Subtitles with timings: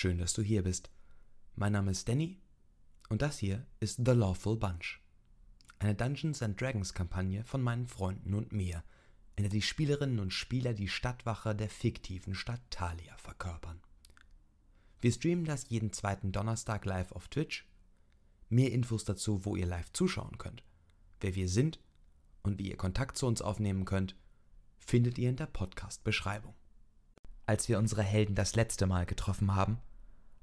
[0.00, 0.92] Schön, dass du hier bist.
[1.56, 2.38] Mein Name ist Danny
[3.08, 5.00] und das hier ist The Lawful Bunch.
[5.80, 8.84] Eine Dungeons and Dragons Kampagne von meinen Freunden und mir,
[9.34, 13.80] in der die Spielerinnen und Spieler die Stadtwache der fiktiven Stadt Thalia verkörpern.
[15.00, 17.66] Wir streamen das jeden zweiten Donnerstag live auf Twitch.
[18.50, 20.62] Mehr Infos dazu, wo ihr live zuschauen könnt,
[21.20, 21.80] wer wir sind
[22.44, 24.14] und wie ihr Kontakt zu uns aufnehmen könnt,
[24.78, 26.54] findet ihr in der Podcast-Beschreibung.
[27.46, 29.80] Als wir unsere Helden das letzte Mal getroffen haben,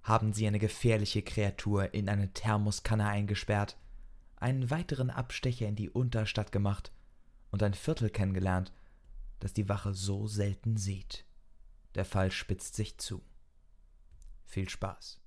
[0.05, 3.75] haben sie eine gefährliche Kreatur in eine Thermoskanne eingesperrt,
[4.35, 6.91] einen weiteren Abstecher in die Unterstadt gemacht
[7.49, 8.71] und ein Viertel kennengelernt,
[9.39, 11.25] das die Wache so selten sieht.
[11.95, 13.23] Der Fall spitzt sich zu.
[14.43, 15.19] Viel Spaß.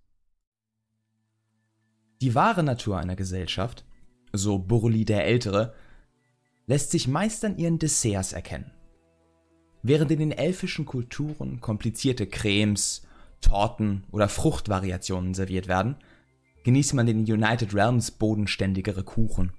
[2.20, 3.84] Die wahre Natur einer Gesellschaft,
[4.32, 5.74] so Burli der Ältere,
[6.66, 8.70] lässt sich meist an ihren Desserts erkennen.
[9.82, 13.07] Während in den elfischen Kulturen komplizierte Cremes,
[13.40, 15.96] Torten oder Fruchtvariationen serviert werden,
[16.64, 19.52] genießt man den United Realms bodenständigere Kuchen.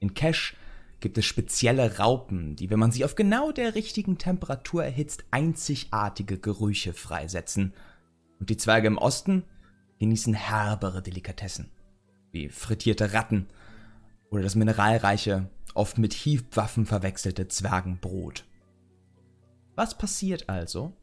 [0.00, 0.56] In Cash
[1.00, 6.38] gibt es spezielle Raupen, die, wenn man sie auf genau der richtigen Temperatur erhitzt, einzigartige
[6.38, 7.72] Gerüche freisetzen.
[8.38, 9.44] Und die Zwerge im Osten
[9.98, 11.70] genießen herbere Delikatessen,
[12.32, 13.46] wie frittierte Ratten
[14.30, 18.44] oder das mineralreiche, oft mit Hiebwaffen verwechselte Zwergenbrot.
[19.74, 20.94] Was passiert also,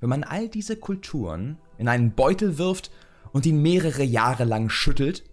[0.00, 2.90] wenn man all diese Kulturen in einen Beutel wirft
[3.32, 5.24] und ihn mehrere Jahre lang schüttelt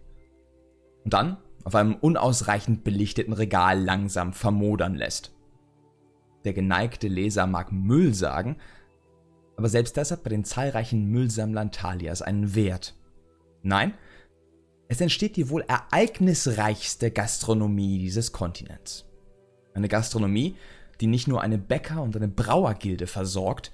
[1.03, 5.33] und dann auf einem unausreichend belichteten Regal langsam vermodern lässt.
[6.43, 8.57] Der geneigte Leser mag Müll sagen,
[9.55, 12.95] aber selbst das hat bei den zahlreichen Müllsammlern Thalias einen Wert.
[13.61, 13.93] Nein,
[14.87, 19.05] es entsteht die wohl ereignisreichste Gastronomie dieses Kontinents.
[19.73, 20.55] Eine Gastronomie,
[20.99, 23.71] die nicht nur eine Bäcker- und eine Brauergilde versorgt,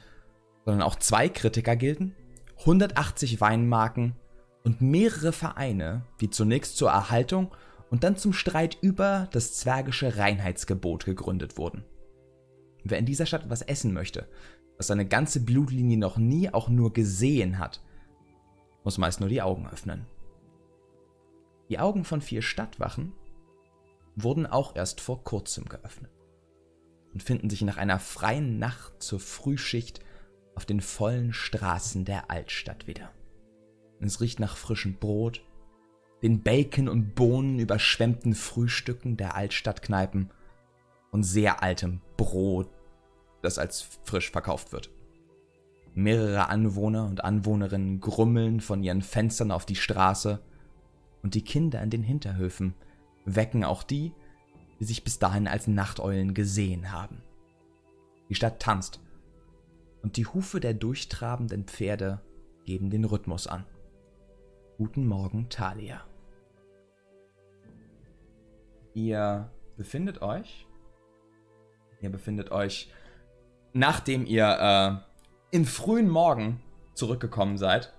[0.69, 2.15] sondern auch zwei Kritikergilden,
[2.59, 4.15] 180 Weinmarken
[4.63, 7.55] und mehrere Vereine, die zunächst zur Erhaltung
[7.89, 11.85] und dann zum Streit über das zwergische Reinheitsgebot gegründet wurden.
[12.83, 14.27] Wer in dieser Stadt etwas essen möchte,
[14.77, 17.81] was seine ganze Blutlinie noch nie auch nur gesehen hat,
[18.83, 20.05] muss meist nur die Augen öffnen.
[21.69, 23.13] Die Augen von vier Stadtwachen
[24.15, 26.11] wurden auch erst vor kurzem geöffnet
[27.11, 30.01] und finden sich nach einer freien Nacht zur Frühschicht
[30.59, 33.13] auf den vollen Straßen der Altstadt wieder.
[34.01, 35.41] Es riecht nach frischem Brot,
[36.21, 40.31] den Bacon und Bohnen überschwemmten Frühstücken der Altstadtkneipen
[41.11, 42.69] und sehr altem Brot,
[43.41, 44.89] das als frisch verkauft wird.
[45.93, 50.41] Mehrere Anwohner und Anwohnerinnen grummeln von ihren Fenstern auf die Straße
[51.23, 52.73] und die Kinder in den Hinterhöfen
[53.23, 54.11] wecken auch die,
[54.81, 57.21] die sich bis dahin als Nachteulen gesehen haben.
[58.27, 58.99] Die Stadt tanzt
[60.01, 62.21] und die Hufe der durchtrabenden Pferde
[62.65, 63.65] geben den Rhythmus an.
[64.77, 66.05] Guten Morgen, Thalia.
[68.93, 70.67] Ihr befindet euch.
[72.01, 72.91] Ihr befindet euch,
[73.73, 75.03] nachdem ihr
[75.51, 76.61] äh, im frühen Morgen
[76.93, 77.93] zurückgekommen seid.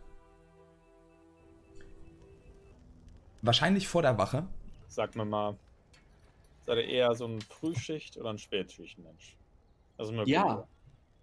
[3.42, 4.46] Wahrscheinlich vor der Wache.
[4.88, 5.58] Sag mir mal,
[6.66, 9.36] seid ihr eher so ein Frühschicht- oder ein Spätschicht-Mensch?
[9.98, 10.66] Also ja.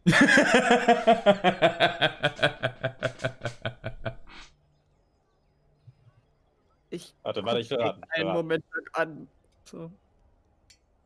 [6.90, 8.63] ich warte, warte, ich einen Moment
[8.94, 9.28] an.
[9.66, 9.91] So.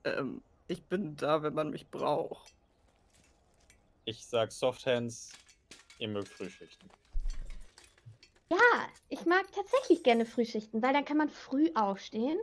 [0.04, 2.54] Ähm, ich bin da, wenn man mich braucht.
[4.06, 5.32] Ich sag Softhands,
[5.98, 6.88] ihr mögt Frühschichten.
[8.52, 12.38] Ja, ich mag tatsächlich gerne Frühschichten, weil dann kann man früh aufstehen,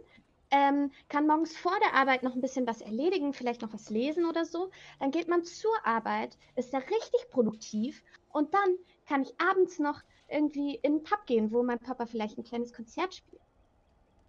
[0.50, 4.24] ähm, kann morgens vor der Arbeit noch ein bisschen was erledigen, vielleicht noch was lesen
[4.24, 4.70] oder so.
[5.00, 8.76] Dann geht man zur Arbeit, ist da richtig produktiv und dann
[9.06, 12.72] kann ich abends noch irgendwie in den Pub gehen, wo mein Papa vielleicht ein kleines
[12.72, 13.42] Konzert spielt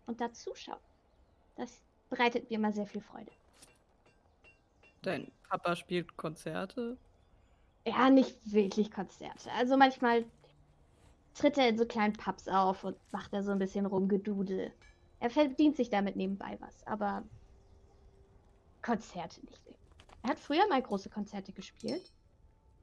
[0.08, 0.80] und da zuschauen.
[1.56, 3.32] Das bereitet mir immer sehr viel Freude.
[5.02, 6.98] Dein Papa spielt Konzerte?
[7.86, 9.52] Ja, nicht wirklich Konzerte.
[9.54, 10.26] Also manchmal
[11.34, 14.74] tritt er in so kleinen Pubs auf und macht da so ein bisschen rumgedudel.
[15.20, 17.24] Er verdient sich damit nebenbei was, aber
[18.82, 19.62] Konzerte nicht.
[20.24, 22.14] Er hat früher mal große Konzerte gespielt.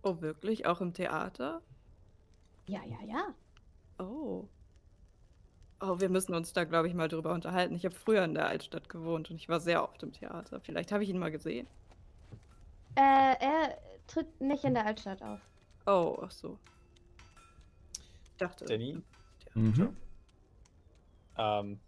[0.03, 0.67] Oh, wirklich?
[0.67, 1.63] Auch im Theater?
[2.67, 3.35] Ja, ja, ja.
[3.99, 4.49] Oh.
[5.81, 7.75] Oh, wir müssen uns da, glaube ich, mal drüber unterhalten.
[7.75, 10.61] Ich habe früher in der Altstadt gewohnt und ich war sehr oft im Theater.
[10.61, 11.67] Vielleicht habe ich ihn mal gesehen.
[12.95, 15.41] Äh, er tritt nicht in der Altstadt auf.
[15.87, 16.59] Oh, ach so.
[18.25, 18.65] Ich dachte.
[18.65, 19.03] Danny?
[19.55, 19.97] Mhm.
[21.37, 21.79] Ähm,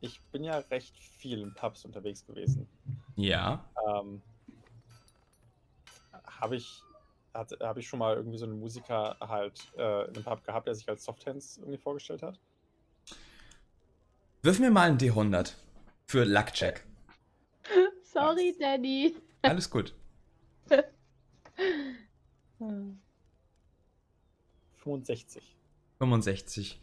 [0.00, 2.68] ich bin ja recht viel in Pubs unterwegs gewesen.
[3.16, 3.64] Ja.
[3.88, 4.22] Ähm,
[6.24, 6.82] Habe ich
[7.32, 10.74] habe ich schon mal irgendwie so einen Musiker halt äh, in einem Pub gehabt, der
[10.74, 12.40] sich als Softhands irgendwie vorgestellt hat?
[14.42, 15.54] Wirf mir mal einen D100
[16.06, 16.84] für Luckcheck.
[18.02, 19.14] Sorry, Daddy.
[19.42, 19.94] Alles gut.
[24.82, 25.56] 65.
[25.98, 26.80] 65.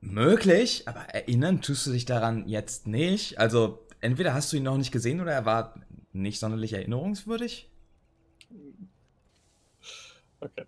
[0.00, 3.38] Möglich, aber erinnern tust du dich daran jetzt nicht.
[3.38, 5.74] Also, entweder hast du ihn noch nicht gesehen oder er war
[6.12, 7.68] nicht sonderlich erinnerungswürdig.
[10.40, 10.64] Okay.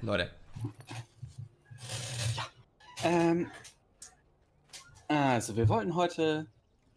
[0.00, 0.30] Leute,
[3.04, 3.50] Ähm,
[5.08, 6.46] also, wir wollten heute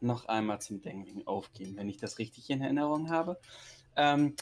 [0.02, 3.40] noch einmal zum Dengling aufgehen, wenn ich das richtig in Erinnerung habe.
[3.96, 4.36] Ähm,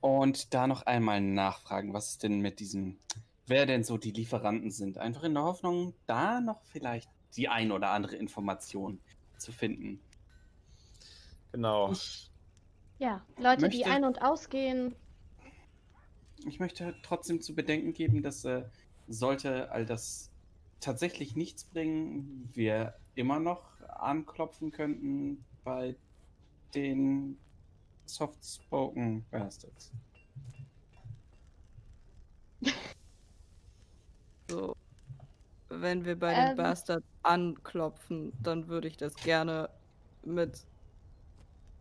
[0.00, 2.98] und da noch einmal nachfragen, was es denn mit diesem,
[3.46, 4.98] wer denn so die Lieferanten sind.
[4.98, 9.00] Einfach in der Hoffnung, da noch vielleicht die ein oder andere Information
[9.38, 10.00] zu finden.
[11.52, 11.92] Genau.
[11.92, 12.30] Ich,
[12.98, 14.94] Ja, Leute, die Möchte- ein- und ausgehen.
[16.46, 18.64] ich möchte trotzdem zu bedenken geben, dass äh,
[19.08, 20.30] sollte all das
[20.80, 25.96] tatsächlich nichts bringen, wir immer noch anklopfen könnten bei
[26.74, 27.38] den
[28.14, 29.90] Soft-Spoken Bastards.
[34.48, 34.76] So.
[35.68, 36.48] Wenn wir bei Ähm.
[36.48, 39.70] den Bastards anklopfen, dann würde ich das gerne
[40.24, 40.64] mit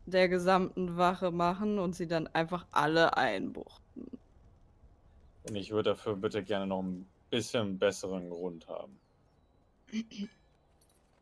[0.05, 4.07] der gesamten Wache machen und sie dann einfach alle einbuchten.
[5.47, 8.99] Und ich würde dafür bitte gerne noch ein bisschen besseren Grund haben.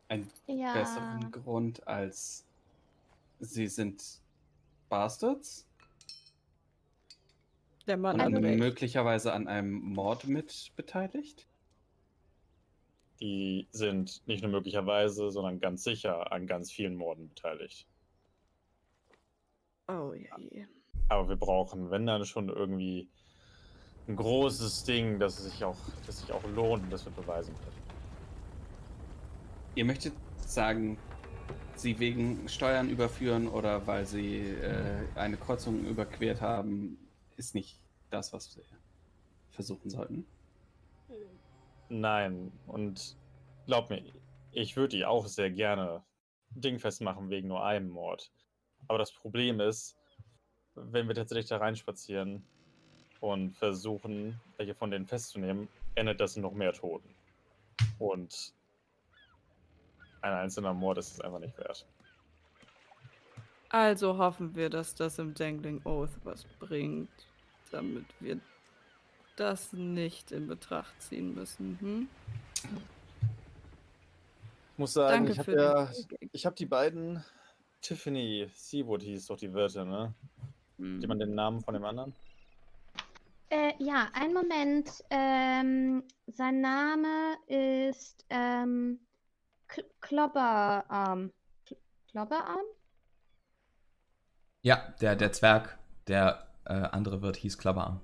[0.08, 0.72] Ein Ja.
[0.72, 2.44] besseren Grund als
[3.40, 4.02] sie sind
[4.88, 5.66] Bastards
[7.86, 11.46] Der Mann und möglicherweise an einem Mord mit beteiligt.
[13.20, 17.86] Die sind nicht nur möglicherweise, sondern ganz sicher an ganz vielen Morden beteiligt.
[19.88, 20.66] Oh je.
[21.08, 23.08] Aber wir brauchen, wenn dann schon irgendwie
[24.06, 25.76] ein großes Ding, das sich auch,
[26.06, 27.82] das sich auch lohnt und das wir beweisen können.
[29.74, 30.98] Ihr möchtet sagen,
[31.80, 36.98] sie wegen Steuern überführen oder weil sie äh, eine Kreuzung überquert haben,
[37.36, 37.80] ist nicht
[38.10, 38.64] das, was wir
[39.50, 40.26] versuchen sollten.
[41.88, 43.16] Nein, und
[43.66, 44.02] glaub mir,
[44.52, 46.02] ich würde die auch sehr gerne
[46.50, 48.30] dingfest machen wegen nur einem Mord.
[48.86, 49.96] Aber das Problem ist,
[50.74, 52.44] wenn wir tatsächlich da reinspazieren
[53.20, 57.14] und versuchen, welche von denen festzunehmen, endet das in noch mehr Toten.
[57.98, 58.54] Und
[60.22, 61.86] ein einzelner Mord ist es einfach nicht wert.
[63.70, 67.10] Also hoffen wir, dass das im Dangling Oath was bringt,
[67.70, 68.40] damit wir
[69.36, 71.78] das nicht in Betracht ziehen müssen.
[71.80, 72.08] Hm?
[74.72, 75.90] Ich muss sagen, Danke ich habe ja,
[76.32, 77.22] ich habe die beiden,
[77.82, 80.14] Tiffany Seawood hieß doch die Wirtin, ne?
[80.78, 80.96] Hm.
[80.96, 82.14] Hat jemand den Namen von dem anderen?
[83.50, 84.90] Äh, ja, einen Moment.
[85.10, 89.00] Ähm, sein Name ist ähm,
[90.00, 91.32] Klobberarm.
[91.64, 91.76] Kl
[92.10, 92.64] Klobberarm?
[94.62, 98.00] ja, der, der Zwerg, der äh, andere Wirt hieß Klabberarm.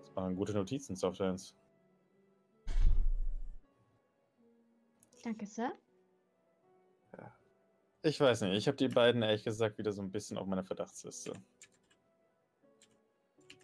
[0.00, 1.54] Das waren gute Notizen, Softhands.
[5.22, 5.72] Danke, Sir.
[8.02, 10.64] Ich weiß nicht, ich habe die beiden ehrlich gesagt wieder so ein bisschen auf meiner
[10.64, 11.32] Verdachtsliste.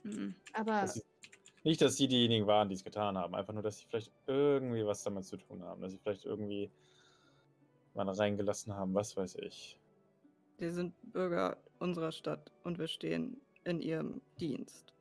[0.02, 0.34] Hm.
[0.54, 1.02] Aber Dass sie,
[1.62, 4.84] nicht, dass sie diejenigen waren, die es getan haben, einfach nur, dass sie vielleicht irgendwie
[4.86, 6.70] was damit zu tun haben, dass sie vielleicht irgendwie
[7.94, 9.78] mal reingelassen haben, was weiß ich.
[10.58, 14.94] Wir sind Bürger unserer Stadt und wir stehen in ihrem Dienst.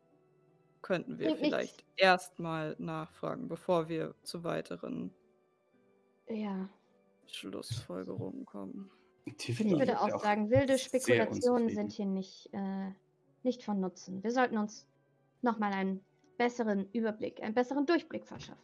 [0.82, 1.42] Könnten wir nichts.
[1.42, 5.14] vielleicht erstmal nachfragen, bevor wir zu weiteren
[6.28, 6.70] ja,
[7.28, 8.90] Schlussfolgerungen kommen.
[9.26, 12.92] Ich würde auch sagen, wilde Spekulationen sind hier nicht, äh,
[13.44, 14.24] nicht von Nutzen.
[14.24, 14.88] Wir sollten uns
[15.42, 16.04] nochmal einen
[16.40, 18.64] besseren Überblick, einen besseren Durchblick verschaffen.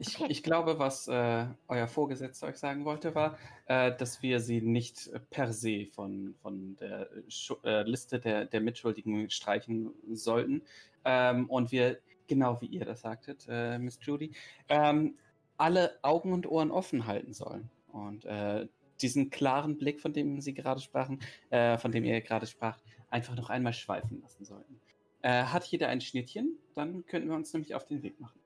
[0.00, 0.26] Ich, Okay.
[0.28, 3.36] ich glaube, was äh, euer Vorgesetzter euch sagen wollte, war,
[3.66, 8.60] äh, dass wir sie nicht per se von, von der Schu äh, Liste der, der
[8.60, 10.62] Mitschuldigen streichen sollten.
[11.04, 14.32] Ähm, und wir, genau wie ihr das sagtet, äh, Miss Judy,
[14.68, 15.16] ähm,
[15.56, 17.70] alle Augen und Ohren offen halten sollen.
[17.88, 18.68] Und äh,
[19.00, 23.34] diesen klaren Blick, von dem Sie gerade sprachen, äh, von dem ihr gerade spracht, einfach
[23.34, 24.80] noch einmal schweifen lassen sollten.
[25.22, 26.58] Äh, hat jeder ein Schnittchen?
[26.74, 28.38] Dann könnten wir uns nämlich auf den Weg machen.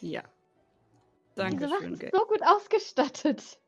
[0.00, 0.22] Ja.
[1.36, 2.10] Diese Wache Dankeschön, ist Gay.
[2.12, 3.58] so gut ausgestattet.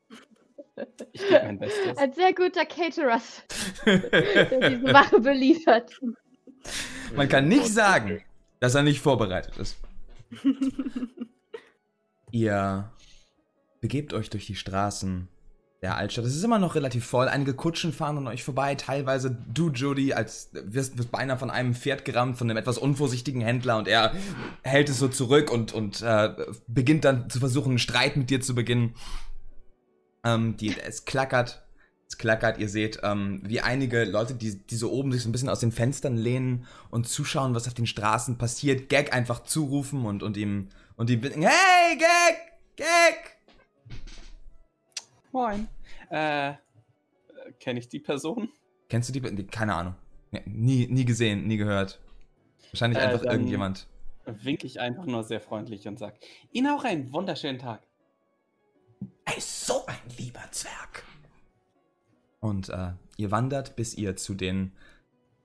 [1.12, 1.96] Ich gebe mein Bestes.
[1.96, 3.20] Ein sehr guter Caterer,
[3.86, 5.98] der diese Wache beliefert.
[7.14, 8.22] Man kann nicht sagen,
[8.60, 9.78] dass er nicht vorbereitet ist.
[12.30, 12.92] Ihr
[13.80, 15.28] begebt euch durch die Straßen
[15.86, 16.24] der Altstadt.
[16.24, 17.28] Es ist immer noch relativ voll.
[17.28, 18.74] Einige Kutschen fahren an euch vorbei.
[18.74, 23.40] Teilweise du, Jody, als wirst, wirst beinahe von einem Pferd gerammt, von einem etwas unvorsichtigen
[23.40, 24.12] Händler und er
[24.62, 26.34] hält es so zurück und, und äh,
[26.66, 28.94] beginnt dann zu versuchen, einen Streit mit dir zu beginnen.
[30.24, 31.62] Ähm, die, es klackert.
[32.08, 35.32] Es klackert, ihr seht, ähm, wie einige Leute, die, die so oben sich so ein
[35.32, 40.04] bisschen aus den Fenstern lehnen und zuschauen, was auf den Straßen passiert, Gag einfach zurufen
[40.04, 42.36] und, und ihm und ihm bitten, hey, Gag!
[42.76, 43.36] Gag!
[45.32, 45.68] Moin.
[46.10, 46.54] Äh,
[47.60, 48.48] kenne ich die Person?
[48.88, 49.34] Kennst du die?
[49.34, 49.94] die keine Ahnung.
[50.44, 52.00] Nie, nie gesehen, nie gehört.
[52.72, 53.86] Wahrscheinlich Äh, einfach irgendjemand.
[54.26, 56.14] Wink ich einfach nur sehr freundlich und sag,
[56.52, 57.82] Ihnen auch einen wunderschönen Tag.
[59.24, 61.04] Er ist so ein lieber Zwerg.
[62.40, 64.72] Und äh, ihr wandert, bis ihr zu den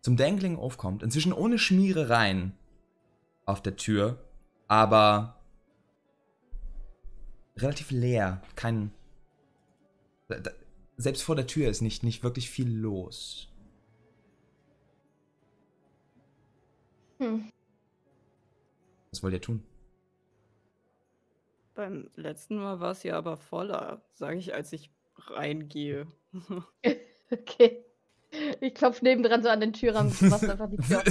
[0.01, 1.03] zum Dangling aufkommt.
[1.03, 2.53] Inzwischen ohne Schmierereien
[3.45, 4.23] auf der Tür,
[4.67, 5.41] aber
[7.57, 8.41] relativ leer.
[8.55, 8.91] Kein.
[10.31, 10.51] Da- da-
[10.97, 13.47] Selbst vor der Tür ist nicht, nicht wirklich viel los.
[17.19, 17.49] Hm.
[19.11, 19.63] Was wollt ihr tun?
[21.75, 26.07] Beim letzten Mal war es ja aber voller, sage ich, als ich reingehe.
[27.31, 27.85] Okay.
[28.59, 31.05] Ich klopfe nebendran so an den Türrahmen, du machst einfach die Tür auf.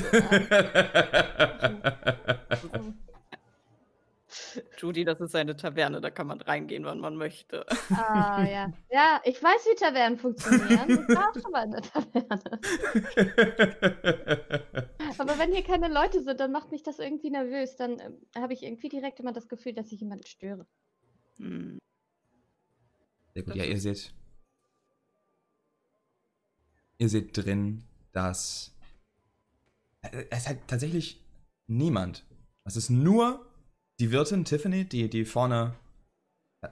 [4.79, 7.67] Judy, das ist eine Taverne, da kann man reingehen, wann man möchte.
[7.91, 8.73] Ah, ja.
[8.91, 10.91] Ja, ich weiß, wie Tavernen funktionieren.
[10.91, 12.61] Ich war auch schon mal in der Taverne.
[15.19, 17.77] Aber wenn hier keine Leute sind, dann macht mich das irgendwie nervös.
[17.77, 20.67] Dann ähm, habe ich irgendwie direkt immer das Gefühl, dass ich jemanden störe.
[21.37, 21.79] Hm.
[23.35, 24.13] Sehr gut, ja, ihr seht.
[26.99, 28.75] Ihr seht drin, dass.
[30.03, 31.21] äh, Es ist halt tatsächlich
[31.67, 32.25] niemand.
[32.65, 33.47] Es ist nur
[34.01, 35.75] die Wirtin Tiffany, die, die vorne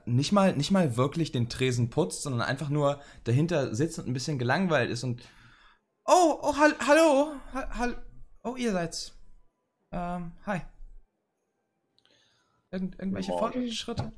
[0.05, 4.13] nicht mal, nicht mal wirklich den Tresen putzt, sondern einfach nur dahinter sitzt und ein
[4.13, 5.23] bisschen gelangweilt ist und.
[6.05, 7.33] Oh, oh, hall hallo!
[7.53, 8.03] Ha hall
[8.43, 9.15] oh, ihr seid's.
[9.91, 10.61] Ähm, hi.
[12.71, 13.53] Irgend irgendwelche Morgen.
[13.53, 14.11] Fortschritte?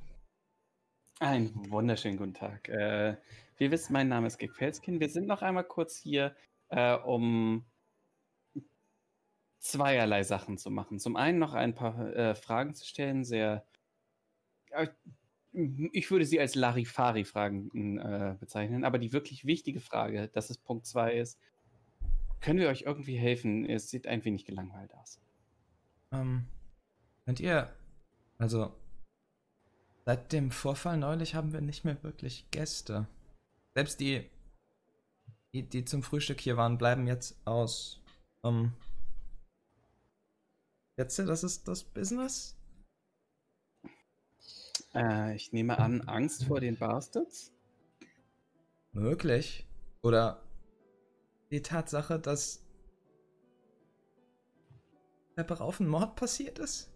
[1.20, 2.68] Einen wunderschönen guten Tag.
[2.68, 3.18] Äh,
[3.58, 5.00] wie ihr wisst, mein Name ist Gig Felskin.
[5.00, 6.36] Wir sind noch einmal kurz hier,
[6.70, 7.66] äh, um
[9.62, 11.00] zweierlei Sachen zu machen.
[11.00, 13.66] Zum einen noch ein paar äh, Fragen zu stellen, sehr.
[14.72, 14.88] äh,
[15.54, 20.86] ich würde sie als Larifari-Fragen äh, bezeichnen, aber die wirklich wichtige Frage, das ist Punkt
[20.86, 21.38] 2 ist,
[22.40, 23.70] können wir euch irgendwie helfen?
[23.70, 25.20] Es sieht ein wenig gelangweilt aus.
[26.12, 26.48] Ähm,
[27.26, 27.70] könnt ihr,
[28.38, 28.74] also,
[30.06, 33.08] seit dem Vorfall neulich haben wir nicht mehr wirklich Gäste.
[33.76, 34.26] Selbst die,
[35.54, 38.02] die, die zum Frühstück hier waren, bleiben jetzt aus.
[38.44, 38.72] Ähm,
[41.02, 42.58] jetzt, das ist das Business?
[44.94, 47.52] Äh, ich nehme an, Angst vor den Bastards?
[48.92, 49.68] Möglich.
[50.02, 50.44] Oder
[51.50, 52.66] die Tatsache, dass
[55.36, 56.92] Treppe auf ein Mord passiert ist?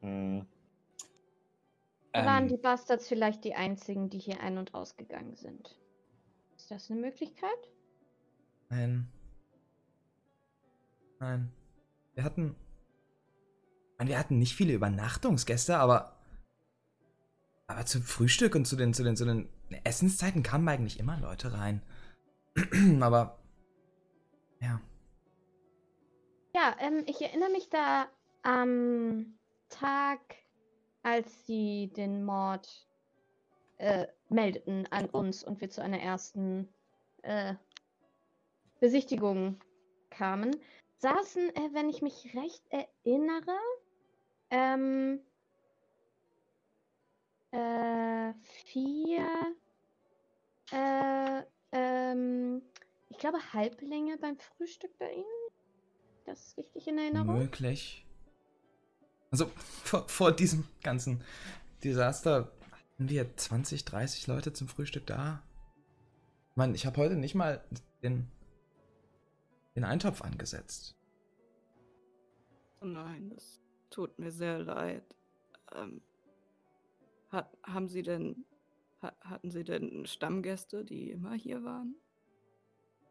[0.00, 0.46] Hm.
[2.12, 5.78] Waren Ähm, die Bastards vielleicht die einzigen, die hier ein- und ausgegangen sind?
[6.56, 7.70] Ist das eine Möglichkeit?
[8.68, 9.08] Nein.
[11.18, 11.52] Nein.
[12.14, 12.56] Wir hatten.
[14.08, 16.16] Wir hatten nicht viele Übernachtungsgäste, aber.
[17.66, 19.48] Aber zum Frühstück und zu den, zu den, zu den
[19.84, 21.82] Essenszeiten kamen eigentlich immer Leute rein.
[23.00, 23.38] aber.
[24.60, 24.80] Ja.
[26.54, 28.08] Ja, ähm, ich erinnere mich da
[28.42, 30.20] am Tag,
[31.02, 32.86] als sie den Mord
[33.78, 36.68] äh, meldeten an uns und wir zu einer ersten
[37.22, 37.54] äh,
[38.80, 39.60] Besichtigung
[40.10, 40.56] kamen,
[40.98, 43.56] saßen, äh, wenn ich mich recht erinnere,
[44.52, 45.20] ähm,
[47.52, 48.34] äh,
[48.66, 49.26] vier,
[50.70, 51.42] äh,
[51.72, 52.62] ähm,
[53.08, 55.24] ich glaube Halblinge beim Frühstück bei Ihnen.
[56.26, 57.38] Das ist richtig in Erinnerung.
[57.38, 58.06] Möglich.
[59.30, 61.24] Also, vor, vor diesem ganzen
[61.82, 65.42] Desaster hatten wir 20, 30 Leute zum Frühstück da.
[66.50, 67.64] Ich meine, ich habe heute nicht mal
[68.02, 68.30] den,
[69.74, 70.94] den Eintopf angesetzt.
[72.82, 73.61] Oh nein, das
[73.92, 75.04] tut mir sehr leid.
[75.74, 76.02] Ähm,
[77.30, 78.44] hat, haben Sie denn,
[79.00, 81.94] ha, hatten Sie denn Stammgäste, die immer hier waren?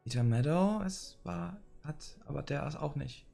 [0.03, 3.25] Peter Meadow, es war, hat, aber der ist auch nicht.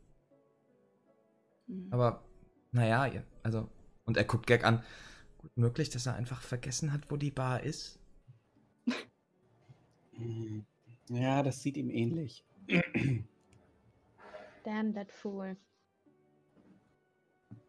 [1.68, 1.88] Hm.
[1.92, 2.24] Aber,
[2.72, 3.70] naja, also,
[4.06, 4.84] und er guckt Gag an.
[5.38, 8.00] Gut möglich, dass er einfach vergessen hat, wo die Bar ist.
[11.10, 12.44] Ja, das sieht ihm ähnlich.
[14.66, 15.56] Damn that fool.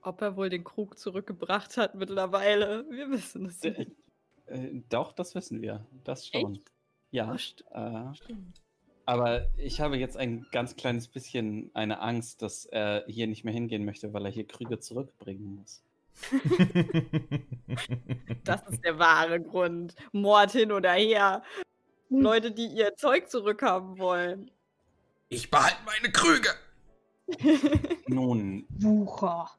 [0.08, 3.90] Ob er wohl den Krug zurückgebracht hat mittlerweile, wir wissen es D- nicht.
[4.46, 5.84] Äh, doch, das wissen wir.
[6.04, 6.60] Das schon.
[7.10, 7.30] Ja.
[7.30, 8.62] Oh, st- Äh, stimmt.
[9.04, 13.52] aber ich habe jetzt ein ganz kleines bisschen eine Angst, dass er hier nicht mehr
[13.52, 15.82] hingehen möchte, weil er hier Krüge zurückbringen muss.
[18.44, 19.94] Das ist der wahre Grund.
[20.12, 21.42] Mord hin oder her.
[22.08, 24.50] Leute, die ihr Zeug zurückhaben wollen.
[25.28, 26.48] ich behalte meine Krüge.
[28.06, 28.66] Nun.
[28.70, 29.50] Wucher.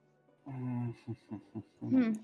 [1.79, 2.19] Hm.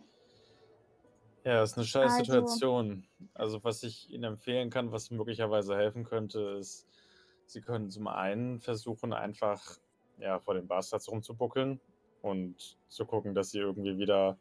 [1.44, 3.08] Ja, ist eine scheiß Also- Situation.
[3.34, 6.88] Also, was ich Ihnen empfehlen kann, was möglicherweise helfen könnte, ist,
[7.48, 9.62] Sie können zum einen versuchen, einfach
[10.17, 11.79] ja, vor den Bastards rumzubuckeln
[12.24, 14.38] und zu gucken, dass sie irgendwie wieder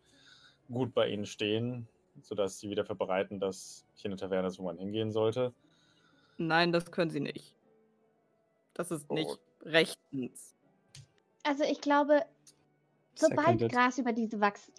[0.73, 1.87] gut bei Ihnen stehen,
[2.23, 5.53] sodass Sie wieder verbreiten, dass hier eine Taverne ist, wo man hingehen sollte.
[6.39, 7.55] Nein, das können sie nicht.
[8.73, 9.15] Das ist Oh.
[9.15, 10.55] nicht rechtens.
[11.43, 12.25] Also ich glaube,
[13.17, 13.73] sobald Seconded.
[13.73, 14.71] Gras über diese Wachs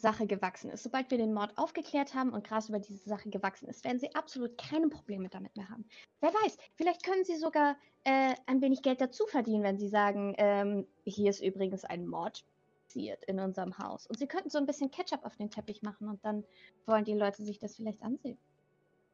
[0.00, 3.68] Sache gewachsen ist, sobald wir den Mord aufgeklärt haben und Gras über diese Sache gewachsen
[3.68, 5.84] ist, werden sie absolut keine Probleme damit mehr haben.
[6.20, 10.34] Wer weiß, vielleicht können sie sogar äh, ein wenig Geld dazu verdienen, wenn sie sagen,
[10.38, 12.44] ähm, hier ist übrigens ein Mord
[12.86, 14.06] passiert in unserem Haus.
[14.06, 16.44] Und sie könnten so ein bisschen Ketchup auf den Teppich machen und dann
[16.86, 18.36] wollen die Leute sich das vielleicht ansehen.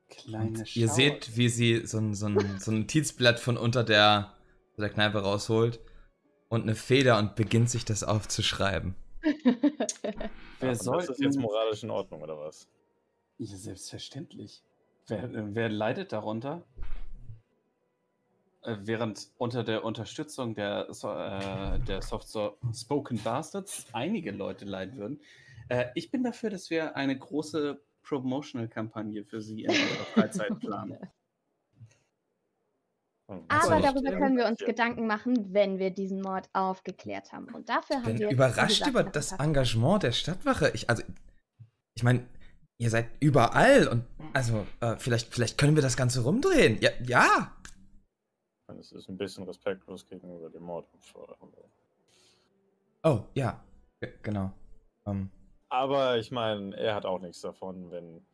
[0.09, 3.56] Kleine Und ihr Schau- seht, wie sie so ein, so ein, so ein Notizblatt von
[3.56, 4.33] unter der,
[4.78, 5.80] der Kneipe rausholt
[6.49, 8.95] und eine Feder und beginnt sich das aufzuschreiben.
[10.61, 12.69] Wer Und soll das ist jetzt moralisch in Ordnung, oder was?
[13.38, 14.62] Ja, selbstverständlich.
[15.09, 16.65] Wer, wer leidet darunter?
[18.62, 24.65] Äh, Während unter der Unterstützung der, so, äh, der Soft so Spoken Bastards einige Leute
[24.65, 25.21] leiden würden.
[25.69, 30.99] Äh, ich bin dafür, dass wir eine große Promotional-Kampagne für sie in ihrer Freizeit planen.
[33.28, 34.66] Aber darüber können wir uns ja.
[34.66, 37.52] Gedanken machen, wenn wir diesen Mord aufgeklärt haben.
[37.54, 38.30] Und dafür Ich haben bin wir.
[38.30, 40.71] überrascht gesagt, über das Engagement der Stadtwache.
[40.75, 41.02] Ich, also,
[41.97, 42.26] ich meine,
[42.78, 46.78] ihr seid überall und also, äh, vielleicht, vielleicht können wir das Ganze rumdrehen.
[46.80, 47.52] Ja, ja.
[48.78, 51.37] Es ist ein bisschen respektlos gegenüber dem Mordopfer.
[53.03, 53.62] Oh, ja.
[54.01, 54.53] G genau.
[55.07, 55.31] Ähm,
[55.68, 58.27] Aber ich meine, er hat auch nichts davon, wenn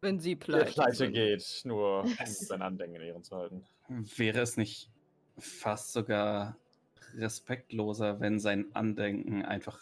[0.00, 1.12] Wenn sie pleite, pleite sind.
[1.12, 3.64] geht, nur um sein Andenken in Ehren zu halten.
[3.88, 4.90] Wäre es nicht
[5.38, 6.56] fast sogar
[7.14, 9.78] respektloser, wenn sein Andenken einfach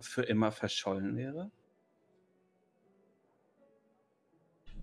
[0.00, 1.50] für immer verschollen wäre?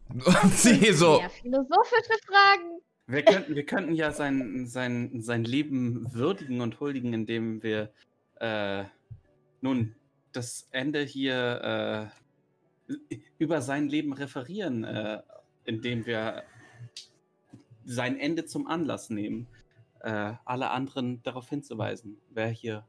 [0.10, 1.20] und sie so.
[1.20, 2.82] Mehr philosophische Fragen.
[3.08, 7.92] Wir könnten, wir könnten ja sein, sein, sein Leben würdigen und huldigen, indem wir
[8.40, 8.86] äh,
[9.62, 9.96] nun
[10.32, 12.25] das Ende hier äh,
[13.38, 15.22] über sein Leben referieren, äh,
[15.66, 16.44] indem wir
[17.84, 19.48] sein Ende zum Anlass nehmen,
[20.02, 22.86] äh, alle anderen darauf hinzuweisen, wer hier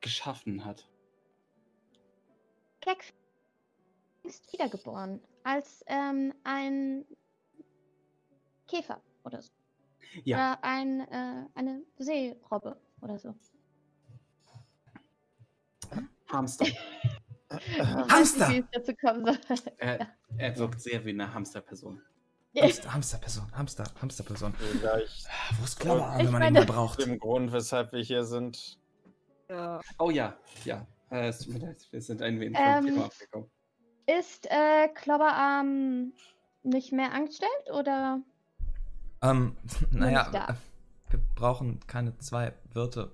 [0.00, 0.88] geschaffen hat.
[2.84, 3.14] Jack
[4.22, 7.04] ist wiedergeboren als ähm, ein
[8.66, 9.52] Käfer oder so.
[10.22, 13.34] Ja, Oder ein, äh, eine Seerobbe oder so.
[16.28, 16.66] Hamster.
[17.78, 18.48] Weiß Hamster!
[18.48, 19.38] nicht, wie es dazu kommen soll.
[19.78, 22.00] Er, er wirkt sehr wie eine Hamsterperson.
[22.56, 24.54] Hamster, Hamsterperson, Hamster, Hamsterperson.
[24.54, 27.00] Vielleicht Ah, Wo ist Ich wenn man ihn mal braucht?
[27.04, 28.78] dem Grund, weshalb wir hier sind.
[29.48, 29.80] Ja.
[29.98, 30.86] Oh ja, ja.
[31.10, 33.50] Äh, es tut mir leid, wir sind ein wenig Ähm, vom Thema abgekommen.
[34.06, 36.12] Ist äh, Klobberarm
[36.62, 38.20] nicht mehr angestellt oder?
[39.22, 39.56] Ähm,
[39.90, 40.54] naja, äh,
[41.10, 43.12] wir brauchen keine zwei Wirte.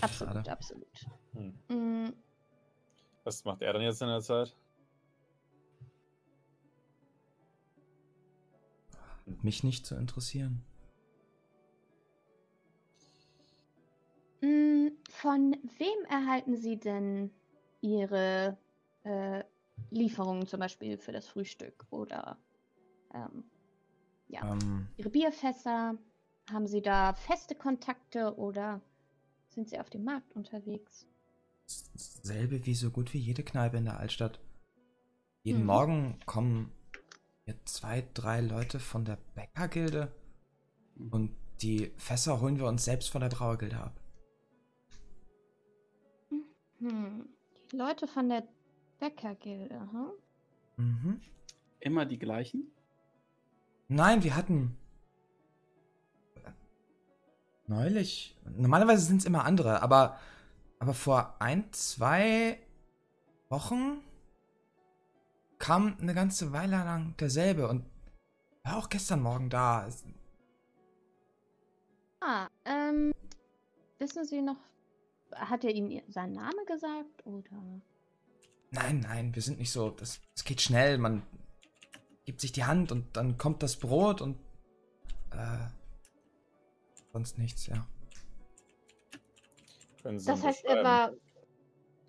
[0.00, 0.52] Absolut, Schade.
[0.52, 0.86] absolut.
[1.68, 2.12] Hm.
[3.24, 4.56] Was macht er dann jetzt in der Zeit?
[9.42, 10.64] Mich nicht zu interessieren.
[14.40, 17.30] mm, von wem erhalten Sie denn
[17.80, 18.58] Ihre
[19.04, 19.44] äh,
[19.90, 22.38] Lieferungen zum Beispiel für das Frühstück oder
[23.14, 23.44] ähm,
[24.28, 24.52] Ja.
[24.52, 25.96] Ähm, Ihre Bierfässer?
[26.50, 28.80] Haben Sie da feste Kontakte oder
[29.48, 31.06] sind Sie auf dem Markt unterwegs?
[31.66, 34.40] Selbe wie so gut wie jede Kneipe in der Altstadt.
[35.42, 35.66] Jeden Mhm.
[35.66, 36.72] Morgen kommen
[37.44, 40.12] hier zwei, drei Leute von der Bäckergilde
[41.10, 44.00] und die Fässer holen wir uns selbst von der Brauergilde ab.
[46.78, 47.28] Hm.
[47.70, 48.44] Die Leute von der
[48.98, 50.12] Bäckergilde, hm?
[50.76, 51.20] Mhm.
[51.80, 52.70] Immer die gleichen?
[53.88, 54.76] Nein, wir hatten
[57.66, 58.36] neulich.
[58.56, 60.18] Normalerweise sind es immer andere, aber
[60.82, 62.58] aber vor ein, zwei
[63.48, 64.00] Wochen
[65.60, 67.84] kam eine ganze Weile lang derselbe und
[68.64, 69.88] war auch gestern Morgen da.
[72.20, 73.12] Ah, ähm,
[74.00, 74.56] wissen Sie noch,
[75.36, 77.80] hat er Ihnen seinen Namen gesagt oder?
[78.72, 79.90] Nein, nein, wir sind nicht so.
[79.90, 80.98] Das, das geht schnell.
[80.98, 81.22] Man
[82.24, 84.36] gibt sich die Hand und dann kommt das Brot und.
[85.30, 85.68] Äh,
[87.12, 87.86] sonst nichts, ja.
[90.02, 91.12] Können Sie Das heißt, er war.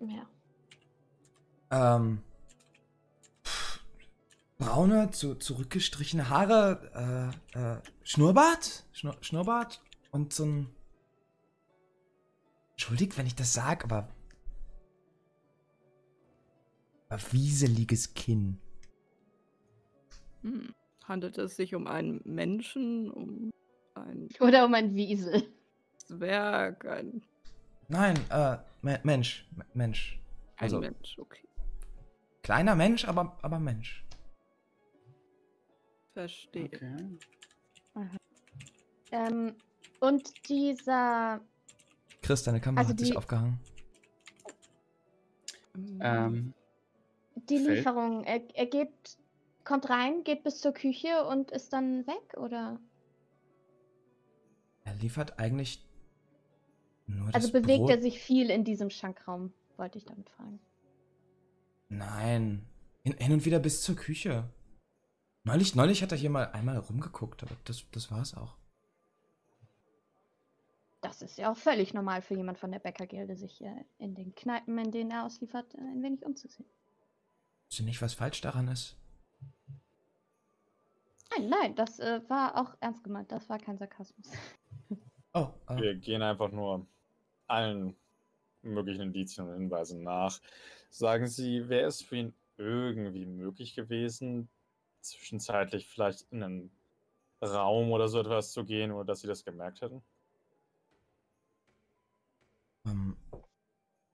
[0.00, 0.28] Ja.
[1.70, 2.22] Ähm.
[3.44, 3.80] pff,
[4.58, 8.84] Braune, zu, zurückgestrichene Haare, äh, äh, Schnurrbart?
[8.92, 10.70] Schnur, Schnurrbart und so ein.
[12.72, 14.08] Entschuldigt, wenn ich das sag, aber.
[17.08, 18.58] aber wieseliges Kinn.
[20.42, 20.74] Hm.
[21.04, 23.52] Handelt es sich um einen Menschen, um
[23.94, 25.44] einen Oder um ein Wiesel.
[25.98, 27.22] Zwerg, ein,
[27.88, 30.18] Nein, äh, Me Mensch, Me- Mensch.
[30.56, 31.18] ein Also, Mensch?
[31.18, 31.46] Okay,
[32.42, 34.04] kleiner Mensch, aber, aber Mensch.
[36.12, 36.66] verstehe.
[36.66, 37.18] Okay.
[39.10, 39.54] Ähm,
[40.00, 41.40] und dieser.
[42.22, 43.58] Chris, deine Kamera Also hat sich die- aufgehangen.
[45.74, 45.98] Hm.
[46.02, 46.54] Ähm,
[47.48, 48.92] Die Fällt- Lieferung, er, er geht,
[49.64, 52.78] kommt rein, geht bis zur Küche und ist dann weg, oder?
[54.84, 55.84] Er liefert eigentlich
[57.06, 57.90] nur Also bewegt Brot.
[57.90, 60.60] er sich viel in diesem Schankraum, wollte ich damit fragen.
[61.88, 62.66] Nein.
[63.02, 64.48] Hin, hin und wieder bis zur Küche.
[65.44, 68.56] Neulich, neulich hat er hier mal einmal rumgeguckt, aber das, das war's auch.
[71.02, 74.34] Das ist ja auch völlig normal für jemand von der Bäckergilde, sich äh, in den
[74.34, 76.66] Kneipen, in denen er ausliefert, äh, ein wenig umzusehen.
[77.70, 78.96] Ist nicht, was falsch daran ist?
[81.36, 84.30] Nein, nein, das äh, war auch ernst gemeint, das war kein Sarkasmus.
[85.34, 86.86] Oh, äh, Wir gehen einfach nur
[87.48, 87.96] allen
[88.62, 90.40] möglichen Indizien und Hinweisen nach.
[90.90, 94.48] Sagen Sie, wäre es für ihn irgendwie möglich gewesen,
[95.00, 96.70] zwischenzeitlich vielleicht in einen
[97.42, 100.02] Raum oder so etwas zu gehen, oder dass Sie das gemerkt hätten?
[102.86, 103.16] ähm,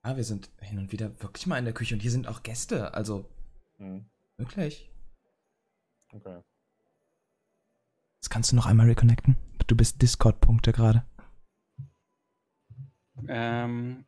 [0.03, 2.43] ah, wir sind hin und wieder wirklich mal in der Küche und hier sind auch
[2.43, 3.25] Gäste, also
[3.79, 4.05] Hm,
[4.37, 4.89] wirklich.
[6.15, 6.41] okay.
[8.19, 9.35] Das kannst du noch einmal reconnecten?
[9.67, 11.03] Du bist Discord-Punkte gerade.
[13.27, 14.05] Ähm,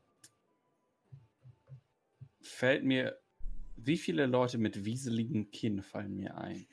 [2.41, 3.19] fällt mir,
[3.75, 6.65] wie viele Leute mit wieseligen Kinn fallen mir ein?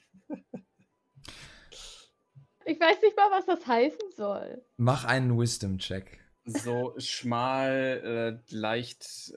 [2.66, 4.64] Ich weiß nicht mal, was das heißen soll.
[4.76, 6.20] Mach einen Wisdom-Check.
[6.44, 9.32] So schmal, äh, leicht,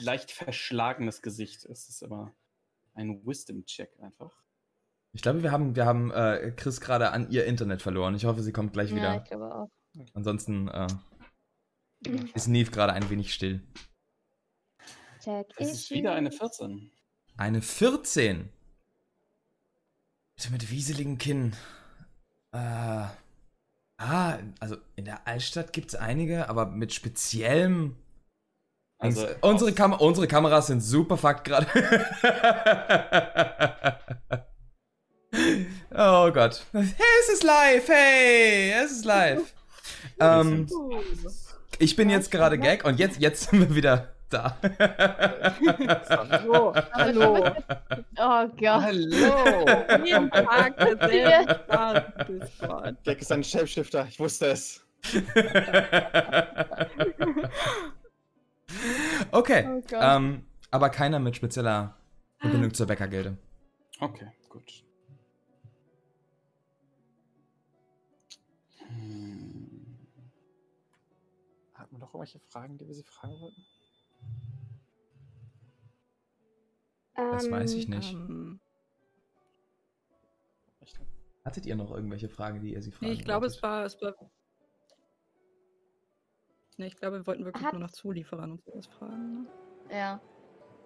[0.00, 1.64] leicht verschlagenes Gesicht.
[1.64, 2.34] Es ist aber
[2.94, 4.32] ein Wisdom-Check einfach.
[5.12, 8.14] Ich glaube, wir haben, wir haben äh, Chris gerade an ihr Internet verloren.
[8.14, 9.16] Ich hoffe, sie kommt gleich Ja, wieder.
[9.22, 9.70] ich glaube auch.
[10.12, 10.86] Ansonsten äh,
[12.34, 13.60] ist Neve gerade ein wenig still.
[15.22, 16.90] Check Es ist wieder eine 14.
[17.36, 18.48] Eine 14.
[20.36, 21.56] Bitte mit wieseligen Kinn.
[22.52, 23.06] Äh,
[23.98, 27.96] ah, also in der Altstadt gibt es einige, aber mit speziellem.
[28.98, 31.66] Also unsere, Kam unsere Kameras sind super fucked gerade.
[35.90, 36.64] oh Gott.
[36.72, 37.88] Hey, es ist live.
[37.88, 39.54] Hey, es ist live.
[40.20, 40.66] ähm,
[41.78, 44.56] ich bin jetzt gerade Gag und jetzt, jetzt sind wir wieder da.
[46.08, 47.46] Hallo, hallo.
[48.18, 48.82] Oh Gott.
[48.82, 49.66] Hallo!
[50.04, 50.76] Jeden Tag.
[52.28, 52.96] Discord.
[53.04, 54.84] Jack ist ein Shapeshifter, ich wusste es.
[59.30, 59.66] okay.
[59.68, 60.00] Oh Gott.
[60.02, 61.94] Ähm, aber keiner mit spezieller
[62.38, 63.36] Verbindung zur Bäckergilde.
[64.00, 64.85] Okay, gut.
[72.16, 73.64] Irgendwelche Fragen, die wir Sie fragen wollten?
[77.14, 78.12] Das weiß ich Ähm, nicht.
[78.12, 78.60] Ähm,
[80.80, 81.00] Echt?
[81.44, 84.00] Hattet ihr noch irgendwelche Fragen, die ihr sie fragen nee, ich glaube, es war, es
[84.02, 84.14] war.
[86.76, 89.42] Nee, ich glaube, wir wollten wirklich Hat- nur nach Zulieferern und sowas fragen.
[89.42, 89.48] Ne?
[89.90, 90.20] Ja.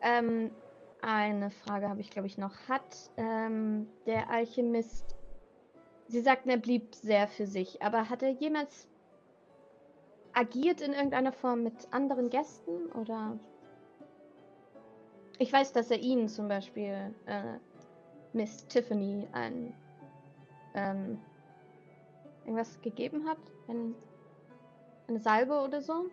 [0.02, 0.52] Ähm,
[1.02, 2.54] eine Frage habe ich, glaube ich, noch.
[2.68, 5.16] Hat ähm, der Alchemist.
[6.06, 8.88] Sie sagten, er blieb sehr für sich, aber hat er jemals
[10.34, 12.90] agiert in irgendeiner Form mit anderen Gästen?
[12.92, 13.38] Oder.
[15.38, 17.58] Ich weiß, dass er ihnen zum Beispiel äh,
[18.32, 19.74] Miss Tiffany ein.
[20.74, 21.18] Ähm,
[22.44, 23.38] irgendwas gegeben hat?
[23.68, 23.94] Ein,
[25.08, 26.06] eine Salbe oder so?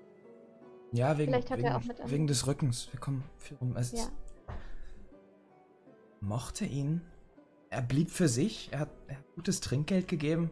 [0.92, 2.92] Ja, wegen, Vielleicht hat er wegen, auch mit wegen des Rückens.
[2.92, 3.76] Wir kommen viel rum.
[3.76, 4.08] Es Ja.
[6.22, 7.02] mochte ihn.
[7.70, 8.70] Er blieb für sich.
[8.72, 10.50] Er hat, er hat gutes Trinkgeld gegeben.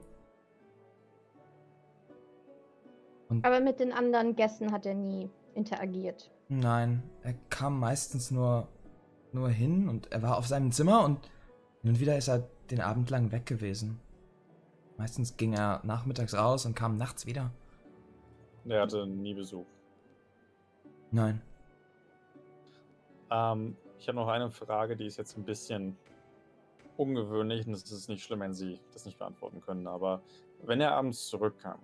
[3.30, 6.32] Und Aber mit den anderen Gästen hat er nie interagiert.
[6.48, 8.68] nein, er kam meistens nur,
[9.32, 11.20] nur hin und er war auf seinem Zimmer und
[11.82, 14.00] hin und wieder ist er den Abend lang weg gewesen.
[14.98, 17.52] Meistens ging er nachmittags raus und kam nachts wieder.
[18.64, 19.66] Der hatte nie Besuch.
[21.12, 21.42] Nein.
[23.32, 25.98] Ähm, ich habe noch eine Frage, die ist jetzt ein bisschen
[26.98, 29.88] ungewöhnlich und es ist nicht schlimm, wenn Sie das nicht beantworten können.
[29.88, 30.22] Aber
[30.64, 31.80] wenn er abends zurückkam,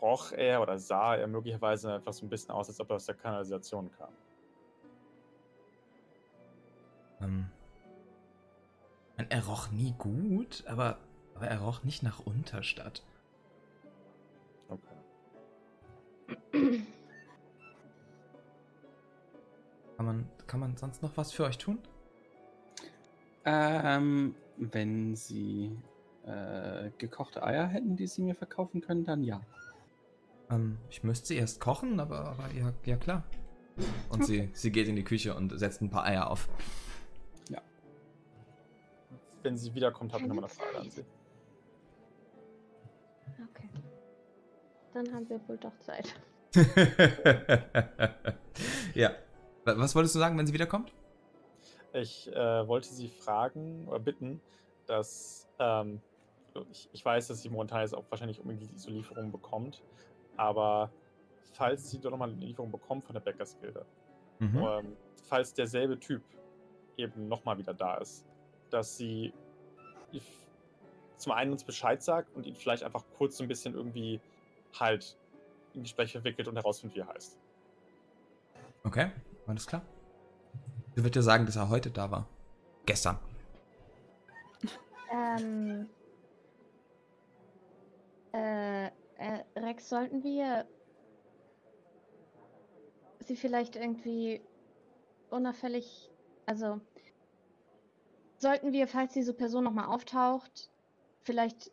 [0.00, 3.06] roch er oder sah er möglicherweise etwas so ein bisschen aus, als ob er aus
[3.06, 4.12] der Kanalisation kam?
[7.20, 7.46] Ähm,
[9.16, 10.98] er roch nie gut, aber,
[11.34, 13.02] aber er roch nicht nach Unterstadt.
[14.68, 14.94] Okay.
[19.96, 21.78] Kann man, kann man sonst noch was für euch tun?
[23.44, 25.78] Ähm, wenn Sie
[26.24, 29.40] äh, gekochte Eier hätten, die Sie mir verkaufen können, dann ja.
[30.50, 33.24] Ähm, ich müsste sie erst kochen, aber, aber ja, ja klar.
[34.10, 36.48] Und sie, sie geht in die Küche und setzt ein paar Eier auf.
[39.42, 41.04] Wenn sie wiederkommt, habe ich nochmal eine Frage an Sie.
[43.50, 43.68] Okay.
[44.94, 46.14] Dann haben wir wohl doch Zeit.
[48.94, 49.10] ja.
[49.64, 50.94] Wa- Was wolltest du sagen, wenn sie wiederkommt?
[51.92, 54.40] Ich äh, wollte Sie fragen oder bitten,
[54.86, 56.00] dass ähm,
[56.70, 59.82] ich, ich weiß, dass sie momentan jetzt auch wahrscheinlich unbedingt diese Lieferung bekommt,
[60.36, 60.90] aber
[61.52, 63.84] falls sie doch nochmal eine Lieferung bekommt von der Bäckersgilde,
[64.40, 64.58] Mhm.
[64.58, 64.96] ähm,
[65.28, 66.22] falls derselbe Typ
[66.96, 68.26] eben nochmal wieder da ist,
[68.70, 69.32] dass sie
[71.16, 74.20] zum einen uns Bescheid sagt und ihn vielleicht einfach kurz so ein bisschen irgendwie
[74.78, 75.16] halt
[75.72, 77.38] in Gespräch verwickelt und herausfindet, wie er heißt.
[78.84, 79.10] Okay,
[79.46, 79.82] alles klar.
[80.94, 82.28] Sie wird dir sagen, dass er heute da war.
[82.86, 83.18] Gestern.
[85.12, 85.88] Ähm.
[88.32, 90.66] Äh, äh, Rex, sollten wir
[93.20, 94.40] sie vielleicht irgendwie
[95.30, 96.10] unauffällig,
[96.46, 96.80] also
[98.38, 100.70] sollten wir, falls diese Person nochmal auftaucht,
[101.22, 101.72] vielleicht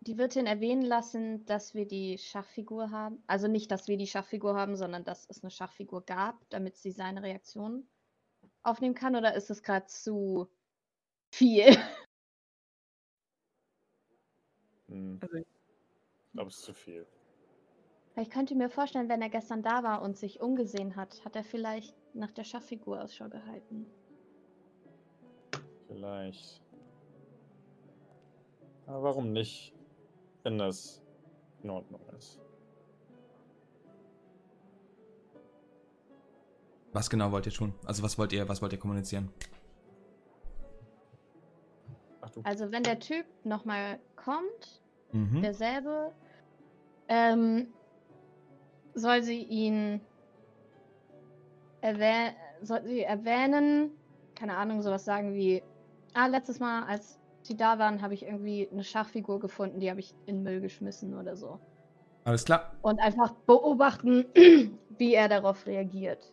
[0.00, 3.22] die Wirtin erwähnen lassen, dass wir die Schachfigur haben.
[3.26, 6.90] Also nicht, dass wir die Schachfigur haben, sondern dass es eine Schachfigur gab, damit sie
[6.90, 7.86] seine Reaktion
[8.62, 9.14] aufnehmen kann?
[9.16, 10.48] Oder ist es gerade zu
[11.32, 11.76] viel?
[14.88, 15.44] Hm, Also,
[16.30, 17.06] ich glaube, es ist zu viel.
[18.14, 21.42] Ich könnte mir vorstellen, wenn er gestern da war und sich umgesehen hat, hat er
[21.42, 23.86] vielleicht nach der Schachfigur Ausschau gehalten.
[25.88, 26.62] Vielleicht.
[28.86, 29.74] Aber warum nicht,
[30.44, 31.02] wenn das
[31.64, 32.40] in Ordnung ist?
[36.92, 37.74] Was genau wollt ihr tun?
[37.86, 39.32] Also was wollt ihr, was wollt ihr kommunizieren?
[42.20, 44.79] Ach du, Also wenn der Typ nochmal kommt,
[45.12, 45.42] Mhm.
[45.42, 46.12] derselbe,
[47.08, 47.68] ähm,
[48.94, 50.00] soll sie ihn
[51.80, 53.90] erwäh soll sie erwähnen,
[54.34, 55.62] keine Ahnung, sowas sagen wie,
[56.14, 60.00] ah, letztes Mal, als sie da waren, habe ich irgendwie eine Schachfigur gefunden, die habe
[60.00, 61.58] ich in den Müll geschmissen oder so.
[62.24, 62.72] Alles klar.
[62.82, 64.26] Und einfach beobachten,
[64.98, 66.32] wie er darauf reagiert.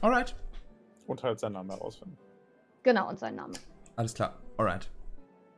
[0.00, 0.34] Alright.
[1.06, 2.16] und halt seinen Namen herausfinden.
[2.82, 3.54] Genau, und sein Name.
[3.96, 4.38] Alles klar.
[4.56, 4.90] Alright.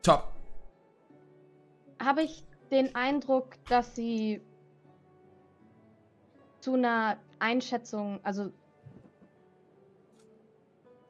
[0.02, 0.32] Top.
[2.02, 4.40] habe ich den Eindruck, dass sie
[6.61, 8.52] zu einer Einschätzung, also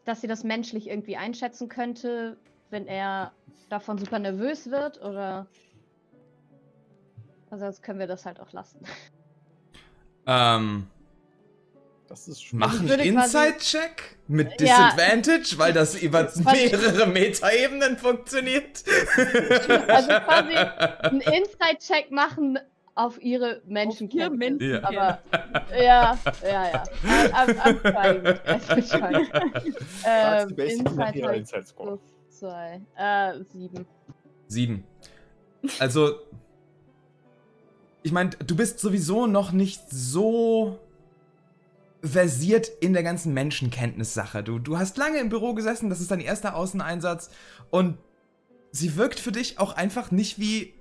[0.05, 2.37] dass sie das menschlich irgendwie einschätzen könnte,
[2.71, 3.33] wenn er
[3.69, 5.47] davon super nervös wird oder
[7.51, 8.81] also sonst können wir das halt auch lassen.
[10.27, 10.87] Ähm,
[12.11, 12.59] Das ist schon.
[12.59, 14.91] mach ich einen Inside-Check mit Ja.
[14.91, 18.83] Disadvantage, weil das über mehrere Metaebenen funktioniert.
[19.87, 20.55] Also quasi
[21.03, 22.59] Einen Inside-Check machen
[22.97, 24.39] auf ihre Menschenkenntnis.
[24.39, 24.71] Menschen.
[24.73, 24.83] Ja.
[24.83, 25.23] Aber
[25.81, 26.83] ja, ja, ja.
[27.33, 28.27] I'm, I'm trying.
[28.69, 29.75] I'm trying.
[30.05, 32.81] Ähm, ihrer Inside plus zwei.
[32.97, 33.87] Äh, sieben.
[34.49, 34.85] Sieben.
[35.79, 36.17] Also,
[38.03, 40.81] ich meine, du bist sowieso noch nicht so
[42.03, 44.43] versiert in der ganzen Menschenkenntnissache.
[44.43, 47.31] Du, du hast lange im Büro gesessen, das ist dein erster Außeneinsatz
[47.71, 47.99] und
[48.73, 50.75] sie wirkt für dich auch einfach nicht wie,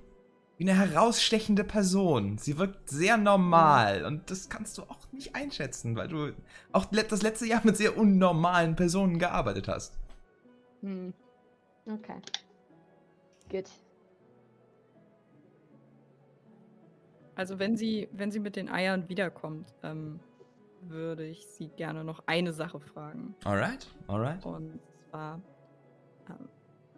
[0.56, 2.38] wie eine herausstechende Person.
[2.38, 6.32] Sie wirkt sehr normal und das kannst du auch nicht einschätzen, weil du
[6.72, 9.98] auch das letzte Jahr mit sehr unnormalen Personen gearbeitet hast.
[10.80, 11.12] Hm.
[11.86, 12.20] Okay.
[13.50, 13.68] Gut.
[17.34, 20.20] Also wenn sie, wenn sie mit den Eiern wiederkommt, ähm,
[20.82, 23.34] würde ich sie gerne noch eine Sache fragen.
[23.44, 24.44] Alright, alright.
[24.44, 25.40] Und zwar,
[26.28, 26.48] ähm,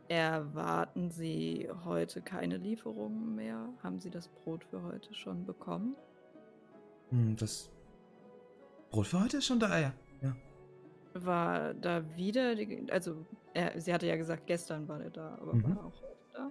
[0.09, 3.68] erwarten Sie heute keine Lieferungen mehr?
[3.83, 5.97] Haben Sie das Brot für heute schon bekommen?
[7.11, 7.71] Hm, Das
[8.90, 9.92] Brot für heute ist schon da, ja.
[10.21, 10.37] ja.
[11.14, 15.55] War da wieder, die, also er, sie hatte ja gesagt, gestern war er da, aber
[15.55, 15.62] Mhm.
[15.64, 16.51] war er auch heute da?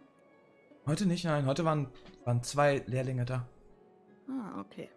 [0.88, 1.46] Heute nicht, nein.
[1.46, 1.88] Heute waren,
[2.26, 3.48] waren zwei Lehrlinge da.
[4.28, 4.90] Ah, okay.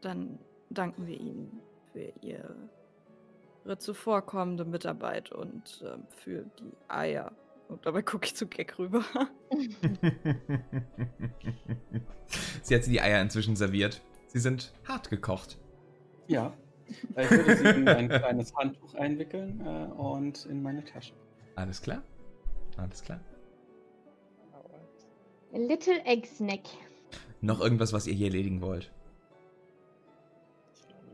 [0.00, 0.38] Dann
[0.70, 1.60] danken wir Ihnen
[1.92, 2.68] für Ihre
[3.78, 7.32] zuvorkommende Mitarbeit und ähm, für die Eier.
[7.68, 9.02] Und dabei gucke ich zu Gag rüber.
[12.62, 14.02] Sie hat sie die Eier inzwischen serviert.
[14.28, 15.58] Sie sind hart gekocht.
[16.26, 16.52] Ja.
[17.14, 21.14] Äh, Ich würde sie in ein kleines Handtuch einwickeln äh, und in meine Tasche.
[21.54, 22.02] Alles klar?
[22.76, 23.20] Alles klar.
[25.52, 26.64] Little Egg Snack.
[27.40, 28.92] Noch irgendwas, was ihr hier erledigen wollt?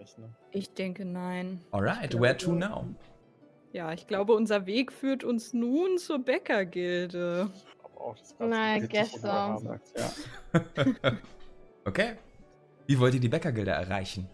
[0.03, 0.35] Nicht, ne?
[0.51, 1.61] Ich denke nein.
[1.71, 2.88] Alright, where to now?
[3.73, 7.49] Ja, ich glaube, unser Weg führt uns nun zur Bäckergilde.
[7.55, 8.81] Ich glaube auch, das Na.
[8.81, 10.12] Sagt, ja.
[11.85, 12.15] okay.
[12.88, 14.29] Wie wollt ihr die Bäckergilde erreichen?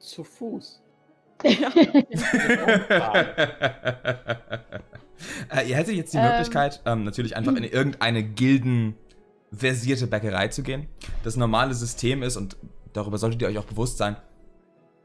[0.00, 0.82] Zu Fuß.
[1.44, 1.54] äh,
[5.68, 6.30] ihr hättet jetzt die Ähm.
[6.30, 10.88] Möglichkeit, ähm, natürlich einfach in irgendeine gildenversierte Bäckerei zu gehen.
[11.22, 12.56] Das normale System ist, und
[12.92, 14.16] darüber solltet ihr euch auch bewusst sein,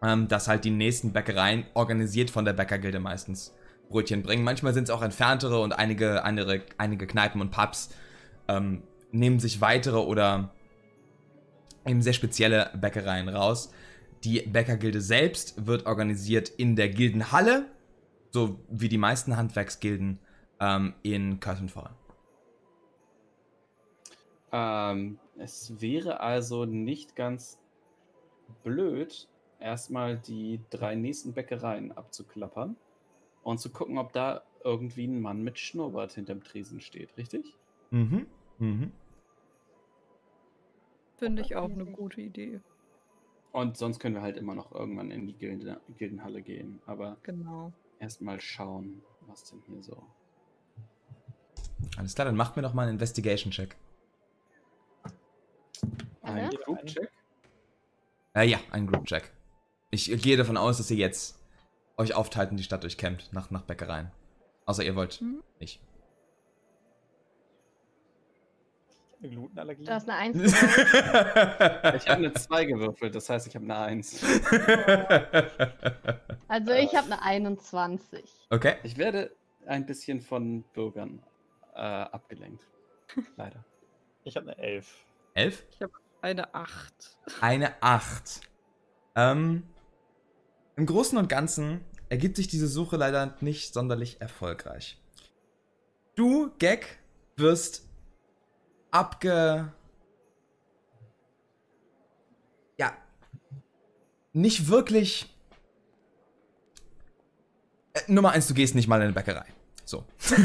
[0.02, 3.54] ähm, dass halt die nächsten Bäckereien organisiert von der Bäckergilde meistens
[3.89, 4.43] Brötchen bringen.
[4.43, 7.89] Manchmal sind es auch entferntere und einige, andere, einige Kneipen und Pubs
[8.47, 10.52] ähm, nehmen sich weitere oder
[11.86, 13.71] eben sehr spezielle Bäckereien raus.
[14.23, 17.65] Die Bäckergilde selbst wird organisiert in der Gildenhalle,
[18.32, 20.19] so wie die meisten Handwerksgilden
[20.60, 21.91] ähm, in Curtain Fall.
[24.52, 27.60] Ähm, es wäre also nicht ganz
[28.63, 29.27] blöd,
[29.60, 32.75] erstmal die drei nächsten Bäckereien abzuklappern
[33.43, 37.55] und zu gucken, ob da irgendwie ein Mann mit Schnurrbart hinterm Tresen steht, richtig?
[37.91, 38.27] Mhm.
[38.60, 38.91] Mhm.
[41.17, 42.60] Finde ich auch eine gute Idee.
[43.51, 46.79] Und sonst können wir halt immer noch irgendwann in die Gilde, Gildenhalle gehen.
[46.86, 47.71] Aber Genau.
[47.99, 50.03] erstmal schauen, was denn hier so.
[51.97, 53.75] Alles klar, dann macht mir doch mal einen Investigation-Check.
[56.21, 57.10] Ein Alle?
[58.38, 59.32] Äh, ja, ein Group-Check.
[59.89, 61.39] Ich gehe davon aus, dass ihr jetzt
[61.97, 64.12] euch aufteilt und die Stadt durchkämmt nach, nach Bäckereien.
[64.67, 65.41] Außer ihr wollt Mhm.
[65.60, 65.82] nicht.
[69.19, 69.86] Eine Glutenallergie?
[69.86, 70.54] Du hast eine Eins.
[70.54, 74.21] Ich habe eine 2 gewürfelt, das heißt, ich habe eine 1.
[76.47, 78.23] Also ich habe eine 21.
[78.52, 78.76] okay.
[78.84, 81.23] Ich werde ein bisschen von Bürgern
[81.73, 82.63] äh, abgelenkt.
[83.36, 83.65] Leider.
[84.23, 85.04] Ich habe eine Elf.
[85.34, 85.65] Elf?
[86.21, 87.17] Eine Acht.
[87.41, 88.41] Eine 8.
[89.15, 89.63] Ähm,
[90.75, 95.01] Im Großen und Ganzen ergibt sich diese Suche leider nicht sonderlich erfolgreich.
[96.15, 96.99] Du, Gag,
[97.36, 97.88] wirst
[98.91, 99.71] abge...
[102.77, 102.93] Ja,
[104.34, 105.36] nicht wirklich...
[107.93, 109.45] Äh, Nummer eins, du gehst nicht mal in eine Bäckerei.
[109.88, 110.04] So.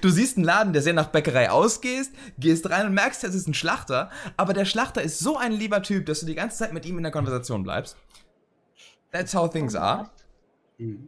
[0.00, 3.46] du siehst einen Laden, der sehr nach Bäckerei ausgeht, gehst rein und merkst, es ist
[3.46, 6.72] ein Schlachter, aber der Schlachter ist so ein lieber Typ, dass du die ganze Zeit
[6.72, 7.96] mit ihm in der Konversation bleibst.
[9.12, 10.10] That's how things are.
[10.78, 11.06] Mhm.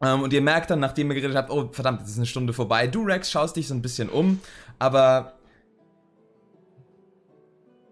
[0.00, 2.54] Ähm, und ihr merkt dann, nachdem ihr geredet habt, oh verdammt, jetzt ist eine Stunde
[2.54, 2.86] vorbei.
[2.86, 4.40] Du, Rex, schaust dich so ein bisschen um,
[4.78, 5.34] aber.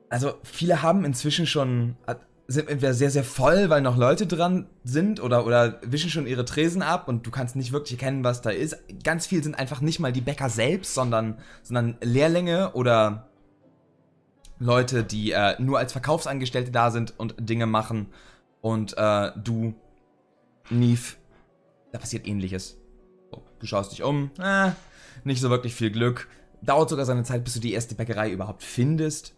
[0.08, 1.96] Also, viele haben inzwischen schon.
[2.48, 6.44] Sind entweder sehr, sehr voll, weil noch Leute dran sind oder, oder wischen schon ihre
[6.44, 8.76] Tresen ab und du kannst nicht wirklich erkennen, was da ist.
[9.04, 13.28] Ganz viel sind einfach nicht mal die Bäcker selbst, sondern, sondern Lehrlinge oder
[14.58, 18.08] Leute, die äh, nur als Verkaufsangestellte da sind und Dinge machen.
[18.60, 19.74] Und äh, du,
[20.70, 21.16] Neve,
[21.90, 22.78] da passiert ähnliches.
[23.30, 24.70] So, du schaust dich um, äh,
[25.24, 26.28] nicht so wirklich viel Glück.
[26.60, 29.34] Dauert sogar seine Zeit, bis du die erste Bäckerei überhaupt findest.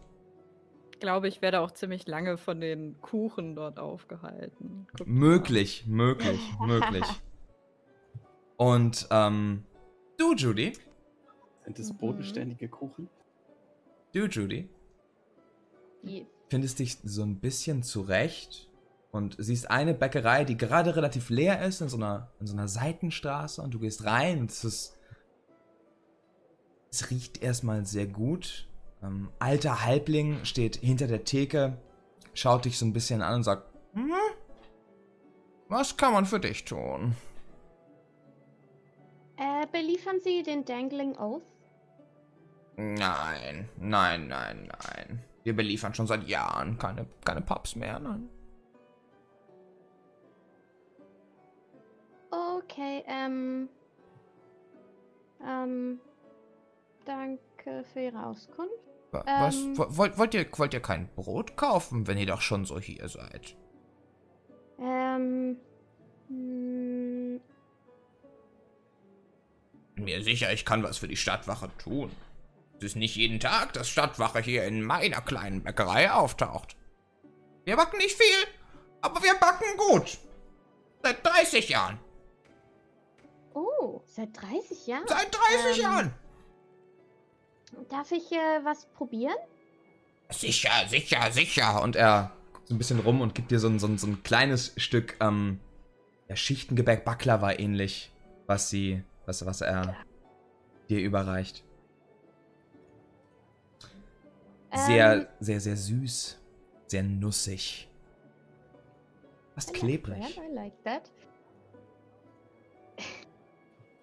[0.94, 4.87] Ich glaube, ich werde auch ziemlich lange von den Kuchen dort aufgehalten.
[4.96, 5.12] Guck mal.
[5.12, 7.04] Möglich, möglich, möglich.
[8.57, 9.64] Und, ähm,
[10.18, 10.72] du, Judy,
[11.64, 11.96] Sind es Mhm.
[11.96, 13.09] bodenständige Kuchen?
[14.12, 14.68] du, Judy,
[16.04, 18.70] Die- findest dich so ein bisschen zurecht
[19.11, 22.68] und siehst eine Bäckerei, die gerade relativ leer ist, in so einer, in so einer
[22.68, 24.96] Seitenstraße und du gehst rein und es ist.
[26.92, 28.68] Es riecht erstmal sehr gut.
[29.05, 31.77] Ähm, alter Halbling steht hinter der Theke,
[32.33, 34.13] schaut dich so ein bisschen an und sagt: hm,
[35.69, 37.15] Was kann man für dich tun?
[39.37, 41.42] Äh, beliefern Sie den Dangling Oath?
[42.77, 45.25] Nein, nein, nein, nein.
[45.42, 48.29] Wir beliefern schon seit Jahren keine, keine Pubs mehr, nein.
[52.31, 53.69] Okay, ähm.
[55.46, 56.00] Ähm.
[57.05, 58.94] Danke für Ihre Auskunft.
[59.15, 59.54] Wa- Was?
[59.56, 59.79] Ähm.
[59.79, 63.08] Wo- Wollt, wollt, ihr, wollt ihr kein Brot kaufen, wenn ihr doch schon so hier
[63.08, 63.56] seid?
[64.81, 65.56] Ähm.
[66.29, 67.40] hm,
[69.96, 72.10] Mir sicher, ich kann was für die Stadtwache tun.
[72.79, 76.77] Es ist nicht jeden Tag, dass Stadtwache hier in meiner kleinen Bäckerei auftaucht.
[77.65, 78.46] Wir backen nicht viel,
[79.00, 80.19] aber wir backen gut.
[81.02, 81.98] Seit 30 Jahren.
[83.54, 85.04] Oh, seit 30 Jahren?
[85.06, 86.15] Seit 30 Ähm, Jahren.
[87.88, 89.37] Darf ich äh, was probieren?
[90.31, 91.83] Sicher, sicher, sicher.
[91.83, 94.06] Und er guckt so ein bisschen rum und gibt dir so ein, so ein, so
[94.06, 95.60] ein kleines Stück ähm,
[96.29, 98.12] ja, Schichtengebäck, Baklava ähnlich,
[98.46, 99.96] was sie, was, was er
[100.88, 101.64] dir überreicht.
[104.75, 106.38] Sehr, Ähm, sehr, sehr süß.
[106.87, 107.88] Sehr nussig.
[109.54, 110.20] Fast I like klebrig.
[110.20, 111.10] that, I like that.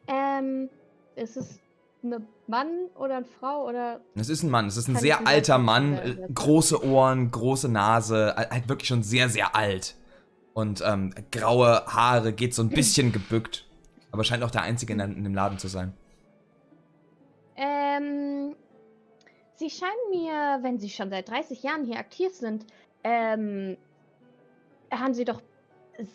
[0.07, 0.69] ähm,
[1.15, 1.59] ist es
[2.03, 5.57] eine Mann oder eine Frau oder Es ist ein Mann, es ist ein sehr alter
[5.57, 9.95] Mann, wer- äh, große Ohren, große Nase, halt halt wirklich schon sehr, sehr alt.
[10.53, 13.65] Und ähm, graue Haare, geht so ein bisschen gebückt.
[14.11, 15.93] Aber scheint auch der Einzige in, der- in dem Laden zu sein.
[17.55, 18.55] Ähm,
[19.55, 22.65] Sie scheinen mir, wenn Sie schon seit 30 Jahren hier aktiv sind,
[23.03, 23.77] ähm,
[24.91, 25.41] haben Sie doch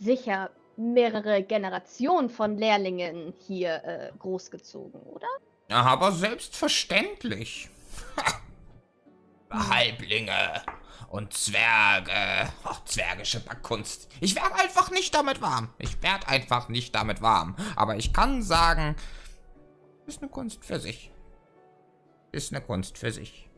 [0.01, 5.29] sicher mehrere Generationen von Lehrlingen hier äh, großgezogen, oder?
[5.69, 7.71] Aber selbstverständlich.
[9.51, 10.63] Halblinge
[11.09, 12.53] und Zwerge.
[12.65, 14.09] Ach, zwergische Backkunst.
[14.21, 15.71] Ich werde einfach nicht damit warm.
[15.79, 17.57] Ich werde einfach nicht damit warm.
[17.75, 18.97] Aber ich kann sagen,
[20.07, 21.11] ist eine Kunst für sich.
[22.33, 23.49] Ist eine Kunst für sich.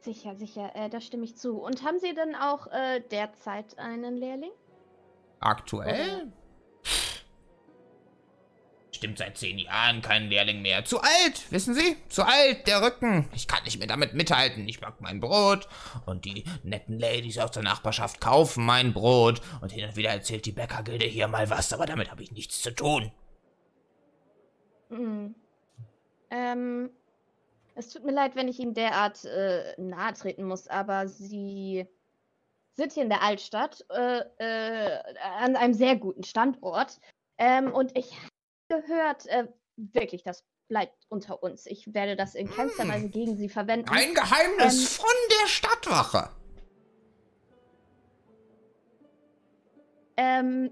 [0.00, 1.58] Sicher, sicher, äh, da stimme ich zu.
[1.58, 4.52] Und haben Sie denn auch äh, derzeit einen Lehrling?
[5.40, 6.32] Aktuell?
[8.98, 10.84] Stimmt seit zehn Jahren kein Lehrling mehr.
[10.84, 11.96] Zu alt, wissen Sie?
[12.08, 13.28] Zu alt, der Rücken.
[13.32, 14.66] Ich kann nicht mehr damit mithalten.
[14.66, 15.68] Ich back mein Brot
[16.04, 20.46] und die netten Ladies aus der Nachbarschaft kaufen mein Brot und hin und wieder erzählt
[20.46, 23.12] die Bäckergilde hier mal was, aber damit habe ich nichts zu tun.
[24.88, 25.36] Hm.
[26.32, 26.90] Ähm,
[27.76, 31.86] es tut mir leid, wenn ich Ihnen derart äh, nahe treten muss, aber Sie
[32.72, 34.98] sind hier in der Altstadt äh, äh,
[35.38, 36.98] an einem sehr guten Standort.
[37.38, 38.16] Ähm, und ich
[38.68, 41.66] gehört, äh, wirklich, das bleibt unter uns.
[41.66, 42.90] Ich werde das in keinster Hm.
[42.90, 43.88] Weise gegen Sie verwenden.
[43.88, 45.04] Ein Geheimnis Ähm.
[45.04, 46.30] von der Stadtwache.
[50.16, 50.70] Ähm.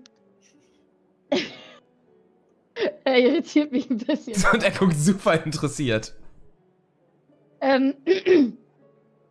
[3.05, 4.35] er irritiert mich ein bisschen.
[4.53, 6.15] Und er guckt super interessiert.
[7.61, 7.95] Ähm,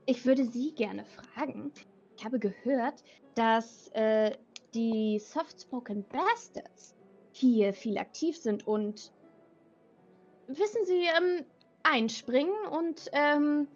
[0.05, 1.71] ich würde Sie gerne fragen.
[2.17, 3.03] Ich habe gehört,
[3.35, 4.31] dass äh,
[4.73, 6.95] die Softspoken Bastards
[7.35, 9.11] hier viel aktiv sind und
[10.47, 11.45] wissen Sie, ähm,
[11.83, 13.67] einspringen und ähm,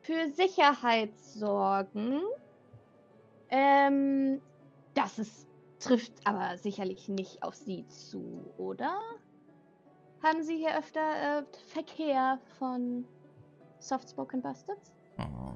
[0.00, 2.20] für Sicherheit sorgen.
[3.50, 4.40] Ähm,
[4.94, 5.46] das ist,
[5.78, 8.98] trifft aber sicherlich nicht auf Sie zu, oder?
[10.22, 13.06] Haben Sie hier öfter äh, Verkehr von
[13.78, 14.92] Softspoken Bastards?
[15.18, 15.54] Oh.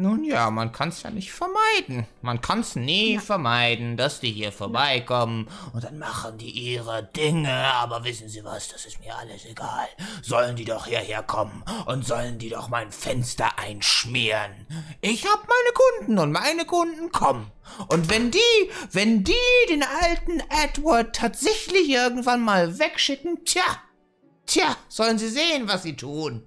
[0.00, 2.06] Nun ja, man kann's ja nicht vermeiden.
[2.22, 3.20] Man kann's nie Ja.
[3.20, 7.52] vermeiden, dass die hier vorbeikommen und dann machen die ihre Dinge.
[7.52, 9.88] Aber wissen Sie was, das ist mir alles egal.
[10.22, 14.66] Sollen die doch hierher kommen und sollen die doch mein Fenster einschmieren.
[15.02, 17.50] Ich hab meine Kunden und meine Kunden kommen.
[17.88, 19.34] Und wenn die, wenn die
[19.68, 23.62] den alten Edward tatsächlich irgendwann mal wegschicken, tja,
[24.46, 26.46] tja, sollen sie sehen, was sie tun.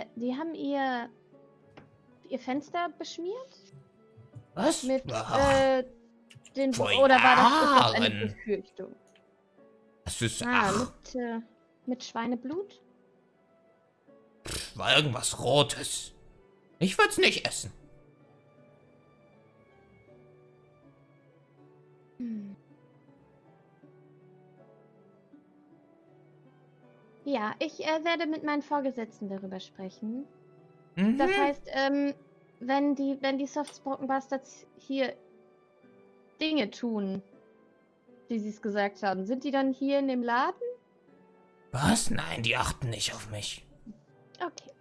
[0.00, 1.08] Äh, die haben ihr
[2.28, 3.58] ihr Fenster beschmiert
[4.54, 4.82] Was?
[4.84, 5.38] mit Ach.
[5.58, 5.84] äh,
[6.56, 8.26] den vor oder war das, das eine.
[8.26, 8.94] Befürchtung?
[10.04, 11.40] Das ist, Ah, mit äh,
[11.86, 12.80] mit Schweineblut?
[14.74, 16.12] war irgendwas Rotes.
[16.78, 17.72] Ich würd's nicht essen.
[22.18, 22.56] Hm.
[27.30, 30.26] Ja, ich äh, werde mit meinen Vorgesetzten darüber sprechen.
[30.96, 31.16] Mhm.
[31.16, 32.12] Das heißt, ähm,
[32.58, 35.14] wenn die, wenn die Softspoken Bastards hier
[36.40, 37.22] Dinge tun,
[38.26, 40.60] wie sie es gesagt haben, sind die dann hier in dem Laden?
[41.70, 42.10] Was?
[42.10, 43.64] Nein, die achten nicht auf mich.
[44.44, 44.72] Okay.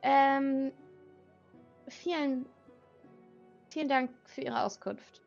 [0.00, 0.72] Ähm,
[1.88, 2.46] vielen,
[3.68, 5.20] vielen Dank für Ihre Auskunft.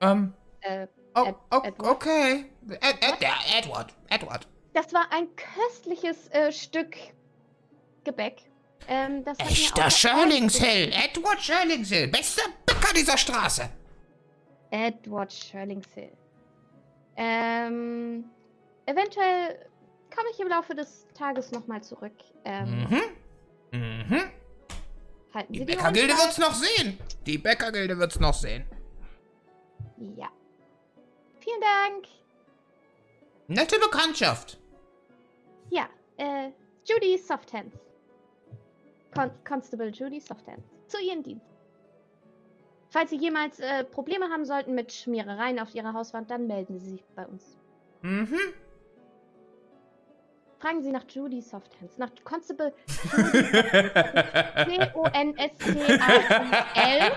[0.00, 0.32] Ähm,
[0.62, 1.88] Äh, oh, Ed- oh, Edward?
[1.88, 2.46] okay.
[2.68, 3.26] Ed, Ed,
[3.58, 4.48] Edward, Edward.
[4.74, 6.96] Das war ein köstliches äh, Stück
[8.04, 8.42] Gebäck.
[8.86, 10.92] Ähm, Echter Shirlingshill.
[10.92, 12.08] Edward Shirlingshill.
[12.08, 13.70] Bester Bäcker dieser Straße.
[14.70, 16.12] Edward Shirlingshill.
[17.16, 18.24] Ähm,
[18.86, 19.70] eventuell
[20.14, 22.12] komme ich im Laufe des Tages nochmal zurück.
[22.44, 22.86] Ähm,
[23.70, 23.78] Mhm.
[23.78, 24.22] Mhm.
[25.32, 26.24] halten Die Sie Bäckergilde steif.
[26.26, 26.98] wird's noch sehen.
[27.24, 28.64] Die Bäckergilde wird's noch sehen.
[30.16, 30.28] Ja.
[31.40, 32.06] Vielen Dank.
[33.46, 34.58] Nette Bekanntschaft.
[35.70, 36.50] Ja, äh,
[36.84, 37.76] Judy Softhands.
[39.14, 40.62] Con Constable Judy Softhand.
[40.86, 41.54] Zu Ihren Diensten.
[42.90, 46.90] Falls Sie jemals äh, Probleme haben sollten mit Schmierereien auf Ihrer Hauswand, dann melden Sie
[46.90, 47.56] sich bei uns.
[48.02, 48.38] Mhm.
[50.58, 52.74] Fragen Sie nach Judy Softhands, nach Constable
[54.66, 57.12] C-O-N-S-T-A-I-L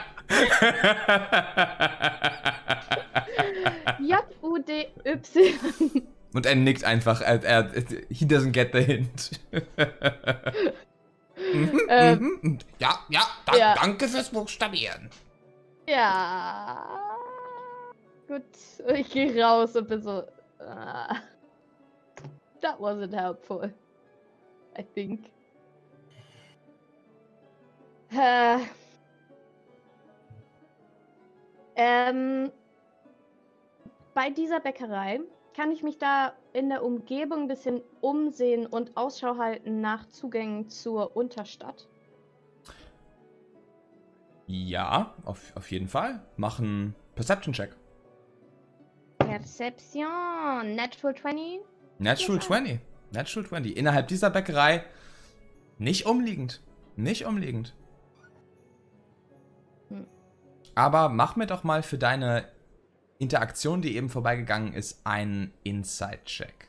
[3.99, 6.03] J-U-D-Y.
[6.33, 7.21] Und er nickt einfach.
[7.21, 7.71] Er, er,
[8.09, 9.31] he doesn't get the hint.
[11.53, 12.39] Mhm, Ähm.
[12.41, 12.59] mhm.
[12.79, 13.75] Ja, ja, da, Ja.
[13.75, 15.09] danke fürs Buchstabieren.
[15.87, 16.99] Ja.
[18.27, 18.43] Gut,
[18.93, 20.23] ich gehe raus und bin so.
[20.59, 21.15] ah,
[22.61, 23.71] that wasn't helpful.
[24.77, 25.29] I think.
[28.11, 28.57] Äh,
[31.75, 32.51] ähm,
[34.13, 35.19] bei dieser Bäckerei
[35.57, 40.69] kann ich mich da in der Umgebung ein bisschen umsehen und Ausschau halten nach Zugängen
[40.69, 41.87] zur Unterstadt.
[44.45, 46.21] Ja, auf, auf jeden Fall.
[46.35, 47.75] Machen Perception-Check.
[49.17, 51.61] Perception, Natural 20.
[51.97, 52.41] Natural Ja.
[52.41, 52.79] 20.
[53.11, 53.77] Natural 20.
[53.77, 54.83] Innerhalb dieser Bäckerei
[55.79, 56.61] nicht umliegend.
[56.95, 57.75] Nicht umliegend.
[59.89, 60.05] Hm.
[60.75, 62.45] Aber mach mir doch mal für deine
[63.19, 66.67] Interaktion, die eben vorbeigegangen ist, einen Inside-Check.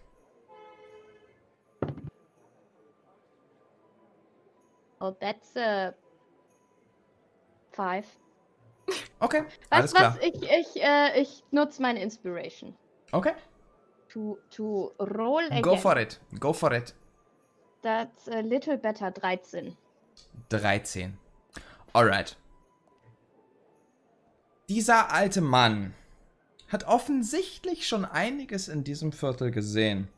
[5.00, 5.94] Oh, that's a
[7.72, 8.06] five.
[9.20, 10.14] Okay, alles Weißt du klar.
[10.16, 10.22] was?
[10.22, 12.74] Ich, ich, äh, ich nutze meine Inspiration.
[13.12, 13.34] Okay,
[14.12, 15.62] To, to roll again.
[15.62, 16.18] go for it.
[16.40, 16.94] Go for it.
[17.82, 19.76] That's a little better 13.
[20.48, 21.18] 13.
[21.94, 22.36] Alright.
[24.68, 25.94] Dieser alte Mann
[26.68, 30.08] hat offensichtlich schon einiges in diesem Viertel gesehen.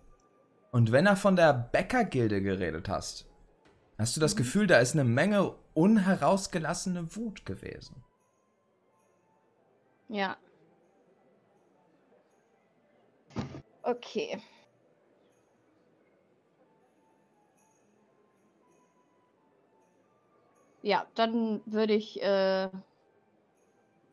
[0.72, 3.26] Und wenn er von der Bäckergilde geredet hast,
[3.98, 8.05] hast du das Gefühl, da ist eine Menge unherausgelassene Wut gewesen.
[10.09, 10.36] Ja.
[13.82, 14.40] Okay.
[20.82, 22.68] Ja, dann würde ich äh,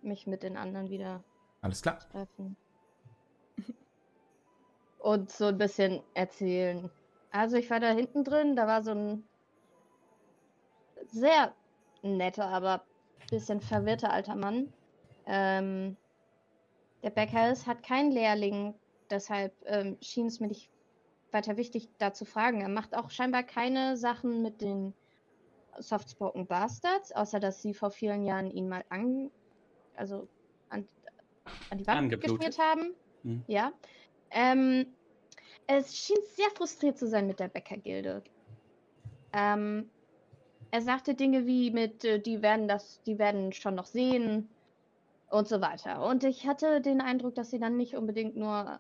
[0.01, 1.23] mich mit den anderen wieder
[1.61, 1.99] Alles klar.
[2.11, 2.55] treffen.
[4.99, 6.89] Und so ein bisschen erzählen.
[7.31, 9.23] Also ich war da hinten drin, da war so ein
[11.07, 11.53] sehr
[12.01, 12.83] netter, aber
[13.29, 14.71] bisschen verwirrter alter Mann.
[15.25, 15.97] Ähm,
[17.03, 18.73] der ist, hat keinen Lehrling,
[19.09, 20.69] deshalb ähm, schien es mir nicht
[21.31, 22.61] weiter wichtig, da zu fragen.
[22.61, 24.93] Er macht auch scheinbar keine Sachen mit den
[25.77, 29.29] Softspoken Bastards, außer dass sie vor vielen Jahren ihn mal an,
[29.95, 30.27] also
[31.69, 32.93] an die Wand geschmiert haben.
[33.23, 33.43] Mhm.
[33.47, 33.71] Ja.
[34.31, 34.87] Ähm,
[35.67, 38.23] es schien sehr frustriert zu sein mit der Bäckergilde.
[39.33, 39.89] Ähm,
[40.71, 44.49] er sagte Dinge wie mit, äh, die werden das, die werden schon noch sehen
[45.29, 46.05] und so weiter.
[46.05, 48.79] Und ich hatte den Eindruck, dass sie dann nicht unbedingt nur,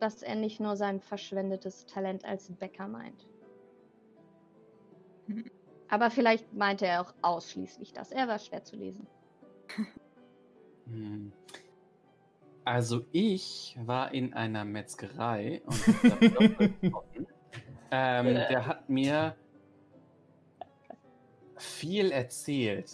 [0.00, 3.26] dass er nicht nur sein verschwendetes Talent als Bäcker meint.
[5.26, 5.50] Hm.
[5.88, 8.10] Aber vielleicht meinte er auch ausschließlich das.
[8.10, 9.06] Er war schwer zu lesen.
[10.86, 11.32] Hm.
[12.64, 15.84] Also ich war in einer Metzgerei und
[17.90, 19.36] ähm, der hat mir
[21.56, 22.90] viel erzählt.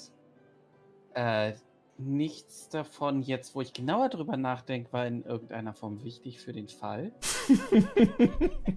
[1.14, 1.52] Äh,
[1.98, 6.68] nichts davon jetzt, wo ich genauer drüber nachdenke, war in irgendeiner Form wichtig für den
[6.68, 7.12] Fall.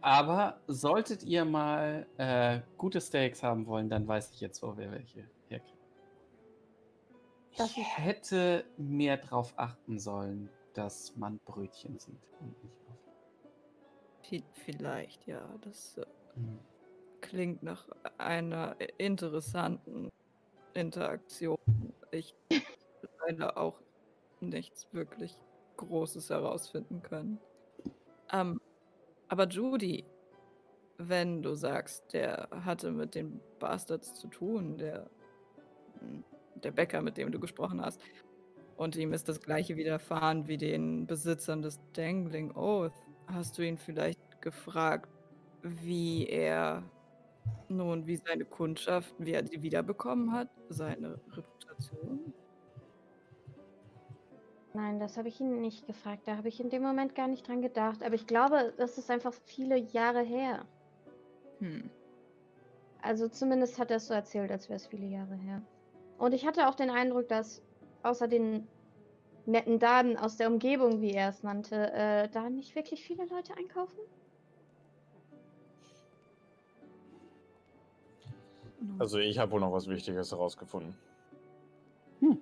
[0.00, 4.90] Aber solltet ihr mal äh, gute Steaks haben wollen, dann weiß ich jetzt, wo wir
[4.90, 5.24] welche
[7.56, 12.98] Ich hätte mehr darauf achten sollen, dass man Brötchen sieht und nicht auf.
[14.28, 15.56] Vi- Vielleicht, ja.
[15.62, 16.58] Das äh, Hm.
[17.20, 17.88] klingt nach
[18.18, 20.08] einer interessanten
[20.74, 21.56] Interaktion.
[22.10, 22.34] Ich
[23.26, 23.80] leider auch
[24.40, 25.36] nichts wirklich
[25.76, 27.38] Großes herausfinden können.
[28.32, 28.58] Ähm,
[29.28, 30.04] aber Judy,
[30.98, 35.08] wenn du sagst, der hatte mit den Bastards zu tun, der,
[36.00, 36.24] hm,
[36.56, 38.00] der Bäcker, mit dem du gesprochen hast,
[38.76, 42.92] und ihm ist das gleiche widerfahren wie den Besitzern des Dangling Oath,
[43.26, 45.08] hast du ihn vielleicht gefragt,
[45.62, 46.82] wie er
[47.68, 52.34] nun, wie seine Kundschaft, wie er sie wiederbekommen hat, seine Reputation?
[54.72, 56.22] Nein, das habe ich ihn nicht gefragt.
[56.26, 58.02] Da habe ich in dem Moment gar nicht dran gedacht.
[58.02, 60.66] Aber ich glaube, das ist einfach viele Jahre her.
[61.60, 61.88] Hm.
[63.00, 65.62] Also zumindest hat er es so erzählt, als wäre es viele Jahre her.
[66.18, 67.62] Und ich hatte auch den Eindruck, dass
[68.02, 68.66] außer den
[69.46, 73.56] netten Damen aus der Umgebung, wie er es nannte, äh, da nicht wirklich viele Leute
[73.56, 73.98] einkaufen.
[78.98, 80.96] Also ich habe wohl noch was Wichtiges herausgefunden.
[82.20, 82.40] Hm.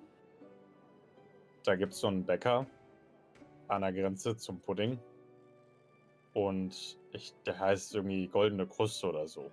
[1.63, 2.65] Da gibt es so einen Bäcker
[3.67, 4.99] an der Grenze zum Pudding.
[6.33, 9.51] Und ich, der heißt irgendwie Goldene Kruste oder so.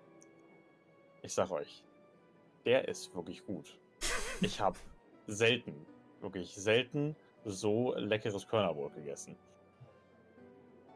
[1.22, 1.84] Ich sag euch,
[2.64, 3.78] der ist wirklich gut.
[4.40, 4.78] Ich habe
[5.26, 5.74] selten,
[6.20, 7.14] wirklich selten
[7.44, 9.36] so leckeres Körnerbrot gegessen.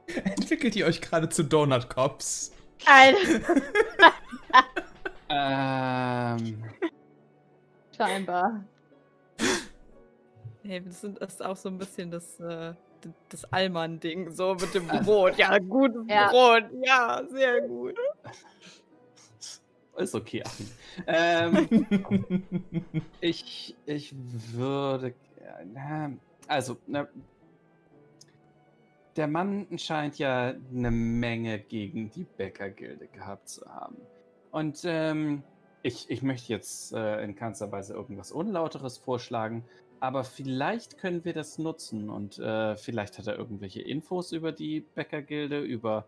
[0.24, 2.52] Entwickelt ihr euch gerade zu Donut Cops?
[2.86, 3.40] Alter,
[5.28, 6.62] Ähm,
[7.96, 8.64] scheinbar.
[10.62, 12.74] Hey, das ist auch so ein bisschen das, äh,
[13.28, 15.36] das Allmann-Ding, so mit dem Brot.
[15.36, 16.28] Ja, gutes Ja.
[16.28, 16.64] Brot.
[16.84, 17.96] Ja, sehr gut.
[19.96, 20.66] Ist okay, Achim.
[21.06, 21.86] Ähm,
[23.20, 24.14] ich, ich
[24.52, 25.14] würde.
[26.46, 27.08] Also, na,
[29.16, 33.96] der Mann scheint ja eine Menge gegen die Bäckergilde gehabt zu haben.
[34.50, 35.42] Und ähm,
[35.82, 39.64] ich, ich möchte jetzt äh, in keinster Weise irgendwas Unlauteres vorschlagen,
[40.00, 44.80] aber vielleicht können wir das nutzen und äh, vielleicht hat er irgendwelche Infos über die
[44.80, 46.06] Bäckergilde, über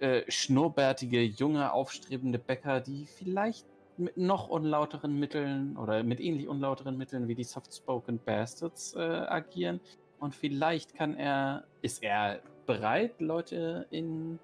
[0.00, 3.66] äh, schnurrbärtige, junge, aufstrebende Bäcker, die vielleicht
[3.96, 9.80] mit noch unlauteren Mitteln oder mit ähnlich unlauteren Mitteln wie die Soft-Spoken Bastards äh, agieren.
[10.18, 14.38] Und vielleicht kann er, ist er bereit, Leute in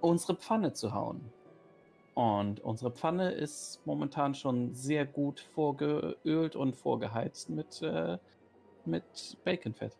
[0.00, 1.20] unsere Pfanne zu hauen.
[2.14, 8.18] Und unsere Pfanne ist momentan schon sehr gut vorgeölt und vorgeheizt mit, äh,
[8.84, 9.92] mit Baconfett.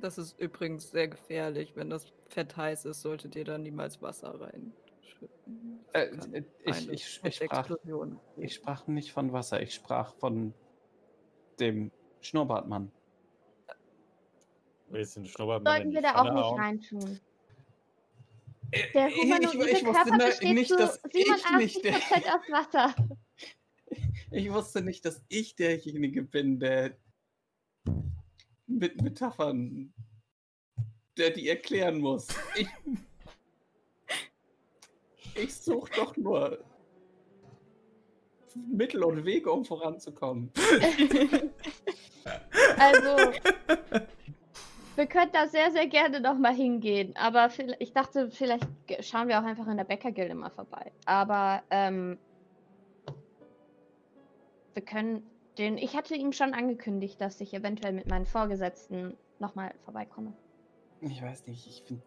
[0.00, 1.76] Das ist übrigens sehr gefährlich.
[1.76, 5.80] Wenn das Fett heiß ist, solltet ihr da niemals Wasser reinschütten.
[5.92, 7.70] Äh, äh, ich, ich, ich, sprach,
[8.36, 10.54] ich sprach nicht von Wasser, ich sprach von
[11.58, 11.90] dem
[12.20, 12.90] Schnurrbartmann.
[14.88, 17.20] Willst du den Schnurrbart Sollten wir da auch nicht reintun.
[18.94, 22.94] Der humanoide ich Körper ne- besteht nicht, zu dass ich nicht 87% der- aus Wasser.
[24.32, 26.96] Ich wusste nicht, dass ich derjenige bin, der
[28.70, 29.92] mit Metaphern,
[31.16, 32.28] der die erklären muss.
[32.56, 32.68] Ich,
[35.34, 36.62] ich suche doch nur
[38.54, 40.50] Mittel und Wege, um voranzukommen.
[42.76, 43.32] Also,
[44.96, 47.14] wir könnten da sehr, sehr gerne nochmal hingehen.
[47.16, 47.48] Aber
[47.78, 48.66] ich dachte, vielleicht
[49.00, 50.92] schauen wir auch einfach in der Bäckergilde mal vorbei.
[51.06, 52.18] Aber ähm,
[54.74, 55.22] wir können
[55.60, 55.78] den.
[55.78, 60.32] Ich hatte ihm schon angekündigt, dass ich eventuell mit meinen Vorgesetzten nochmal vorbeikomme.
[61.00, 62.02] Ich weiß nicht, ich finde.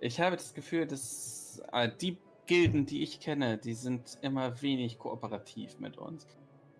[0.00, 4.98] Ich habe das Gefühl, dass äh, die Gilden, die ich kenne, die sind immer wenig
[4.98, 6.26] kooperativ mit uns.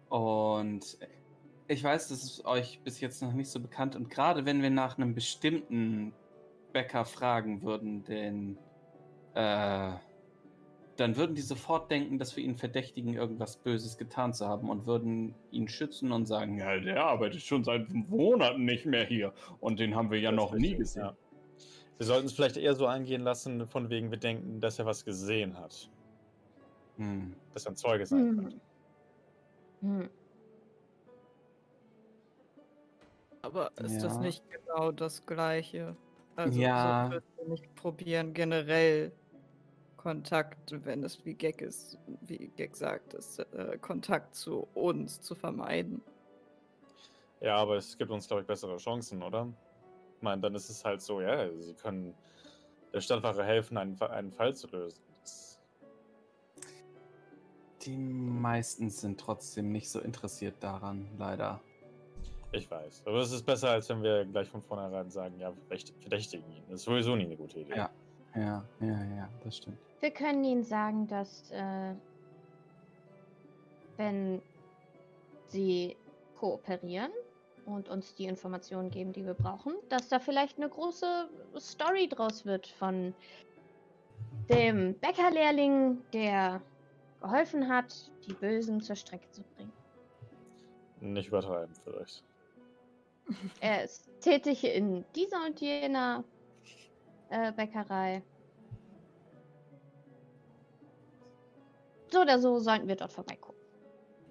[0.08, 0.96] Und
[1.68, 3.96] ich weiß, das ist euch bis jetzt noch nicht so bekannt.
[3.96, 6.14] Und gerade wenn wir nach einem bestimmten
[6.72, 8.58] Bäcker fragen würden, den.
[9.34, 9.94] Äh,
[10.97, 14.86] dann würden die sofort denken, dass wir ihn verdächtigen, irgendwas Böses getan zu haben und
[14.86, 19.78] würden ihn schützen und sagen, ja, der arbeitet schon seit Monaten nicht mehr hier und
[19.78, 21.03] den haben wir ja Das noch nie gesehen.
[21.03, 21.16] ja.
[21.99, 25.05] Wir sollten es vielleicht eher so angehen lassen, von wegen wir denken, dass er was
[25.05, 25.90] gesehen hat.
[26.97, 27.34] Hm.
[27.55, 28.36] Dass er ein Zeuge sein Hm.
[28.36, 28.61] könnte.
[29.80, 30.11] Hm.
[33.42, 34.20] Aber ist das Ja.
[34.22, 35.97] nicht genau das Gleiche?
[36.34, 37.07] Also Ja.
[37.07, 39.12] so würden wir nicht probieren, generell
[40.07, 45.34] Kontakt, wenn es wie Gag ist, wie Gag sagt, ist, äh, Kontakt zu uns zu
[45.34, 46.00] vermeiden.
[47.40, 49.48] Ja, aber es gibt uns, glaube ich, bessere Chancen, oder?
[50.14, 52.14] Ich meine, dann ist es halt so, ja, sie können
[52.92, 55.02] der Stadtwache helfen, einen, einen Fall zu lösen.
[55.22, 55.59] Das,
[57.84, 61.61] Die meisten sind trotzdem nicht so interessiert daran, leider.
[62.52, 63.02] ich weiß.
[63.07, 65.52] Aber es ist besser, als wenn wir gleich von vornherein sagen, ja,
[66.00, 66.62] verdächtigen ihn.
[66.68, 67.74] Das ist sowieso nie eine gute Idee.
[67.74, 67.90] Ja.
[68.37, 69.78] Ja, ja, ja, das stimmt.
[70.01, 71.95] Wir können ihnen sagen, dass äh,
[73.97, 74.43] wenn
[75.49, 75.97] sie
[76.39, 77.11] kooperieren
[77.64, 81.28] und uns die Informationen geben, die wir brauchen, dass da vielleicht eine große
[81.59, 83.14] Story draus wird von
[84.51, 86.61] dem Bäckerlehrling, der
[87.20, 89.72] geholfen hat, die Bösen zur Strecke zu bringen.
[91.01, 92.22] Nicht übertreiben, vielleicht.
[93.61, 96.22] Er ist tätig in dieser und jener
[97.28, 98.22] äh, Bäckerei.
[102.12, 103.60] So oder so sollten wir dort vorbeigucken.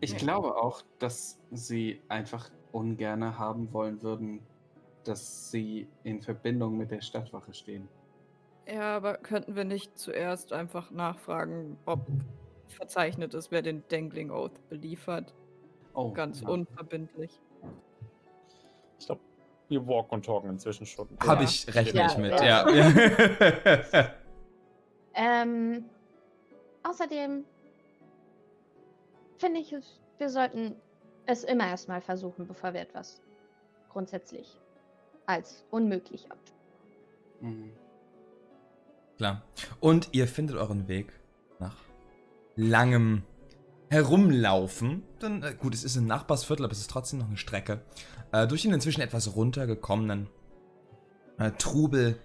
[0.01, 0.17] Ich Ja.
[0.17, 4.47] glaube auch, dass sie einfach ungerne haben wollen würden,
[5.03, 7.89] dass sie in Verbindung mit der Stadtwache stehen.
[8.67, 12.07] Ja, aber könnten wir nicht zuerst einfach nachfragen, ob
[12.67, 15.35] verzeichnet ist, wer den Dangling Oath beliefert?
[15.95, 16.49] Oh, Ganz ja.
[16.49, 17.41] unverbindlich.
[18.99, 19.21] Ich glaube,
[19.69, 21.07] wir walk und talken inzwischen schon.
[21.21, 21.49] Habe Ja.
[21.49, 22.69] ich, rechne Ja, ich mit, ja.
[22.69, 24.11] ja.
[25.17, 25.85] Ähm,
[26.83, 27.45] außerdem
[29.37, 29.73] finde ich,
[30.17, 30.75] wir sollten
[31.25, 33.21] es immer erstmal versuchen, bevor wir etwas
[33.89, 34.59] grundsätzlich
[35.25, 36.55] als unmöglich abtun.
[37.39, 37.71] Mhm.
[39.17, 39.41] Klar.
[39.79, 41.13] Und ihr findet euren Weg
[41.59, 41.77] nach
[42.57, 43.23] langem
[43.89, 45.03] Herumlaufen.
[45.19, 47.81] Dann, äh, gut, es ist ein Nachbarsviertel, aber es ist trotzdem noch eine Strecke.
[48.31, 50.27] Äh, durch den inzwischen etwas runtergekommenen
[51.37, 52.19] äh, Trubel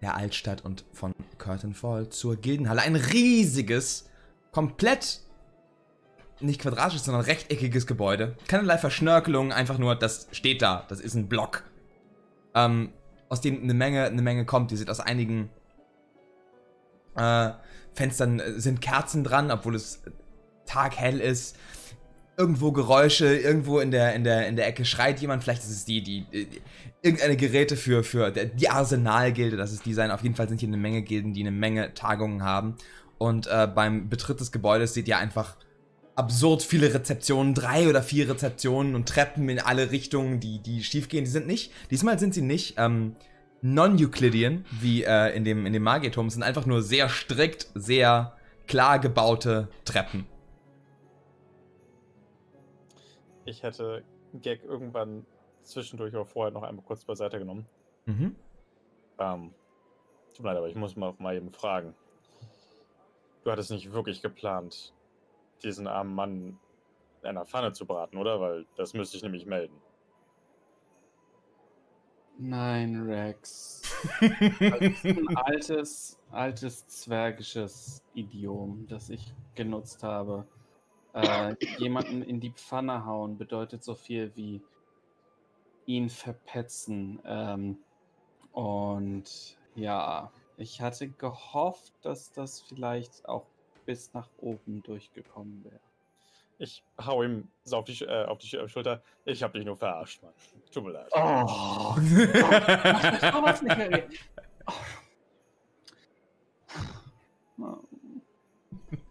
[0.00, 2.82] der Altstadt und von Curtain Fall zur Gildenhalle.
[2.82, 4.08] Ein riesiges,
[4.50, 5.20] komplett
[6.40, 8.36] nicht quadratisches, sondern rechteckiges Gebäude.
[8.48, 10.84] Keinerlei Verschnörkelung, einfach nur, das steht da.
[10.88, 11.62] Das ist ein Block.
[12.54, 12.92] Ähm,
[13.28, 14.72] aus dem eine Menge, eine Menge kommt.
[14.72, 15.50] Ihr seht aus einigen
[17.16, 17.50] äh,
[17.94, 20.02] Fenstern äh, sind Kerzen dran, obwohl es
[20.72, 21.56] taghell ist.
[22.36, 25.44] Irgendwo Geräusche, irgendwo in der, in der, in der Ecke schreit jemand.
[25.44, 26.62] Vielleicht ist es die, die, die
[27.02, 30.10] irgendeine Geräte für, für die Arsenalgilde, das ist die sein.
[30.10, 32.76] Auf jeden Fall sind hier eine Menge Gilden, die eine Menge Tagungen haben.
[33.18, 35.56] Und äh, beim Betritt des Gebäudes seht ihr einfach
[36.14, 41.08] absurd viele Rezeptionen, drei oder vier Rezeptionen und Treppen in alle Richtungen, die, die schief
[41.08, 41.24] gehen.
[41.24, 43.16] Die sind nicht, diesmal sind sie nicht ähm,
[43.62, 46.26] non-Euclidean, wie äh, in dem, in dem Magieturm.
[46.26, 50.26] Es sind einfach nur sehr strikt, sehr klar gebaute Treppen.
[53.44, 55.26] Ich hätte Gag irgendwann
[55.62, 57.66] zwischendurch oder vorher noch einmal kurz beiseite genommen.
[58.06, 58.36] Mhm.
[59.18, 59.54] Ähm,
[60.34, 61.94] tut mir leid, aber ich muss mal, mal eben fragen.
[63.44, 64.94] Du hattest nicht wirklich geplant,
[65.62, 66.58] diesen armen Mann
[67.22, 68.40] in einer Pfanne zu braten, oder?
[68.40, 69.80] Weil das müsste ich nämlich melden.
[72.38, 73.82] Nein, Rex.
[74.58, 80.46] Das ist ein altes, altes zwergisches Idiom, das ich genutzt habe.
[81.14, 84.62] Äh, jemanden in die Pfanne hauen bedeutet so viel wie
[85.86, 87.20] ihn verpetzen.
[87.26, 87.78] Ähm,
[88.52, 93.46] und ja, ich hatte gehofft, dass das vielleicht auch
[93.84, 95.80] bis nach oben durchgekommen wäre.
[96.58, 99.02] Ich hau ihm so auf die, Sch- äh, auf die Sch- Schulter.
[99.24, 100.32] Ich hab dich nur verarscht, Mann.
[100.70, 101.10] Tut mir leid.
[101.12, 104.08] Oh, sowas nicht mehr.
[107.58, 107.78] Oh.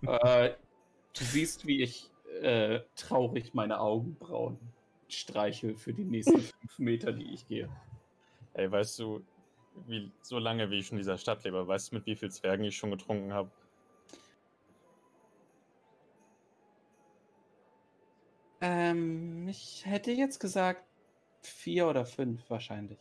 [0.07, 0.55] Äh,
[1.21, 2.09] du siehst, wie ich
[2.41, 4.57] äh, traurig meine Augenbrauen
[5.07, 7.69] streichel für die nächsten fünf Meter, die ich gehe.
[8.53, 9.23] Ey, weißt du,
[9.87, 12.31] wie, so lange wie ich schon in dieser Stadt lebe, weißt du, mit wie viel
[12.31, 13.51] Zwergen ich schon getrunken habe?
[18.61, 20.85] Ähm, ich hätte jetzt gesagt
[21.41, 22.99] vier oder fünf wahrscheinlich.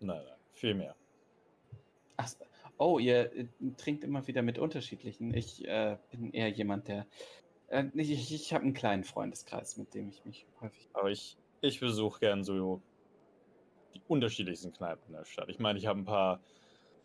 [0.00, 0.94] Nein, nein, viel mehr.
[2.16, 2.30] Ach.
[2.80, 5.32] Oh, ihr äh, trinkt immer wieder mit unterschiedlichen.
[5.34, 7.06] Ich äh, bin eher jemand, der.
[7.68, 10.88] Äh, ich ich, habe einen kleinen Freundeskreis, mit dem ich mich häufig.
[10.94, 12.80] Aber ich, ich besuche gern so
[13.94, 15.48] die unterschiedlichsten Kneipen in der Stadt.
[15.50, 16.40] Ich meine, ich habe ein paar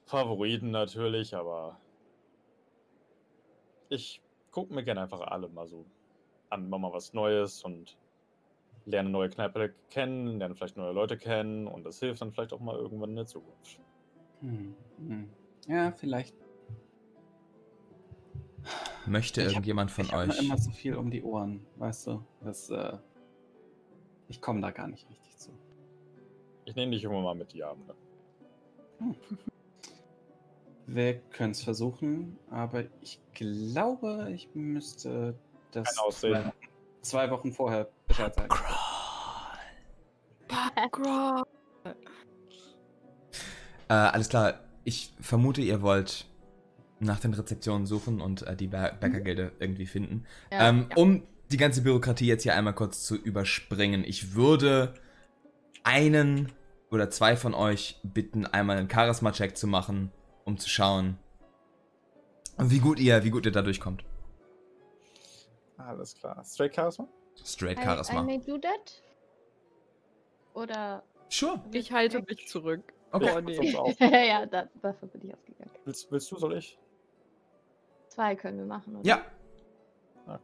[0.06, 1.80] Favoriten natürlich, aber
[3.90, 4.22] ich
[4.52, 5.86] gucke mir gerne einfach alle mal so
[6.50, 7.98] an, mach mal was Neues und
[8.86, 12.60] lerne neue Kneipe kennen, lerne vielleicht neue Leute kennen und das hilft dann vielleicht auch
[12.60, 13.80] mal irgendwann in der Zukunft.
[14.42, 15.30] Hm, hm.
[15.68, 16.36] Ja, vielleicht.
[19.06, 20.40] Möchte Ich hab- irgendjemand von ich habe euch.
[20.44, 22.24] immer so viel um die Ohren, weißt du?
[22.42, 22.98] Das, äh,
[24.28, 25.52] ich komme da gar nicht richtig zu.
[26.66, 27.96] Ich nehme dich irgendwann mal mit die Abende.
[30.88, 35.38] Wir können es versuchen, aber ich glaube, ich müsste
[35.72, 36.52] das zwei,
[37.02, 38.50] zwei Wochen vorher Bescheid sagen.
[40.48, 41.46] Background.
[43.88, 46.26] Äh, alles klar, ich vermute, ihr wollt
[47.00, 50.26] nach den Rezeptionen suchen und äh, die Bä- Bäckergilde irgendwie finden.
[50.52, 50.96] Ja, ähm, ja.
[50.96, 54.04] Um die ganze Bürokratie jetzt hier einmal kurz zu überspringen.
[54.06, 54.94] Ich würde
[55.84, 56.52] einen
[56.90, 60.12] oder zwei von euch bitten, einmal einen Charisma-Check zu machen,
[60.46, 61.18] um zu schauen,
[62.58, 64.06] wie gut ihr, wie gut ihr da durchkommt.
[65.78, 66.42] Alles klar.
[66.46, 67.08] Straight Charisma?
[67.44, 68.24] Straight I, I Charisma.
[68.24, 69.04] may do that?
[70.54, 71.04] Oder.
[71.30, 71.62] Sure.
[71.74, 72.94] Ich halte mich zurück.
[73.16, 73.32] Okay.
[73.36, 74.28] Oh, nee.
[74.28, 75.72] Ja, da, davon bin ich ausgegangen.
[75.86, 76.78] Willst, willst du, soll ich?
[78.10, 79.06] Zwei können wir machen, oder?
[79.06, 79.26] Ja.
[80.28, 80.40] Okay.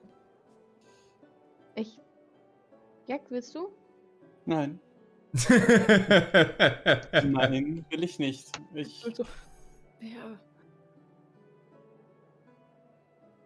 [1.75, 1.99] Ich.
[3.07, 3.69] Jack, willst du?
[4.45, 4.79] Nein,
[7.23, 8.51] nein, will ich nicht.
[8.73, 9.23] Ich, Also,
[10.01, 10.39] ja.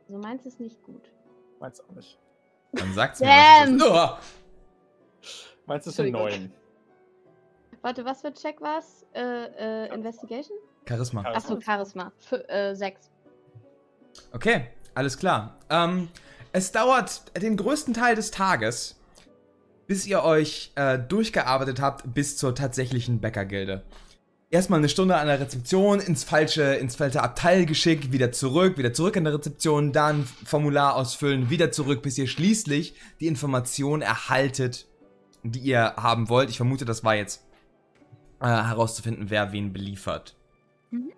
[0.07, 1.11] Also meins ist nicht gut.
[1.59, 2.19] Meins auch nicht.
[2.73, 3.28] Dann sagt's mir.
[3.28, 3.82] Was ist.
[3.84, 4.17] Oh,
[5.67, 6.49] Meins ist eine Entschuldigung.
[6.49, 6.64] 9.
[7.86, 9.05] Warte, was für Check war's?
[9.13, 9.93] Äh, äh, Charisma.
[9.93, 10.57] Investigation?
[10.88, 11.21] Charisma.
[11.21, 11.38] Charisma.
[11.38, 12.11] Achso, Charisma.
[12.19, 13.11] F äh, sechs.
[14.33, 15.59] Okay, alles klar.
[15.69, 16.09] Ähm,
[16.51, 18.95] es dauert den größten Teil des Tages,
[19.86, 23.83] bis ihr euch äh, durchgearbeitet habt bis zur tatsächlichen Bäckergilde.
[24.49, 28.93] erstmal eine Stunde an der Rezeption ins falsche, ins falsche Abteil geschickt, wieder zurück, wieder
[28.93, 34.88] zurück an der Rezeption, dann Formular ausfüllen, wieder zurück, bis ihr schließlich die Information erhaltet,
[35.43, 36.49] die ihr haben wollt.
[36.49, 37.44] Ich vermute, das war jetzt
[38.39, 40.36] äh, herauszufinden, wer wen beliefert.
[40.91, 41.11] Mhm.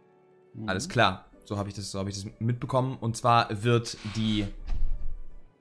[0.68, 1.26] Alles klar.
[1.45, 2.97] So habe ich, das, so hab ich das mitbekommen.
[2.99, 4.47] Und zwar wird die.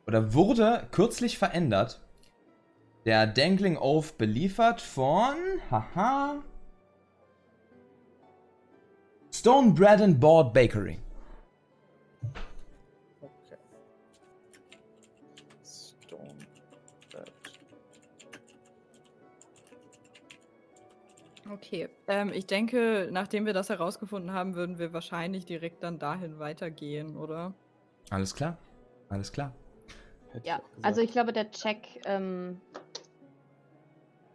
[0.07, 2.00] Oder wurde kürzlich verändert.
[3.04, 5.36] Der Dangling Oath beliefert von.
[5.70, 6.42] Haha.
[9.32, 10.98] Stone Bread and Board Bakery.
[21.57, 26.38] Okay, ähm, ich denke, nachdem wir das herausgefunden haben, würden wir wahrscheinlich direkt dann dahin
[26.38, 27.54] weitergehen, oder?
[28.11, 28.59] Alles klar.
[29.09, 29.54] Alles klar.
[30.32, 30.84] Hätte Ja, gesagt.
[30.84, 32.61] also ich glaube, der Check ähm,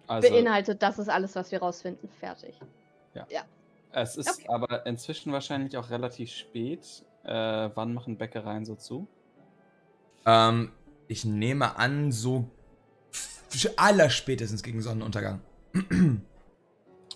[0.07, 2.09] Also, beinhaltet, das ist alles, was wir rausfinden.
[2.09, 2.59] Fertig.
[3.91, 4.47] es ist Okay.
[4.49, 7.05] aber inzwischen wahrscheinlich auch relativ spät.
[7.24, 9.07] Äh, wann machen Bäckereien so zu?
[10.26, 10.72] Ähm,
[11.07, 12.49] ich nehme an, so
[13.78, 15.41] allerspätestens gegen Sonnenuntergang.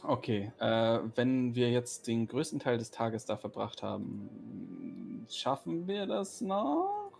[0.08, 6.06] Okay, äh, wenn wir jetzt den größten Teil des Tages da verbracht haben, schaffen wir
[6.06, 7.12] das noch?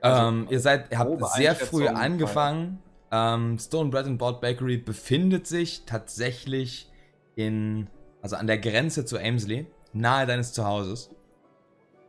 [0.00, 2.82] Also, ähm, ihr seid, ihr habt sehr früh angefangen.
[3.10, 6.90] Ähm, Stone Bread and Board Bakery befindet sich tatsächlich
[7.36, 7.88] in,
[8.22, 11.10] also an der Grenze zu Amesley, nahe deines Zuhauses.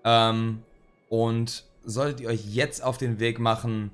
[0.04, 0.64] Ähm,
[1.08, 3.92] und solltet ihr euch jetzt auf den Weg machen,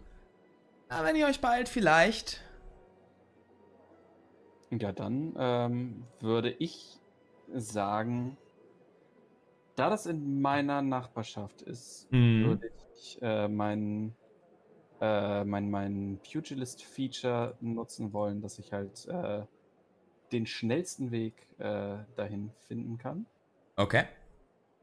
[0.90, 2.42] na, wenn ihr euch beeilt, vielleicht.
[4.80, 6.98] Ja, dann ähm, würde ich
[7.48, 8.38] sagen,
[9.76, 12.44] da das in meiner Nachbarschaft ist, Mhm.
[12.44, 14.16] würde ich äh, mein,
[15.02, 19.46] äh, mein, mein Pugilist-Feature nutzen wollen, dass ich halt äh,
[20.32, 23.28] den schnellsten Weg äh, dahin finden kann.
[23.78, 24.08] Okay.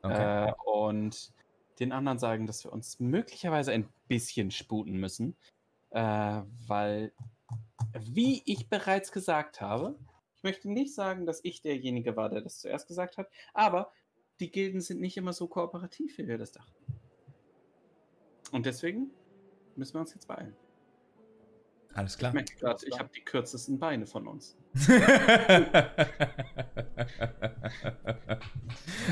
[0.05, 0.28] Okay.
[0.47, 1.32] Äh, und
[1.80, 5.36] den anderen sagen, dass wir uns möglicherweise ein bisschen sputen müssen,
[5.90, 7.12] äh, weil,
[7.99, 9.99] wie ich bereits gesagt habe,
[10.38, 13.93] ich möchte nicht sagen, dass ich derjenige war, der das zuerst gesagt hat, aber
[14.40, 16.74] die Gilden sind nicht immer so kooperativ, wie wir das dachten.
[18.51, 19.11] Und deswegen
[19.76, 20.57] müssen wir uns jetzt beeilen.
[21.95, 22.32] Alles Ich klar.
[22.32, 24.57] merke gerade, ich habe die kürzesten Beine von uns.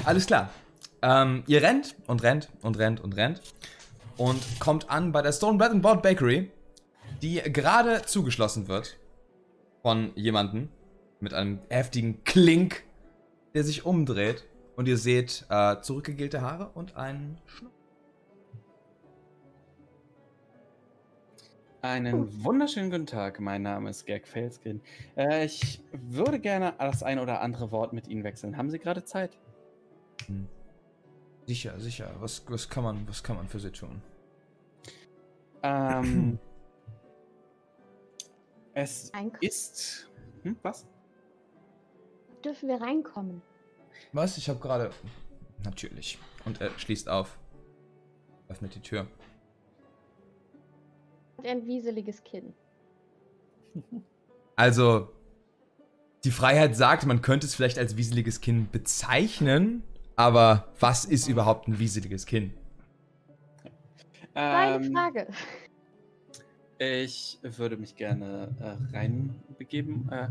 [0.05, 0.51] Alles klar.
[1.03, 3.41] Ähm, ihr rennt und rennt und rennt und rennt
[4.17, 6.51] und kommt an bei der Stone Bread and Board Bakery,
[7.23, 8.99] die gerade zugeschlossen wird
[9.83, 10.69] von jemandem
[11.21, 12.85] mit einem heftigen Klink,
[13.55, 14.47] der sich umdreht
[14.77, 17.71] und ihr seht äh, zurückgegelte Haare und einen Schnurr.
[21.83, 24.83] Einen wunderschönen guten Tag, mein Name ist Gerd Felsgren.
[25.17, 28.59] Äh, ich würde gerne das ein oder andere Wort mit Ihnen wechseln.
[28.59, 29.39] Haben Sie gerade Zeit?
[30.27, 30.47] Hm.
[31.47, 32.15] Sicher, sicher.
[32.21, 34.03] Was, was, kann man, was kann man für sie tun?
[35.63, 36.39] Ähm,
[38.75, 40.11] es Ein ist.
[40.43, 40.87] Hm, was?
[42.45, 43.43] Dürfen wir reinkommen?
[44.13, 44.39] Was?
[44.39, 44.91] Ich habe gerade.
[45.65, 46.19] Natürlich.
[46.45, 47.39] Und er schließt auf.
[48.49, 49.07] Öffnet die Tür.
[51.39, 52.55] Hat er ein wieseliges Kinn?
[54.57, 55.09] Also,
[56.25, 59.83] die Freiheit sagt, man könnte es vielleicht als wieseliges Kinn bezeichnen,
[60.17, 62.53] aber was ist überhaupt ein wieseliges Kinn?
[64.35, 65.29] Meine Ähm, Frage.
[66.83, 70.09] Ich würde mich gerne äh, reinbegeben.
[70.11, 70.29] Äh,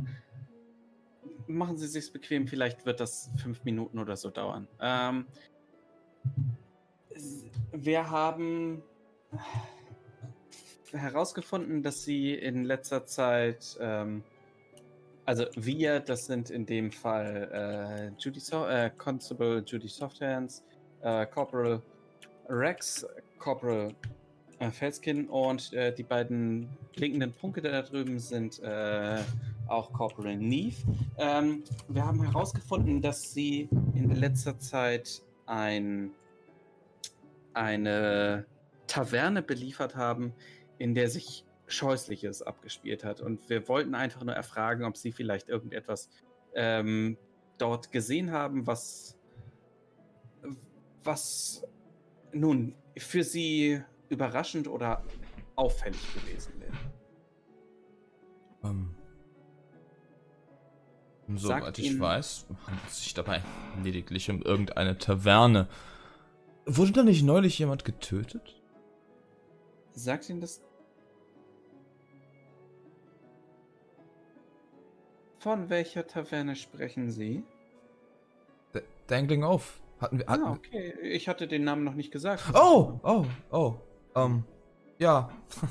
[1.45, 4.67] machen Sie sich's bequem, vielleicht wird das fünf Minuten oder so dauern.
[4.81, 5.27] Ähm,
[7.71, 8.81] wir haben
[10.91, 14.23] herausgefunden, dass Sie in letzter Zeit, ähm,
[15.25, 20.63] also wir, das sind in dem Fall äh, Judy so äh, Constable Judy Softhands,
[21.01, 21.83] äh, Corporal
[22.47, 23.05] Rex,
[23.37, 23.93] Corporal
[24.59, 29.17] äh, Felskin und äh, die beiden blinkenden Punkte da drüben sind äh,
[29.67, 30.75] auch Corporal Neve.
[31.17, 36.11] Ähm, wir haben herausgefunden, dass sie in letzter Zeit ein,
[37.53, 38.45] eine
[38.87, 40.33] Taverne beliefert haben,
[40.77, 43.21] in der sich Scheußliches abgespielt hat.
[43.21, 46.09] Und wir wollten einfach nur erfragen, ob sie vielleicht irgendetwas
[46.55, 47.17] ähm,
[47.59, 49.17] dort gesehen haben, was,
[51.03, 51.63] was
[52.33, 55.03] nun für sie überraschend oder
[55.55, 56.73] auffällig gewesen wäre.
[58.63, 58.95] Ähm,
[61.35, 63.43] Sagt soweit ich Ihnen- weiß, handelt es sich dabei
[63.83, 65.67] lediglich um irgendeine Taverne.
[66.65, 68.61] Wurde da nicht neulich jemand getötet?
[69.93, 70.61] Sagt Ihnen das
[75.39, 77.43] Von welcher Taverne sprechen Sie?
[78.73, 79.81] D Dangling Off.
[80.01, 80.27] Hatten wir.
[80.27, 80.93] Hatten Ah, okay.
[81.01, 82.43] Ich hatte den Namen noch nicht gesagt.
[82.53, 83.75] Oh, oh, oh.
[84.15, 84.43] Ähm,
[84.97, 85.29] ja.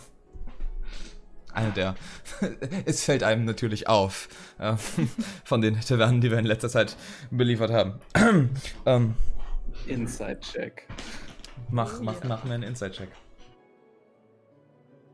[1.52, 1.94] Eine der.
[2.84, 4.28] Es fällt einem natürlich auf.
[4.58, 4.76] Äh,
[5.44, 6.96] von den Tavernen, die wir in letzter Zeit
[7.30, 7.98] beliefert haben.
[8.86, 9.14] ähm,
[9.86, 10.86] Inside-Check.
[11.70, 13.08] mach, mach, mach mir einen Inside-Check.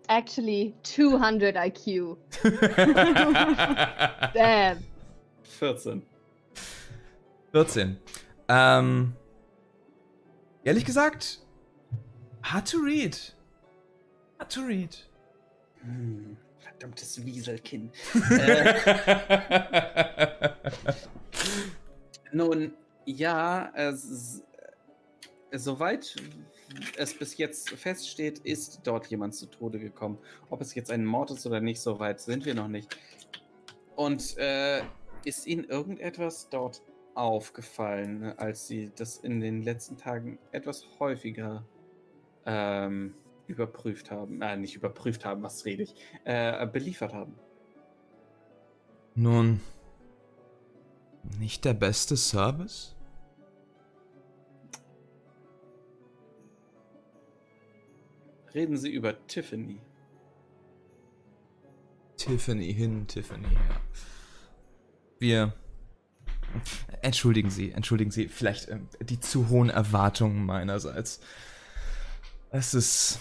[0.09, 2.19] Actually, 200 IQ.
[4.35, 4.85] Damn.
[5.45, 6.03] 14.
[7.53, 7.97] 14.
[8.49, 9.15] Ähm,
[10.65, 11.44] ehrlich gesagt,
[12.45, 13.17] hard to read.
[14.39, 14.97] Hard to read.
[15.83, 17.91] Hm, verdammtes Wieselkinn.
[18.31, 18.75] äh,
[22.33, 22.75] nun,
[23.07, 24.43] ja, es,
[25.51, 26.17] äh, soweit
[26.97, 30.19] es bis jetzt feststeht, ist dort jemand zu Tode gekommen.
[30.51, 32.97] Ob es jetzt ein Mord ist oder nicht, soweit sind wir noch nicht.
[33.97, 34.83] Und äh,
[35.25, 36.83] ist Ihnen irgendetwas dort
[37.15, 41.65] aufgefallen, als Sie das in den letzten Tagen etwas häufiger
[42.47, 43.15] ähm,
[43.47, 44.43] überprüft haben?
[44.43, 45.95] Äh, nicht überprüft haben, was rede ich?
[46.25, 47.35] Äh, beliefert haben.
[49.15, 49.61] Nun,
[51.39, 52.95] nicht der beste Service?
[58.55, 59.81] Reden Sie über Tiffany.
[62.17, 63.81] Tiffany hin, Tiffany her.
[65.19, 65.55] Wir.
[67.03, 71.21] Entschuldigen Sie, entschuldigen Sie, vielleicht ähm, die zu hohen Erwartungen meinerseits.
[72.55, 73.19] Es ist.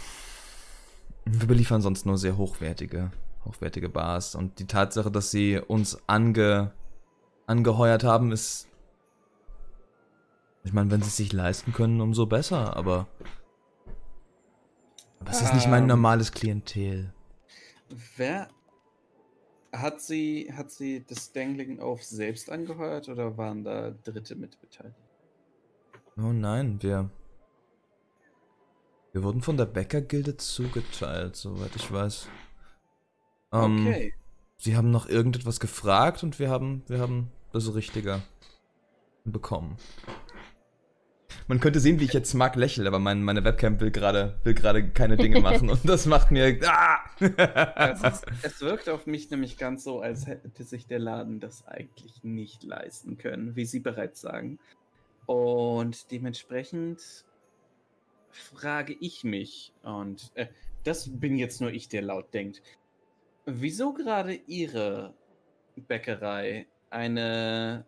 [1.25, 3.11] Wir beliefern sonst nur sehr hochwertige,
[3.45, 6.71] hochwertige Bars und die Tatsache, dass Sie uns ange,
[7.47, 8.67] angeheuert haben, ist.
[10.63, 13.07] Ich meine, wenn Sie es sich leisten können, umso besser, aber.
[15.19, 15.87] Aber es ist nicht mein Ähm.
[15.89, 17.11] normales Klientel.
[18.15, 18.49] Wer
[19.71, 24.95] hat sie, hat sie das Dangling auf selbst angeheuert oder waren da Dritte mit beteiligt?
[26.17, 27.09] Oh nein, wir.
[29.13, 32.27] Wir wurden von der Bäckergilde zugeteilt, soweit ich weiß.
[33.53, 34.13] Ähm, Okay.
[34.57, 38.21] Sie haben noch irgendetwas gefragt und wir haben, wir haben das Richtige
[39.25, 39.77] bekommen.
[41.47, 44.53] Man könnte sehen, wie ich jetzt Mark lächle, aber mein, meine Webcam will gerade will
[44.53, 46.57] gerade keine Dinge machen und das macht mir.
[46.65, 46.99] Ah!
[47.19, 51.67] Es, ist, es wirkt auf mich nämlich ganz so, als hätte sich der Laden das
[51.67, 54.59] eigentlich nicht leisten können, wie Sie bereits sagen.
[55.25, 57.25] Und dementsprechend
[58.33, 60.47] frage ich mich, und äh,
[60.83, 62.61] das bin jetzt nur ich, der laut denkt,
[63.45, 65.13] wieso gerade Ihre
[65.75, 67.85] Bäckerei eine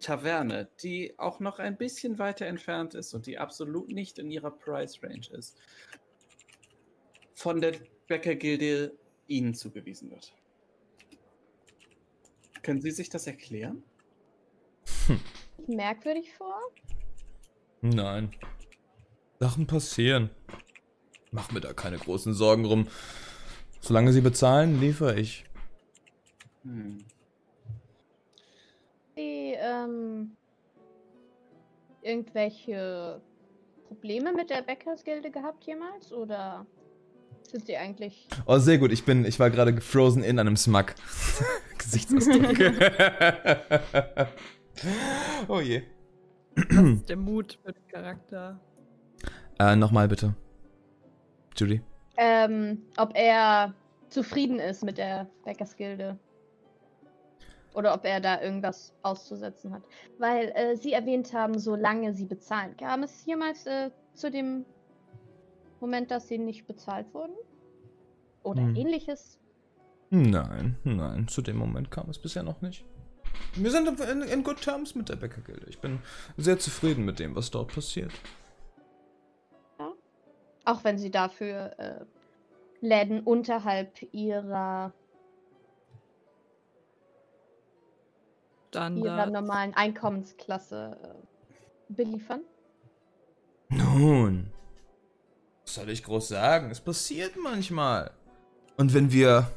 [0.00, 4.50] Taverne, die auch noch ein bisschen weiter entfernt ist und die absolut nicht in ihrer
[4.50, 5.56] Price Range ist,
[7.34, 7.74] von der
[8.06, 8.96] Bäckergilde
[9.26, 10.32] Ihnen zugewiesen wird.
[12.62, 13.82] Können Sie sich das erklären?
[15.66, 16.60] Merkwürdig vor.
[17.80, 18.30] Nein.
[19.40, 20.30] Sachen passieren.
[21.30, 22.88] Mach mir da keine großen Sorgen rum.
[23.80, 25.44] Solange sie bezahlen, liefere ich.
[26.64, 26.98] Hm.
[29.14, 30.32] Sie, ähm,
[32.02, 33.20] irgendwelche
[33.86, 36.12] Probleme mit der Bäckersgilde gehabt jemals?
[36.12, 36.66] Oder
[37.42, 38.26] sind sie eigentlich.
[38.46, 38.92] Oh, sehr gut.
[38.92, 40.94] Ich bin, ich war gerade gefrozen in einem Smug.
[41.78, 42.58] Gesichtsausdruck.
[45.48, 45.82] oh je.
[47.08, 48.60] Der Mut für den Charakter.
[49.58, 50.34] Äh, nochmal bitte.
[51.56, 51.80] Judy.
[52.16, 53.74] Ähm, ob er
[54.08, 56.18] zufrieden ist mit der Bäckersgilde.
[57.74, 59.82] Oder ob er da irgendwas auszusetzen hat.
[60.18, 62.76] Weil äh, Sie erwähnt haben, solange Sie bezahlen.
[62.76, 64.64] Kam es jemals äh, zu dem
[65.80, 67.34] Moment, dass Sie nicht bezahlt wurden?
[68.42, 68.76] Oder Hm.
[68.76, 69.38] ähnliches?
[70.10, 72.84] Nein, nein, zu dem Moment kam es bisher noch nicht.
[73.54, 75.66] Wir sind in, in good terms mit der Bäckergilde.
[75.68, 75.98] Ich bin
[76.38, 78.10] sehr zufrieden mit dem, was dort passiert.
[80.68, 82.04] Auch wenn Sie dafür äh,
[82.82, 84.92] Läden unterhalb ihrer,
[88.74, 92.42] ihrer normalen Einkommensklasse äh, beliefern.
[93.70, 94.50] Nun,
[95.62, 96.70] was soll ich groß sagen?
[96.70, 98.10] Es passiert manchmal.
[98.76, 99.50] Und wenn wir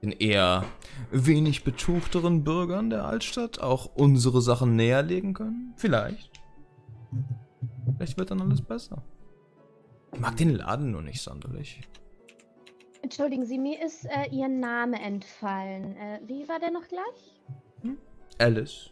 [0.00, 0.64] den eher
[1.10, 6.30] wenig betuchteren Bürgern der Altstadt auch unsere Sachen näherlegen können, vielleicht.
[7.96, 9.02] Vielleicht wird dann alles besser.
[10.18, 11.80] Ich mag den Laden nur nicht sonderlich.
[13.02, 15.96] Entschuldigen Sie, mir ist äh, Ihr Name entfallen.
[15.96, 17.40] Äh, wie war der noch gleich?
[18.38, 18.90] Alice.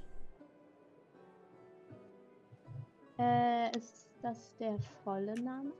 [3.18, 5.72] Äh, ist das der volle Name?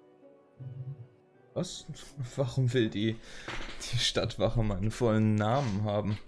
[1.54, 1.86] Was?
[2.34, 3.14] Warum will die,
[3.92, 6.18] die Stadtwache meinen vollen Namen haben?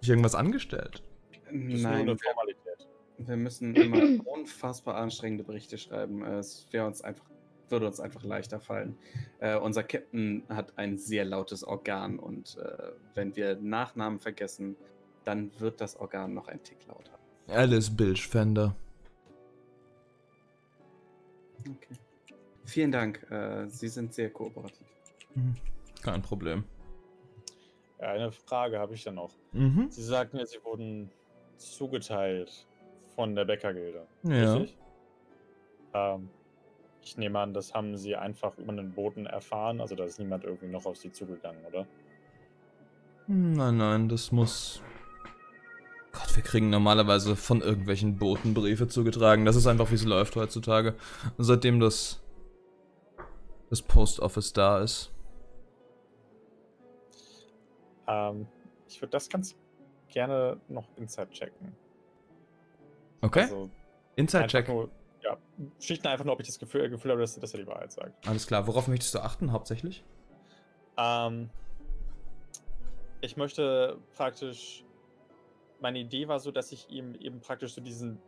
[0.00, 1.04] ich irgendwas angestellt?
[1.30, 2.88] Das ist nur Nein, eine wir, Formalität.
[3.18, 6.24] wir müssen immer unfassbar anstrengende Berichte schreiben.
[6.24, 7.26] Äh, Es wäre uns einfach,
[7.68, 8.96] würde uns einfach leichter fallen.
[9.40, 14.76] Äh, unser Captain hat ein sehr lautes Organ und äh, wenn wir Nachnamen vergessen,
[15.24, 17.18] dann wird das Organ noch ein Tick lauter.
[17.48, 18.74] Alice Bilchfender.
[21.60, 21.96] Okay.
[22.64, 23.28] Vielen Dank.
[23.30, 24.86] Äh, Sie sind sehr kooperativ.
[25.34, 25.54] Hm,
[26.02, 26.64] Kein Problem.
[28.00, 29.32] Ja, eine Frage habe ich dann noch.
[29.52, 29.86] Mhm.
[29.90, 31.10] Sie sagten ja, Sie wurden
[31.56, 32.66] zugeteilt
[33.14, 34.06] von der Bäckergilde.
[34.24, 34.54] Ja.
[34.54, 34.76] Richtig?
[35.94, 36.28] Ähm,
[37.06, 39.80] ich nehme an, das haben Sie einfach über einen Boten erfahren.
[39.80, 41.86] Also da ist niemand irgendwie noch auf Sie zugegangen, oder?
[43.28, 44.82] Nein, nein, das muss.
[46.10, 49.44] Gott, wir kriegen normalerweise von irgendwelchen Boten Briefe zugetragen.
[49.44, 50.96] Das ist einfach, wie es läuft heutzutage.
[51.38, 52.20] Seitdem das.
[53.70, 55.12] das Post Office da ist.
[58.08, 58.48] Ähm,
[58.88, 59.56] ich würde das ganz
[60.08, 61.72] gerne noch inside checken.
[63.20, 63.42] Okay?
[63.42, 63.70] Also
[64.16, 64.68] Inside-Check.
[64.68, 64.88] einfach Nur,
[65.26, 65.36] ja,
[65.80, 68.26] schlicht einfach nur, ob ich das Gefühl, Gefühl habe, dass, dass er die Wahrheit sagt.
[68.28, 68.66] Alles klar.
[68.66, 70.04] Worauf möchtest du achten, hauptsächlich?
[70.96, 71.50] Ähm,
[73.20, 74.84] ich möchte praktisch.
[75.80, 78.18] Meine Idee war so, dass ich ihm eben praktisch so diesen.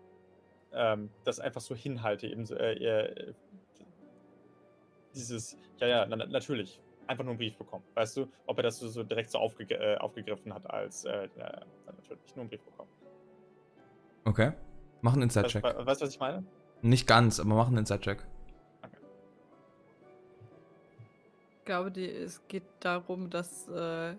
[0.73, 2.55] Ähm, das einfach so hinhalte, eben so.
[2.57, 3.35] Äh, äh,
[5.15, 5.57] dieses.
[5.79, 6.81] Ja, ja, na, natürlich.
[7.07, 7.85] Einfach nur einen Brief bekommen.
[7.95, 11.05] Weißt du, ob er das so, so direkt so aufge äh, aufgegriffen hat, als.
[11.05, 12.35] Äh, ja, natürlich.
[12.35, 12.91] Nur einen Brief bekommen.
[14.25, 14.53] Okay.
[15.01, 15.63] Mach einen Weißt Inside-Check.
[15.63, 16.45] du, weißt, was ich meine?
[16.83, 18.24] Nicht ganz, aber mach einen Inside-Check.
[21.59, 24.14] Ich glaube, die, es geht darum, dass äh,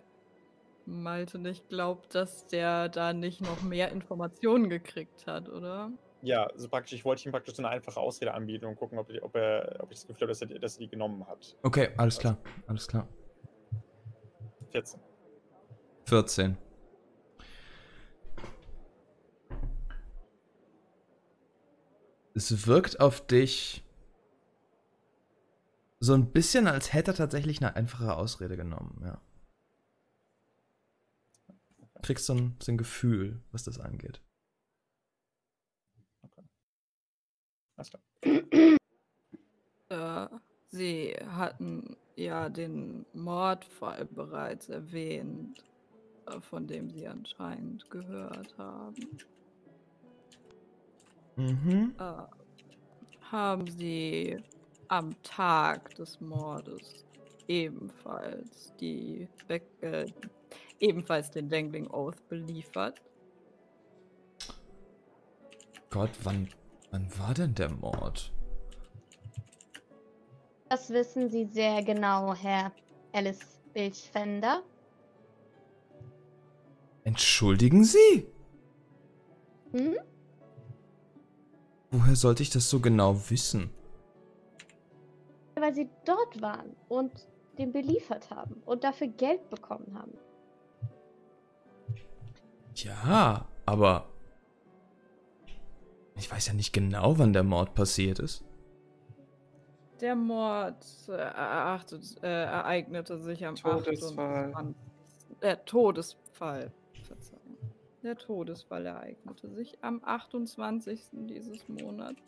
[0.85, 5.91] Malte nicht glaubt, dass der da nicht noch mehr Informationen gekriegt hat, oder?
[6.21, 9.09] Ja, so praktisch, ich wollte ihm praktisch so eine einfache Ausrede anbieten und gucken, ob,
[9.09, 11.25] ich- ob, er, ob ich das Gefühl habe, dass er, die- dass er die genommen
[11.27, 11.55] hat.
[11.63, 12.37] Okay, alles klar.
[12.67, 13.07] Alles klar.
[14.71, 14.99] 14.
[16.05, 16.57] 14.
[22.39, 23.83] Es wirkt auf dich
[25.99, 29.21] so ein bisschen, als hätte er tatsächlich eine einfache Ausrede genommen, ja.
[32.01, 34.21] Kriegst so ein, so ein Gefühl, was das angeht.
[37.75, 38.03] Alles klar.
[39.89, 40.27] Äh,
[40.67, 45.65] sie hatten ja den Mordfall bereits erwähnt,
[46.27, 48.95] äh, von dem sie anscheinend gehört haben.
[51.39, 51.95] Mhm.
[51.97, 54.37] Äh, haben sie
[54.89, 57.05] am Tag des Mordes
[57.47, 60.05] ebenfalls die Be äh,
[60.81, 63.01] ebenfalls den Dangling Oath beliefert?
[65.89, 66.49] Gott, wann,
[66.91, 68.33] wann war denn der Mord?
[70.67, 72.73] Das wissen Sie sehr genau, Herr
[73.13, 74.61] Alice Bilchfender.
[77.05, 78.27] Entschuldigen Sie?
[79.71, 79.95] Hm?
[81.91, 83.71] Woher sollte ich das so genau wissen?
[85.55, 87.11] Weil Sie dort waren und
[87.57, 90.13] den beliefert haben und dafür Geld bekommen haben.
[92.75, 94.05] Ja, aber
[96.15, 98.43] ich weiß ja nicht genau, wann der Mord passiert ist.
[99.99, 104.53] Der Mord äh, erachtet, äh, ereignete sich am Todesfall.
[104.53, 104.75] 28.
[105.41, 106.71] Der Todesfall.
[108.03, 111.01] Der Todesfall ereignete sich am 28.
[111.11, 112.21] dieses Monats.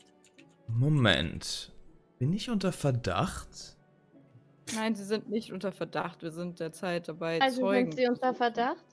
[0.67, 1.71] Moment.
[2.19, 3.77] Bin ich unter Verdacht?
[4.75, 6.21] Nein, sie sind nicht unter Verdacht.
[6.23, 7.91] Wir sind derzeit dabei, Also Zeugen.
[7.91, 8.83] sind Sie unter Verdacht?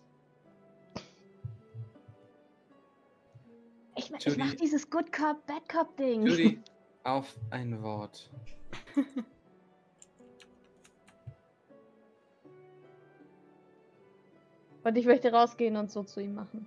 [3.96, 4.38] Ich, ich Judy.
[4.38, 6.24] mach dieses Good Cop, Bad Cop Ding.
[6.26, 6.60] Judy,
[7.04, 8.30] auf ein Wort.
[14.88, 16.66] Und ich möchte rausgehen und so zu ihm machen.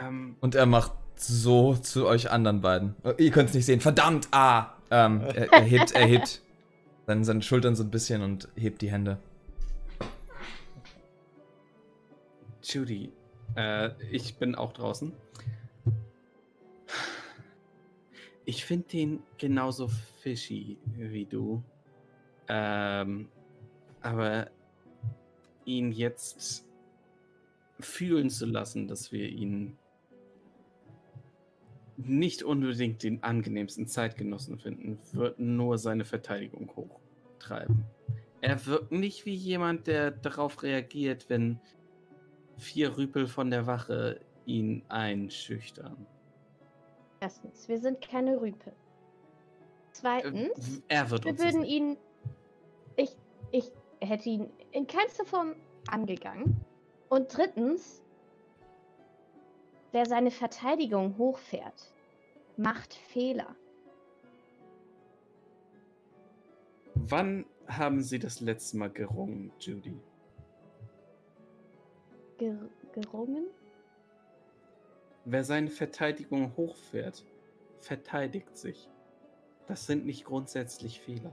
[0.00, 2.96] Ähm, Und er macht so zu euch anderen beiden.
[3.04, 3.80] Oh, ihr könnt es nicht sehen.
[3.80, 4.28] Verdammt!
[4.30, 4.70] Ah!
[4.90, 6.40] Ähm, er, er hebt, er hebt
[7.06, 9.18] seine, seine Schultern so ein bisschen und hebt die Hände.
[12.62, 13.12] Judy,
[13.56, 15.12] äh, ich bin auch draußen.
[18.46, 19.88] Ich finde den genauso
[20.22, 21.62] fishy wie du.
[22.48, 23.28] Ähm,
[24.00, 24.48] aber
[25.66, 26.66] ihn jetzt
[27.80, 29.76] fühlen zu lassen, dass wir ihn
[31.96, 37.84] nicht unbedingt den angenehmsten Zeitgenossen finden, wird nur seine Verteidigung hochtreiben.
[38.40, 41.60] Er wirkt nicht wie jemand, der darauf reagiert, wenn
[42.58, 46.06] vier Rüpel von der Wache ihn einschüchtern.
[47.20, 48.72] Erstens, wir sind keine Rüpel.
[49.92, 51.96] Zweitens, er wird wir würden ihn.
[52.96, 53.16] Ich,
[53.52, 53.70] ich
[54.06, 55.54] hätte ihn in keinster Form
[55.88, 56.60] angegangen.
[57.08, 58.02] Und drittens,
[59.92, 61.92] wer seine Verteidigung hochfährt,
[62.56, 63.54] macht Fehler.
[66.94, 70.00] Wann haben Sie das letzte Mal gerungen, Judy?
[72.38, 72.58] Ger
[72.92, 73.46] gerungen?
[75.24, 77.24] Wer seine Verteidigung hochfährt,
[77.80, 78.88] verteidigt sich.
[79.66, 81.32] Das sind nicht grundsätzlich Fehler.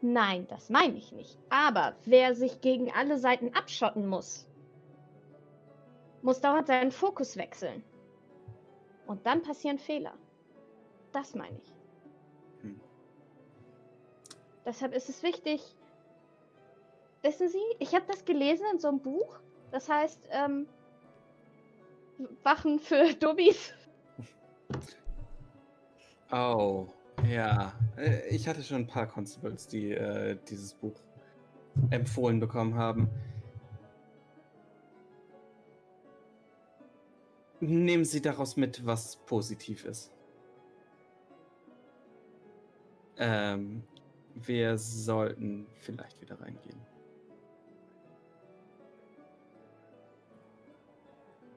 [0.00, 1.38] Nein, das meine ich nicht.
[1.48, 4.46] Aber wer sich gegen alle Seiten abschotten muss,
[6.22, 7.82] muss dauernd seinen Fokus wechseln.
[9.06, 10.14] Und dann passieren Fehler.
[11.12, 11.72] Das meine ich.
[12.62, 12.80] Hm.
[14.64, 15.62] Deshalb ist es wichtig.
[17.22, 19.40] Wissen Sie, ich habe das gelesen in so einem Buch.
[19.72, 20.68] Das heißt, ähm,
[22.42, 23.72] Wachen für Dubis.
[26.30, 26.86] Oh,
[27.26, 27.72] ja.
[27.96, 31.00] Äh, Ich hatte schon ein paar Constables, die äh, dieses Buch
[31.90, 33.08] empfohlen bekommen haben.
[37.60, 40.12] Nehmen Sie daraus mit, was positiv ist.
[43.16, 43.82] Ähm,
[44.34, 46.80] wir sollten vielleicht wieder reingehen.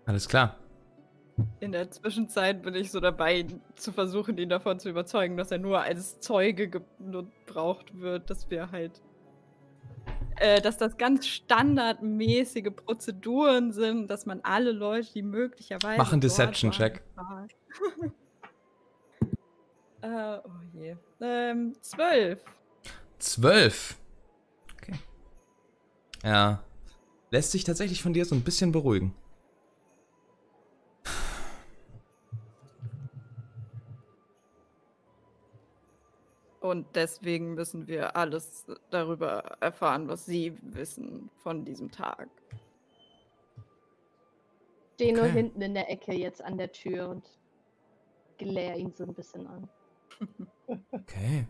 [0.05, 0.60] Alles klar.
[1.59, 3.45] In der Zwischenzeit bin ich so dabei,
[3.75, 8.71] zu versuchen, ihn davon zu überzeugen, dass er nur als Zeuge gebraucht wird, dass wir
[8.71, 9.01] halt.
[10.37, 15.97] Äh, dass das ganz standardmäßige Prozeduren sind, dass man alle Leute, die möglicherweise.
[15.97, 17.03] Mach einen dort Deception-Check.
[20.01, 20.95] äh, oh je.
[21.19, 22.43] Ähm, zwölf.
[23.19, 23.97] Zwölf.
[24.77, 24.95] Okay.
[26.23, 26.63] Ja.
[27.29, 29.13] Lässt sich tatsächlich von dir so ein bisschen beruhigen.
[36.61, 42.29] Und deswegen müssen wir alles darüber erfahren, was Sie wissen von diesem Tag.
[44.95, 45.33] Stehe nur Okay.
[45.33, 47.25] hinten in der Ecke jetzt an der Tür und
[48.37, 49.69] gelehre ihn so ein bisschen an.
[50.91, 51.47] Okay.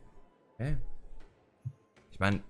[0.56, 0.78] Okay.
[2.12, 2.42] Ich meine,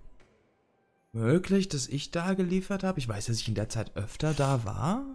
[1.12, 3.00] möglich, dass ich da geliefert habe.
[3.00, 5.06] Ich weiß, dass ich in der Zeit öfter da war.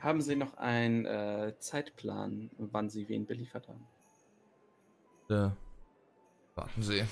[0.00, 3.86] Haben Sie noch einen äh, Zeitplan, wann Sie wen beliefert haben?
[5.28, 5.54] Äh,
[6.54, 7.04] warten Sie.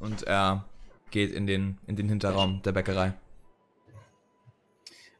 [0.00, 0.64] Und er
[1.12, 3.14] geht in den, in den Hinterraum der Bäckerei.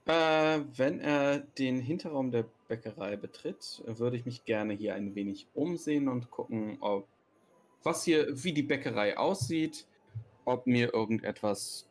[0.04, 5.46] Äh, wenn er den Hinterraum der Bäckerei betritt, würde ich mich gerne hier ein wenig
[5.54, 7.06] umsehen und gucken, ob
[7.84, 9.86] was hier, wie die Bäckerei aussieht,
[10.44, 11.88] ob mir irgendetwas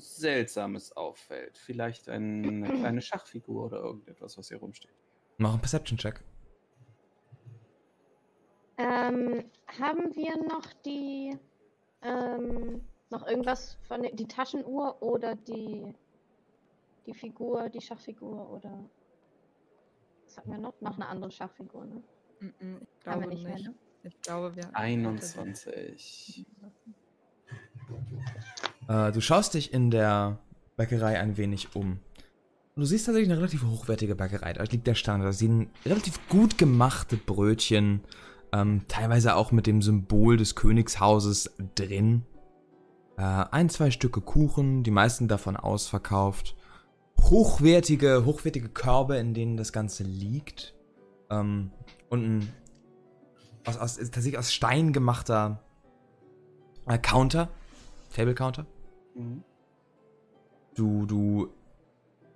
[0.00, 1.56] Seltsames auffällt.
[1.58, 4.92] Vielleicht ein, eine kleine Schachfigur oder irgendetwas, was hier rumsteht.
[5.38, 6.22] Mach einen Perception-Check.
[8.78, 9.44] Ähm,
[9.78, 11.36] haben wir noch die,
[12.02, 15.94] ähm, noch irgendwas von die Taschenuhr oder die,
[17.06, 18.88] die Figur, die Schachfigur oder
[20.24, 20.80] was hatten wir noch?
[20.80, 22.02] Noch eine andere Schachfigur, ne?
[22.40, 23.64] Mm, mm, Ich Haben wir glaube nicht nicht.
[23.64, 23.74] mehr, ne?
[24.02, 24.74] Ich glaube, wir.
[24.74, 26.46] 21.
[28.90, 30.38] Äh, du schaust dich in der
[30.76, 32.00] Bäckerei ein wenig um.
[32.74, 34.52] Und du siehst tatsächlich eine relativ hochwertige Bäckerei.
[34.52, 35.22] Da liegt der Stand.
[35.22, 38.00] Da sind relativ gut gemachte Brötchen.
[38.52, 42.24] Ähm, teilweise auch mit dem Symbol des Königshauses drin.
[43.16, 46.56] Äh, ein, zwei Stücke Kuchen, die meisten davon ausverkauft.
[47.20, 50.74] Hochwertige, hochwertige Körbe, in denen das Ganze liegt.
[51.30, 51.70] Ähm,
[52.08, 52.52] und ein
[53.66, 55.62] aus, aus, tatsächlich aus Stein gemachter
[56.86, 57.50] äh, Counter.
[58.12, 58.66] Table Counter.
[59.20, 59.44] Mhm.
[60.74, 61.48] Du, du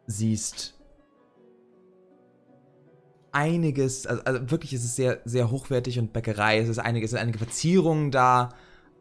[0.07, 0.79] siehst
[3.33, 7.11] einiges, also, also wirklich ist es sehr, sehr hochwertig und Bäckerei, es ist einiges, es
[7.13, 8.51] sind einige Verzierungen da.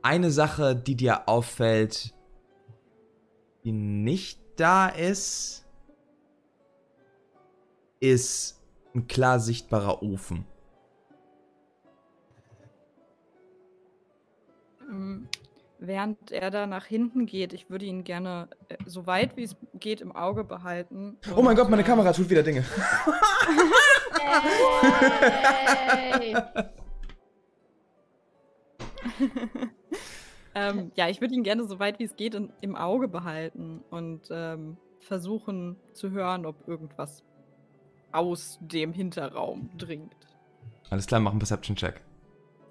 [0.02, 2.14] Eine Sache, die dir auffällt,
[3.64, 5.66] die nicht da ist,
[8.00, 8.62] ist
[8.94, 10.46] ein klar sichtbarer Ofen.
[15.86, 19.58] Während er da nach hinten geht, ich würde ihn gerne äh, so weit wie es
[19.74, 21.18] geht im Auge behalten.
[21.36, 22.64] Oh mein Gott, meine äh, Kamera tut wieder Dinge.
[25.90, 26.36] Hey!
[30.56, 33.84] ähm, ja, ich würde ihn gerne so weit wie es geht in, im Auge behalten
[33.90, 37.26] und ähm, versuchen zu hören, ob irgendwas
[38.14, 40.16] aus dem Hinterraum dringt.
[40.90, 42.00] Alles klar, mach einen Perception-Check.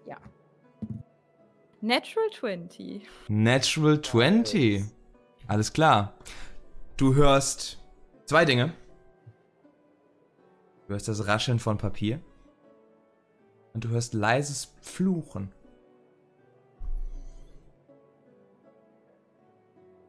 [0.07, 0.17] Ja.
[1.85, 3.03] Natural 20.
[3.29, 4.85] Natural 20.
[5.49, 6.15] Alles klar.
[6.97, 7.79] Du hörst
[8.25, 8.73] zwei Dinge.
[10.87, 12.21] Du hörst das Rascheln von Papier.
[13.75, 15.51] Und du hörst leises Fluchen.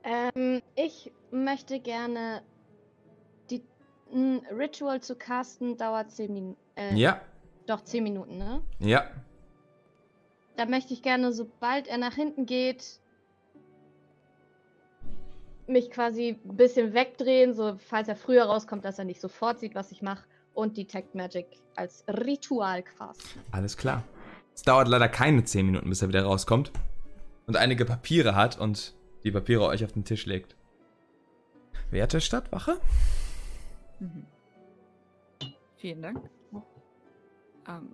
[0.04, 2.44] Ähm, ich möchte gerne
[3.50, 3.64] die
[4.14, 6.58] ein Ritual zu casten dauert 10 Minuten.
[6.76, 7.22] Äh, Ja,
[7.66, 8.62] Doch 10 Minuten, ne?
[8.80, 9.06] ja.
[10.56, 13.00] Da möchte ich gerne, sobald er nach hinten geht,
[15.68, 19.76] mich quasi ein bisschen wegdrehen, so falls er früher rauskommt, dass er nicht sofort sieht,
[19.76, 20.26] was ich mache.
[20.54, 23.42] Und Detect Magic als Ritual casten.
[23.52, 24.04] Alles klar.
[24.54, 26.72] Es dauert leider keine 10 Minuten, bis er wieder rauskommt.
[27.48, 28.94] Und einige Papiere hat und
[29.24, 30.56] die Papiere euch auf den Tisch legt.
[31.90, 32.80] Werte Stadtwache?
[34.00, 34.26] Mhm.
[35.78, 36.30] Vielen Dank.
[37.68, 37.90] Ähm,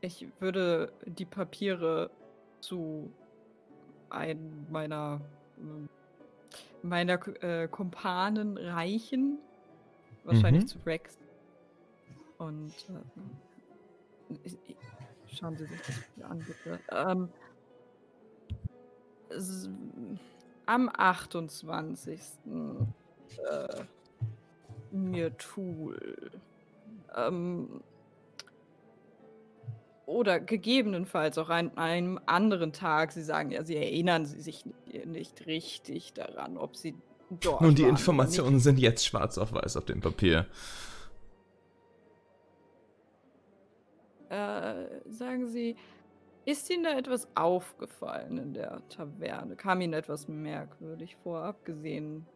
[0.00, 2.10] ich würde die Papiere
[2.60, 3.10] zu
[4.10, 5.20] einem meiner
[5.58, 5.88] ähm,
[6.82, 9.38] meiner äh, Kumpanen reichen.
[10.24, 10.68] Wahrscheinlich Mhm.
[10.68, 11.18] zu Rex.
[12.38, 16.80] Und äh, ich, ich, schauen Sie sich das an, bitte.
[16.90, 17.28] Ähm,
[20.66, 22.20] am 28.
[23.50, 23.84] Äh,
[24.90, 26.30] mir Tool.
[27.16, 27.82] Ähm,
[30.08, 33.12] oder gegebenenfalls auch an einem anderen Tag.
[33.12, 34.64] Sie sagen ja, Sie erinnern Sie sich
[35.04, 36.94] nicht, richtig daran, ob Sie
[37.28, 40.46] dort Nun, die waren Informationen sind jetzt schwarz auf weiß auf dem Papier.
[44.30, 45.76] Äh, sagen Sie,
[46.46, 49.56] ist Ihnen da etwas aufgefallen in der Taverne?
[49.56, 52.26] Kam Ihnen etwas merkwürdig vor, abgesehen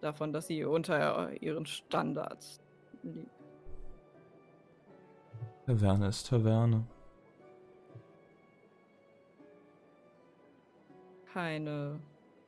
[0.00, 2.62] davon, dass Sie unter Ihren Standards
[3.02, 3.28] liegen?
[5.66, 6.86] Taverne ist Taverne.
[11.38, 12.00] Keine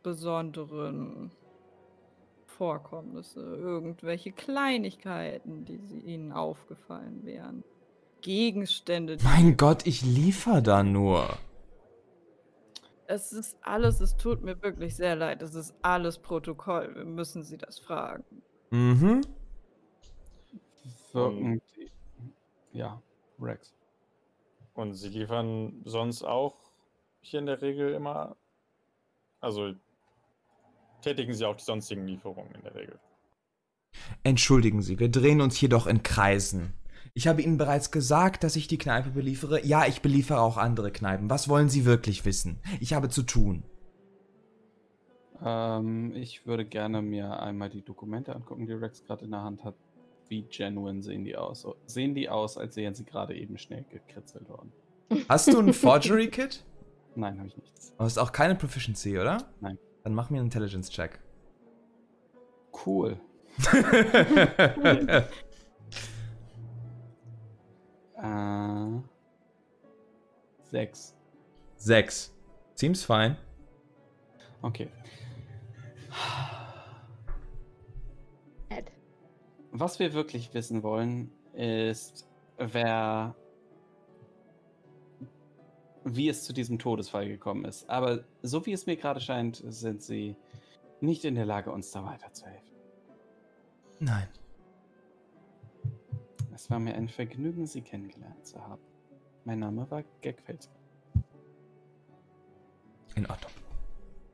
[0.03, 1.31] besonderen
[2.47, 7.63] Vorkommnisse, irgendwelche Kleinigkeiten, die sie ihnen aufgefallen wären.
[8.21, 11.39] Gegenstände, die Mein Gott, ich liefer da nur.
[13.07, 16.93] es ist alles, es tut mir wirklich sehr leid, es ist alles Protokoll.
[16.97, 18.43] Wir müssen sie das fragen.
[18.71, 19.21] Mhm.
[21.13, 21.91] Wirken die.
[22.73, 23.01] Ja,
[23.41, 23.73] Rex.
[24.75, 26.57] Und sie liefern sonst auch
[27.21, 28.37] hier in der Regel immer.
[29.41, 29.73] Also
[31.03, 32.99] tätigen sie auch die sonstigen Lieferungen in der Regel.
[34.23, 36.75] Entschuldigen Sie, wir drehen uns hier doch in Kreisen.
[37.15, 39.65] Ich habe Ihnen bereits gesagt, dass ich die Kneipe beliefere.
[39.65, 41.29] Ja, ich beliefere auch andere Kneipen.
[41.29, 42.61] Was wollen Sie wirklich wissen?
[42.79, 43.65] Ich habe zu tun.
[45.43, 49.65] Ähm, ich würde gerne mir einmal die Dokumente angucken, die Rex gerade in der Hand
[49.65, 49.75] hat.
[50.29, 51.63] Wie genuine sehen die aus?
[51.63, 54.73] So, Sehen die aus, als wären sie gerade eben schnell gekritzelt worden?
[55.29, 56.63] Hast du ein Forgery-Kit?
[57.15, 57.95] Nein, habe ich nichts.
[57.97, 59.49] Du hast auch keine Proficiency, oder?
[59.61, 59.79] Nein.
[60.05, 61.21] Dann mach mir einen Intelligence-Check.
[62.87, 63.21] Cool.
[68.23, 69.01] Äh,
[70.71, 71.17] sechs.
[71.77, 72.35] Sechs.
[72.75, 73.37] Seems fine.
[74.63, 74.89] Okay.
[78.69, 78.93] Ed.
[79.73, 82.29] Was wir wirklich wissen wollen, ist,
[82.59, 83.35] wer.
[86.05, 87.89] Wie es zu diesem Todesfall gekommen ist.
[87.89, 90.37] Aber so wie es mir gerade scheint, sind sie
[91.01, 92.71] nicht in der Lage, uns da weiterzuhelfen.
[93.99, 94.29] Nein.
[96.55, 98.83] Es war mir ein Vergnügen, Sie kennengelernt zu haben.
[99.45, 100.69] Mein Name war Gegfeld.
[103.15, 103.53] In Ordnung.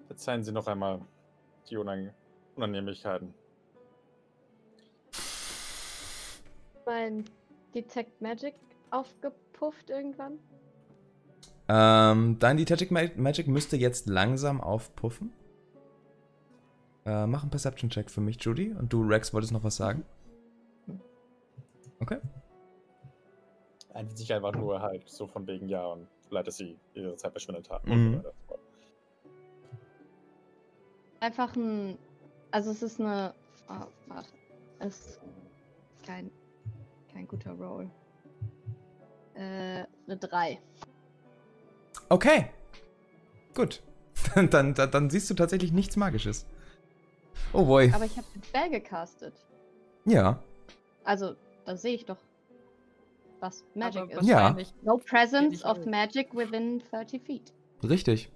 [0.07, 1.01] Verzeihen Sie noch einmal
[1.69, 2.13] die Unang
[2.57, 3.35] Unannehmlichkeiten.
[6.85, 7.25] Mein
[7.75, 8.55] Detect Magic
[8.91, 10.39] aufgepufft irgendwann.
[11.69, 15.33] Ähm, dein Detective Ma- Magic müsste jetzt langsam aufpuffen.
[17.05, 18.73] Äh, mach einen Perception-Check für mich, Judy.
[18.73, 20.05] Und du, Rex, wolltest noch was sagen?
[22.01, 22.19] Okay.
[23.95, 27.31] Eigentlich sich einfach nur halt so von wegen, ja, und leid, dass Sie Ihre Zeit
[27.33, 27.89] verschwendet haben.
[27.89, 28.15] Mhm.
[28.17, 28.35] Und so weiter.
[31.21, 31.97] Einfach ein.
[32.51, 33.33] Also es ist eine.
[33.69, 34.29] Oh, warte.
[34.79, 35.21] Es ist
[36.05, 36.31] kein,
[37.13, 37.91] kein guter Roll.
[39.35, 40.61] Äh, eine 3.
[42.09, 42.51] Okay.
[43.55, 43.83] Gut.
[44.35, 46.47] dann, dann, dann, siehst du tatsächlich nichts Magisches.
[47.53, 47.93] Oh boy.
[47.95, 49.35] Aber ich habe den Spell gecastet.
[50.05, 50.39] Ja.
[51.05, 52.19] Also, da sehe ich doch,
[53.41, 54.27] was Magic Aber ist.
[54.27, 54.57] Ja.
[54.83, 57.53] No presence of magic within 30 feet.
[57.83, 58.31] Richtig.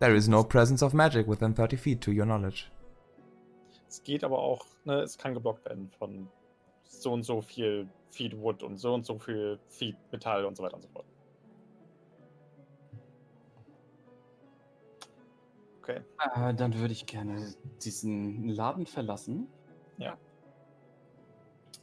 [0.00, 2.66] There is no presence of magic within 30 feet to your knowledge.
[3.88, 6.28] Es geht aber auch, ne, es kann geblockt werden von
[6.82, 10.62] so und so viel Feed Wood und so und so viel Feed Metall und so
[10.62, 11.06] weiter und so fort.
[15.84, 16.00] Okay.
[16.34, 17.52] Äh, dann würde ich gerne
[17.84, 19.48] diesen Laden verlassen.
[19.98, 20.16] Ja.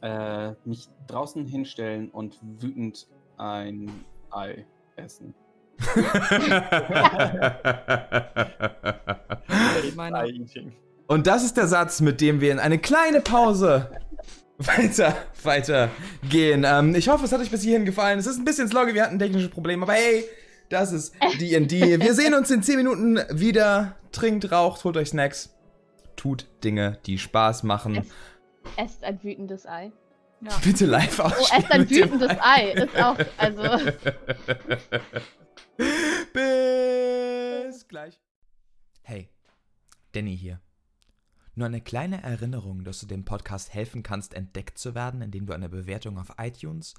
[0.00, 3.06] Äh, mich draußen hinstellen und wütend
[3.36, 3.92] ein
[4.30, 4.66] Ei
[4.96, 5.34] essen.
[11.06, 13.88] Und das ist der Satz, mit dem wir in eine kleine Pause
[14.58, 15.14] weiter,
[15.44, 15.90] weiter
[16.28, 16.64] gehen.
[16.66, 18.18] Ähm, ich hoffe, es hat euch bis hierhin gefallen.
[18.18, 20.24] Es ist ein bisschen sloggy, wir hatten technische Probleme, aber hey,
[20.72, 22.00] das ist D&D.
[22.00, 23.96] Wir sehen uns in 10 Minuten wieder.
[24.10, 25.54] Trinkt, raucht, holt euch Snacks.
[26.16, 28.06] Tut Dinge, die Spaß machen.
[28.76, 29.92] Esst ein wütendes Ei.
[30.40, 30.50] Ja.
[30.64, 32.70] Bitte live Oh, ausstellen esst ein wütendes Ei.
[32.72, 33.62] Ist auch, also.
[36.32, 38.18] Bis gleich.
[39.02, 39.28] Hey,
[40.12, 40.60] Danny hier.
[41.54, 45.52] Nur eine kleine Erinnerung, dass du dem Podcast helfen kannst, entdeckt zu werden, indem du
[45.52, 46.94] eine Bewertung auf iTunes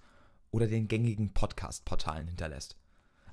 [0.51, 2.77] oder den gängigen Podcast-Portalen hinterlässt.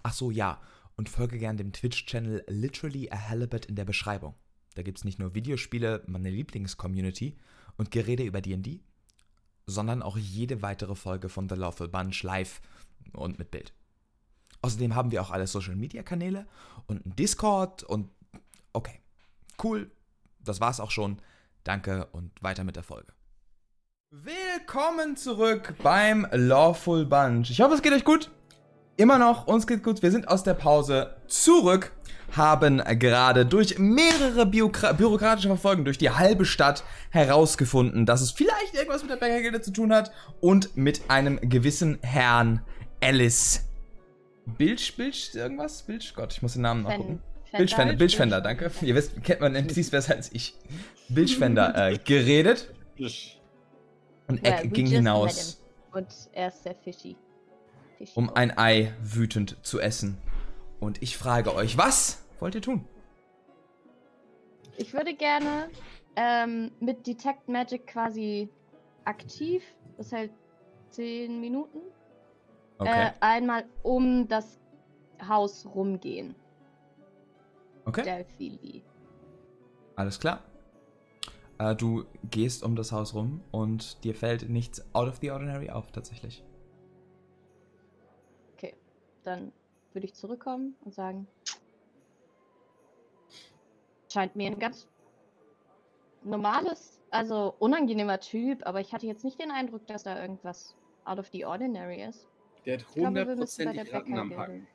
[0.03, 0.61] Ach so, ja,
[0.97, 4.35] und folge gern dem Twitch-Channel Literally a Halibut in der Beschreibung.
[4.75, 7.37] Da gibt's nicht nur Videospiele, meine Lieblings-Community
[7.77, 8.81] und Gerede über D&D,
[9.67, 12.61] sondern auch jede weitere Folge von The Lawful Bunch live
[13.13, 13.73] und mit Bild.
[14.63, 16.47] Außerdem haben wir auch alle Social Media Kanäle
[16.87, 18.11] und einen Discord und
[18.73, 19.01] okay.
[19.63, 19.91] Cool.
[20.43, 21.19] Das war's auch schon.
[21.65, 23.13] Danke und weiter mit der Folge.
[24.11, 27.51] Willkommen zurück beim Lawful Bunch.
[27.51, 28.31] Ich hoffe, es geht euch gut.
[29.01, 30.03] Immer noch, uns geht gut.
[30.03, 31.91] Wir sind aus der Pause zurück,
[32.33, 38.75] haben gerade durch mehrere Biokra bürokratische Verfolgen durch die halbe Stadt herausgefunden, dass es vielleicht
[38.75, 40.13] irgendwas mit der Bäckergilde zu tun hat
[40.43, 42.61] und mit einem gewissen Herrn
[43.03, 43.65] Alice.
[44.59, 45.83] Bilch, Bilch, irgendwas?
[45.85, 46.13] Bilch?
[46.15, 47.23] Gott, ich muss den Namen nachgucken.
[47.57, 48.71] Bildschwender, Bildschwender, danke.
[48.83, 50.59] Ihr wisst, kennt man NPCs besser als ich.
[51.09, 52.69] Bildschwender äh, geredet
[54.29, 55.59] und Eck we ging hinaus.
[55.91, 57.17] Und er ist sehr fishy.
[58.15, 60.19] Um ein Ei wütend zu essen.
[60.81, 62.87] Und ich frage euch, was wollt ihr tun?
[64.77, 65.69] Ich würde gerne
[66.17, 68.49] ähm, mit Detect Magic quasi
[69.05, 69.63] aktiv,
[69.97, 70.33] das ist halt
[70.91, 71.79] 10 Minuten,
[72.79, 73.09] Okay.
[73.09, 74.59] äh, einmal um das
[75.29, 76.35] Haus rumgehen.
[77.85, 78.03] okay.
[78.03, 78.83] Delphili.
[79.97, 80.41] Alles klar.
[81.59, 85.69] Äh, du gehst um das Haus rum und dir fällt nichts out of the ordinary
[85.69, 86.43] auf, tatsächlich.
[89.31, 89.53] Dann
[89.93, 91.29] würde ich zurückkommen und sagen,
[94.13, 94.89] scheint mir ein ganz
[96.25, 100.75] normales, also unangenehmer Typ, aber ich hatte jetzt nicht den Eindruck, dass da irgendwas
[101.05, 102.27] out of the ordinary ist.
[102.67, 104.37] Der hat glaube, wir müssen bei der hundertprozentig Ratten am.
[104.37, 104.67] Hacken.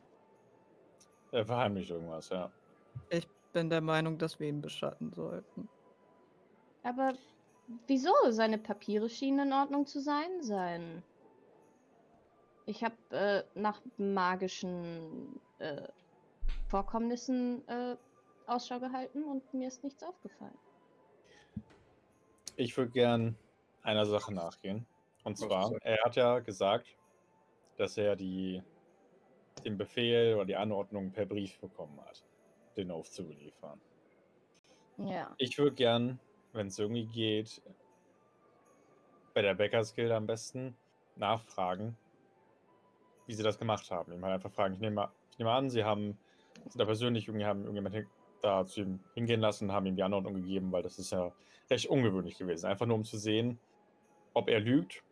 [1.33, 2.49] Er verheimlicht irgendwas, ja.
[3.09, 5.67] Ich bin der Meinung, dass wir ihn beschatten sollten.
[6.83, 7.13] Aber
[7.87, 8.13] wieso?
[8.29, 10.41] Seine Papiere schienen in Ordnung zu sein.
[10.41, 11.03] Sein.
[12.65, 15.87] Ich habe äh, nach magischen äh,
[16.67, 17.95] Vorkommnissen äh,
[18.47, 20.57] Ausschau gehalten und mir ist nichts aufgefallen.
[22.55, 23.35] Ich würde gern
[23.83, 24.85] einer Sache nachgehen.
[25.23, 26.87] Und zwar, er hat ja gesagt,
[27.77, 28.63] dass er die,
[29.63, 32.23] den Befehl oder die Anordnung per Brief bekommen hat,
[32.77, 33.81] den Oath zu beliefern.
[34.97, 35.33] Ja.
[35.37, 36.19] Ich würde gern,
[36.53, 37.61] wenn es irgendwie geht,
[39.33, 40.77] bei der Bäckersgilde am besten
[41.15, 41.97] nachfragen,
[43.27, 44.13] wie sie das gemacht haben.
[44.13, 44.73] Ihm halt einfach fragen.
[44.73, 46.17] Ich nehme, ich nehme an, sie haben
[46.75, 48.07] da persönlich irgendwie haben irgendjemand
[48.41, 51.31] da zu ihm hingehen lassen, haben ihm die Anordnung gegeben, weil das ist ja
[51.69, 52.67] recht ungewöhnlich gewesen.
[52.67, 53.59] Einfach nur um zu sehen,
[54.33, 55.03] ob er lügt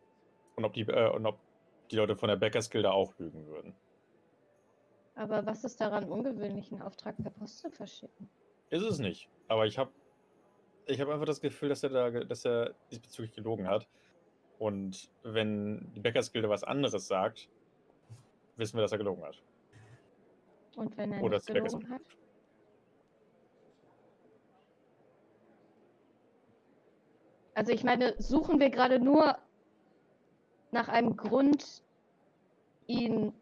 [0.56, 1.38] und ob die, äh, und ob
[1.90, 3.74] die Leute von der Bäckersgilde auch lügen würden.
[5.16, 8.28] Aber was ist daran ungewöhnlich, einen Auftrag per Post zu verschicken?
[8.70, 9.28] Ist es nicht.
[9.48, 9.90] Aber ich habe
[10.86, 13.88] ich hab einfach das Gefühl, dass er da, dass er diesbezüglich gelogen hat.
[14.58, 17.48] Und wenn die Bäckersgilde was anderes sagt,
[18.56, 19.42] wissen wir, dass er gelogen hat.
[20.76, 22.02] Und wenn er Oder nicht gelogen hat?
[27.54, 29.38] Also ich meine, suchen wir gerade nur
[30.72, 31.84] nach einem Grund,
[32.86, 33.32] ihn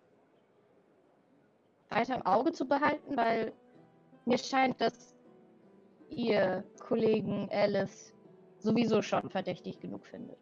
[1.88, 3.52] weiter im Auge zu behalten, weil
[4.26, 5.16] mir scheint, dass
[6.10, 8.12] ihr Kollegen Alice
[8.58, 10.41] sowieso schon verdächtig genug findet.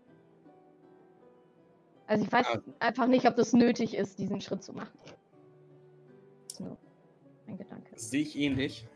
[2.11, 2.61] Also ich weiß Ah.
[2.81, 4.91] einfach nicht, ob das nötig ist, diesen Schritt zu machen.
[5.05, 6.77] Das ist nur
[7.47, 7.93] ein Gedanke.
[7.95, 8.89] Sehe ich ähnlich.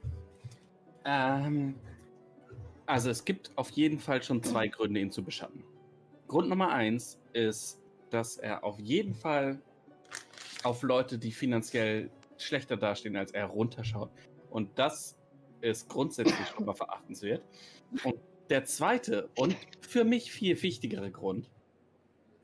[1.05, 1.77] Ähm,
[2.87, 5.63] also es gibt auf jeden Fall schon zwei Gründe, ihn zu beschatten.
[6.27, 7.81] Grund Nummer eins ist,
[8.11, 9.63] dass er auf jeden Fall
[10.65, 14.11] auf Leute, die finanziell schlechter dastehen als er, runterschaut.
[14.51, 15.17] Und das
[15.61, 17.45] ist grundsätzlich schon mal verachtenswert.
[18.03, 18.17] Und
[18.51, 21.49] der zweite und für mich viel wichtigere Grund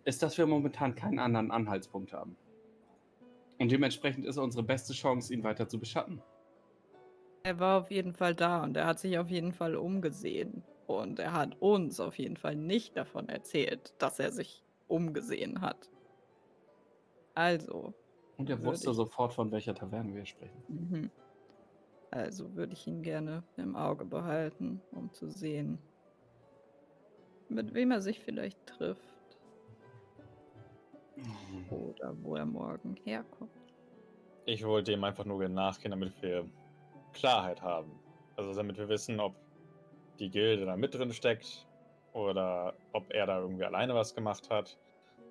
[0.04, 2.36] ist, dass wir momentan keinen anderen Anhaltspunkt haben.
[3.58, 6.22] Und dementsprechend ist unsere beste Chance, ihn weiter zu beschatten.
[7.42, 10.62] Er war auf jeden Fall da und er hat sich auf jeden Fall umgesehen.
[10.86, 15.88] Und er hat uns auf jeden Fall nicht davon erzählt, dass er sich umgesehen hat.
[17.34, 17.94] Also,
[18.38, 20.62] Und er wusste ich- sofort, von welcher Taverne wir sprechen.
[20.68, 21.10] Mhm.
[22.10, 25.78] Also würde ich ihn gerne im Auge behalten, um zu sehen,
[27.48, 29.09] mit wem er sich vielleicht trifft
[31.70, 33.50] oder wo er morgen herkommt.
[34.46, 36.44] Ich wollte ihm einfach nur gerne nachgehen, damit wir
[37.12, 37.90] Klarheit haben.
[38.36, 39.34] Also damit wir wissen, ob
[40.18, 41.66] die Gilde da mit drin steckt
[42.12, 44.78] oder ob er da irgendwie alleine was gemacht hat.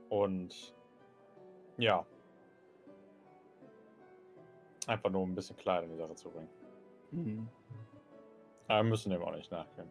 [0.10, 0.74] Und
[1.78, 2.06] ja.
[4.88, 6.50] Einfach nur um ein bisschen Klarheit in die Sache zu bringen.
[7.12, 7.48] Mhm.
[8.68, 9.90] Aber wir müssen dem auch nicht nachgehen.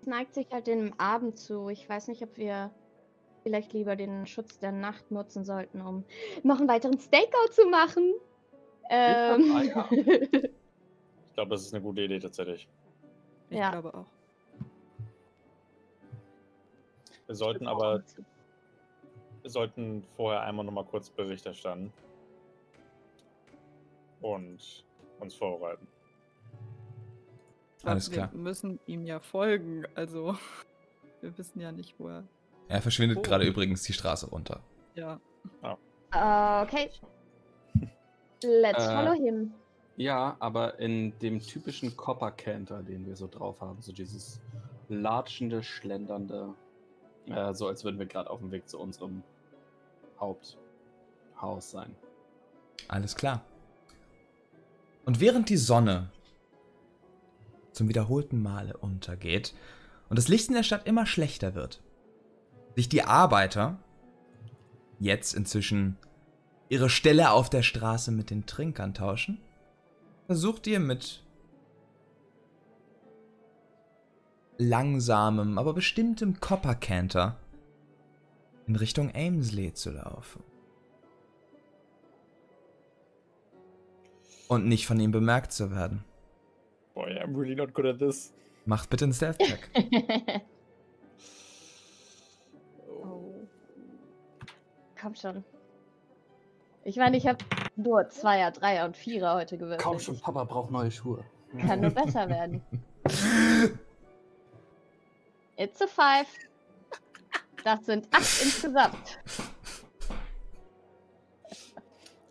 [0.00, 1.68] Es neigt sich halt dem Abend zu.
[1.68, 2.70] Ich weiß nicht, ob wir
[3.42, 6.04] vielleicht lieber den Schutz der Nacht nutzen sollten, um
[6.42, 8.14] noch einen weiteren Stakeout zu machen.
[8.90, 9.88] Ähm, Ah, ja.
[11.30, 12.68] Ich glaube, das ist eine gute Idee tatsächlich.
[13.50, 13.70] Ich Ja.
[13.70, 14.06] glaube auch.
[17.26, 18.02] Wir sollten aber
[19.42, 21.92] wir sollten vorher einmal noch mal kurz Bericht erstatten.
[24.20, 24.84] Und
[25.20, 25.86] uns vorbereiten.
[27.82, 28.30] Aber Alles klar.
[28.32, 30.36] Wir müssen ihm ja folgen, also
[31.22, 32.24] wir wissen ja nicht, wo er.
[32.70, 33.22] Er verschwindet Oh.
[33.22, 34.60] gerade übrigens die Straße runter.
[34.94, 35.20] Ja.
[35.62, 36.90] Äh, okay.
[38.42, 39.52] Let's Äh, follow him.
[39.96, 44.40] Ja, aber in dem typischen Copper Canter, den wir so drauf haben, so dieses
[44.88, 46.54] latschende, schlendernde,
[47.26, 49.22] äh, so als würden wir gerade auf dem Weg zu unserem
[50.18, 51.94] Haupthaus sein.
[52.88, 53.42] Alles klar.
[55.04, 56.10] Und während die Sonne
[57.72, 59.54] zum wiederholten Male untergeht
[60.08, 61.80] und das Licht in der Stadt immer schlechter wird,
[62.80, 63.76] sich die Arbeiter
[65.00, 65.98] jetzt inzwischen
[66.70, 69.38] ihre Stelle auf der Straße mit den Trinkern tauschen,
[70.24, 71.22] versucht ihr mit
[74.56, 77.38] langsamem, aber bestimmtem Coppercanter
[78.66, 80.42] in Richtung Amesley zu laufen.
[84.48, 86.02] Und nicht von ihm bemerkt zu werden.
[86.94, 88.32] Boy, I'm really not good at this.
[88.64, 89.70] Macht bitte einen Stealth-Check.
[95.00, 95.44] Komm schon.
[96.84, 97.38] Ich meine, ich habe
[97.76, 99.82] nur Zweier, Dreier und Vierer heute gewürfelt.
[99.82, 101.24] Kaum schon, Papa braucht neue Schuhe.
[101.66, 102.62] Kann nur besser werden.
[105.56, 106.26] It's a five.
[107.64, 109.18] Das sind acht insgesamt.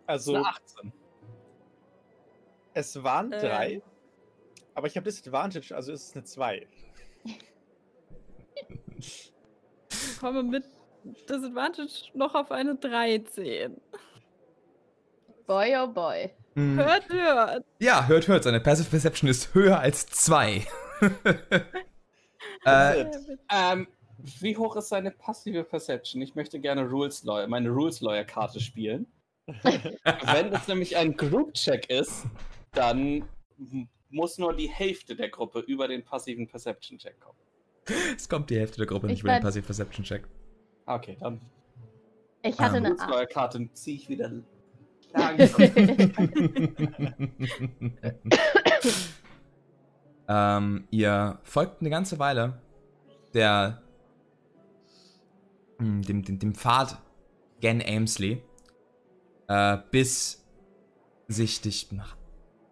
[0.07, 0.91] Also, Eine 18.
[2.73, 3.39] es waren Äh.
[3.39, 3.81] drei,
[4.73, 6.67] aber ich habe Disadvantage, also ist es eine 2.
[8.95, 9.33] Ich
[10.19, 10.65] komme mit
[11.03, 13.79] Disadvantage noch auf eine 13.
[15.47, 16.29] Boy, oh boy.
[16.55, 16.77] Hm.
[16.77, 17.65] Hört, hört.
[17.79, 18.43] Ja, hört, hört.
[18.43, 20.65] Seine Passive Perception ist höher als zwei.
[22.65, 23.05] äh,
[23.51, 23.87] Ähm,
[24.41, 26.21] wie hoch ist seine passive Perception?
[26.21, 29.07] Ich möchte gerne Rules Lawyer, meine Rules Lawyer Karte spielen.
[29.47, 32.25] Wenn es nämlich ein Group Check ist,
[32.73, 33.23] dann
[34.09, 37.39] muss nur die Hälfte der Gruppe über den passiven Perception Check kommen.
[38.15, 40.27] es kommt die Hälfte der Gruppe nicht Ich über den mein- Passive Perception Check.
[40.89, 41.39] Okay, dann
[42.41, 43.11] Ich hatte Ähm, eine.
[43.11, 44.31] Lawyer Karte ziehe ich wieder
[50.27, 52.61] ähm, ihr folgt eine ganze Weile
[53.33, 53.81] der
[55.79, 56.97] hm, dem, dem, dem Pfad
[57.59, 58.43] gen Amesley,
[59.47, 60.45] äh, bis
[61.27, 62.15] sich dich nach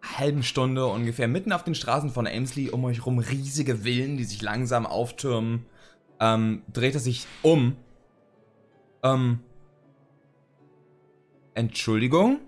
[0.00, 4.16] einer halben Stunde ungefähr mitten auf den Straßen von Amesley um euch rum riesige Villen,
[4.16, 5.66] die sich langsam auftürmen,
[6.20, 7.76] ähm, dreht er sich um.
[9.02, 9.40] Ähm,
[11.54, 12.40] Entschuldigung?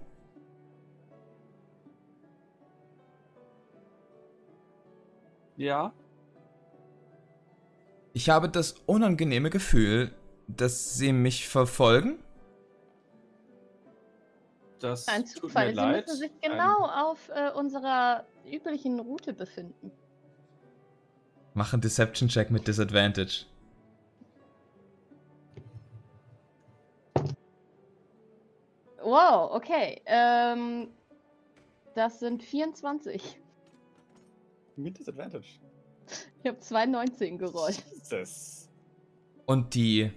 [5.57, 5.93] ja,
[8.13, 10.13] Ich habe das unangenehme Gefühl,
[10.49, 12.19] dass sie mich verfolgen.
[14.81, 15.67] das Ein tut Zufall.
[15.67, 16.07] mir Sie leid.
[16.07, 19.93] müssen sich Ein- genau auf äh, unserer üblichen Route befinden.
[21.55, 23.45] Mach einen Deception-Check mit Disadvantage.
[29.03, 30.01] Wow, okay.
[30.07, 30.89] Ähm,
[31.95, 33.41] das sind 24.
[34.77, 35.61] Mit Disadvantage.
[36.43, 37.85] Ich habe 2,19 gerollt.
[38.11, 38.69] Jesus.
[39.47, 40.11] Und die.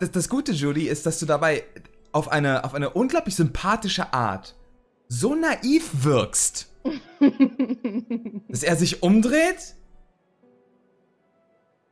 [0.00, 1.64] Das, das Gute, Julie, ist, dass du dabei
[2.12, 4.56] auf eine, auf eine unglaublich sympathische Art
[5.08, 6.72] so naiv wirkst,
[8.48, 9.74] dass er sich umdreht,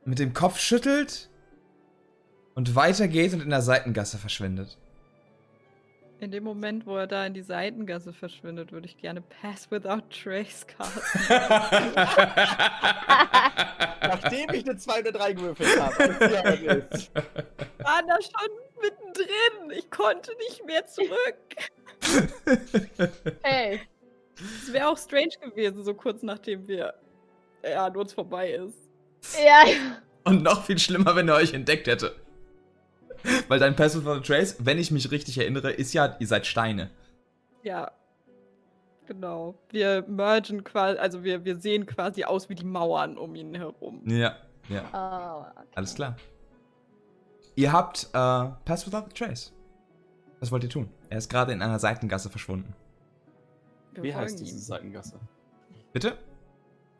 [0.05, 1.29] mit dem Kopf schüttelt
[2.55, 4.77] und weitergeht und in der Seitengasse verschwindet.
[6.21, 10.03] In dem Moment, wo er da in die Seitengasse verschwindet, würde ich gerne Pass Without
[10.11, 11.19] Trace casten.
[14.03, 16.09] Nachdem ich eine 2 oder 3 gewürfelt habe.
[16.09, 17.11] nicht.
[17.79, 19.71] Waren da schon mittendrin.
[19.75, 21.09] Ich konnte nicht mehr zurück.
[23.41, 23.79] Hey,
[24.61, 26.93] Es wäre auch strange gewesen, so kurz nachdem wir
[27.63, 28.77] ja, an uns vorbei ist.
[29.43, 29.63] ja,
[30.23, 32.15] Und noch viel schlimmer, wenn er euch entdeckt hätte.
[33.47, 36.45] Weil dein Passive for the Trace, wenn ich mich richtig erinnere, ist ja, ihr seid
[36.45, 36.89] Steine.
[37.63, 37.91] Ja.
[39.05, 39.55] Genau.
[39.69, 44.01] Wir mergen quasi, also wir, wir sehen quasi aus wie die Mauern um ihn herum.
[44.05, 44.35] Ja,
[44.69, 44.83] ja.
[44.93, 45.67] oh, okay.
[45.75, 46.15] Alles klar.
[47.55, 48.17] Ihr habt äh,
[48.65, 49.53] Pass Without a Trace.
[50.39, 50.89] Was wollt ihr tun?
[51.09, 52.73] Er ist gerade in einer Seitengasse verschwunden.
[53.93, 54.61] Wir Wie heißt diese ihm.
[54.61, 55.19] Seitengasse?
[55.91, 56.17] Bitte?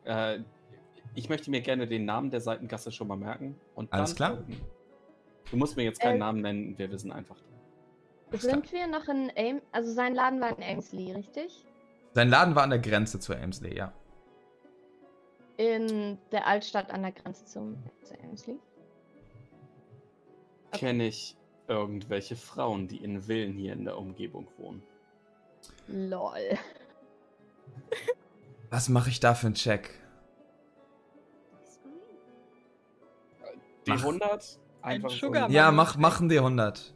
[0.04, 0.40] Äh,
[1.16, 3.56] ich möchte mir gerne den Namen der Seitengasse schon mal merken.
[3.74, 4.30] Und Alles dann klar.
[4.36, 4.62] folgen.
[5.52, 7.36] Du musst mir jetzt keinen Äh, Namen nennen, wir wissen einfach.
[8.32, 11.66] Sind wir noch in Aim, also sein Laden war in Aimsley, richtig?
[12.14, 13.92] Sein Laden war an der Grenze zu Amesley, ja.
[15.58, 18.58] In der Altstadt an der Grenze zum, zu Aimsley.
[20.72, 21.36] Kenne ich
[21.68, 24.82] irgendwelche Frauen, die in Villen hier in der Umgebung wohnen?
[25.88, 26.58] Lol.
[28.70, 29.90] Was mache ich da für einen Check?
[33.86, 34.00] Die Mach.
[34.00, 34.60] 100?
[34.82, 36.94] Ein so Sugar Ja, mach, machen die 100.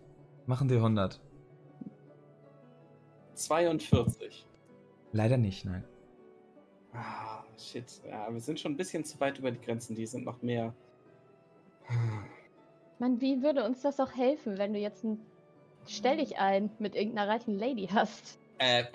[0.47, 1.19] Machen die 100.
[3.35, 4.45] 42.
[5.11, 5.83] Leider nicht, nein.
[6.93, 8.01] Ah, shit.
[8.09, 9.95] Ja, wir sind schon ein bisschen zu weit über die Grenzen.
[9.95, 10.73] Die sind noch mehr.
[12.99, 15.19] Mann, wie würde uns das auch helfen, wenn du jetzt ein
[15.87, 18.39] Stell dich ein mit irgendeiner reichen Lady hast?
[18.57, 18.85] Äh,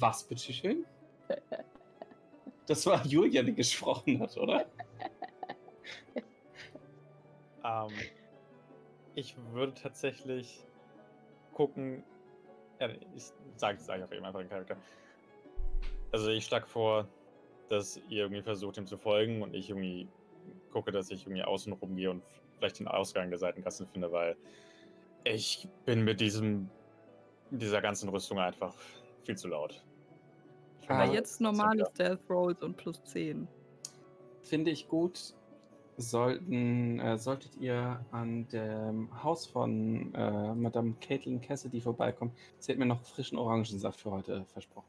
[0.00, 0.84] was bitteschön?
[2.66, 4.64] Das war Julia, die gesprochen hat, oder?
[7.66, 7.88] Ähm,
[9.14, 10.64] ich würde tatsächlich
[11.52, 12.02] gucken.
[12.80, 14.76] Ja, ich sage sag auf jeden Fall den Charakter.
[16.12, 17.08] Also ich schlage vor,
[17.68, 20.08] dass ihr irgendwie versucht, ihm zu folgen und ich irgendwie
[20.70, 22.22] gucke, dass ich irgendwie außen rumgehe und
[22.58, 24.36] vielleicht den Ausgang der Seitengassen finde, weil
[25.24, 26.68] ich bin mit diesem
[27.50, 28.74] dieser ganzen Rüstung einfach
[29.24, 29.84] viel zu laut.
[30.82, 33.48] Ich Ah, jetzt normale Stealth Rolls und plus 10.
[34.42, 35.34] Finde ich gut.
[35.96, 42.78] Sollten, äh, solltet ihr an dem Haus von äh, Madame Caitlin Cassidy vorbeikommen, sie hat
[42.80, 44.88] mir noch frischen Orangensaft für heute versprochen.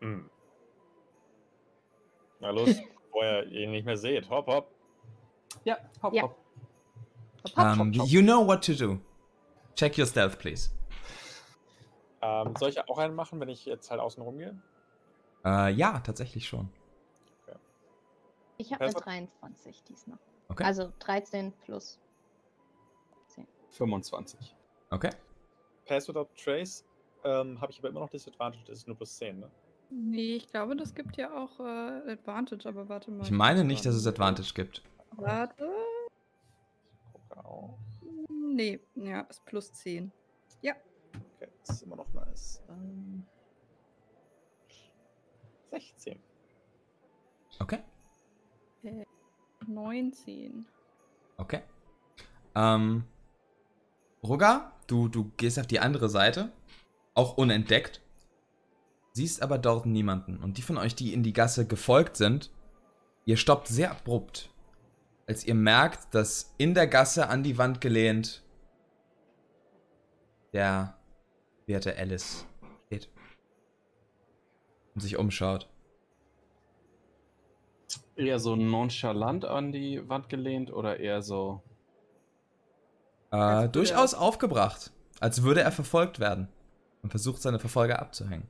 [0.00, 0.28] Hm.
[2.40, 2.66] Na los,
[3.04, 4.28] bevor ihr ihn nicht mehr seht.
[4.28, 4.68] Hopp, hopp.
[5.64, 6.22] Ja, hopp, Ja.
[6.24, 6.36] hopp.
[7.44, 8.08] Hopp, hopp, Um, hopp, hopp.
[8.08, 8.98] you know what to do.
[9.74, 10.70] Check your stealth, please.
[12.22, 14.54] Ähm, soll ich auch einen machen, wenn ich jetzt halt außen rumgehe?
[15.46, 16.68] Äh, ja, tatsächlich schon.
[18.60, 20.18] Ich habe eine Also- 23 diesmal.
[20.48, 20.64] Okay.
[20.64, 21.98] Also 13 plus.
[23.70, 24.56] 25.
[24.90, 25.10] Okay.
[25.86, 26.84] Pass without Trace
[27.24, 29.50] ähm, habe ich aber immer noch Disadvantage, das ist nur plus 10, ne?
[29.90, 33.24] Nee, ich glaube, das gibt ja auch äh, Advantage, aber warte mal.
[33.24, 34.82] Ich meine nicht, dass es Advantage gibt.
[35.12, 35.68] Warte.
[37.12, 37.78] Gucke auch.
[38.28, 40.10] Nee, ja, ist plus 10.
[40.62, 40.74] Ja,
[41.36, 42.62] Okay, das ist immer noch nice.
[42.68, 43.26] Ähm,
[45.70, 46.18] 16.
[47.58, 47.80] Okay.
[49.66, 50.66] 19.
[51.36, 51.62] Okay.
[52.54, 53.04] Ähm,
[54.22, 56.52] Roga, du, du gehst auf die andere Seite,
[57.14, 58.00] auch unentdeckt,
[59.12, 60.38] siehst aber dort niemanden.
[60.38, 62.50] Und die von euch, die in die Gasse gefolgt sind,
[63.24, 64.50] ihr stoppt sehr abrupt,
[65.26, 68.42] als ihr merkt, dass in der Gasse an die Wand gelehnt
[70.52, 70.98] der
[71.66, 72.44] werte Alice
[72.86, 73.08] steht
[74.94, 75.68] und sich umschaut.
[78.20, 81.62] Eher so nonchalant an die Wand gelehnt oder eher so.
[83.30, 86.48] Äh, würde er durchaus aufgebracht, als würde er verfolgt werden
[87.02, 88.46] und versucht seine Verfolger abzuhängen.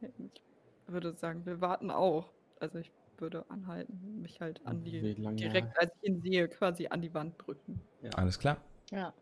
[0.00, 2.30] Ich würde sagen, wir warten auch.
[2.60, 6.86] Also ich würde anhalten, mich halt an die, lange- direkt als ich ihn sehe, quasi
[6.86, 7.80] an die Wand drücken.
[8.02, 8.10] Ja.
[8.16, 8.56] Alles klar?
[8.90, 9.12] Ja.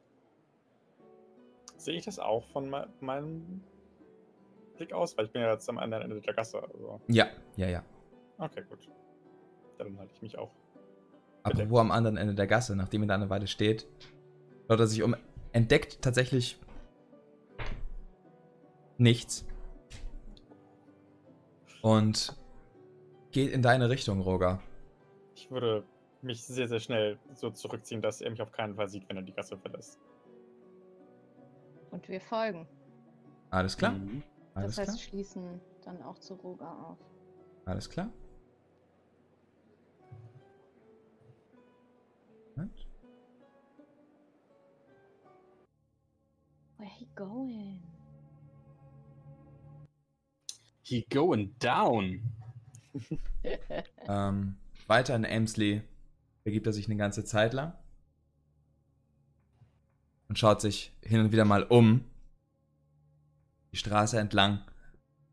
[1.76, 3.62] Sehe ich das auch von me meinem
[4.76, 5.16] Blick aus?
[5.16, 6.62] Weil ich bin ja jetzt am anderen Ende der Gasse.
[6.62, 7.00] Also.
[7.08, 7.26] Ja,
[7.56, 7.84] ja, ja.
[8.38, 8.88] Okay, gut.
[9.78, 10.50] Dann halte ich mich auch.
[11.42, 13.86] Aber wo am anderen Ende der Gasse, nachdem er da eine Weile steht,
[14.66, 15.14] schaut er sich um,
[15.52, 16.58] entdeckt tatsächlich
[18.96, 19.46] nichts.
[21.82, 22.36] Und
[23.30, 24.62] geht in deine Richtung, Roger.
[25.34, 25.84] Ich würde
[26.22, 29.22] mich sehr, sehr schnell so zurückziehen, dass er mich auf keinen Fall sieht, wenn er
[29.22, 30.00] die Gasse verlässt.
[31.90, 32.66] Und wir folgen.
[33.50, 33.92] Alles klar?
[33.92, 34.22] Mhm.
[34.54, 34.98] Alles das heißt, klar?
[34.98, 36.98] schließen dann auch zu Roga auf.
[37.64, 38.10] Alles klar?
[42.56, 42.86] Moment.
[46.78, 47.82] Where he going?
[50.82, 52.20] He going down.
[54.06, 54.56] Ähm,
[54.86, 55.82] weiter in Amesley
[56.44, 57.74] begibt er sich eine ganze Zeit lang
[60.28, 62.04] und schaut sich hin und wieder mal um.
[63.74, 64.62] Die Straße entlang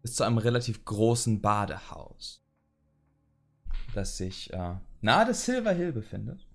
[0.01, 2.43] bis zu einem relativ großen Badehaus,
[3.93, 6.47] das sich äh, nahe des Silver Hill befindet.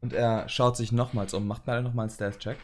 [0.00, 1.46] Und er schaut sich nochmals um.
[1.46, 2.58] Macht mal nochmal einen Stealth-Check.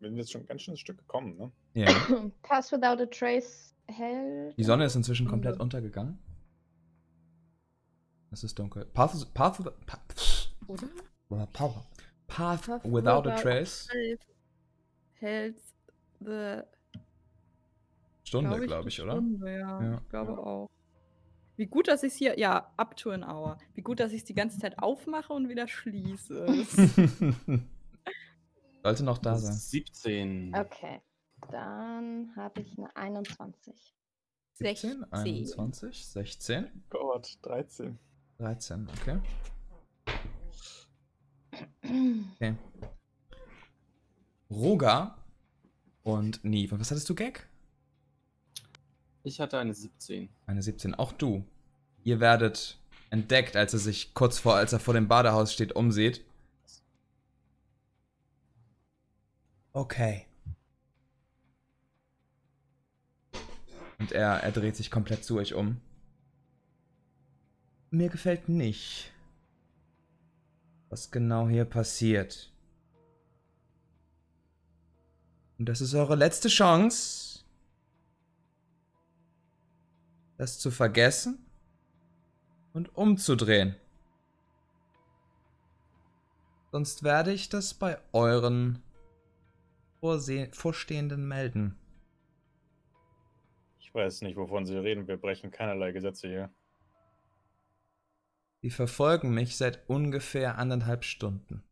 [0.00, 1.52] Wir sind jetzt schon ganz schön ein Stück gekommen, ne?
[1.74, 1.92] Ja.
[2.42, 4.58] Pass without a trace hält.
[4.58, 6.18] Die Sonne ist inzwischen komplett untergegangen.
[8.32, 8.84] Es ist dunkel.
[8.84, 11.74] Path, path, path, path, path
[12.26, 13.88] Path without a without- trace.
[15.20, 15.60] Hält
[16.20, 16.62] the.
[18.24, 19.20] Stunde, glaub glaube ich, eine oder?
[19.20, 19.82] Stunde, ja.
[19.82, 19.98] Ja.
[19.98, 20.68] Ich glaube auch.
[21.56, 22.38] Wie gut, dass ich es hier.
[22.38, 23.58] Ja, up to an hour.
[23.74, 26.46] Wie gut, dass ich es die ganze Zeit aufmache und wieder schließe.
[28.82, 29.52] Sollte noch da sein.
[29.52, 30.54] 17.
[30.54, 31.02] Okay.
[31.50, 33.94] Dann habe ich eine 21.
[34.54, 35.12] 17, 16.
[35.12, 37.98] 21, 16, Gott, 13.
[38.38, 39.20] 13, okay.
[42.36, 42.56] Okay.
[44.50, 45.16] Roga
[46.02, 46.74] und Neve.
[46.74, 47.46] Und was hattest du, Gag?
[49.22, 50.28] Ich hatte eine 17.
[50.46, 50.94] Eine 17.
[50.94, 51.44] Auch du.
[52.02, 52.78] Ihr werdet
[53.10, 56.24] entdeckt, als er sich kurz vor, als er vor dem Badehaus steht, umsieht.
[59.72, 60.26] Okay.
[63.98, 65.80] Und er, er dreht sich komplett zu euch um.
[67.90, 69.12] Mir gefällt nicht,
[70.88, 72.49] was genau hier passiert.
[75.60, 77.44] Und das ist eure letzte Chance,
[80.38, 81.44] das zu vergessen
[82.72, 83.76] und umzudrehen.
[86.72, 88.82] Sonst werde ich das bei euren
[90.00, 91.76] Vorstehenden melden.
[93.80, 95.08] Ich weiß nicht, wovon Sie reden.
[95.08, 96.50] Wir brechen keinerlei Gesetze hier.
[98.62, 101.62] Sie verfolgen mich seit ungefähr anderthalb Stunden.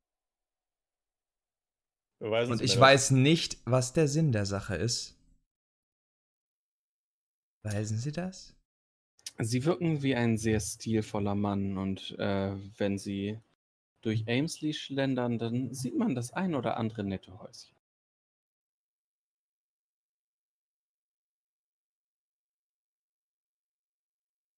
[2.21, 5.17] Und ich weiß nicht, was der Sinn der Sache ist.
[7.63, 8.57] Weisen Sie das?
[9.39, 13.39] Sie wirken wie ein sehr stilvoller Mann und äh, wenn Sie
[14.01, 17.77] durch Amesley schlendern, dann sieht man das ein oder andere nette Häuschen.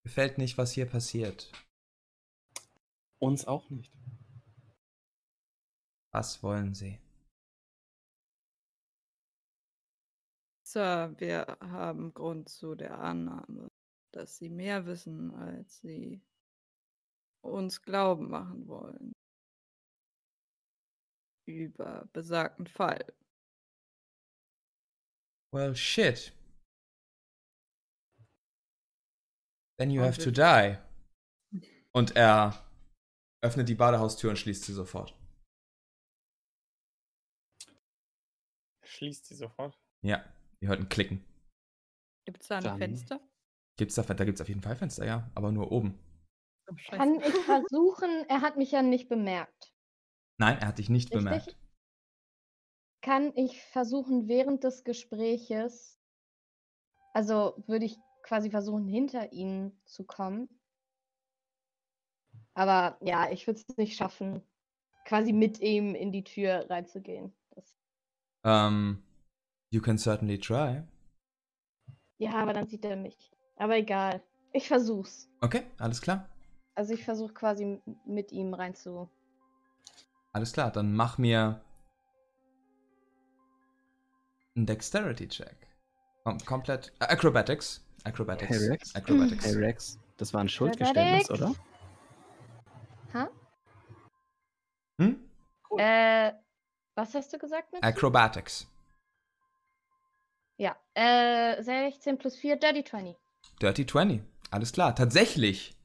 [0.03, 1.51] Gefällt nicht, was hier passiert.
[3.19, 3.93] Uns auch nicht.
[6.11, 6.99] Was wollen Sie?
[10.71, 13.69] Sir, wir haben Grund zu der Annahme,
[14.13, 16.21] dass Sie mehr wissen, als Sie
[17.43, 19.11] uns glauben machen wollen.
[21.45, 23.05] Über besagten Fall.
[25.53, 26.31] Well, shit.
[29.77, 30.77] Then you Und have to die.
[31.93, 32.65] Und er
[33.43, 35.13] öffnet die Badehaustür und schließt sie sofort.
[38.85, 39.77] Schließt sie sofort.
[40.01, 40.23] Ja,
[40.61, 41.23] ihr hört ein Klicken.
[42.25, 43.19] Gibt es da ein Dann- Fenster?
[43.77, 45.97] Gibt's da, da gibt's auf jeden Fall Fenster, ja, aber nur oben.
[46.69, 46.75] Oh.
[46.91, 49.73] Kann ich versuchen, er hat mich ja nicht bemerkt.
[50.37, 51.23] Nein, er hat dich nicht Richtig?
[51.23, 51.57] bemerkt.
[53.01, 55.99] Kann ich versuchen, während des Gespräches,
[57.13, 60.47] also würde ich quasi versuchen, hinter ihn zu kommen.
[62.53, 64.43] Aber ja, ich würde es nicht schaffen,
[65.05, 67.33] quasi mit ihm in die Tür reinzugehen.
[67.51, 67.75] Das,
[68.43, 69.01] Um,
[69.71, 70.83] you can certainly try.
[72.19, 73.31] ja, aber dann sieht er mich.
[73.57, 74.21] Aber egal.
[74.53, 75.29] Ich versuch's.
[75.39, 76.27] Okay, alles klar.
[76.75, 79.09] Also ich versuche quasi mit ihm rein zu.
[80.33, 81.61] Alles klar, dann mach mir
[84.55, 85.67] einen Dexterity-Check.
[86.23, 86.91] Kom komplett.
[86.99, 87.83] Äh, Acrobatics.
[88.03, 88.51] Acrobatics.
[88.51, 88.95] Hey, Rex?
[88.95, 89.45] Acrobatics.
[89.45, 91.53] Hey Rex, das war ein Schuldgeständnis, oder?
[93.13, 93.29] Ha?
[94.99, 95.29] Hm?
[95.77, 96.33] Äh,
[96.95, 97.83] was hast du gesagt mit?
[97.83, 98.67] Acrobatics.
[100.57, 100.75] Ja.
[100.93, 103.15] Äh, 16 plus 4, Dirty 20.
[103.61, 104.21] Dirty 20.
[104.51, 104.95] Alles klar.
[104.95, 105.75] Tatsächlich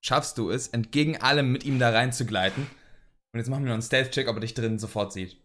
[0.00, 2.66] schaffst du es, entgegen allem mit ihm da reinzugleiten.
[3.32, 5.36] Und jetzt machen wir noch einen Stealth-Check, ob er dich drinnen sofort sieht.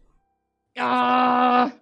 [0.76, 1.72] Ja!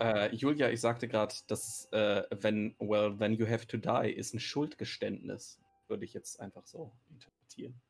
[0.00, 4.34] Äh, Julia, ich sagte gerade, dass äh, wenn, well, when you have to die ist
[4.34, 5.60] ein Schuldgeständnis.
[5.88, 7.80] Würde ich jetzt einfach so interpretieren.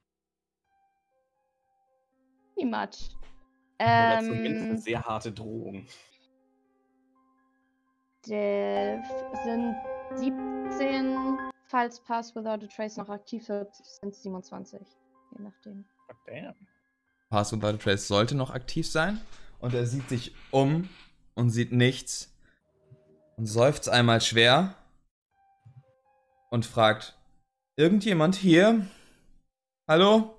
[2.56, 3.14] Wie much?
[3.78, 5.86] Oder zumindest eine Ähm, sehr harte Drohung.
[8.26, 9.02] Der
[9.44, 9.76] sind
[10.14, 14.80] 17, falls Pass Without a Trace noch aktiv wird, sind es 27.
[15.32, 15.84] Je nachdem.
[16.26, 16.55] Damn.
[17.28, 19.20] Pass Without a Trace sollte noch aktiv sein.
[19.59, 20.88] Und er sieht sich um
[21.34, 22.34] und sieht nichts.
[23.36, 24.74] Und seufzt einmal schwer.
[26.51, 27.18] Und fragt:
[27.76, 28.86] irgendjemand hier?
[29.88, 30.38] Hallo?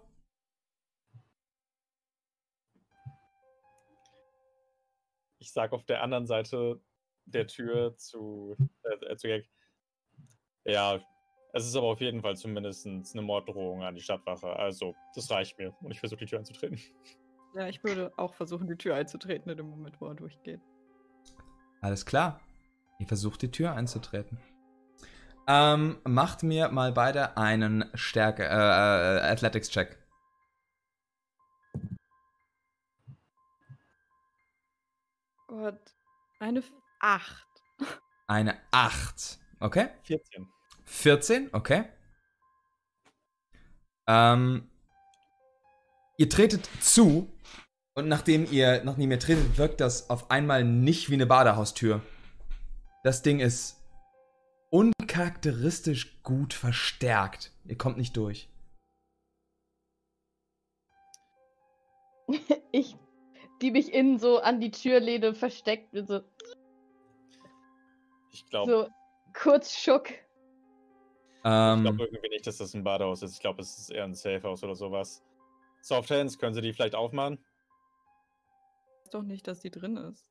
[5.39, 6.81] Ich sage auf der anderen Seite
[7.25, 9.49] der Tür zu, äh, äh, zu Gag.
[10.65, 10.99] Ja,
[11.53, 14.47] es ist aber auf jeden Fall zumindest eine Morddrohung an die Stadtwache.
[14.47, 15.73] Also, das reicht mir.
[15.81, 16.79] Und ich versuche die Tür einzutreten.
[17.55, 20.59] Ja, ich würde auch versuchen, die Tür einzutreten in dem Moment, wo er durchgeht.
[21.81, 22.41] Alles klar.
[22.99, 24.37] Ihr versucht die Tür einzutreten.
[25.47, 29.97] Ähm, macht mir mal beide einen Stärke, äh, äh, Athletics-Check.
[35.47, 35.95] Gott,
[36.39, 36.63] eine
[37.05, 37.47] 8.
[38.25, 39.37] Eine 8.
[39.59, 39.89] Okay.
[40.05, 40.47] 14.
[40.85, 41.85] 14, okay.
[44.07, 44.67] Ähm,
[46.17, 47.31] ihr tretet zu
[47.93, 52.01] und nachdem ihr, nachdem ihr tretet, wirkt das auf einmal nicht wie eine Badehaustür.
[53.03, 53.79] Das Ding ist
[54.71, 57.51] uncharakteristisch gut verstärkt.
[57.65, 58.49] Ihr kommt nicht durch.
[62.71, 62.97] ich,
[63.61, 66.21] die mich innen so an die Türlehne versteckt, bin so,
[68.35, 68.89] Ich glaube so
[69.33, 70.09] kurz Schuck.
[71.45, 73.35] Ähm, glaub irgendwie nicht, dass das ein Badehaus ist.
[73.35, 75.23] Ich glaube, es ist eher ein Safehouse oder sowas.
[75.81, 77.39] Soft Hands, können Sie die vielleicht aufmachen?
[79.03, 80.27] Ist doch nicht, dass die drin ist.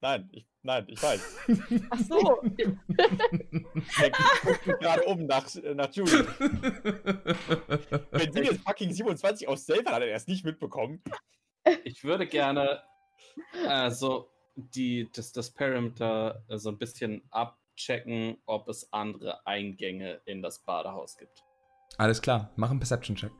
[0.00, 1.38] Nein, ich, nein, ich weiß.
[1.90, 2.40] Ach so.
[2.44, 3.72] Mich
[4.78, 6.24] gerade um nach, nach Julie.
[8.12, 11.02] Wenn sie jetzt fucking 27 aus selber hat er erst nicht mitbekommen.
[11.82, 12.82] Ich würde gerne
[13.66, 20.20] äh, so die, das, das Perimeter äh, so ein bisschen abchecken, ob es andere Eingänge
[20.24, 21.44] in das Badehaus gibt.
[21.98, 23.32] Alles klar, mach einen Perception-Check.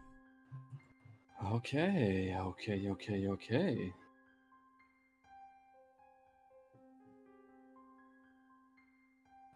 [1.53, 3.95] Okay, okay, okay, okay.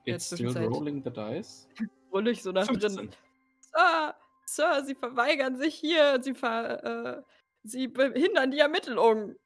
[0.06, 1.68] It's still rolling the dice.
[2.12, 2.96] Rulle ich so nach 15.
[2.96, 3.14] drinnen.
[3.60, 4.14] Sir,
[4.46, 6.20] Sir, Sie verweigern sich hier.
[6.22, 7.22] Sie, ver, äh,
[7.62, 9.36] Sie behindern die Ermittlungen.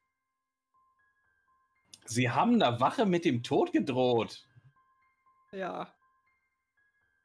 [2.08, 4.46] Sie haben der Wache mit dem Tod gedroht.
[5.52, 5.92] Ja.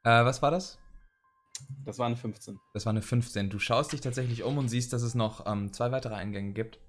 [0.02, 0.78] Äh, was war das?
[1.86, 2.60] Das war eine 15.
[2.74, 3.48] Das war eine 15.
[3.48, 6.80] Du schaust dich tatsächlich um und siehst, dass es noch ähm, zwei weitere Eingänge gibt.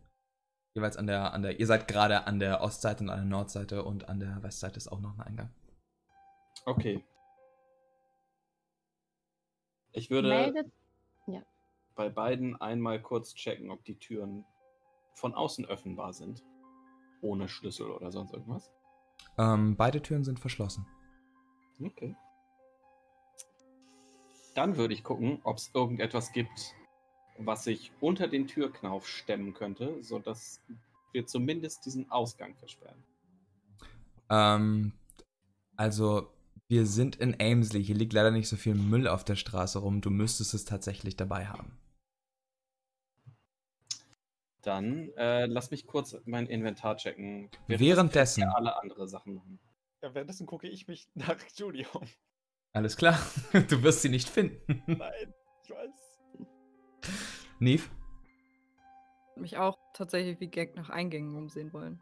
[0.73, 3.83] Jeweils an der, an der, ihr seid gerade an der Ostseite und an der Nordseite
[3.83, 5.49] und an der Westseite ist auch noch ein Eingang.
[6.65, 7.01] Okay.
[9.93, 10.71] Ich würde Meldet.
[11.95, 14.43] bei beiden einmal kurz checken, ob die Türen
[15.13, 16.43] von außen öffnbar sind.
[17.25, 18.71] Ohne Schlüssel oder sonst irgendwas.
[19.37, 20.85] Ähm, beide Türen sind verschlossen.
[21.83, 22.15] Okay.
[24.53, 26.75] Dann würde ich gucken, ob es irgendetwas gibt,
[27.39, 30.61] was sich unter den Türknauf stemmen könnte, sodass
[31.11, 33.03] wir zumindest diesen Ausgang versperren.
[34.29, 34.93] Ähm,
[35.75, 36.29] also,
[36.67, 37.83] wir sind in Amesley.
[37.83, 40.01] Hier liegt leider nicht so viel Müll auf der Straße rum.
[40.01, 41.77] Du müsstest es tatsächlich dabei haben.
[44.65, 47.51] Dann äh, lass mich kurz mein Inventar checken.
[47.67, 48.41] Währenddessen.
[48.41, 49.59] Ja, alle andere Sachen machen.
[50.01, 52.07] Ja, währenddessen gucke ich mich nach Julie um.
[52.73, 53.19] Alles klar.
[53.69, 54.81] Du wirst sie nicht finden.
[54.87, 55.33] Nein,
[55.63, 56.19] ich weiß.
[57.59, 57.87] Neve?
[59.35, 62.01] Mich auch tatsächlich wie Gag nach Eingängen umsehen wollen.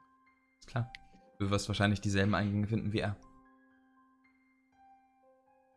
[0.59, 0.91] Ist klar.
[1.39, 3.17] Du wirst wahrscheinlich dieselben Eingänge finden wie er.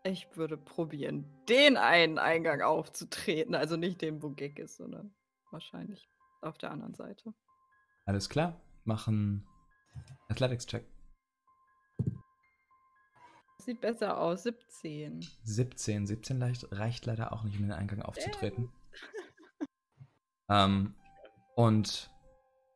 [0.05, 3.57] Ich würde probieren, den einen Eingang aufzutreten.
[3.57, 5.13] Also nicht den, wo Gag ist, sondern
[5.51, 6.09] wahrscheinlich
[6.47, 7.35] auf der anderen Seite.
[8.05, 8.61] Alles klar.
[8.85, 9.47] Machen
[10.29, 10.85] Athletics-Check.
[13.59, 14.45] Sieht besser aus.
[14.45, 15.27] 17.
[15.43, 16.07] 17.
[16.07, 18.71] 17 leicht, reicht leider auch nicht, um den Eingang aufzutreten.
[20.49, 20.95] ähm,
[21.57, 22.11] und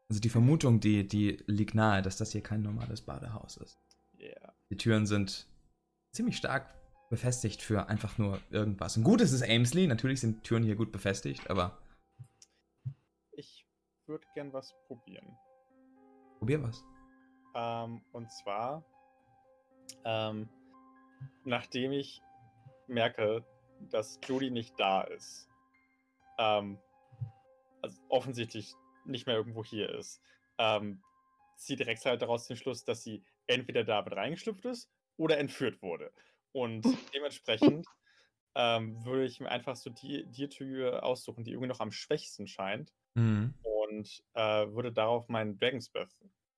[0.08, 3.78] also die Vermutung, die, die liegt nahe, dass das hier kein normales Badehaus ist.
[4.18, 4.52] Yeah.
[4.70, 5.46] Die Türen sind
[6.12, 6.74] ziemlich stark
[7.10, 8.96] befestigt für einfach nur irgendwas.
[8.96, 11.78] Und gut, es ist Amesley, natürlich sind Türen hier gut befestigt, aber
[14.10, 15.38] würde gern was probieren.
[16.38, 16.84] probier was.
[17.54, 18.84] Ähm, und zwar,
[20.04, 20.48] ähm,
[21.44, 22.20] nachdem ich
[22.86, 23.44] merke,
[23.90, 25.48] dass Judy nicht da ist,
[26.38, 26.78] ähm,
[27.82, 28.74] also offensichtlich
[29.04, 30.20] nicht mehr irgendwo hier ist,
[30.58, 31.02] ähm,
[31.56, 35.82] zieht Rex halt daraus den Schluss, dass sie entweder da mit reingeschlüpft ist oder entführt
[35.82, 36.12] wurde.
[36.52, 36.82] Und
[37.14, 37.86] dementsprechend
[38.54, 42.46] ähm, würde ich mir einfach so die, die Tür aussuchen, die irgendwie noch am schwächsten
[42.46, 43.54] scheint Mhm.
[43.62, 43.79] und
[44.34, 46.16] äh, würde darauf meinen Dragon's Breath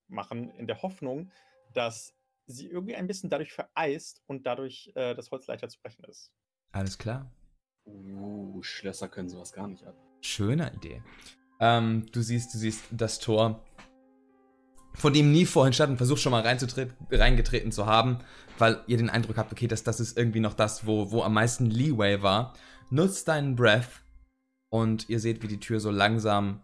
[0.09, 1.31] machen, in der Hoffnung,
[1.73, 2.15] dass
[2.47, 6.33] sie irgendwie ein bisschen dadurch vereist und dadurch äh, das Holz leichter zu brechen ist.
[6.73, 7.31] Alles klar.
[7.85, 9.97] Uh, Schlösser können sowas gar nicht ab.
[10.21, 11.03] Schöne Idee.
[11.61, 13.65] Ähm, du siehst, du siehst das Tor
[14.95, 18.19] von dem nie vorhin stand und versucht schon mal reingetreten zu haben,
[18.59, 21.35] weil ihr den Eindruck habt, okay, das, das ist irgendwie noch das, wo, wo am
[21.35, 22.55] meisten Leeway war.
[22.91, 24.03] Nutzt deinen Breath
[24.69, 26.63] und ihr seht, wie die Tür so langsam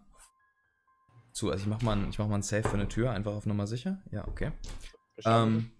[1.33, 1.49] zu.
[1.51, 3.45] Also ich mach mal, ein- ich mach mal ein Safe für eine Tür, einfach auf
[3.45, 4.01] Nummer sicher.
[4.11, 4.51] Ja, okay.
[5.25, 5.71] Ähm,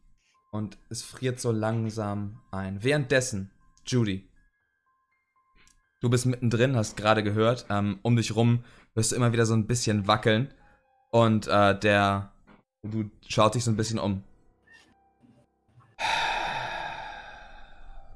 [0.52, 2.84] und es friert so langsam ein.
[2.84, 3.52] Währenddessen,
[3.86, 4.28] Judy,
[6.02, 8.64] du bist mittendrin, hast gerade gehört, ähm, um dich rum
[8.96, 10.54] wirst du immer wieder so ein bisschen wackeln.
[11.12, 12.32] Und äh, der,
[12.84, 14.24] du schaut dich so ein bisschen um.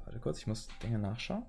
[0.04, 1.44] Warte kurz, ich muss Dinge nachschauen.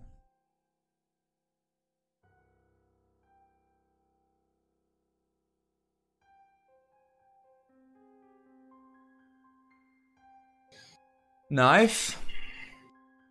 [11.55, 12.17] Knife.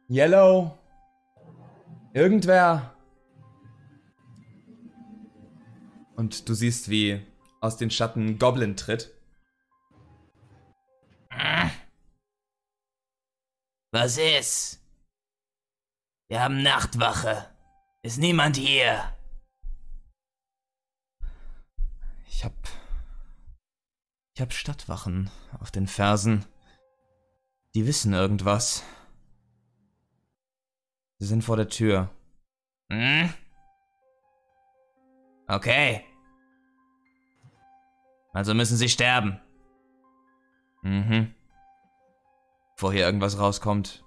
[0.09, 0.78] Yellow.
[2.14, 2.96] Irgendwer.
[6.16, 7.20] Und du siehst, wie
[7.60, 9.12] aus den Schatten Goblin tritt.
[13.92, 14.80] Was ist?
[16.30, 17.51] Wir haben Nachtwache.
[18.02, 19.14] Ist niemand hier?
[22.26, 22.55] Ich hab.
[24.34, 25.30] Ich hab Stadtwachen
[25.60, 26.46] auf den Fersen.
[27.74, 28.84] Die wissen irgendwas.
[31.18, 32.10] Sie sind vor der Tür.
[32.88, 33.34] Hm?
[35.48, 36.05] Okay.
[38.32, 39.40] Also müssen sie sterben.
[40.82, 41.34] Mhm.
[42.76, 44.05] Bevor hier irgendwas rauskommt.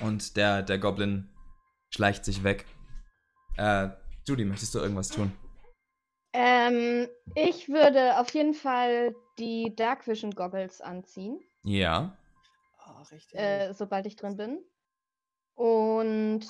[0.00, 1.28] Und der, der Goblin
[1.90, 2.66] schleicht sich weg.
[3.56, 3.90] Äh,
[4.26, 5.32] Judy, möchtest du irgendwas tun?
[6.34, 12.18] Ähm, ich würde auf jeden Fall die Dark Vision Goggles anziehen, Ja.
[12.78, 13.38] Ah, richtig.
[13.38, 14.58] äh, sobald ich drin bin.
[15.54, 16.44] Und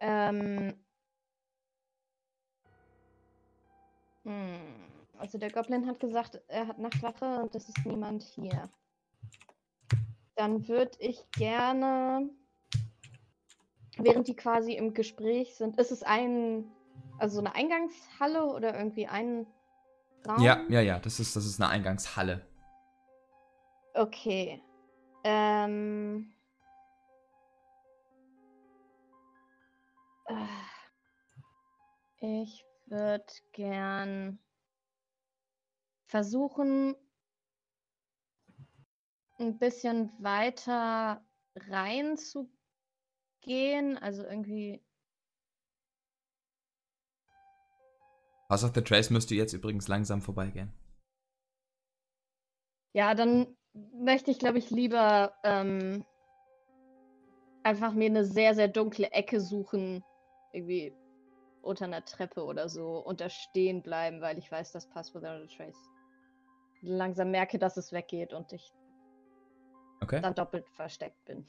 [0.00, 0.74] ähm,
[4.24, 4.58] hm,
[5.18, 8.68] also der Goblin hat gesagt, er hat Nachtwache und es ist niemand hier.
[10.34, 12.28] Dann würde ich gerne,
[13.96, 16.64] während die quasi im Gespräch sind, ist es ein,
[17.22, 19.46] also eine Eingangshalle oder irgendwie ein
[20.26, 20.42] Raum?
[20.42, 22.44] Ja, ja, ja, das ist, das ist eine Eingangshalle.
[23.94, 24.60] Okay.
[25.22, 26.34] Ähm.
[30.26, 30.34] äh,
[32.42, 34.40] Ich würde gern
[36.06, 36.96] versuchen,
[39.38, 41.24] ein bisschen weiter
[41.54, 42.50] reinzugehen.
[43.98, 44.82] Also irgendwie.
[48.52, 50.70] Pass of the Trace müsste jetzt übrigens langsam vorbeigehen.
[52.92, 53.46] Ja, dann
[53.94, 56.04] möchte ich, glaube ich, lieber ähm,
[57.62, 60.04] einfach mir eine sehr, sehr dunkle Ecke suchen.
[60.52, 60.92] Irgendwie
[61.62, 65.28] unter einer Treppe oder so und da stehen bleiben, weil ich weiß, das passt without
[65.28, 65.88] a trace.
[66.82, 68.70] Langsam merke, dass es weggeht und ich
[70.02, 70.20] Okay?
[70.20, 71.46] dann doppelt versteckt bin.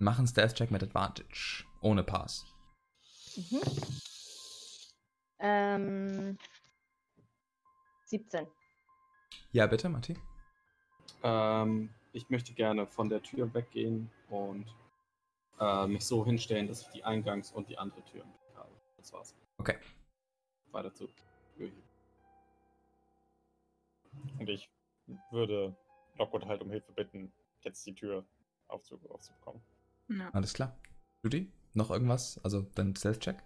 [0.00, 1.62] Mach einen Stealth-Check mit Advantage.
[1.82, 2.44] Ohne Pass.
[3.36, 3.60] Mhm.
[5.42, 6.38] Ähm,
[8.04, 8.46] 17.
[9.50, 10.16] Ja, bitte, Matti.
[11.24, 14.66] Ähm, ich möchte gerne von der Tür weggehen und
[15.58, 18.70] äh, mich so hinstellen, dass ich die Eingangs- und die andere Tür im Blick habe.
[18.96, 19.34] Das war's.
[19.58, 19.76] Okay.
[20.70, 21.08] Weiter zu.
[24.38, 24.70] Und ich
[25.30, 25.74] würde
[26.18, 27.32] Lockwood halt um Hilfe bitten,
[27.62, 28.24] jetzt die Tür
[28.68, 29.60] aufzu aufzubekommen.
[30.08, 30.30] Ja.
[30.32, 30.76] Alles klar.
[31.22, 32.40] Judy, noch irgendwas?
[32.44, 33.42] Also dein Stealth-Check?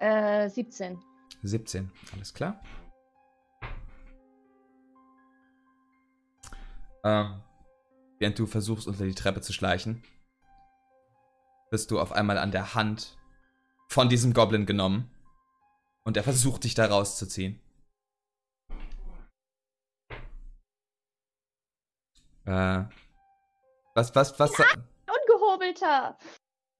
[0.00, 0.98] Äh, 17.
[1.42, 1.90] 17.
[2.14, 2.60] Alles klar.
[7.04, 7.42] Ähm,
[8.18, 10.02] während du versuchst, unter die Treppe zu schleichen,
[11.70, 13.18] bist du auf einmal an der Hand
[13.88, 15.10] von diesem Goblin genommen.
[16.04, 17.60] Und er versucht, dich da rauszuziehen.
[22.46, 22.84] Äh,
[23.94, 24.50] was, was, was?
[24.50, 26.16] Ungehobelter!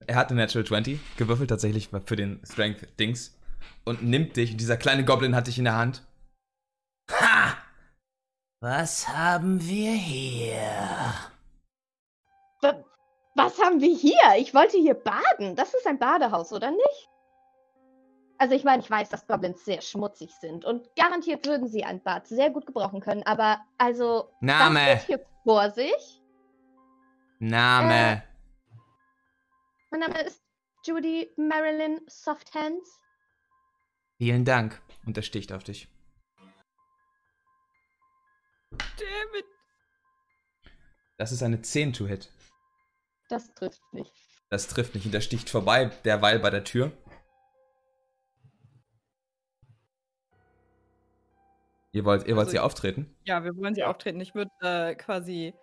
[0.07, 3.37] Er hat eine Natural 20 gewürfelt tatsächlich für den Strength-Dings
[3.85, 4.57] und nimmt dich.
[4.57, 6.03] Dieser kleine Goblin hat dich in der Hand.
[7.11, 7.57] Ha!
[8.61, 10.61] Was haben wir hier?
[12.61, 12.83] Wa-
[13.35, 14.19] Was haben wir hier?
[14.37, 15.55] Ich wollte hier baden.
[15.55, 17.09] Das ist ein Badehaus, oder nicht?
[18.37, 22.01] Also ich meine, ich weiß, dass Goblins sehr schmutzig sind und garantiert würden sie ein
[22.01, 24.79] Bad sehr gut gebrauchen können, aber also Name.
[24.79, 26.21] was geht hier vor sich?
[27.37, 28.23] Name.
[29.91, 30.41] Mein Name ist
[30.85, 32.97] Judy Marilyn Softhands.
[34.17, 34.81] Vielen Dank.
[35.05, 35.89] Und er sticht auf dich.
[38.71, 39.45] Damn it.
[41.17, 42.31] Das ist eine 10 to Hit.
[43.27, 44.13] Das trifft nicht.
[44.49, 46.93] Das trifft nicht und der sticht vorbei, derweil bei der Tür.
[51.91, 53.13] Ihr wollt, ihr wollt Also sie auftreten?
[53.25, 54.21] Ja, wir wollen sie auftreten.
[54.21, 55.53] Ich würde äh, quasi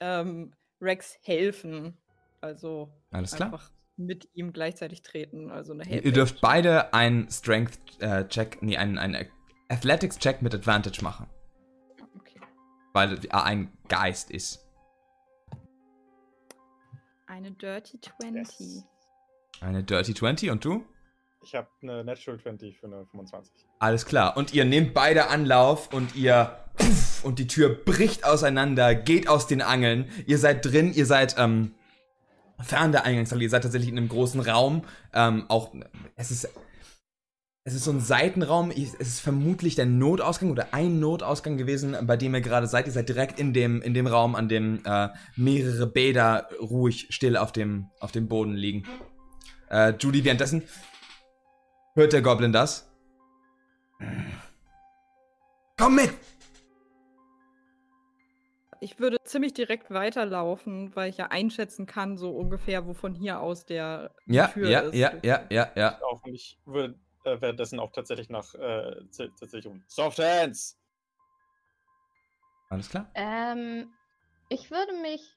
[0.00, 1.98] ähm, Rex helfen.
[2.40, 3.52] Also Alles klar.
[3.52, 5.50] einfach mit ihm gleichzeitig treten.
[5.50, 9.26] Also eine Ihr, dürft beide einen Strength-Check, nee, einen, einen
[9.68, 11.26] Athletics-Check mit Advantage machen.
[12.16, 12.40] Okay.
[12.92, 14.64] Weil er ein Geist ist.
[17.26, 18.34] Eine Dirty 20.
[18.34, 18.84] Yes.
[19.60, 20.84] Eine Dirty 20 und du?
[21.42, 23.52] Ich habe eine Natural 20 für eine 25.
[23.78, 24.36] Alles klar.
[24.36, 26.56] Und ihr nehmt beide Anlauf und ihr.
[27.24, 30.08] Und die Tür bricht auseinander, geht aus den Angeln.
[30.26, 31.74] Ihr seid drin, ihr seid ähm,
[32.60, 33.42] fern der Eingangshalle.
[33.42, 34.82] Ihr seid tatsächlich in einem großen Raum.
[35.12, 35.74] Ähm, auch.
[36.16, 36.48] Es ist.
[37.64, 38.70] Es ist so ein Seitenraum.
[38.70, 42.86] Es ist vermutlich der Notausgang oder ein Notausgang gewesen, bei dem ihr gerade seid.
[42.86, 47.36] Ihr seid direkt in dem, in dem Raum, an dem äh, mehrere Bäder ruhig still
[47.36, 48.84] auf dem, auf dem Boden liegen.
[49.70, 50.62] Äh, Judy, währenddessen
[51.94, 52.90] hört der Goblin das.
[55.76, 56.14] Komm mit!
[58.80, 63.40] Ich würde ziemlich direkt weiterlaufen, weil ich ja einschätzen kann, so ungefähr, wo von hier
[63.40, 64.94] aus der Ja, Tür ja, ist.
[64.94, 66.00] ja, ja, ja, ja.
[66.02, 66.94] Auch und ich würde
[67.24, 70.78] äh, währenddessen auch tatsächlich nach äh, tatsächlich um Soft Hands.
[72.70, 73.10] Alles klar.
[73.14, 73.90] Ähm,
[74.48, 75.34] ich würde mich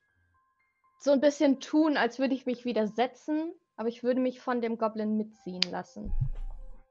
[1.00, 4.78] so ein bisschen tun, als würde ich mich widersetzen, aber ich würde mich von dem
[4.78, 6.14] Goblin mitziehen lassen.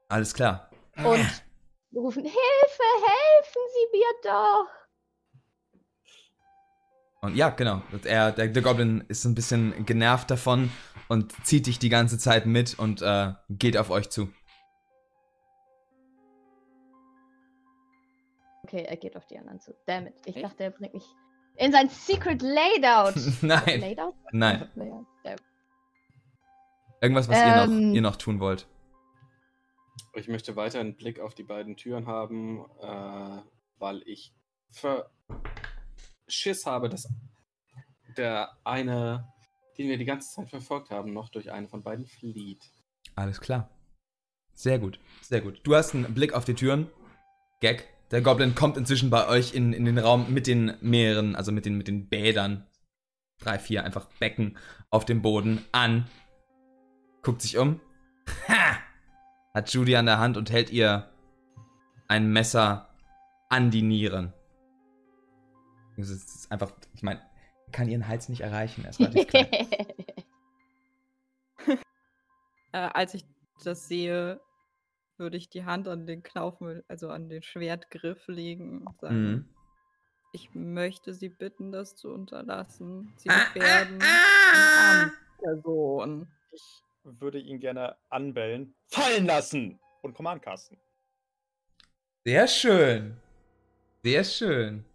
[0.09, 0.69] Alles klar.
[0.97, 1.43] Und
[1.95, 4.80] rufen, Hilfe, helfen Sie mir doch!
[7.23, 7.83] Und ja, genau.
[8.03, 10.71] Er, der, der Goblin ist so ein bisschen genervt davon
[11.07, 14.29] und zieht dich die ganze Zeit mit und äh, geht auf euch zu.
[18.63, 19.75] Okay, er geht auf die anderen zu.
[19.85, 20.15] Damn it.
[20.25, 21.05] Ich dachte, er bringt mich
[21.57, 23.15] in sein Secret Layout.
[23.41, 24.15] Nein, Layout?
[24.31, 24.69] nein.
[27.01, 27.93] Irgendwas, was ihr, noch, Ähm.
[27.93, 28.67] ihr noch tun wollt.
[30.13, 33.41] Ich möchte weiter einen Blick auf die beiden Türen haben, äh,
[33.79, 34.33] weil ich
[34.69, 35.09] für
[36.31, 37.07] Schiss habe, dass
[38.17, 39.31] der eine,
[39.77, 42.63] den wir die ganze Zeit verfolgt haben, noch durch eine von beiden flieht.
[43.15, 43.69] Alles klar.
[44.53, 45.59] Sehr gut, sehr gut.
[45.63, 46.89] Du hast einen Blick auf die Türen.
[47.61, 47.87] Gag.
[48.11, 51.65] Der Goblin kommt inzwischen bei euch in, in den Raum mit den mehreren, also mit
[51.65, 52.67] den, mit den Bädern.
[53.39, 54.57] Drei, vier einfach Becken
[54.89, 56.09] auf dem Boden an.
[57.21, 57.79] Guckt sich um.
[58.49, 58.77] Ha!
[59.53, 61.09] Hat Judy an der Hand und hält ihr
[62.07, 62.89] ein Messer
[63.49, 64.33] an die Nieren.
[66.01, 67.21] Es ist einfach, ich meine,
[67.71, 68.83] kann ihren Hals nicht erreichen.
[68.83, 69.47] Er ist relativ klein.
[72.73, 73.25] Äh, als ich
[73.63, 74.39] das sehe,
[75.17, 76.57] würde ich die Hand an den Knauf,
[76.87, 79.49] also an den Schwertgriff legen und sagen, Mhm.
[80.31, 83.13] ich möchte Sie bitten, das zu unterlassen.
[83.17, 85.01] Sie Ah, gefährden ah, eine ah.
[85.01, 86.27] arme Person.
[86.51, 90.77] Ich würde ihn gerne anbellen, fallen lassen und Command casten.
[92.23, 93.17] Sehr schön.
[94.03, 94.85] Sehr schön.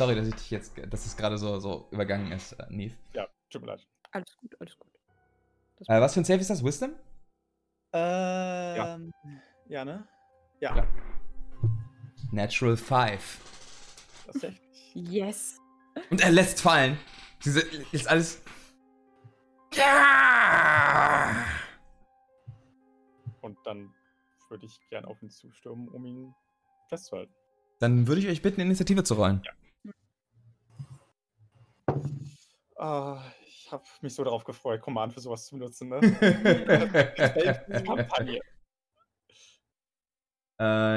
[0.00, 2.94] Sorry, dass ich dich jetzt, dass es gerade so, so übergangen ist, äh, Neve.
[3.12, 3.86] Ja, tut mir leid.
[4.12, 4.90] Alles gut, alles gut.
[5.86, 6.64] Äh, was für ein Save ist das?
[6.64, 6.92] Wisdom?
[7.92, 9.12] Ähm,
[9.68, 9.84] ja.
[9.84, 10.08] ne?
[10.58, 10.88] Ja, Ja.
[12.32, 14.24] Natural 5.
[14.24, 14.94] tatsächlich.
[14.94, 15.58] Yes.
[16.08, 16.98] Und er lässt fallen.
[17.44, 17.60] Diese,
[17.92, 18.40] ist alles.
[19.74, 21.44] Ja!
[23.42, 23.92] Und dann
[24.48, 26.34] würde ich gerne auf ihn zustürmen, um ihn
[26.88, 27.34] festzuhalten.
[27.80, 29.42] Dann würde ich euch bitten, Initiative zu rollen.
[32.80, 35.98] Ah, ich habe mich so darauf gefreut, Command für sowas zu benutzen, ne?
[36.32, 38.40] äh, Kampagne.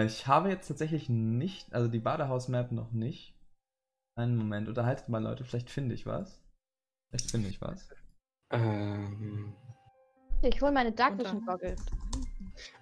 [0.05, 3.35] ich habe jetzt tatsächlich nicht, also die Badehaus-Map noch nicht.
[4.15, 6.41] Einen Moment, unterhaltet mal Leute, vielleicht finde ich was.
[7.09, 7.89] Vielleicht finde ich was.
[8.51, 9.53] Ähm,
[10.41, 11.85] Ich hole meine Dark Vision Goggles.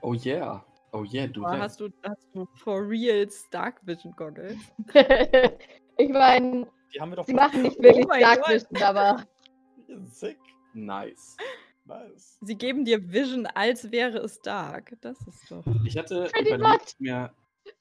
[0.01, 0.63] oh yeah.
[0.91, 1.43] Oh yeah, du.
[1.47, 4.59] Hast du, hast du for reals Dark Vision Goggles?
[5.97, 8.49] ich meine, Die haben wir doch sie machen nicht wirklich Oh mein Dark Gott.
[8.49, 9.25] Vision, aber
[10.11, 10.37] Sick.
[10.73, 11.37] Nice.
[11.85, 12.37] Nice.
[12.41, 14.95] Sie geben dir Vision, als wäre es Dark.
[15.01, 15.63] Das ist doch.
[15.85, 17.33] Ich hatte Pretty überlegt, mir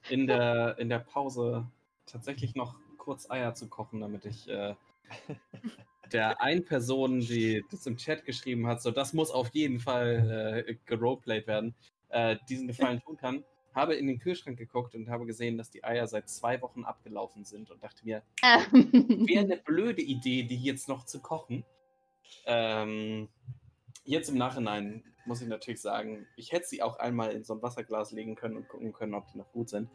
[0.08, 1.66] in der, in der Pause
[2.06, 4.74] tatsächlich noch kurz Eier zu kochen, damit ich äh,
[6.12, 10.64] der einen Person, die das im Chat geschrieben hat, so das muss auf jeden Fall
[10.66, 11.74] äh, geroleplayed werden,
[12.08, 13.44] äh, diesen Gefallen tun kann.
[13.80, 17.44] Habe in den Kühlschrank geguckt und habe gesehen, dass die Eier seit zwei Wochen abgelaufen
[17.46, 21.64] sind und dachte mir, wäre eine blöde Idee, die jetzt noch zu kochen.
[22.44, 23.28] Ähm,
[24.04, 27.62] jetzt im Nachhinein muss ich natürlich sagen, ich hätte sie auch einmal in so ein
[27.62, 29.88] Wasserglas legen können und gucken können, ob die noch gut sind.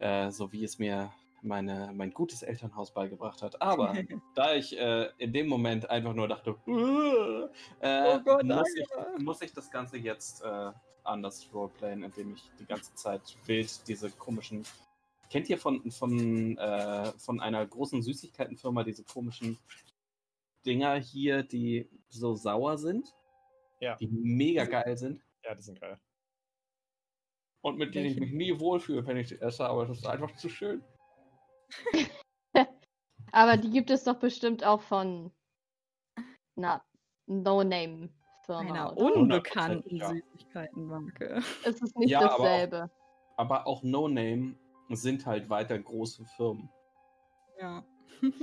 [0.00, 1.12] Äh, so wie es mir
[1.42, 3.62] meine, mein gutes Elternhaus beigebracht hat.
[3.62, 3.94] Aber
[4.34, 7.46] da ich äh, in dem Moment einfach nur dachte, "Uh",
[7.80, 8.88] äh, Oh Gott, muss, ich,
[9.18, 10.72] muss ich das Ganze jetzt äh,
[11.10, 14.64] anders roleplayen, indem ich die ganze Zeit wild diese komischen.
[15.30, 19.58] Kennt ihr von, von, äh, von einer großen Süßigkeitenfirma diese komischen
[20.66, 23.14] Dinger hier, die so sauer sind?
[23.80, 23.96] Ja.
[23.96, 25.22] Die mega geil sind?
[25.44, 25.98] Ja, die sind geil.
[27.62, 30.34] Und mit denen ich mich nie wohlfühle, wenn ich die esse, aber das ist einfach
[30.36, 30.82] zu schön.
[33.32, 35.32] Aber die gibt es doch bestimmt auch von
[36.56, 36.84] einer
[38.54, 38.90] No-Name-Firma.
[38.90, 40.08] Einer unbekannten ja.
[40.10, 41.42] Süßigkeitenmarke.
[41.64, 42.90] Es ist nicht Ja, aber auch- dasselbe.
[43.36, 44.54] Aber auch No-Name
[44.90, 46.68] sind halt weiter große Firmen.
[47.60, 47.84] Ja.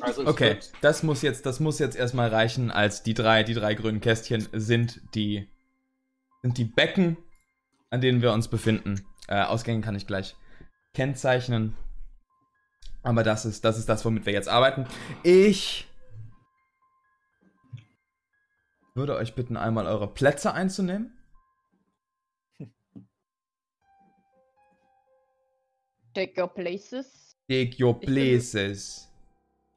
[0.01, 3.53] Also Okay, wird- das muss jetzt, das muss jetzt erstmal reichen, als die drei, die
[3.53, 5.47] drei grünen Kästchen sind die,
[6.41, 7.17] sind die Becken,
[7.91, 9.05] an denen wir uns befinden.
[9.27, 10.35] Äh, Ausgänge kann ich gleich
[10.93, 11.75] kennzeichnen.
[13.03, 14.87] Aber das ist, das ist das, womit wir jetzt arbeiten.
[15.23, 15.87] Ich
[18.97, 21.13] würde euch bitten, einmal eure Plätze einzunehmen.
[26.13, 27.37] Take your places.
[27.49, 29.07] Take your places.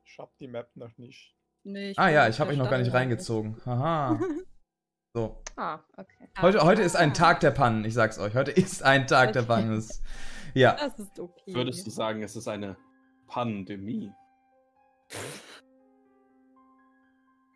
[0.05, 1.37] Ich hab die Map noch nicht.
[1.63, 3.61] Nee, Ah ja, ich habe euch noch gar nicht reingezogen.
[3.65, 4.19] Haha.
[5.13, 5.43] So.
[5.57, 6.29] Ah, okay.
[6.41, 8.37] Heute, heute ist ein Ah, Tag der Pannen, ich sag's euch.
[8.37, 9.43] Heute ist ein Tag der.
[9.43, 9.85] Pannen.
[10.55, 10.77] Ja.
[10.77, 11.53] Das ist okay.
[11.53, 12.77] würdest du sagen, es ist eine
[13.27, 14.13] Pandemie?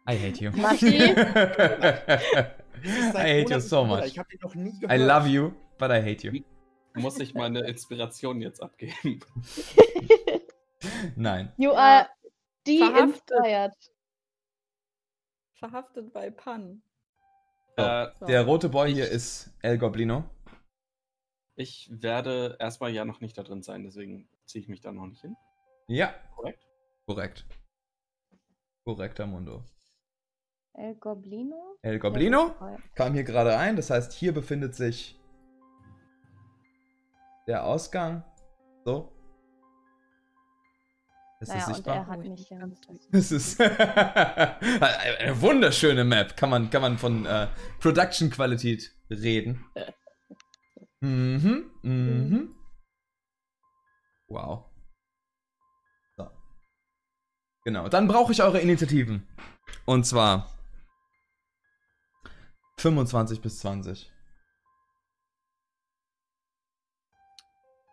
[0.06, 0.50] I hate you.
[0.52, 0.98] Matti?
[3.16, 4.04] I hate you so much.
[4.06, 4.92] Ich hab die noch nie gehört.
[4.92, 6.42] I love you, but I hate you.
[6.94, 9.20] Muss ich meine Inspiration jetzt abgeben?
[11.16, 11.52] Nein.
[11.56, 12.08] you are
[12.66, 13.30] Verhaftet.
[13.30, 13.72] de-inspired.
[15.54, 16.82] Verhaftet bei Pan.
[17.76, 17.82] So.
[17.82, 18.26] Äh, So.
[18.26, 20.24] Der rote Boy hier ist El Goblino.
[21.56, 25.06] ich werde erstmal ja noch nicht da drin sein, deswegen ziehe ich mich da noch
[25.06, 25.36] nicht hin.
[25.88, 26.66] Ja, Korrekt?
[27.06, 27.46] korrekt.
[28.84, 29.64] Korrekter Mundo.
[30.74, 31.76] El Goblino?
[31.82, 32.54] El Goblino
[32.94, 35.18] kam hier gerade ein, das heißt, hier befindet sich
[37.46, 38.24] der Ausgang.
[38.84, 39.12] So.
[41.40, 41.96] Ist Naja, das und sichtbar?
[41.96, 42.50] er hat ich mich
[42.88, 43.08] nicht.
[43.12, 46.36] Es ist eine wunderschöne Map.
[46.36, 47.46] Kann man, kann man von äh,
[47.80, 49.64] Production-Qualität reden.
[51.00, 52.54] Mhm, mhm.
[54.28, 54.64] Wow.
[56.16, 56.28] So.
[57.64, 59.28] Genau, dann brauche ich eure Initiativen.
[59.84, 60.53] Und zwar
[62.78, 64.10] 25 bis 20.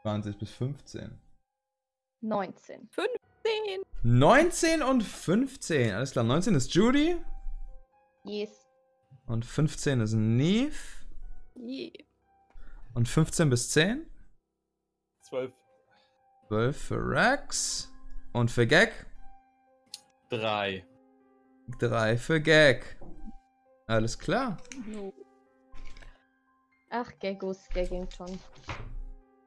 [0.04, 1.20] 20 bis 15.
[2.22, 2.90] 19.
[2.94, 3.82] 10.
[4.04, 5.94] 19 und 15.
[5.94, 7.18] Alles klar, 19 ist Judy
[8.24, 8.68] Yes.
[9.28, 10.76] und 15 ist Neve
[11.56, 11.92] Je.
[12.94, 14.06] und 15 bis 10.
[15.22, 15.54] Zwölf.
[16.48, 17.92] 12 für Rex
[18.34, 18.92] und für Gag
[20.30, 20.86] Drei.
[21.80, 22.98] 3 für Gag.
[23.92, 24.56] Alles klar.
[24.88, 25.14] No.
[26.90, 28.40] Ach, Geggus, Gaggington.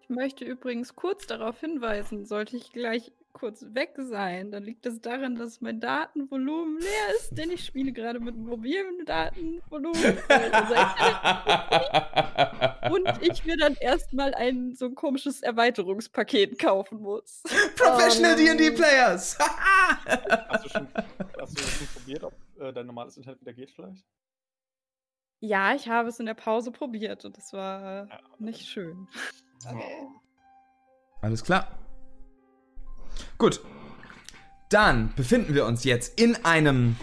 [0.02, 5.00] Ich möchte übrigens kurz darauf hinweisen, sollte ich gleich kurz weg sein, dann liegt es
[5.00, 10.18] daran, dass mein Datenvolumen leer ist, denn ich spiele gerade mit mobilem Datenvolumen.
[12.92, 17.42] Und ich mir dann erstmal ein so ein komisches Erweiterungspaket kaufen muss.
[17.76, 18.36] Professional Oh.
[18.36, 19.38] D&D Players.
[19.38, 20.86] Hast du schon,
[21.40, 24.04] hast du schon probiert, ob äh, dein normales Internet wieder geht vielleicht?
[25.40, 28.20] Ja, ich habe es in der Pause probiert und es war Ja.
[28.38, 29.08] nicht schön.
[31.20, 31.68] Alles klar.
[33.38, 33.60] Gut.
[34.70, 36.96] Dann befinden wir uns jetzt in einem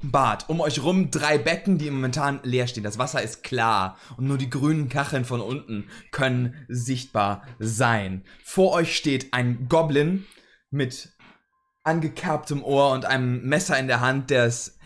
[0.00, 0.48] Bad.
[0.48, 2.84] Um euch rum drei Becken, die momentan leer stehen.
[2.84, 8.24] Das Wasser ist klar und nur die grünen Kacheln von unten können sichtbar sein.
[8.44, 10.24] Vor euch steht ein Goblin
[10.70, 11.10] mit
[11.82, 14.77] angekerbtem Ohr und einem Messer in der Hand, der es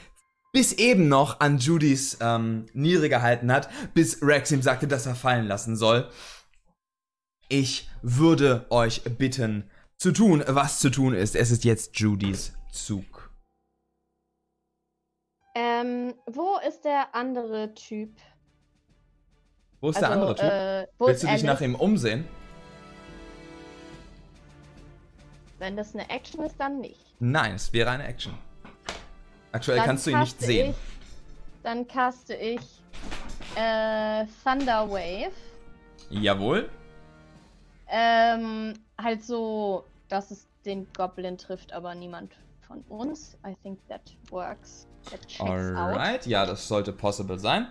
[0.52, 5.14] bis eben noch an Judys ähm, Niere gehalten hat, bis Rex ihm sagte, dass er
[5.14, 6.08] fallen lassen soll.
[7.48, 9.70] Ich würde euch bitten,
[10.02, 11.36] zu tun, was zu tun ist.
[11.36, 13.30] Es ist jetzt Judys Zug.
[15.54, 18.16] Ähm, wo ist der andere Typ?
[19.80, 20.44] Wo ist der andere Typ?
[20.44, 21.68] Äh, wo Willst du dich nach Alice?
[21.68, 22.26] ihm umsehen?
[25.58, 27.14] Wenn das eine Action ist, dann nicht.
[27.20, 28.34] Nein, es wäre eine Action.
[29.52, 30.70] Aktuell Dann kannst du ihn nicht sehen.
[30.70, 30.76] Ich,
[31.62, 32.60] dann caste ich
[33.54, 35.32] äh, Thunder Wave.
[36.10, 36.68] Jawohl.
[37.88, 42.32] Ähm, halt so, dass es den Goblin trifft, aber niemand
[42.66, 43.36] von uns.
[43.46, 44.00] I think that
[44.30, 44.86] works.
[45.10, 45.48] That checks out.
[45.50, 47.68] Alright, ja, das sollte possible sein.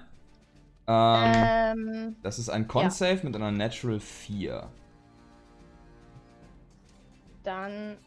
[0.87, 4.69] Ähm, Ähm, das ist ein Con-Save mit einer Natural 4.
[7.43, 7.97] dann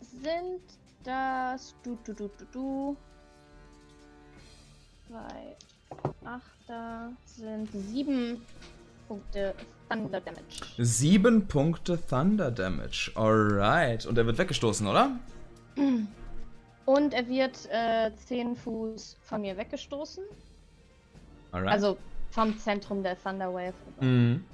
[0.00, 0.62] sind
[1.04, 2.96] das du du du du du
[5.06, 5.56] zwei
[6.24, 8.42] Achter sind sieben
[9.06, 9.54] Punkte
[9.88, 10.62] Thunder Damage.
[10.78, 13.12] Sieben Punkte Thunder Damage.
[13.14, 14.06] Alright.
[14.06, 15.10] Und er wird weggestoßen, oder?
[16.86, 20.24] Und er wird äh, 10 Fuß von mir weggestoßen.
[21.52, 21.72] Alright.
[21.72, 21.96] Also
[22.30, 23.74] vom Zentrum der Thunder Wave.
[24.00, 24.44] Mhm.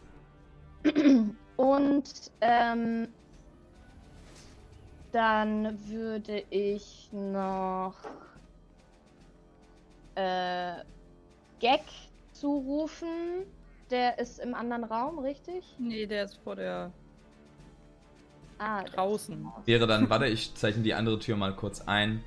[1.57, 3.09] Und ähm,
[5.13, 7.95] dann würde ich noch
[10.15, 10.75] äh,
[11.59, 11.83] Gag
[12.33, 13.45] zurufen.
[13.91, 15.75] Der ist im anderen Raum, richtig?
[15.79, 16.93] Nee, der ist vor der
[18.59, 19.51] Ah, draußen.
[19.65, 22.23] Wäre dann, warte, ich zeichne die andere Tür mal kurz ein.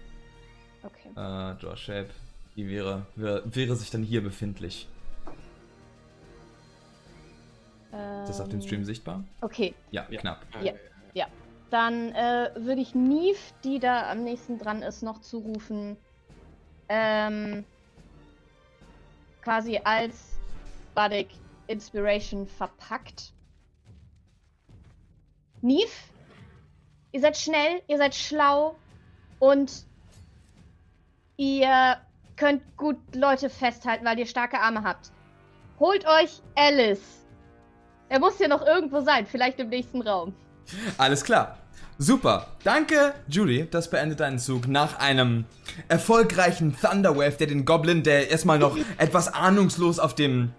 [0.81, 1.09] Okay.
[1.11, 2.09] Äh, Draw Shape.
[2.55, 4.87] Die wäre, wäre, wäre sich dann hier befindlich.
[7.91, 9.23] Ist das auf dem Ähm, Stream sichtbar?
[9.41, 10.19] Okay, Ja, Ja.
[10.21, 10.45] knapp.
[11.13, 11.27] Ja.
[11.73, 15.97] Dann äh, würde ich Neve, die da am nächsten dran ist, noch zurufen.
[16.87, 17.65] Ähm,
[19.41, 20.37] quasi als
[20.93, 21.29] Bardic
[21.65, 23.33] Inspiration verpackt.
[25.61, 25.89] Neve,
[27.11, 28.75] ihr seid schnell, ihr seid schlau
[29.39, 29.87] und
[31.37, 31.97] ihr
[32.35, 35.11] könnt gut Leute festhalten, weil ihr starke Arme habt.
[35.79, 37.25] Holt euch Alice.
[38.09, 40.35] Er muss hier noch irgendwo sein, vielleicht im nächsten Raum.
[40.99, 41.57] Alles klar.
[41.97, 42.47] Super.
[42.63, 43.65] Danke, Julie.
[43.65, 45.45] Das beendet deinen Zug nach einem
[45.87, 50.51] erfolgreichen Thunderwave, der den Goblin, der erstmal noch etwas ahnungslos auf dem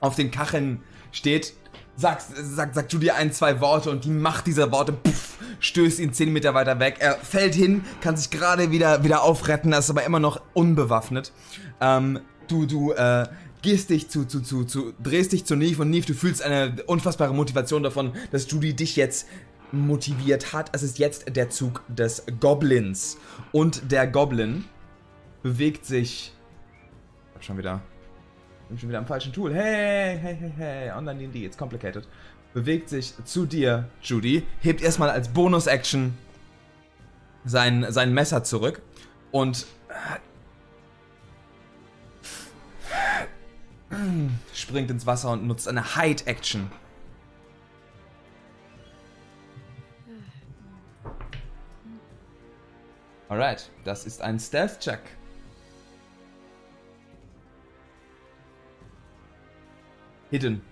[0.00, 1.54] auf den Kacheln steht,
[1.96, 6.12] sagt, sagt, sagt Julie ein, zwei Worte und die Macht dieser Worte puff, stößt ihn
[6.12, 6.96] 10 Meter weiter weg.
[6.98, 11.32] Er fällt hin, kann sich gerade wieder, wieder aufretten, ist aber immer noch unbewaffnet.
[11.80, 13.26] Ähm, du, du, äh,
[13.62, 16.76] gehst dich zu, zu, zu, zu, drehst dich zu Neve und Neve, du fühlst eine
[16.86, 19.26] unfassbare Motivation davon, dass Judy dich jetzt
[19.72, 20.70] motiviert hat.
[20.72, 23.18] Es ist jetzt der Zug des Goblins.
[23.52, 24.64] Und der Goblin
[25.42, 26.32] bewegt sich.
[27.40, 27.80] Schon wieder.
[28.68, 29.54] Bin schon wieder am falschen Tool.
[29.54, 30.90] Hey, hey, hey, hey.
[30.90, 32.08] Online D&D, it's complicated.
[32.54, 34.44] Bewegt sich zu dir, Judy.
[34.60, 36.16] Hebt erstmal als Bonus-Action
[37.44, 38.82] sein, sein Messer zurück.
[39.30, 39.66] Und
[44.54, 46.70] springt ins Wasser und nutzt eine Hide-Action.
[53.28, 55.00] Alright, das ist ein Stealth-Check.
[60.30, 60.62] Hidden.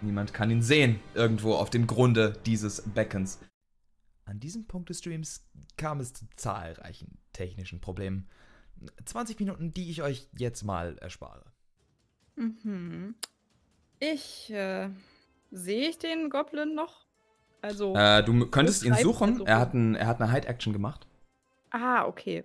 [0.00, 3.40] Niemand kann ihn sehen, irgendwo auf dem Grunde dieses Beckens.
[4.26, 8.28] An diesem Punkt des Streams kam es zu zahlreichen technischen Problemen.
[9.06, 11.44] 20 Minuten, die ich euch jetzt mal erspare.
[12.36, 13.16] Mhm.
[13.98, 14.90] Ich, äh,
[15.50, 17.06] sehe ich den Goblin noch?
[17.60, 19.44] Also, Äh, du könntest ihn suchen.
[19.46, 21.07] Er hat, ein, er hat eine Hide-Action gemacht.
[21.70, 22.44] Ah, okay.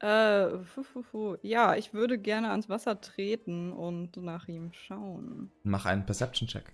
[0.00, 1.36] Äh, fu, fu, fu.
[1.42, 5.50] ja, ich würde gerne ans Wasser treten und nach ihm schauen.
[5.62, 6.72] Mach einen Perception-Check.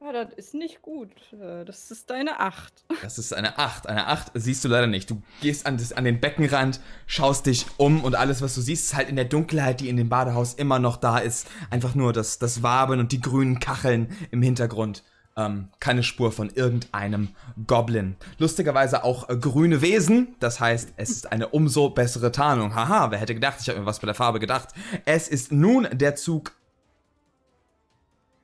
[0.00, 1.10] Ah, das ist nicht gut.
[1.32, 2.84] Äh, Das ist eine 8.
[3.02, 3.88] Das ist eine 8.
[3.88, 5.10] Eine 8 siehst du leider nicht.
[5.10, 8.84] Du gehst an, das, an den Beckenrand, schaust dich um und alles, was du siehst,
[8.84, 11.48] ist halt in der Dunkelheit, die in dem Badehaus immer noch da ist.
[11.70, 15.02] Einfach nur das, das Waben und die grünen Kacheln im Hintergrund.
[15.38, 17.28] Ähm, keine Spur von irgendeinem
[17.66, 18.16] Goblin.
[18.38, 20.34] Lustigerweise auch äh, grüne Wesen.
[20.40, 22.74] Das heißt, es ist eine umso bessere Tarnung.
[22.74, 23.58] Haha, wer hätte gedacht?
[23.60, 24.70] Ich habe mir was bei der Farbe gedacht.
[25.04, 26.52] Es ist nun der Zug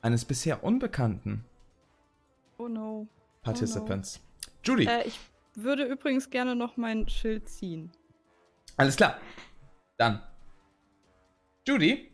[0.02, 1.44] eines bisher Unbekannten
[2.58, 3.08] Oh no.
[3.42, 4.20] Participants.
[4.62, 4.86] Judy.
[4.86, 5.18] Äh, ich
[5.54, 7.90] würde übrigens gerne noch mein Schild ziehen.
[8.76, 9.18] Alles klar.
[9.96, 10.22] Dann.
[11.66, 12.10] Judy.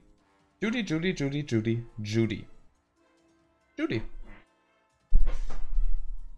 [0.62, 2.46] Judy, Judy, Judy, Judy, Judy.
[3.76, 4.02] Judy.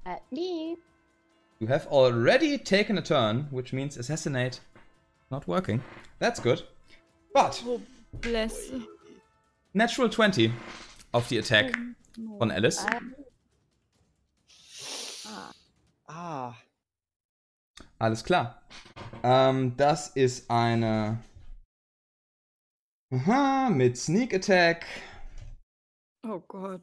[0.05, 0.77] Äh, me.
[1.61, 4.61] You have already taken a turn, which means assassinate
[5.31, 5.81] not working.
[6.19, 6.63] That's good.
[7.33, 7.81] But Oh,
[8.13, 8.73] bless.
[9.75, 10.53] natural 20
[11.15, 11.77] of the Attack
[12.19, 12.39] No.
[12.39, 12.85] von Alice.
[16.09, 16.55] Ah.
[17.99, 18.61] Alles klar.
[19.23, 21.23] Ähm, das ist eine.
[23.13, 24.85] Aha, mit Sneak Attack.
[26.27, 26.81] Oh Gott.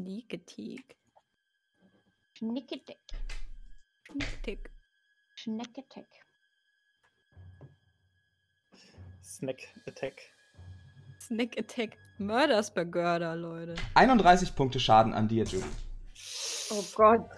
[0.00, 0.94] Sneak-Attack.
[2.36, 2.98] Schnickedeck.
[4.42, 4.70] Tick.
[5.36, 6.06] Schneckedeck.
[9.22, 9.56] Snack
[9.86, 10.12] Attack.
[11.20, 11.96] Snack Attack.
[12.18, 13.74] Murders Burger, Leute.
[13.94, 15.64] 31 Punkte Schaden an dir, Judy.
[16.70, 17.28] Oh Gott.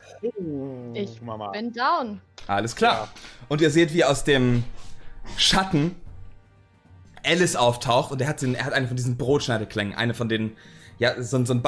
[0.95, 1.51] Ich Mama.
[1.53, 2.21] bin down.
[2.49, 3.09] Alles klar.
[3.49, 4.65] Und ihr seht, wie aus dem
[5.37, 5.95] Schatten
[7.25, 10.57] Alice auftaucht und er hat, den, er hat eine von diesen Brotschneideklängen, eine von den,
[10.99, 11.63] ja, so, ein- so ein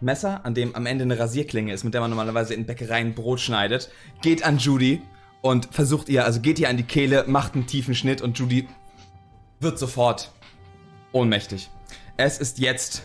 [0.00, 3.40] Butterfly-Messer, an dem am Ende eine Rasierklinge ist, mit der man normalerweise in Bäckereien Brot
[3.40, 3.90] schneidet,
[4.22, 5.02] geht an Judy
[5.42, 8.68] und versucht ihr, also geht ihr an die Kehle, macht einen tiefen Schnitt und Judy
[9.60, 10.32] wird sofort
[11.12, 11.70] ohnmächtig.
[12.16, 13.02] Es ist jetzt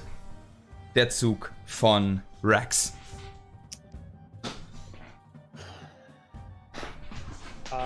[0.95, 2.93] der Zug von Rex.
[7.71, 7.77] Ähm.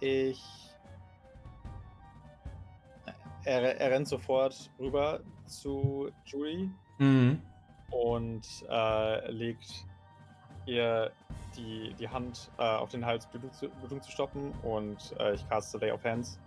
[0.00, 0.53] Ich.
[3.44, 7.42] Er, er rennt sofort rüber zu Julie Mhm.
[7.90, 9.84] und äh, legt
[10.66, 11.10] ihr
[11.56, 15.48] die, die Hand äh, auf den Hals, Blutung zu, Blutung zu stoppen und äh, ich
[15.48, 16.38] caste Lay of Hands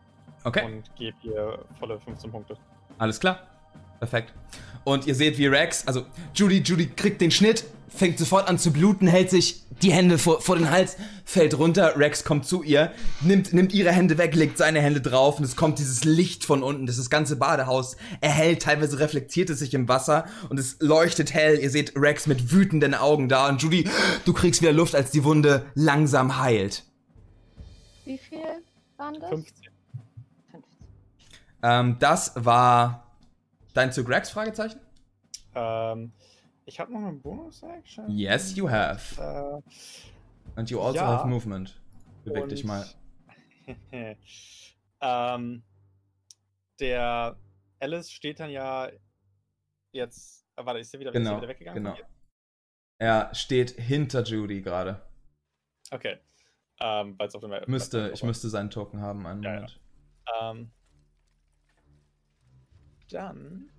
[0.44, 0.66] Okay.
[0.66, 2.58] und gebe ihr volle 15 Punkte.
[2.98, 3.40] Alles klar.
[4.00, 4.34] Perfekt.
[4.84, 8.72] Und ihr seht, wie Rex, also Judy, Judy kriegt den Schnitt, fängt sofort an zu
[8.72, 11.98] bluten, hält sich die Hände vor, vor den Hals, fällt runter.
[11.98, 12.92] Rex kommt zu ihr,
[13.22, 16.64] nimmt, nimmt ihre Hände weg, legt seine Hände drauf und es kommt dieses Licht von
[16.64, 21.34] unten, das das ganze Badehaus erhellt, teilweise reflektiert es sich im Wasser und es leuchtet
[21.34, 21.60] hell.
[21.60, 23.90] Ihr seht Rex mit wütenden Augen da und Judy,
[24.26, 26.84] du kriegst wieder Luft, als die Wunde langsam heilt.
[28.06, 28.40] Wie viel
[28.96, 29.30] waren das?
[29.30, 29.66] 15.
[30.52, 30.62] 15.
[31.64, 33.07] Ähm, das war
[33.78, 34.30] dein Zug Rex?
[34.32, 34.80] Fragezeichen?
[35.56, 36.12] Ähm,
[36.66, 38.10] ich habe noch eine Bonus-Action.
[38.10, 39.22] Yes, you have.
[39.22, 39.62] Äh,
[40.56, 41.08] And you also Ja.
[41.08, 41.80] have movement.
[42.26, 42.86] Beweg Und- dich mal.
[45.02, 45.64] ähm,
[46.80, 47.38] der
[47.80, 48.90] Alice steht dann ja
[49.92, 50.46] jetzt.
[50.56, 51.84] äh, Warte, ist er wieder, Genau, er wieder weggegangen?
[51.84, 51.96] genau.
[53.00, 55.02] Er steht hinter Judy gerade.
[55.92, 56.18] Okay.
[56.80, 59.56] Ähm, auf dem Müsste, ich müsste seinen Token haben, einen Ja, ja.
[59.60, 59.80] Moment.
[60.42, 60.72] Ähm,
[63.10, 63.70] dann.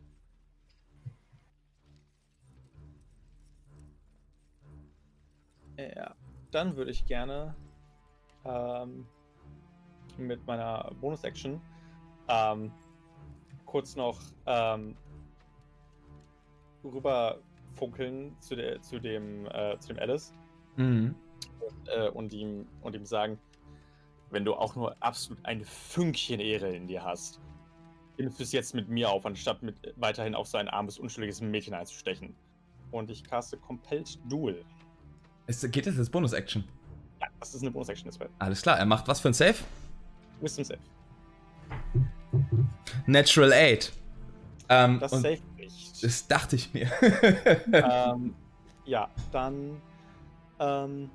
[5.79, 6.15] Ja,
[6.51, 7.55] dann würde ich gerne
[8.45, 9.07] ähm,
[10.17, 11.61] mit meiner Bonus-Action
[12.29, 12.73] ähm,
[13.65, 14.97] kurz noch ähm,
[16.83, 17.39] rüber
[17.75, 20.33] funkeln zu, der, zu, dem, äh, zu dem Alice
[20.77, 21.15] Mhm.
[21.87, 23.39] äh, und, ihm, und ihm sagen,
[24.31, 27.41] wenn du auch nur absolut ein Fünkchen Ehre in dir hast,
[28.19, 31.75] nimmst es jetzt mit mir auf, anstatt mit weiterhin auf so ein armes, unschuldiges Mädchen
[31.75, 32.35] einzustechen.
[32.91, 34.65] Und ich caste Compelled Duel.
[35.47, 36.65] Es geht jetzt als Bonus-Action.
[37.21, 39.57] Ja, das ist eine Bonus-Action, das Alles klar, er macht was für ein Save?
[40.41, 40.81] Wisdom Save.
[43.07, 43.93] Natural 8.
[44.69, 46.05] Ähm, Das safe nicht.
[46.05, 46.91] das dachte ich mir.
[47.73, 48.35] ähm,
[48.85, 49.81] ja, dann.
[50.61, 51.11] Ähm,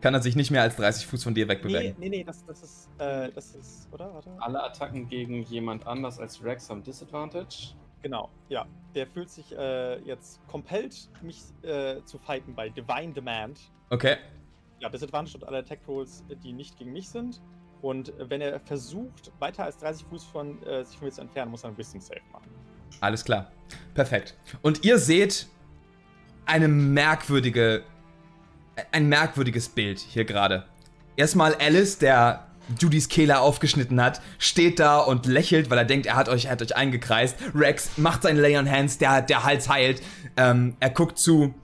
[0.00, 1.96] Kann er sich nicht mehr als 30 Fuß von dir nee, wegbewegen.
[1.98, 2.88] nee, nee, das, das ist.
[2.98, 3.88] Äh, das ist.
[3.92, 4.12] Oder?
[4.14, 4.30] Warte.
[4.38, 7.74] Alle Attacken gegen jemand anders als Rex haben Disadvantage.
[8.02, 8.66] Genau, ja.
[8.94, 13.60] Der fühlt sich äh, jetzt compelled, mich äh, zu fighten bei Divine Demand.
[13.90, 14.16] Okay.
[14.78, 17.40] Ja, Disadvantage und alle Attack Rolls, die nicht gegen mich sind.
[17.82, 21.20] Und äh, wenn er versucht, weiter als 30 Fuß von äh, sich von mir zu
[21.20, 22.50] entfernen, muss er ein Wisdom Save machen.
[23.00, 23.50] Alles klar.
[23.94, 24.36] Perfekt.
[24.62, 25.46] Und ihr seht
[26.46, 27.84] eine merkwürdige,
[28.92, 30.64] ein merkwürdiges Bild hier gerade.
[31.16, 32.46] Erstmal Alice, der
[32.78, 36.52] Judys Kehle aufgeschnitten hat, steht da und lächelt, weil er denkt, er hat euch, er
[36.52, 37.36] hat euch eingekreist.
[37.54, 40.02] Rex macht seine Lay on Hands, der, der Hals heilt.
[40.36, 41.54] Ähm, er guckt zu,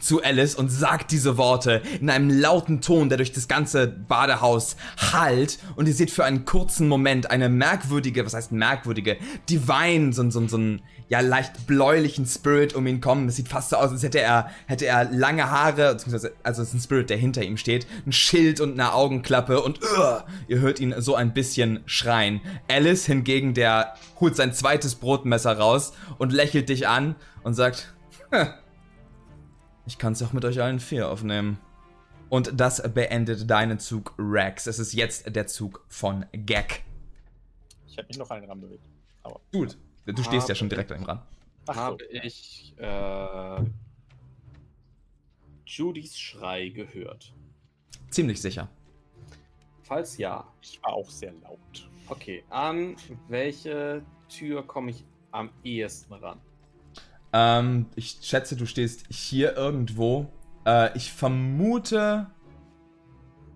[0.00, 4.76] zu Alice und sagt diese Worte in einem lauten Ton, der durch das ganze Badehaus
[5.12, 5.58] hallt.
[5.76, 9.16] Und ihr seht für einen kurzen Moment eine merkwürdige, was heißt merkwürdige,
[9.48, 13.26] divine, so, so, so einen ja leicht bläulichen Spirit um ihn kommen.
[13.26, 16.68] Das sieht fast so aus, als hätte er, hätte er lange Haare, beziehungsweise, also es
[16.68, 20.60] ist ein Spirit, der hinter ihm steht, ein Schild und eine Augenklappe und uh, ihr
[20.60, 22.40] hört ihn so ein bisschen schreien.
[22.68, 27.94] Alice hingegen, der holt sein zweites Brotmesser raus und lächelt dich an und sagt,
[28.30, 28.48] "Hm,
[29.86, 31.58] ich kann es auch mit euch allen vier aufnehmen.
[32.28, 34.66] Und das beendet deinen Zug, Rex.
[34.66, 36.82] Es ist jetzt der Zug von Gag.
[37.86, 38.84] Ich hätte mich noch einen ranbewegt.
[39.22, 39.40] Aber.
[39.52, 39.78] Gut.
[40.04, 41.22] Du stehst ja Habe schon direkt an ihm ran.
[41.66, 41.80] Ach so.
[41.80, 43.64] Habe ich äh,
[45.66, 47.32] Judys Schrei gehört?
[48.10, 48.68] Ziemlich sicher.
[49.82, 51.88] Falls ja, Ich war auch sehr laut.
[52.08, 52.44] okay.
[52.50, 52.96] An
[53.28, 56.40] welche Tür komme ich am ehesten ran?
[57.36, 60.32] Ähm, ich schätze, du stehst hier irgendwo.
[60.64, 62.28] Äh, ich vermute.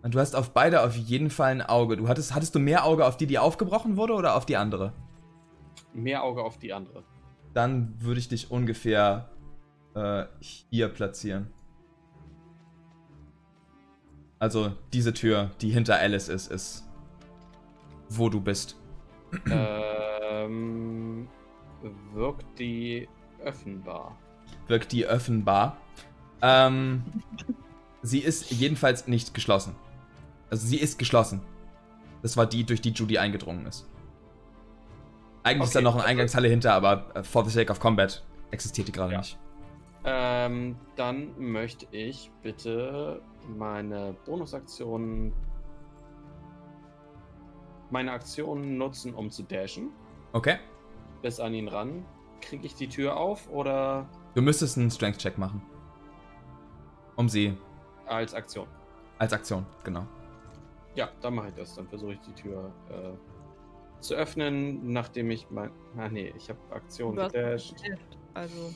[0.02, 1.96] Du hast auf beide auf jeden Fall ein Auge.
[1.96, 4.92] Du hattest, hattest du mehr Auge auf die, die aufgebrochen wurde oder auf die andere?
[5.94, 7.04] Mehr Auge auf die andere.
[7.54, 9.30] Dann würde ich dich ungefähr
[9.94, 10.24] äh,
[10.60, 11.50] hier platzieren.
[14.38, 16.84] Also diese Tür, die hinter Alice ist, ist
[18.10, 18.76] wo du bist.
[19.50, 21.28] ähm,
[22.12, 23.08] wirkt die
[23.42, 24.16] öffnbar?
[24.68, 25.76] Wirkt die offenbar.
[26.42, 27.02] Ähm,
[28.02, 29.76] Sie ist jedenfalls nicht geschlossen.
[30.48, 31.42] Also sie ist geschlossen.
[32.22, 33.86] Das war die, durch die Judy eingedrungen ist.
[35.42, 37.78] Eigentlich ist da Okay, noch eine also- Eingangshalle hinter, aber äh, for the sake of
[37.78, 39.18] combat existiert die gerade Ja.
[39.18, 39.38] nicht.
[40.04, 43.20] Ähm, dann möchte ich bitte
[43.56, 45.32] meine Bonusaktion,
[47.90, 49.90] meine Aktion nutzen, um zu dashen.
[50.32, 50.56] Okay.
[51.22, 52.04] Bis an ihn ran.
[52.40, 55.62] Kriege ich die Tür auf oder Du müsstest einen Strength-Check machen.
[57.16, 57.56] Um sie
[58.06, 58.66] als Aktion?
[59.18, 60.06] als Aktion, genau.
[60.94, 61.74] Ja, dann mache ich das.
[61.74, 65.70] Dann versuche ich die Tür äh, zu öffnen, nachdem ich mein.
[65.98, 67.74] Ah, nee, ich habe Aktion gedasht.
[68.34, 68.72] Also,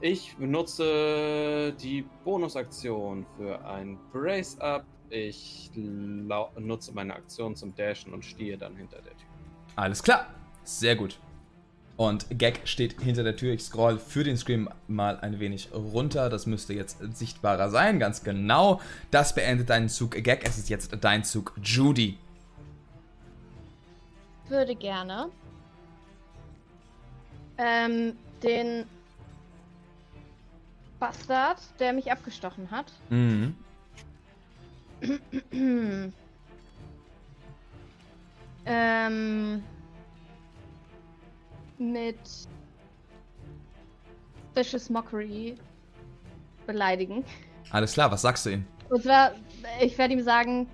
[0.00, 4.84] Ich benutze die Bonusaktion für ein Brace-Up.
[5.10, 9.28] Ich nutze meine Aktion zum Dashen und stehe dann hinter der Tür.
[9.76, 10.26] Alles klar.
[10.64, 11.20] Sehr gut.
[11.96, 13.54] Und Gag steht hinter der Tür.
[13.54, 16.28] Ich scroll für den Scream mal ein wenig runter.
[16.28, 18.80] Das müsste jetzt sichtbarer sein, ganz genau.
[19.10, 20.46] Das beendet deinen Zug Gag.
[20.46, 22.18] Es ist jetzt dein Zug Judy.
[24.48, 25.30] würde gerne
[27.58, 28.84] ähm, den
[30.98, 33.54] Bastard, der mich abgestochen hat, Mhm.
[38.64, 39.62] ähm,
[41.78, 42.18] mit
[44.54, 45.56] Vicious Mockery
[46.66, 47.24] beleidigen.
[47.70, 48.66] Alles klar, was sagst du ihm?
[48.88, 49.32] Und zwar,
[49.80, 50.68] ich werde ihm sagen,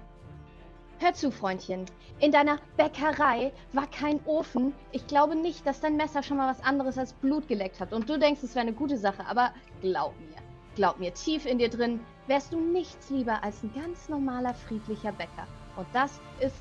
[0.99, 1.87] hör zu, Freundchen.
[2.21, 4.73] In deiner Bäckerei war kein Ofen.
[4.93, 7.93] Ich glaube nicht, dass dein Messer schon mal was anderes als Blut geleckt hat.
[7.93, 10.37] Und du denkst, es wäre eine gute Sache, aber glaub mir,
[10.77, 11.99] glaub mir, tief in dir drin
[12.29, 15.47] wärst du nichts lieber als ein ganz normaler, friedlicher Bäcker.
[15.77, 16.57] Und das ist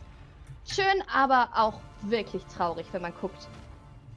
[0.66, 3.48] schön, aber auch wirklich traurig, wenn man guckt,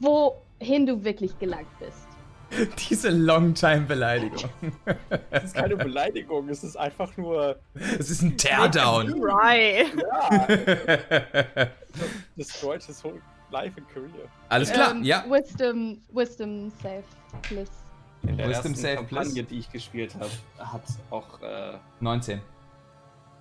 [0.04, 2.06] wohin du wirklich gelangt bist.
[2.88, 4.48] Diese Longtime-Beleidigung.
[5.30, 7.58] Das ist keine Beleidigung, es ist einfach nur.
[7.74, 9.12] Es ist ein Teardown.
[9.20, 9.86] right.
[9.96, 11.68] Ja,
[12.36, 13.20] destroyed his whole
[13.50, 14.28] life and career.
[14.50, 15.24] Alles klar, Ähm, ja.
[15.28, 17.04] Wisdom, Wisdom Save,
[17.42, 17.70] please.
[18.22, 19.42] In der Wisdom ersten Save, Kampagne, please.
[19.44, 22.40] die ich gespielt habe, hat auch äh, 19.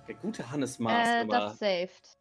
[0.08, 2.18] der gute Hannes Maas Äh, immer das saved.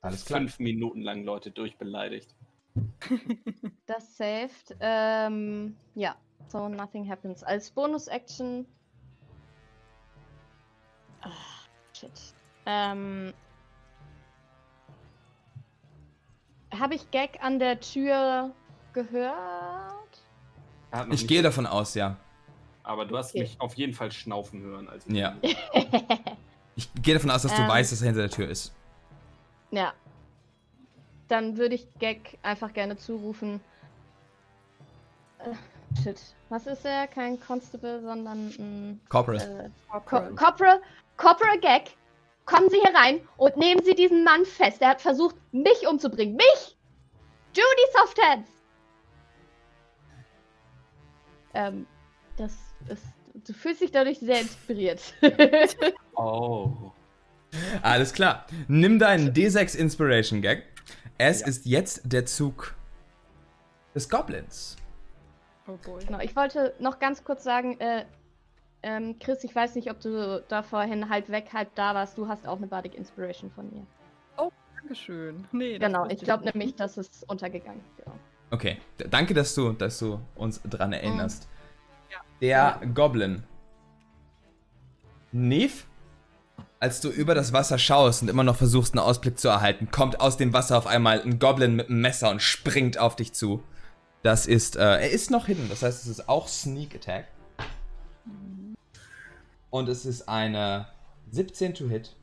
[0.00, 0.40] Alles klar.
[0.40, 2.34] fünf Minuten lang Leute durchbeleidigt.
[3.86, 4.76] Das saved.
[4.80, 6.14] Ähm, ja,
[6.48, 7.42] so nothing happens.
[7.42, 8.64] Als Bonus-Action.
[11.22, 11.28] Ah,
[11.92, 12.10] shit.
[12.66, 13.32] Ähm.
[16.72, 18.52] Habe ich Gag an der Tür
[18.94, 19.36] gehört?
[21.10, 22.16] Ich gehe davon aus, ja.
[22.82, 23.40] Aber du hast Okay.
[23.42, 24.88] mich auf jeden Fall schnaufen hören.
[24.88, 25.36] Als ich Ja.
[26.74, 27.68] Ich gehe davon aus, dass du Ähm.
[27.68, 28.74] weißt, dass er hinter der Tür ist.
[29.70, 29.92] ja.
[31.32, 33.58] Dann würde ich Gag einfach gerne zurufen.
[35.38, 36.20] Äh, shit.
[36.50, 37.06] Was ist er?
[37.06, 39.00] Kein Constable, sondern ein.
[39.08, 39.40] Corporal.
[39.40, 40.34] Äh, Co Corporal.
[40.34, 40.82] Corporal,
[41.16, 41.96] Corporal Gag,
[42.44, 44.82] kommen Sie hier rein und nehmen Sie diesen Mann fest.
[44.82, 46.36] Er hat versucht, mich umzubringen.
[46.36, 46.76] Mich!
[47.54, 48.50] Judy Softhands!
[51.54, 51.86] Ähm,
[52.36, 52.52] das
[52.90, 53.06] ist.
[53.46, 55.00] Du fühlst dich dadurch sehr inspiriert.
[56.14, 56.92] Oh.
[57.80, 58.46] Alles klar.
[58.68, 60.71] Nimm deinen D6 Inspiration Gag.
[61.18, 62.74] Es ist jetzt der Zug
[63.94, 64.76] des Goblins.
[65.68, 66.04] Oh boy.
[66.04, 68.04] genau, ich wollte noch ganz kurz sagen, äh,
[68.82, 72.18] ähm, Chris, ich weiß nicht, ob du da vorhin halb weg, halb da warst.
[72.18, 73.86] Du hast auch eine Bardic Inspiration von mir.
[74.82, 75.46] Dankeschön.
[75.52, 77.80] Nee, Genau, ich glaube nämlich, das ist untergegangen.
[77.96, 78.18] Genau.
[78.50, 78.78] Okay.
[78.98, 81.48] D danke, dass du, dass du uns dran erinnerst.
[82.10, 82.18] Ja.
[82.40, 83.44] Der Goblin.
[85.30, 85.84] Neve,
[86.82, 90.18] als du über das Wasser schaust und immer noch versuchst, einen Ausblick zu erhalten, kommt
[90.20, 93.62] aus dem Wasser auf einmal ein Goblin mit einem Messer und springt auf dich zu.
[94.24, 97.28] Das ist, äh, er ist noch hidden, das heißt, es ist auch Sneak Attack.
[99.70, 100.88] Und es ist eine
[101.30, 102.16] 17 to hit.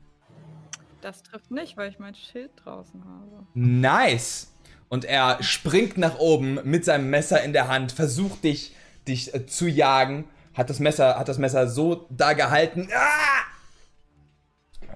[1.00, 3.48] Das trifft nicht, weil ich mein Schild draußen habe.
[3.54, 4.54] Nice!
[4.90, 8.76] Und er springt nach oben mit seinem Messer in der Hand, versucht dich,
[9.08, 12.90] dich äh, zu jagen, hat das Messer, hat das Messer so da gehalten.
[12.94, 13.50] Ah!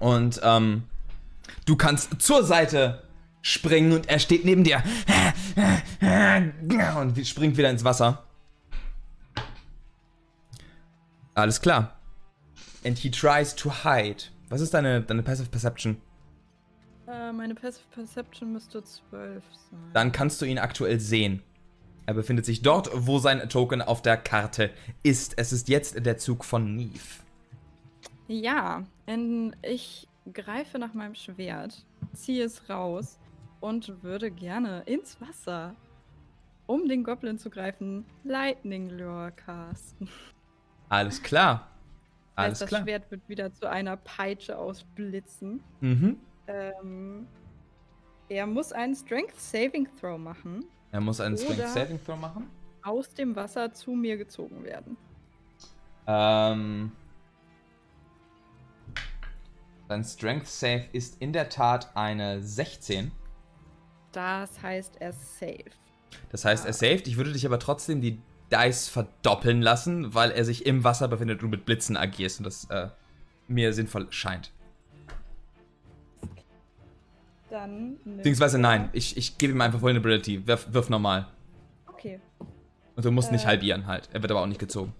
[0.00, 0.84] Und ähm,
[1.66, 3.02] du kannst zur Seite
[3.42, 4.82] springen und er steht neben dir
[7.00, 8.24] und springt wieder ins Wasser.
[11.34, 11.98] Alles klar.
[12.84, 14.24] And he tries to hide.
[14.48, 15.96] Was ist deine, deine Passive Perception?
[17.06, 19.80] Äh, meine Passive Perception müsste 12 sein.
[19.92, 21.42] dann kannst du ihn aktuell sehen.
[22.06, 24.70] Er befindet sich dort, wo sein Token auf der Karte
[25.02, 25.38] ist.
[25.38, 27.23] Es ist jetzt der Zug von Neve.
[28.28, 28.84] Ja,
[29.62, 33.18] ich greife nach meinem Schwert, ziehe es raus
[33.60, 35.74] und würde gerne ins Wasser,
[36.66, 40.08] um den Goblin zu greifen, Lightning Lure casten.
[40.88, 41.68] Alles klar.
[42.36, 42.82] Alles das klar.
[42.82, 45.62] Schwert wird wieder zu einer Peitsche ausblitzen.
[45.80, 46.18] Mhm.
[46.48, 47.26] Ähm,
[48.28, 52.48] er muss einen Strength Saving Throw machen, Er muss einen Strength Saving Throw machen.
[52.82, 54.96] aus dem Wasser zu mir gezogen werden.
[56.06, 56.92] Ähm.
[59.94, 63.12] Sein Strength Save ist in der Tat eine 16.
[64.10, 65.70] Das heißt, er safe.
[66.30, 67.06] Das heißt, er saved.
[67.06, 71.44] Ich würde dich aber trotzdem die Dice verdoppeln lassen, weil er sich im Wasser befindet
[71.44, 72.88] und mit Blitzen agierst und das äh,
[73.46, 74.52] mir sinnvoll scheint.
[77.48, 77.96] Dann.
[78.04, 80.44] Beziehungsweise nein, ich, ich gebe ihm einfach Vulnerability.
[80.44, 81.28] Wirf, wirf normal.
[81.86, 82.20] Okay.
[82.96, 83.48] Und du musst nicht Äh.
[83.48, 84.08] halbieren halt.
[84.12, 84.92] Er wird aber auch nicht gezogen.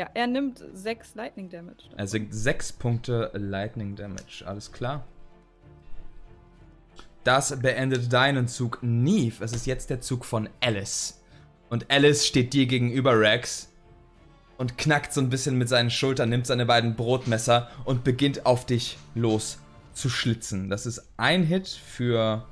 [0.00, 1.90] Ja, er nimmt 6 Lightning Damage.
[1.94, 4.42] Er sinkt 6 Punkte Lightning Damage.
[4.46, 5.04] Alles klar.
[7.22, 9.44] Das beendet deinen Zug, Neve.
[9.44, 11.20] Es ist jetzt der Zug von Alice.
[11.68, 13.68] Und Alice steht dir gegenüber, Rex.
[14.56, 18.64] Und knackt so ein bisschen mit seinen Schultern, nimmt seine beiden Brotmesser und beginnt auf
[18.64, 19.58] dich los
[19.92, 20.70] zu schlitzen.
[20.70, 22.46] Das ist ein Hit für.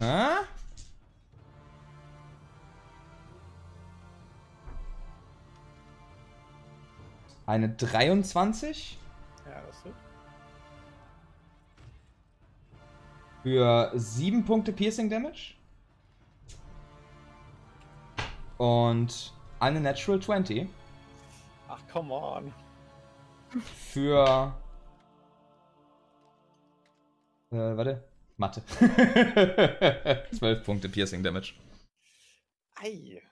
[0.00, 0.38] Ah?
[7.46, 8.98] Eine 23
[9.48, 9.94] Ja, das wird.
[13.42, 15.54] für 7 Punkte Piercing Damage.
[18.58, 20.68] Und eine Natural 20
[21.68, 22.52] Ach, come on.
[23.92, 24.52] für.
[27.50, 28.08] Äh, warte.
[28.36, 28.62] Mathe.
[30.36, 31.54] 12 Punkte Piercing Damage.
[32.74, 33.22] Ei.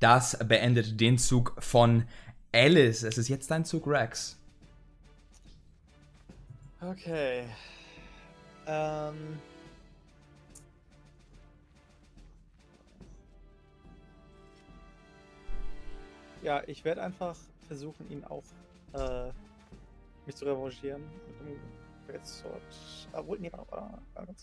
[0.00, 2.06] Das beendet den Zug von
[2.54, 3.02] Alice.
[3.02, 4.38] Es ist jetzt dein Zug, Rex.
[6.80, 7.44] Okay.
[8.66, 9.38] Ähm.
[16.42, 17.36] Ja, ich werde einfach
[17.66, 18.44] versuchen, ihn auch
[18.92, 19.32] äh,
[20.26, 21.02] mich zu revanchieren
[21.40, 21.60] mit dem
[22.06, 22.62] Great Sword.
[23.12, 24.34] Obwohl, nee, warte, warte, warte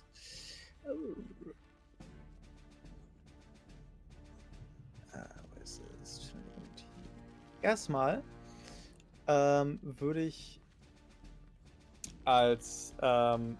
[7.62, 8.24] Erstmal
[9.28, 10.60] ähm, würde ich
[12.26, 13.58] als ähm,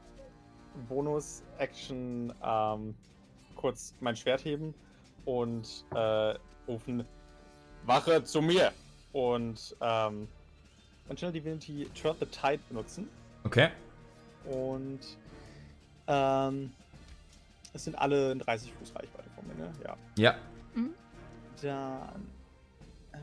[0.88, 2.96] Bonus-Action ähm,
[3.56, 4.74] kurz mein Schwert heben
[5.26, 6.36] und äh,
[6.68, 7.06] rufen
[7.86, 8.72] Wache zu mir
[9.14, 10.28] und ähm,
[11.08, 13.10] dann Channel Divinity Turn the Tide benutzen
[13.44, 13.70] Okay.
[14.46, 15.00] und
[16.08, 16.72] ähm,
[17.74, 19.72] es sind alle in 30 Fuß Reichweite von mir, ne?
[19.84, 19.98] Ja.
[20.18, 20.36] Ja.
[21.62, 22.28] Dann.
[23.14, 23.18] Äh,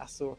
[0.00, 0.36] ach so.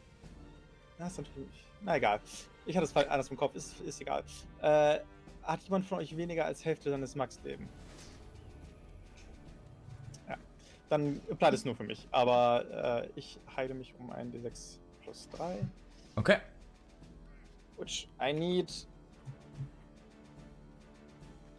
[0.98, 1.66] Das ist natürlich.
[1.80, 2.20] Na egal.
[2.66, 3.54] Ich hatte es falsch anders im Kopf.
[3.54, 4.22] Ist, ist egal.
[4.60, 5.00] Äh,
[5.42, 7.68] hat jemand von euch weniger als Hälfte seines Max-Leben?
[10.28, 10.36] Ja.
[10.88, 12.06] Dann bleibt es nur für mich.
[12.10, 15.66] Aber äh, ich heile mich um einen D6 plus 3.
[16.16, 16.38] Okay.
[17.78, 18.86] Which I need.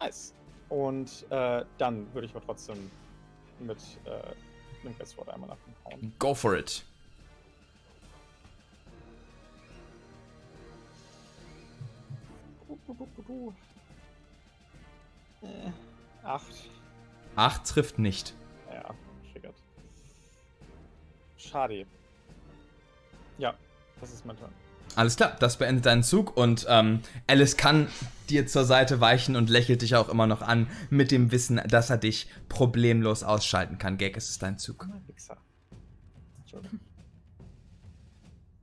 [0.00, 0.34] Nice.
[0.70, 2.90] Und äh, dann würde ich aber trotzdem
[3.60, 6.14] mit äh, einem Guesswort einmal nach hauen.
[6.18, 6.84] Go for it.
[15.42, 15.70] Äh,
[16.22, 16.70] acht.
[17.36, 18.34] 8 trifft nicht.
[18.72, 18.94] Ja,
[19.32, 19.56] triggert.
[21.36, 21.86] Schade.
[23.38, 23.54] Ja,
[24.00, 24.52] das ist mein Turn.
[24.96, 27.88] Alles klar, das beendet deinen Zug und ähm, Alice kann
[28.30, 31.90] dir zur Seite weichen und lächelt dich auch immer noch an mit dem Wissen, dass
[31.90, 33.98] er dich problemlos ausschalten kann.
[33.98, 34.86] Gag, es ist dein Zug.
[34.88, 35.36] Ah, Wichser.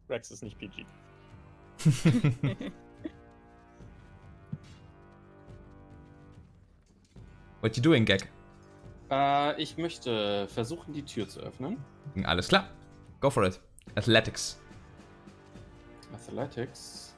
[0.10, 0.86] Rex ist nicht PG.
[7.62, 8.28] What you doing, Gag?
[9.12, 11.78] Äh, ich möchte versuchen, die Tür zu öffnen.
[12.24, 12.70] Alles klar.
[13.20, 13.60] Go for it.
[13.96, 14.60] Athletics.
[16.14, 17.14] Athletics.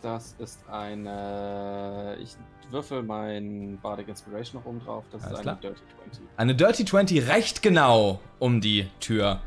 [0.00, 2.16] Das ist eine.
[2.20, 2.36] Ich
[2.70, 5.04] würfel mein Bardic Inspiration noch oben drauf.
[5.12, 5.54] Das Alles ist klar.
[5.54, 6.24] eine Dirty 20.
[6.36, 9.40] Eine Dirty 20 reicht genau, um die Tür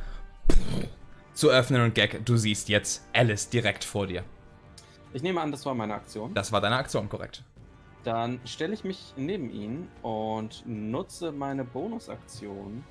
[1.34, 4.24] zu öffnen und Gag, du siehst jetzt Alice direkt vor dir.
[5.16, 6.34] Ich nehme an, das war meine Aktion.
[6.34, 7.42] Das war deine Aktion, korrekt.
[8.04, 12.84] Dann stelle ich mich neben ihn und nutze meine Bonusaktion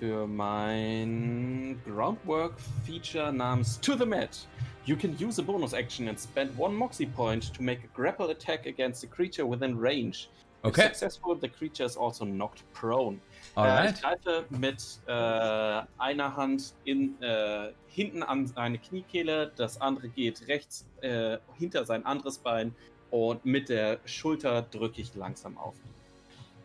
[0.00, 4.48] für mein Groundwork-Feature namens To the Mat.
[4.84, 8.30] You can use a bonus action and spend one Moxie point to make a grapple
[8.30, 10.28] attack against a creature within range.
[10.64, 13.20] If Okay, successful, the creature is also knocked prone.
[13.54, 20.08] Äh, ich greife mit äh, einer Hand in, äh, hinten an seine Kniekehle, das andere
[20.08, 22.74] geht rechts äh, hinter sein anderes Bein
[23.10, 25.74] und mit der Schulter drücke ich langsam auf.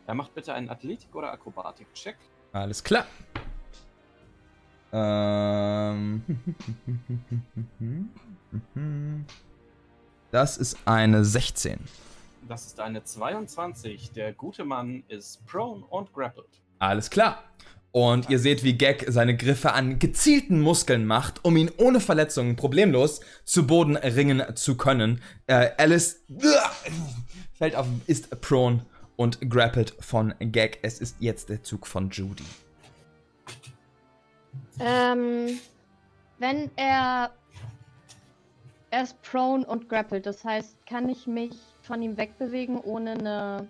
[0.07, 2.15] Er macht bitte einen Athletik- oder Akrobatik-Check.
[2.53, 3.05] Alles klar.
[4.93, 6.23] Ähm.
[10.31, 11.79] Das ist eine 16.
[12.47, 14.11] Das ist eine 22.
[14.11, 16.47] Der gute Mann ist prone und grappled.
[16.79, 17.43] Alles klar.
[17.91, 22.55] Und ihr seht, wie Gag seine Griffe an gezielten Muskeln macht, um ihn ohne Verletzungen
[22.55, 25.21] problemlos zu Boden ringen zu können.
[25.47, 26.23] Äh, Alice
[27.57, 28.85] fällt auf, ist prone
[29.15, 30.79] und grappelt von Gag.
[30.83, 32.45] Es ist jetzt der Zug von Judy.
[34.79, 35.59] Ähm,
[36.37, 37.31] wenn er.
[38.91, 41.51] Er ist prone und grappelt, das heißt, kann ich mich
[41.89, 43.67] von ihm wegbewegen, ohne eine.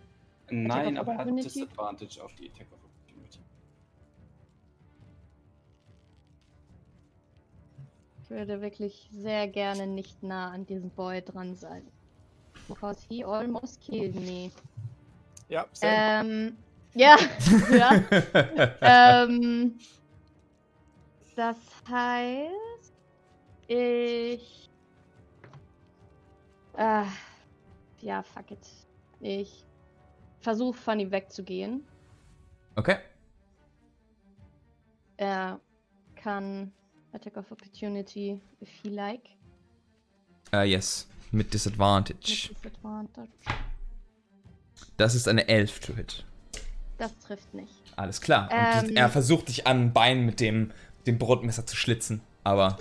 [0.52, 1.46] Nein, of aber er hat?
[1.46, 3.40] Disadvantage auf die Attack of Opportunity.
[8.22, 11.84] Ich würde wirklich sehr gerne nicht nah an diesem Boy dran sein.
[12.68, 14.52] Because he almost killed me.
[15.48, 15.94] Ja, same.
[15.96, 16.58] Ähm,
[16.96, 17.18] ja,
[17.72, 19.24] ja.
[19.24, 19.80] ähm,
[21.38, 21.58] das
[21.90, 22.94] heißt,
[23.68, 24.70] ich.
[26.76, 27.06] Äh,
[28.02, 28.60] ja, fuck it.
[29.20, 29.66] Ich
[30.40, 31.84] versuche von ihm wegzugehen.
[32.76, 32.98] Okay.
[35.18, 35.60] Er
[36.16, 36.72] kann
[37.12, 39.30] Attack of Opportunity, if he like.
[40.54, 41.08] Äh, yes.
[41.32, 42.50] Mit Disadvantage.
[42.50, 43.30] Mit Disadvantage.
[44.98, 46.26] Das ist eine 11 to hit.
[46.98, 47.74] Das trifft nicht.
[47.96, 48.50] Alles klar.
[48.82, 48.96] Und Ähm.
[48.98, 50.72] er versucht dich an Bein mit dem,
[51.06, 52.22] dem Brotmesser zu schlitzen.
[52.44, 52.78] Aber.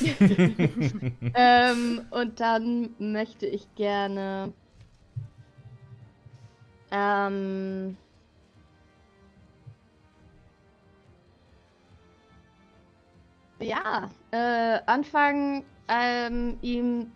[1.34, 4.52] Ähm, und dann möchte ich gerne.
[6.90, 7.96] Ähm.
[13.60, 17.12] Ja, äh, anfangen, ähm, ihm.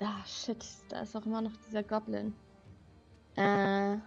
[0.00, 2.36] Ah, shit, da ist auch immer noch dieser Goblin.
[3.36, 3.98] Äh.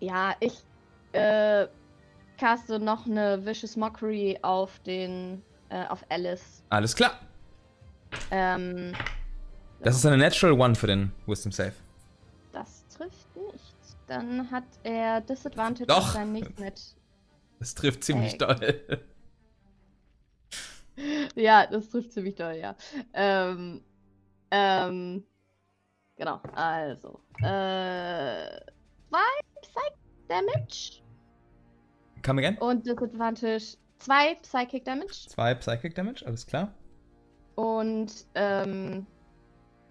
[0.00, 0.64] Ja, ich
[1.16, 1.68] äh,
[2.38, 6.62] caste noch eine Vicious Mockery auf den, äh, auf Alice.
[6.70, 7.12] Alles klar.
[8.30, 8.94] Ähm,
[9.80, 11.72] Das ist eine Natural One für den Wisdom Save.
[12.52, 13.74] das trifft nicht.
[14.06, 15.98] Dann hat er Disadvantage Doch.
[15.98, 16.80] auf seinen nächsten Hit.
[17.58, 18.38] Das trifft ziemlich Ey.
[18.38, 19.00] doll.
[21.34, 22.74] Ja, das trifft ziemlich doll, ja.
[23.12, 23.82] Ähm,
[24.50, 25.24] ähm,
[26.16, 27.20] genau, also.
[27.40, 28.48] Äh,
[29.10, 29.28] zwei
[29.60, 29.94] Psychic
[30.28, 31.02] Damage
[32.26, 32.58] Come again?
[32.58, 33.76] und Disadvantage.
[33.98, 36.74] Zwei Psychic Damage Zwei Psychic Damage, alles klar.
[37.54, 39.06] und, ähm,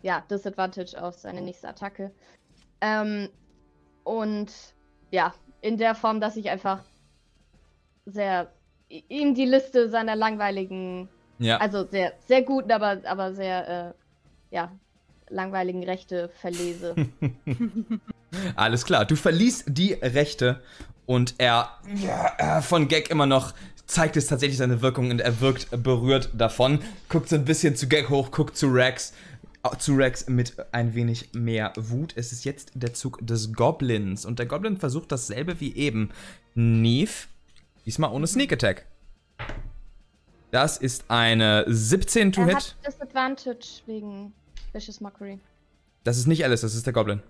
[0.04, 2.12] ja, Disadvantage auf seine nächste Attacke.
[2.82, 3.30] Ähm,
[4.04, 4.52] und,
[5.10, 6.84] ja, in der Form, dass ich einfach
[8.06, 8.52] sehr
[8.90, 11.58] ihm die Liste seiner langweiligen Ja.
[11.58, 14.72] Also sehr, sehr guten, aber, aber sehr, äh, ja,
[15.30, 16.96] langweiligen Rechte verlese.
[18.56, 19.06] Alles klar.
[19.06, 20.62] Du verliest die Rechte
[21.06, 23.54] und er ja, von Gag immer noch
[23.86, 26.80] zeigt es tatsächlich seine Wirkung und er wirkt berührt davon.
[27.10, 29.14] Guckt so ein bisschen zu Gag hoch, guckt zu Rex.
[29.80, 32.14] Zu Rex mit ein wenig mehr Wut.
[32.16, 34.24] Es ist jetzt der Zug des Goblins.
[34.26, 36.12] Und der Goblin versucht dasselbe wie eben.
[36.54, 37.28] Neve.
[37.86, 38.86] Diesmal ohne Sneak Attack.
[40.52, 42.56] Das ist eine 17 to er Hit.
[42.56, 44.34] hat Disadvantage wegen
[44.72, 45.40] Vicious Mockery.
[46.04, 47.22] Das ist nicht alles, das ist der Goblin.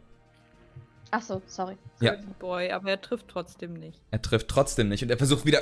[1.12, 1.78] Achso, sorry.
[2.00, 2.16] Ja.
[2.40, 4.02] Boy, aber er trifft trotzdem nicht.
[4.12, 5.62] Er trifft trotzdem nicht und er versucht wieder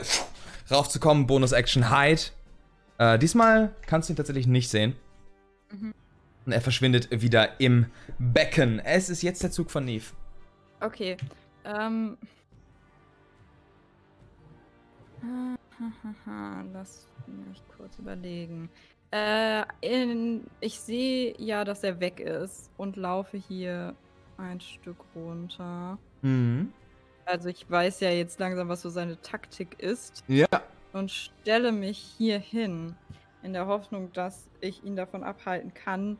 [0.71, 1.27] raufzukommen.
[1.27, 2.21] Bonus-Action Hide.
[2.97, 4.95] Äh, diesmal kannst du ihn tatsächlich nicht sehen.
[5.71, 5.93] Mhm.
[6.45, 7.87] Und er verschwindet wieder im
[8.19, 8.79] Becken.
[8.79, 10.11] Es ist jetzt der Zug von Neve.
[10.81, 11.17] Okay.
[11.65, 12.17] Ähm.
[16.73, 18.69] Lass mich kurz überlegen.
[19.11, 23.95] Äh, in, ich sehe ja, dass er weg ist und laufe hier
[24.37, 25.97] ein Stück runter.
[26.21, 26.71] Mhm.
[27.25, 30.47] Also ich weiß ja jetzt langsam, was so seine Taktik ist Ja.
[30.91, 32.95] und stelle mich hier hin
[33.43, 36.17] in der Hoffnung, dass ich ihn davon abhalten kann,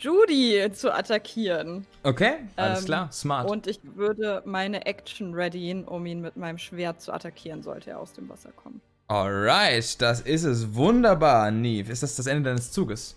[0.00, 1.86] Judy zu attackieren.
[2.02, 3.12] Okay, alles Ähm, klar.
[3.12, 3.48] Smart.
[3.50, 8.00] Und ich würde meine Action readyen, um ihn mit meinem Schwert zu attackieren, sollte er
[8.00, 8.80] aus dem Wasser kommen.
[9.08, 10.74] Alright, das ist es.
[10.74, 11.92] Wunderbar, Neve.
[11.92, 13.16] Ist das das Ende deines Zuges?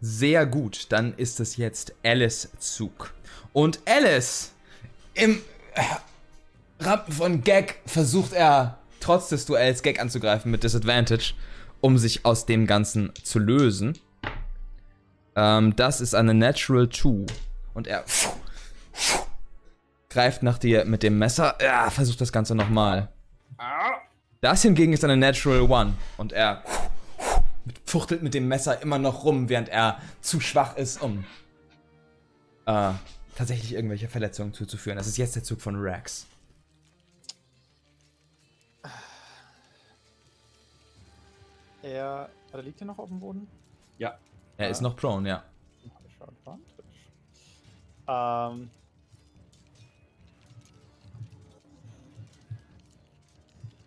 [0.00, 3.14] Sehr gut, dann ist es jetzt Alice Zug.
[3.52, 4.52] Und Alice,
[5.14, 5.40] im
[6.80, 11.34] Rampen von Gag, versucht er trotz des Duells Gag anzugreifen mit Disadvantage,
[11.80, 13.98] um sich aus dem Ganzen zu lösen.
[15.34, 17.26] Ähm, das ist eine Natural 2.
[17.74, 18.04] Und er
[20.10, 21.56] greift nach dir mit dem Messer.
[21.60, 23.08] Ja, versucht das Ganze nochmal.
[24.40, 25.94] Das hingegen ist eine Natural One.
[26.16, 26.62] Und er
[27.84, 31.24] fuchtelt mit dem Messer immer noch rum, während er zu schwach ist, um
[32.66, 32.92] äh,
[33.36, 34.96] tatsächlich irgendwelche Verletzungen zuzuführen.
[34.96, 36.26] Das ist jetzt der Zug von Rex.
[41.82, 43.46] Er, er liegt hier noch auf dem Boden?
[43.98, 44.18] Ja.
[44.56, 45.44] Er ist noch prone, ja.
[48.08, 48.70] Ähm.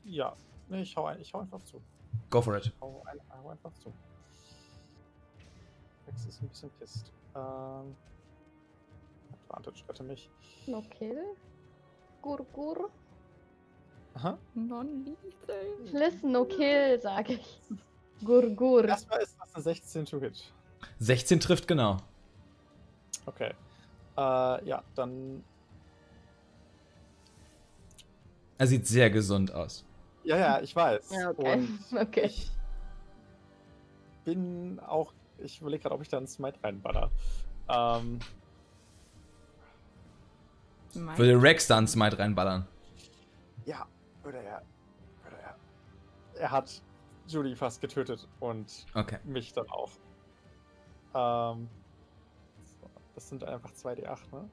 [0.06, 0.34] Ja,
[0.70, 1.82] nee, ich hau, ein, ich hau einfach zu.
[2.30, 2.72] Go for it.
[2.82, 3.94] Hau, ein, hau einfach zu.
[6.08, 7.12] Rex ist ein bisschen pisst.
[7.36, 7.96] Ähm.
[9.32, 10.30] Advantage rette mich.
[10.68, 11.36] No kill.
[12.22, 12.90] Gur, gur.
[14.14, 14.38] Aha.
[14.54, 15.66] Non-lethal.
[15.92, 17.60] Listen, no kill, sag ich.
[18.24, 18.86] Gur, gur.
[18.86, 20.52] Erstmal ist das eine 16 to hit.
[21.00, 21.98] 16 trifft genau.
[23.26, 23.54] Okay.
[24.18, 25.44] Äh, ja, dann.
[28.58, 29.86] Er sieht sehr gesund aus.
[30.24, 31.10] Ja, ja, ich weiß.
[31.12, 31.54] Ja, okay.
[31.54, 32.26] Und Okay.
[32.26, 32.52] ich
[34.26, 35.14] bin auch.
[35.38, 37.10] Ich überlege gerade, ob ich da einen Smite reinballer.
[37.70, 38.20] Ähm,
[40.94, 42.68] Mein Würde Rex da einen Smite reinballern.
[43.66, 43.86] ja,
[44.24, 44.62] würde er.
[45.24, 45.56] Würde er.
[46.42, 46.82] Er hat
[47.28, 49.20] Judy fast getötet und Okay.
[49.24, 49.92] mich dann auch.
[51.14, 51.70] Ähm,
[52.66, 54.50] so, das sind einfach 2d8, ne?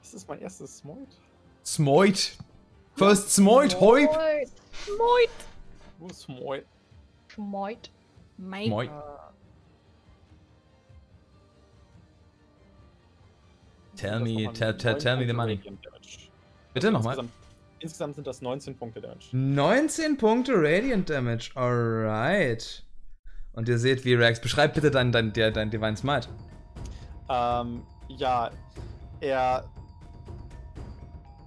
[0.00, 1.16] Das ist mein erstes Smite.
[1.64, 2.38] Smoit.
[2.98, 4.10] First Smoit, Heub.
[4.10, 4.50] Schmoit.
[4.98, 5.30] Moit.
[5.98, 6.64] Wo ist Smoit.
[8.56, 8.88] Äh,
[13.96, 15.60] Tell me, tell, tell, tell me the money.
[16.72, 17.14] Bitte nochmal.
[17.14, 17.32] Insgesamt,
[17.80, 19.28] insgesamt sind das 19 Punkte Damage.
[19.32, 21.50] 19 Punkte Radiant Damage.
[21.54, 22.84] Alright.
[23.52, 24.40] Und ihr seht, wie Rex.
[24.40, 26.28] Beschreib bitte dein, dein, dein, dein Divine Smite.
[27.28, 28.50] Ähm, ja,
[29.20, 29.64] er.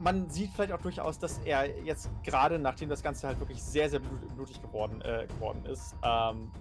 [0.01, 3.87] Man sieht vielleicht auch durchaus, dass er jetzt gerade, nachdem das Ganze halt wirklich sehr,
[3.87, 6.51] sehr blut, blutig geworden, äh, geworden ist, ähm,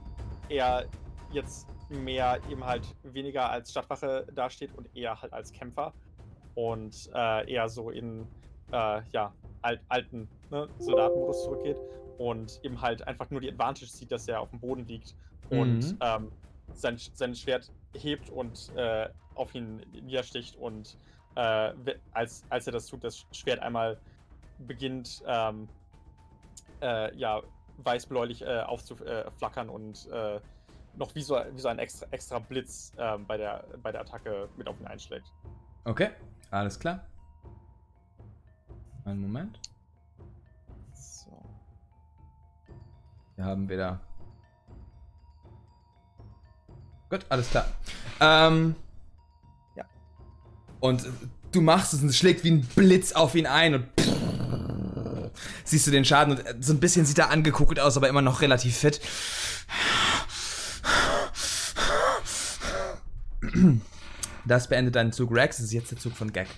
[0.51, 0.87] er
[1.33, 5.95] jetzt mehr eben halt weniger als Stadtwache dasteht und eher halt als Kämpfer
[6.55, 8.27] und äh, eher so in
[8.73, 11.79] äh, ja, alt, alten ne, Soldatenmodus zurückgeht
[12.19, 15.15] und eben halt einfach nur die Advantage sieht, dass er auf dem Boden liegt
[15.49, 15.99] und Mhm.
[16.03, 16.33] ähm,
[16.75, 20.99] sein, sein Schwert hebt und äh, auf ihn niedersticht und
[21.35, 21.73] äh,
[22.13, 23.99] als, als er das tut, das Schwert einmal
[24.59, 25.69] beginnt ähm,
[26.83, 27.43] äh, ja,
[27.79, 30.41] weiß-bläulich äh, aufzuflackern und äh,
[30.97, 34.49] noch wie so, wie so ein extra, extra Blitz ähm, bei, der, bei der Attacke
[34.57, 35.33] mit auf ihn einschlägt.
[35.85, 36.11] Okay,
[36.51, 37.01] alles klar.
[39.05, 39.59] Einen Moment.
[40.93, 41.31] So.
[43.37, 44.01] Wir haben wieder.
[47.09, 47.67] Gut, alles klar.
[48.21, 48.77] Ähm.
[50.83, 50.89] Ja.
[50.89, 51.07] Und
[51.53, 53.85] du machst es und es schlägt wie ein Blitz auf ihn ein und
[55.65, 58.41] siehst du den Schaden und so ein bisschen sieht er angekokelt aus, aber immer noch
[58.41, 59.01] relativ fit.
[64.47, 66.49] Das beendet deinen Zug Rex, das ist jetzt der Zug von Gag.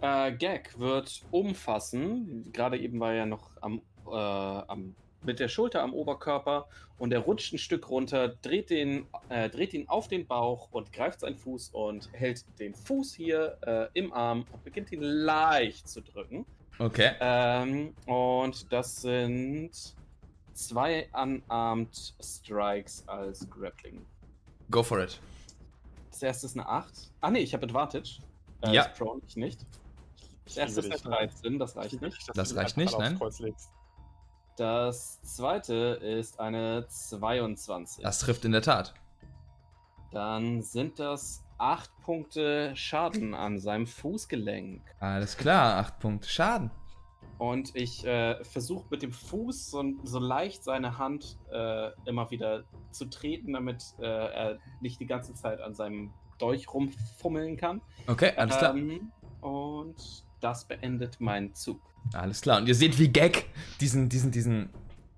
[0.00, 2.50] Äh, Gag wird umfassen.
[2.52, 7.20] Gerade eben war er noch am, äh, am, mit der Schulter am Oberkörper und er
[7.20, 11.36] rutscht ein Stück runter, dreht, den, äh, dreht ihn auf den Bauch und greift seinen
[11.36, 16.46] Fuß und hält den Fuß hier äh, im Arm und beginnt ihn leicht zu drücken.
[16.78, 17.12] Okay.
[17.20, 19.70] Ähm, und das sind
[20.52, 24.04] zwei Unarmed Strikes als Grappling.
[24.70, 25.20] Go for it.
[26.10, 27.12] Das erste ist eine 8.
[27.20, 28.20] Ah, nee, ich habe Advantage.
[28.62, 28.84] Äh, Ja.
[28.88, 29.60] Prone, ich nicht.
[30.44, 31.28] Das erste ist eine ne?
[31.28, 32.28] 13, das reicht nicht.
[32.34, 33.18] Das die reicht nicht, nein.
[34.56, 38.02] Das zweite ist eine 22.
[38.02, 38.94] Das trifft in der Tat.
[40.12, 44.82] Dann sind das 8 Punkte Schaden an seinem Fußgelenk.
[45.00, 46.70] Alles klar, 8 Punkte Schaden.
[47.38, 52.62] Und ich äh, versuche mit dem Fuß so, so leicht seine Hand äh, immer wieder
[52.92, 57.80] zu treten, damit äh, er nicht die ganze Zeit an seinem Dolch rumfummeln kann.
[58.06, 58.76] Okay, alles klar.
[58.76, 59.10] Ähm,
[59.40, 61.80] und das beendet meinen Zug.
[62.12, 62.58] Alles klar.
[62.58, 63.46] Und ihr seht, wie Gag
[63.80, 64.68] diesen, diesen, diesen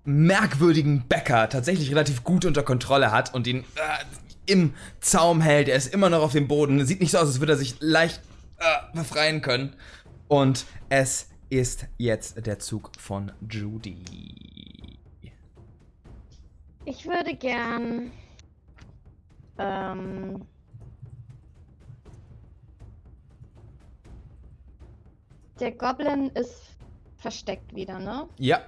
[0.05, 5.67] merkwürdigen Bäcker tatsächlich relativ gut unter Kontrolle hat und ihn äh, im Zaum hält.
[5.67, 6.85] Er ist immer noch auf dem Boden.
[6.85, 8.21] Sieht nicht so aus, als würde er sich leicht
[8.57, 9.75] äh, befreien können.
[10.29, 14.03] Und es ist jetzt der Zug von Judy.
[16.85, 18.11] Ich würde gern.
[19.57, 20.45] Ähm,
[25.59, 26.77] der Goblin ist
[27.17, 28.27] versteckt wieder, ne?
[28.37, 28.61] Ja,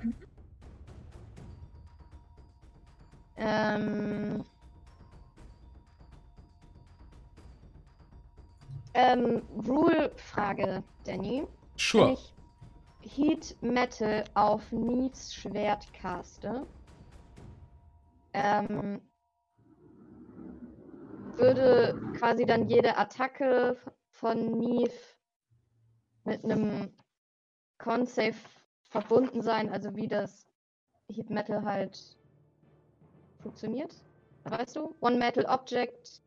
[3.40, 4.44] Ähm,
[8.94, 11.42] ähm, Rule-Frage, Danny.
[11.42, 12.14] Wenn sure.
[12.14, 12.34] ich
[13.02, 16.68] Heat Metal auf Needs Schwert caste,
[18.34, 19.00] ähm,
[21.38, 23.78] würde quasi dann jede Attacke
[24.12, 24.92] von Neve
[26.26, 26.92] mit einem
[27.78, 28.36] Con-Save
[28.90, 30.48] verbunden sein, also wie das
[31.10, 32.18] Heat Metal halt
[33.42, 33.96] funktioniert.
[34.44, 34.96] Weißt du?
[35.02, 36.22] One Metal Object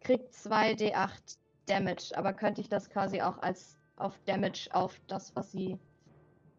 [0.00, 5.52] kriegt 2d8 Damage, aber könnte ich das quasi auch als auf Damage auf das, was
[5.52, 5.78] sie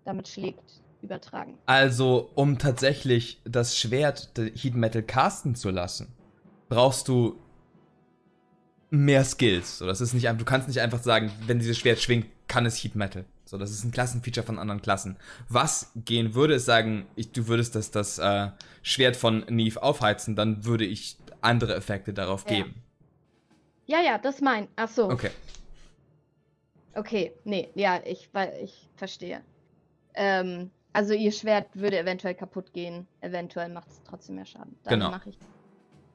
[0.03, 1.57] damit schlägt, übertragen.
[1.65, 6.13] Also, um tatsächlich das Schwert Heat Metal casten zu lassen,
[6.67, 7.39] brauchst du
[8.89, 9.77] mehr Skills.
[9.79, 12.83] So, das ist nicht du kannst nicht einfach sagen, wenn dieses Schwert schwingt, kann es
[12.83, 13.23] Heat Metal.
[13.45, 15.15] So, das ist ein Klassenfeature von anderen Klassen.
[15.47, 18.49] Was gehen würde, ist sagen, ich, du würdest das, das äh,
[18.81, 22.57] Schwert von Neve aufheizen, dann würde ich andere Effekte darauf Ja.
[22.57, 22.75] geben.
[23.85, 24.67] Ja, ja, das mein.
[24.75, 25.09] Ach so.
[25.09, 25.31] Okay.
[26.93, 29.41] Okay, nee, ja, ich, weil ich verstehe.
[30.15, 33.07] Ähm, also ihr Schwert würde eventuell kaputt gehen.
[33.21, 34.75] Eventuell macht es trotzdem mehr Schaden.
[34.83, 35.11] Dann Genau.
[35.11, 35.37] mache ich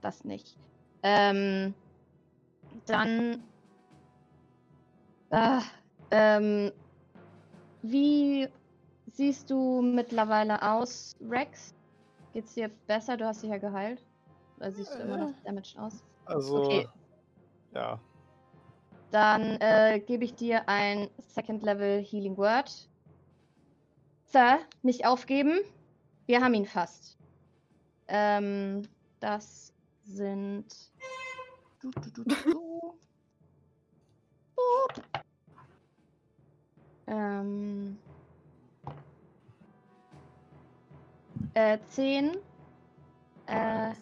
[0.02, 0.56] das nicht.
[1.02, 1.74] Ähm,
[2.86, 3.42] dann.
[5.30, 5.62] Ah,
[6.10, 6.73] ähm,
[7.83, 8.49] wie
[9.12, 11.74] siehst du mittlerweile aus, Rex?
[12.33, 13.16] Geht's dir besser?
[13.16, 14.05] Du hast dich ja geheilt.
[14.57, 16.02] Oder siehst du immer noch damaged aus?
[16.24, 16.89] Also, Okay.
[17.73, 17.99] ja.
[19.10, 22.89] Dann äh, gebe ich dir ein Second Level Healing Word.
[24.24, 25.60] Sir, nicht aufgeben.
[26.26, 27.16] Wir haben ihn fast.
[28.08, 28.83] Ähm,
[29.20, 30.66] das sind.
[31.81, 32.99] Du, du, du, du, du.
[34.57, 35.23] Gut.
[37.07, 37.99] Ähm.
[41.55, 42.36] Äh, 10
[43.47, 43.92] äh,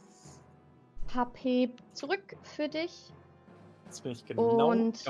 [1.14, 3.12] HP zurück für dich.
[3.86, 5.04] Jetzt bin ich genau Und-.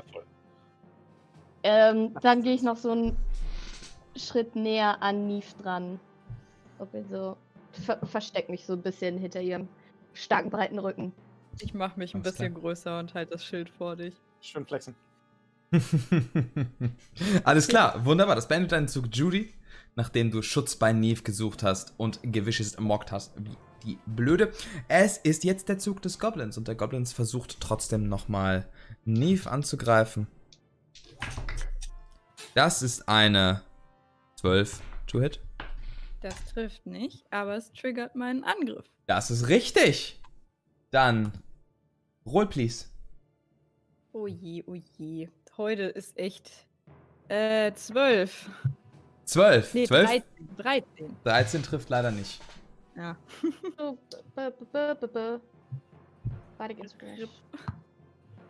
[1.63, 3.17] Ähm, dann gehe ich noch so einen
[4.17, 6.01] Schritt näher an Neve dran.
[6.79, 7.37] Ob ihr so.
[7.73, 9.67] Ver versteck mich so ein bisschen hinter ihrem
[10.13, 11.13] starken, breiten Rücken.
[11.61, 14.15] Ich mache mich ein Alles bisschen größer und halt das Schild vor dich.
[14.41, 14.95] Schön flexen.
[17.45, 18.35] Alles klar, wunderbar.
[18.37, 19.53] Das beendet deinen Zug, Judy.
[19.95, 24.53] Nachdem du Schutz bei Neve gesucht hast und Gewisches mockt hast, wie die Blöde.
[24.89, 28.69] Es ist jetzt der Zug des Goblins und der Goblins versucht trotzdem nochmal
[29.05, 30.29] Neve anzugreifen.
[32.55, 33.63] Das ist eine
[34.37, 35.41] 12 to hit.
[36.21, 38.87] Das trifft nicht, aber es triggert meinen Angriff.
[39.07, 40.21] Das ist richtig.
[40.91, 41.33] Dann
[42.25, 42.87] roll please.
[44.13, 45.29] Oh je, oh je.
[45.57, 46.51] Heute ist echt.
[47.29, 48.51] Äh, 12.
[49.25, 49.75] 12.
[49.75, 50.07] Nee, 12?
[50.11, 50.25] 13.
[50.57, 51.17] 13.
[51.25, 52.41] 13 trifft leider nicht.
[52.97, 53.17] Ja.
[56.59, 57.29] Bardic Inspiration.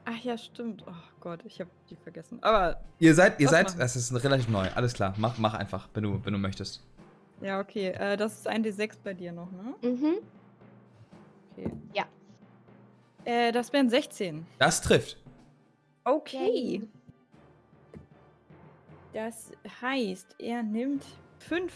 [0.04, 0.84] Ach ja, stimmt.
[0.86, 2.38] Oh Gott, ich habe die vergessen.
[2.42, 3.78] Aber Ihr seid, ihr seid, machen?
[3.78, 4.68] das ist relativ neu.
[4.74, 6.82] Alles klar, mach, mach einfach, wenn du, wenn du möchtest.
[7.40, 7.88] ja, okay.
[7.90, 9.74] Äh, das ist ein D6 bei dir noch, ne?
[9.88, 10.14] Mhm.
[11.52, 11.70] Okay.
[11.94, 12.04] Ja.
[13.24, 14.44] Äh, das wären 16.
[14.58, 15.21] Das trifft.
[16.04, 16.82] Okay.
[19.12, 21.04] Das heißt, er nimmt
[21.40, 21.72] 5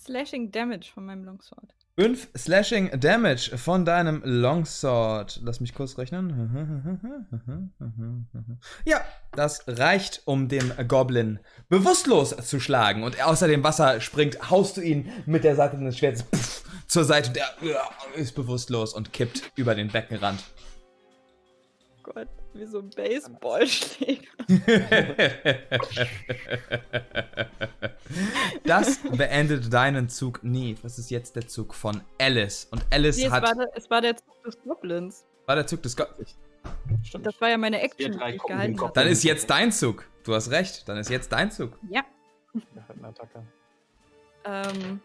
[0.00, 1.74] Slashing Damage von meinem Longsword.
[1.96, 5.40] 5 Slashing Damage von deinem Longsword.
[5.44, 7.70] Lass mich kurz rechnen.
[8.84, 9.00] Ja,
[9.32, 13.02] das reicht, um den Goblin bewusstlos zu schlagen.
[13.04, 17.04] Und außer dem Wasser springt, haust du ihn mit der Seite des Schwertes pff, zur
[17.04, 17.30] Seite.
[17.30, 17.46] Der
[18.16, 20.42] ist bewusstlos und kippt über den Beckenrand.
[22.02, 24.28] Gott, wie so ein Baseballschläger.
[28.64, 30.76] das beendet deinen Zug nie.
[30.82, 32.68] Das ist jetzt der Zug von Alice.
[32.70, 33.42] Und Alice Nee, es hat.
[33.42, 35.24] war, der, es war der Zug des Goblins.
[35.46, 36.36] war der Zug des Goblins.
[37.02, 37.26] Stimmt.
[37.26, 38.92] Das war ja meine Action, die ich gehalten habe.
[38.94, 40.06] Dann ist jetzt dein Zug.
[40.24, 40.88] Du hast recht.
[40.88, 41.78] Dann ist jetzt dein Zug.
[41.90, 42.02] Ja.
[42.52, 43.42] Wir hatten eine Attacke.
[44.46, 45.00] Ähm,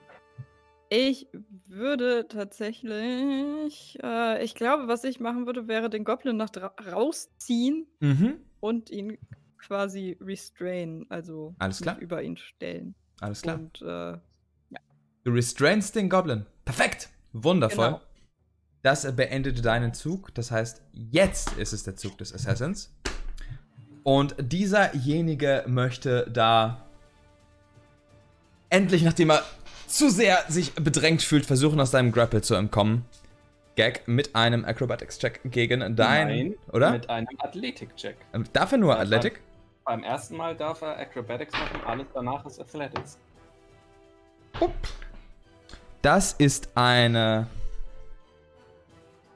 [0.90, 1.28] ich
[1.68, 6.50] würde tatsächlich, äh, ich glaube, was ich machen würde, wäre den Goblin nach
[6.92, 8.40] rausziehen Mhm.
[8.60, 9.18] und ihn
[9.58, 11.98] quasi restrain, also Alles klar.
[12.00, 12.96] über ihn stellen.
[13.22, 13.60] Alles klar.
[13.60, 14.18] Und äh,
[15.26, 16.46] Du restrainst den Goblin.
[16.66, 17.10] Perfekt.
[17.34, 17.88] Wundervoll.
[17.88, 18.02] Genau.
[18.82, 20.34] Das beendet deinen Zug.
[20.34, 22.96] Das heißt, jetzt ist es der Zug des Assassins.
[24.04, 26.88] Und dieserjenige möchte da
[28.70, 29.44] endlich, nachdem er
[29.90, 33.06] zu sehr sich bedrängt fühlt, versuchen, aus seinem Grapple zu entkommen.
[33.76, 36.28] Gag mit einem Acrobatics-Check gegen dein.
[36.28, 36.92] Nein, oder?
[36.92, 38.18] Mit einem Athletik-Check.
[38.34, 39.42] Ähm, Darf er nur Ja, Athletic?
[39.86, 43.18] Beim ersten Mal darf er Acrobatics machen, alles danach ist Athletics.
[46.02, 47.48] Das ist eine.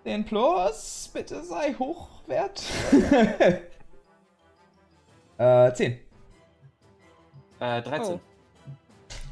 [0.06, 2.62] Den Plus, bitte sei hochwert.
[5.38, 6.00] äh, 10.
[7.60, 8.16] Äh, 13.
[8.16, 8.20] Oh.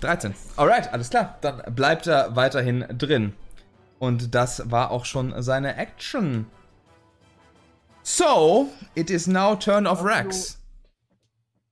[0.04, 0.36] 13.
[0.58, 1.38] Alright, alles klar.
[1.42, 3.34] Dann bleibt er weiterhin drin.
[4.00, 6.48] Und das war auch schon seine Action.
[8.04, 10.58] So, it is now turn of Rex.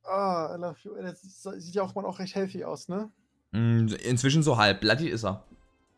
[0.04, 0.96] Ah, I love you.
[1.02, 1.22] Das
[1.58, 3.12] sieht ja auch mal auch recht healthy aus, ne?
[3.52, 4.82] Mm, Inzwischen so halb.
[4.82, 5.44] Bloody ist er.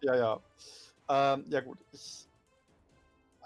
[0.02, 0.40] Ja, ja.
[1.10, 1.80] Ähm, ja, gut.
[1.92, 2.28] Ich.
[3.42, 3.46] Äh,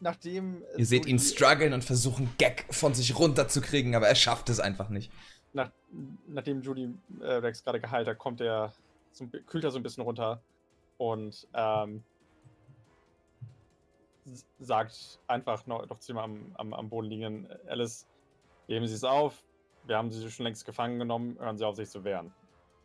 [0.00, 0.62] nachdem.
[0.76, 4.88] Ihr seht ihn strugglen und versuchen, Gag von sich runterzukriegen, aber er schafft es einfach
[4.90, 5.10] nicht.
[5.54, 5.70] Nach,
[6.26, 8.72] nachdem Judy äh, Rex gerade geheilt hat, kommt er,
[9.20, 10.42] bi- kühlt er so ein bisschen runter
[10.96, 12.02] und ähm,
[14.58, 18.06] sagt einfach noch, noch zu ihm am, am, am Boden liegenden Alice,
[18.66, 19.44] geben Sie es auf,
[19.84, 22.32] wir haben Sie schon längst gefangen genommen, hören Sie auf, sich zu wehren.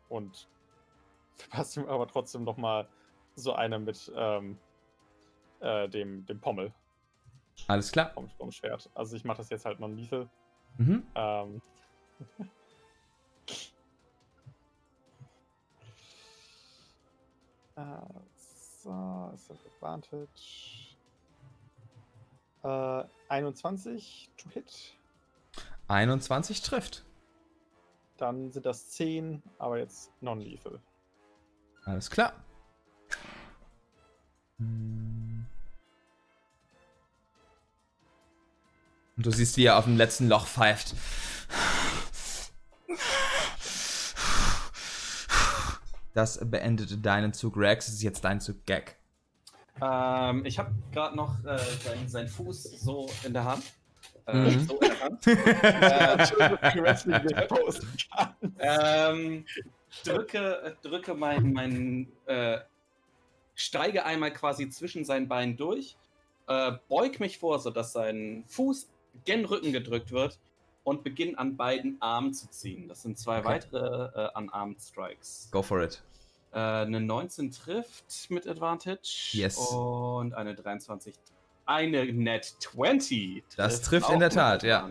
[0.09, 0.49] Und
[1.37, 2.87] verpasst ihm aber trotzdem noch mal
[3.35, 4.57] so eine mit ähm,
[5.59, 6.73] äh, dem, dem Pommel
[7.67, 8.09] Alles klar.
[8.13, 8.89] vom, vom Schwert.
[8.95, 10.27] Also ich mache das jetzt halt non-lethal.
[10.77, 11.05] Mhm.
[11.15, 11.61] Ähm.
[17.77, 20.97] So, ist das Advantage.
[22.63, 24.97] Äh, 21 to hit.
[25.87, 27.05] 21 trifft.
[28.17, 30.79] Dann sind das 10, aber jetzt non-lethal.
[31.85, 32.33] Alles klar.
[34.57, 35.45] Hm.
[39.17, 40.95] Und du siehst, wie er auf dem letzten Loch pfeift.
[46.17, 47.89] Das beendet deinen Zug, Rex.
[47.89, 48.95] Es ist jetzt dein Zug, Gag.
[49.79, 53.63] Ähm, ich habe gerade noch äh, seinen sein Fuß so in der Hand.
[54.25, 54.67] Äh, Mhm.
[54.67, 55.27] So in der Hand.
[55.27, 56.25] äh,
[58.59, 59.45] ähm,
[60.03, 62.61] drücke, drücke mein, mein äh,
[63.53, 65.97] steige einmal quasi zwischen seinen Beinen durch,
[66.47, 68.89] äh, beug mich vor, sodass sein Fuß
[69.23, 70.39] gen Rücken gedrückt wird
[70.87, 72.87] und beginne an beiden Armen zu ziehen.
[72.87, 73.47] Das sind zwei Okay.
[73.49, 75.49] weitere äh, Unarmed Strikes.
[75.51, 76.01] Go for it.
[76.53, 79.31] Äh, eine 19 trifft mit Advantage.
[79.33, 79.57] Yes.
[79.57, 81.13] Und eine 23.
[81.65, 83.43] Eine Net 20.
[83.57, 84.89] Das trifft in der Tat, ja.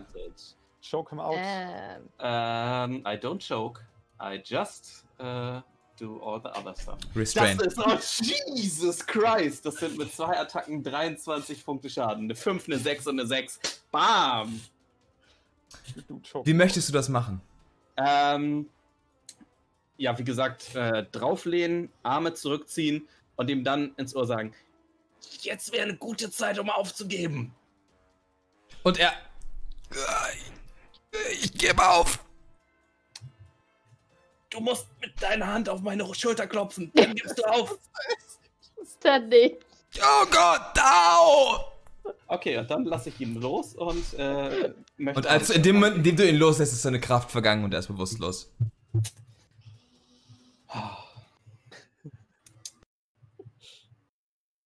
[0.87, 1.35] Choke him out.
[1.39, 3.81] Ähm, Ähm, I don't choke.
[4.21, 5.59] I just äh,
[5.99, 6.99] do all the other stuff.
[7.15, 7.59] Restrained.
[7.59, 9.65] Das ist, oh Jesus Christ!
[9.65, 12.25] Das sind mit zwei Attacken 23 Punkte Schaden.
[12.25, 13.59] Eine 5, eine 6 und eine 6.
[13.91, 14.61] Bam!
[16.43, 17.41] Wie möchtest du das machen?
[17.97, 18.69] Ähm,
[19.97, 24.53] ja, wie gesagt, äh, drauflehnen, Arme zurückziehen und ihm dann ins Ohr sagen:
[25.41, 27.53] Jetzt wäre eine gute Zeit, um aufzugeben.
[28.83, 29.13] Und er.
[31.31, 32.23] Ich gebe auf.
[34.49, 36.91] Du musst mit deiner Hand auf meine Schulter klopfen.
[36.95, 37.77] Dann gibst du auf.
[38.81, 39.57] ist dann nicht.
[39.99, 41.65] Oh Gott, au!
[42.27, 44.73] Okay, und dann lasse ich ihn los und äh.
[44.97, 47.73] Und als in dem Moment, in dem du ihn loslässt, ist seine Kraft vergangen und
[47.73, 48.51] er ist bewusstlos.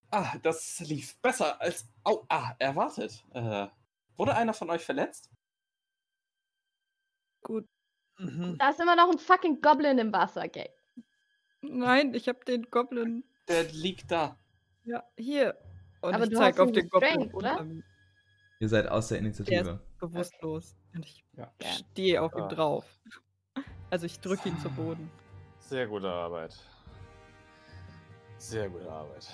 [0.09, 1.87] Ah, das lief besser als.
[2.03, 3.23] Au, ah, erwartet.
[3.33, 3.67] Äh,
[4.17, 5.29] wurde einer von euch verletzt?
[7.41, 7.65] Gut.
[8.17, 8.57] Mhm.
[8.57, 10.69] Da ist immer noch ein fucking Goblin im Wasser, gell?
[11.61, 13.23] Nein, ich habe den Goblin.
[13.47, 14.37] Der liegt da.
[14.83, 15.57] Ja, hier.
[16.01, 17.09] Und Aber ich du zeig hast auf ihn den Goblin.
[17.09, 17.65] restrained, oder?
[18.59, 19.79] Ihr seid aus der Der Initiative.
[20.01, 20.75] Bewusstlos.
[20.93, 21.49] Und ich Ja.
[21.61, 22.47] stehe auf ihm Ah.
[22.49, 22.85] drauf.
[23.89, 25.11] Also ich drücke ihn zu Boden.
[25.59, 26.55] Sehr gute Arbeit.
[28.37, 29.27] Sehr gute Arbeit.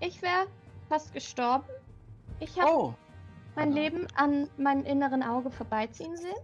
[0.00, 0.46] Ich wäre
[0.88, 1.68] fast gestorben.
[2.40, 2.94] Ich habe Oh,
[3.56, 6.36] mein Leben an meinem inneren Auge vorbeiziehen sehen.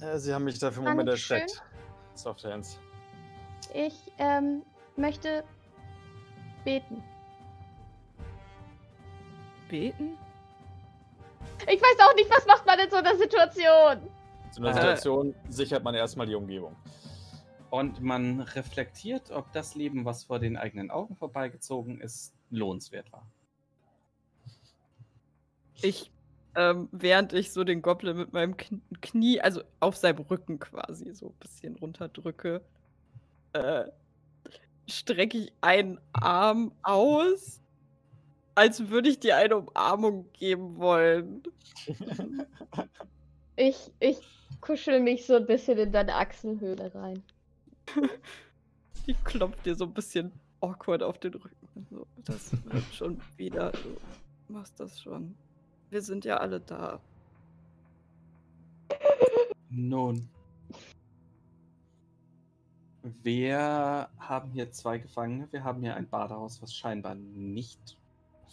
[0.00, 1.60] Äh, Sie haben mich da für einen Moment erschreckt.
[2.14, 2.78] Soft Hands.
[3.74, 4.62] Ich ähm,
[4.96, 5.42] möchte
[6.64, 7.02] beten.
[9.68, 10.16] Beten?
[11.66, 14.10] Ich weiß auch nicht, was macht man in so einer Situation.
[14.56, 14.96] In einer Äh.
[14.96, 16.76] Situation sichert man erstmal die Umgebung.
[17.70, 23.24] und man reflektiert, ob das Leben, was vor den eigenen Augen vorbeigezogen ist, lohnenswert war.
[25.82, 26.10] Ich,
[26.56, 31.14] ähm, während ich so den Goblin mit meinem Kn Knie, also auf seinem Rücken quasi
[31.14, 32.60] so ein bisschen runterdrücke,
[33.52, 33.84] äh,
[34.88, 37.59] strecke ich einen Arm aus,
[38.54, 41.42] als würde ich dir eine Umarmung geben wollen.
[43.56, 44.18] Ich, ich
[44.60, 47.22] kuschel mich so ein bisschen in deine Achselhöhle rein.
[49.06, 50.30] Ich klopfe dir so ein bisschen
[50.60, 51.86] awkward auf den Rücken.
[51.90, 53.72] So, das wird schon wieder.
[53.72, 55.34] Du machst das schon.
[55.88, 57.00] Wir sind ja alle da.
[59.70, 60.28] Nun.
[63.22, 65.48] Wir haben hier zwei Gefangene.
[65.50, 67.96] Wir haben hier ein Badehaus, was scheinbar nicht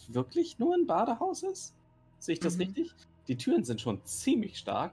[0.08, 1.74] wirklich nur ein Badehaus ist.
[2.18, 2.62] Sehe ich das Mhm.
[2.62, 2.94] richtig?
[3.28, 4.92] Die Türen sind schon ziemlich stark.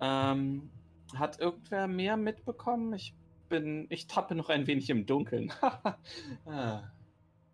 [0.00, 0.70] Ähm,
[1.14, 2.92] hat irgendwer mehr mitbekommen?
[2.94, 3.12] Ich
[3.48, 5.52] bin, ich tappe noch ein wenig im Dunkeln.
[6.46, 6.82] ah.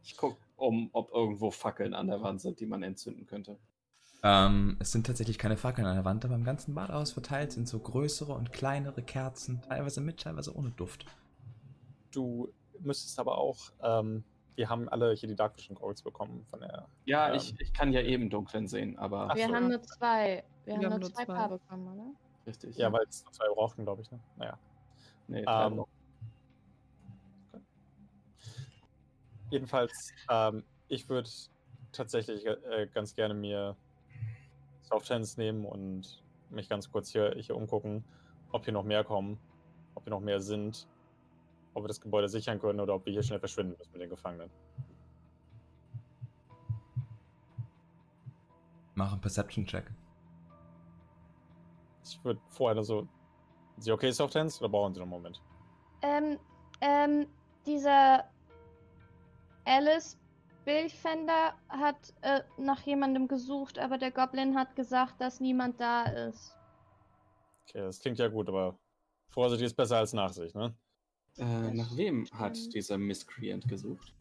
[0.02, 3.58] Ich gucke um, ob irgendwo Fackeln an der Wand sind, die man entzünden könnte.
[4.22, 7.68] Ähm, es sind tatsächlich keine Fackeln an der Wand, aber im ganzen Badhaus verteilt sind
[7.68, 11.06] so größere und kleinere Kerzen, teilweise mit, teilweise ohne Duft.
[12.12, 12.48] Du
[12.80, 14.24] müsstest aber auch, ähm,
[14.56, 16.88] wir haben alle hier die Dark Vision Goggles bekommen von der.
[17.04, 17.34] Ja, Ähm.
[17.36, 19.54] ich, ich kann ja eben Dunkeln sehen, aber Ach Wir so.
[19.54, 20.42] haben nur zwei.
[20.64, 21.34] Wir, haben, haben nur nur zwei, zwei.
[21.34, 22.10] Paar bekommen, oder?
[22.46, 22.76] richtig.
[22.76, 24.10] Ja, weil es noch zwei brauchten, glaube ich.
[24.10, 24.18] Ne?
[24.36, 24.58] Naja.
[25.28, 25.88] nee, drei Ähm, Block.
[29.50, 31.28] Jedenfalls, ähm, ich würde
[31.92, 33.76] tatsächlich äh, ganz gerne mir
[34.82, 38.04] Softhands nehmen und mich ganz kurz hier, hier umgucken,
[38.52, 39.38] ob hier noch mehr kommen,
[39.94, 40.88] ob hier noch mehr sind,
[41.76, 44.08] ob wir das Gebäude sichern können oder ob wir hier schnell verschwinden müssen mit den
[44.08, 44.50] Gefangenen.
[48.94, 49.92] Mach einen Perception-Check.
[52.02, 53.00] Ich würde vorher so.
[53.74, 55.42] Sind Sie okay, Softhands, oder brauchen Sie noch einen Moment?
[56.00, 56.38] Ähm,
[56.80, 57.26] ähm,
[57.66, 58.24] dieser
[59.66, 60.18] Alice
[60.64, 66.56] Bilchfender hat äh, nach jemandem gesucht, aber der Goblin hat gesagt, dass niemand da ist.
[67.68, 68.78] Okay, das klingt ja gut, aber
[69.28, 70.74] Vorsicht ist besser als Nachsicht, ne?
[71.38, 74.14] Äh, nach wem hat dieser Miscreant gesucht?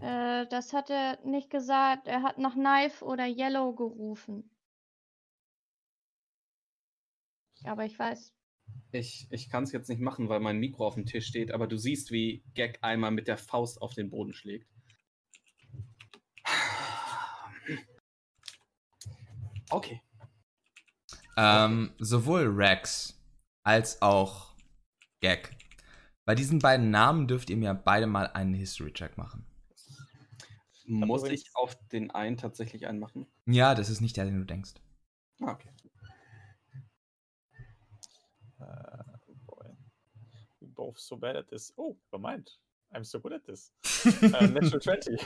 [0.00, 2.08] Äh, das hat er nicht gesagt.
[2.08, 4.50] Er hat nach Knife oder Yellow gerufen.
[7.64, 8.34] Aber ich weiß.
[8.92, 11.66] Ich, ich kann es jetzt nicht machen, weil mein Mikro auf dem Tisch steht, aber
[11.66, 14.68] du siehst, wie Gag einmal mit der Faust auf den Boden schlägt.
[19.70, 20.00] Okay.
[21.36, 23.20] Ähm, sowohl Rex
[23.64, 24.53] als auch
[25.24, 25.56] Gag.
[26.26, 29.46] Bei diesen beiden Namen dürft ihr mir beide mal einen History-Check machen.
[30.84, 33.26] Muss ich auf den einen tatsächlich einen machen?
[33.46, 34.74] Ja, das ist nicht der, den du denkst.
[35.40, 35.70] Ah, okay.
[38.60, 38.66] Uh,
[39.46, 39.70] boy.
[40.60, 41.72] We're both so bad at this.
[41.78, 42.50] Oh, never mind.
[42.92, 43.72] I'm so good at this.
[44.04, 45.16] Uh, natural 20.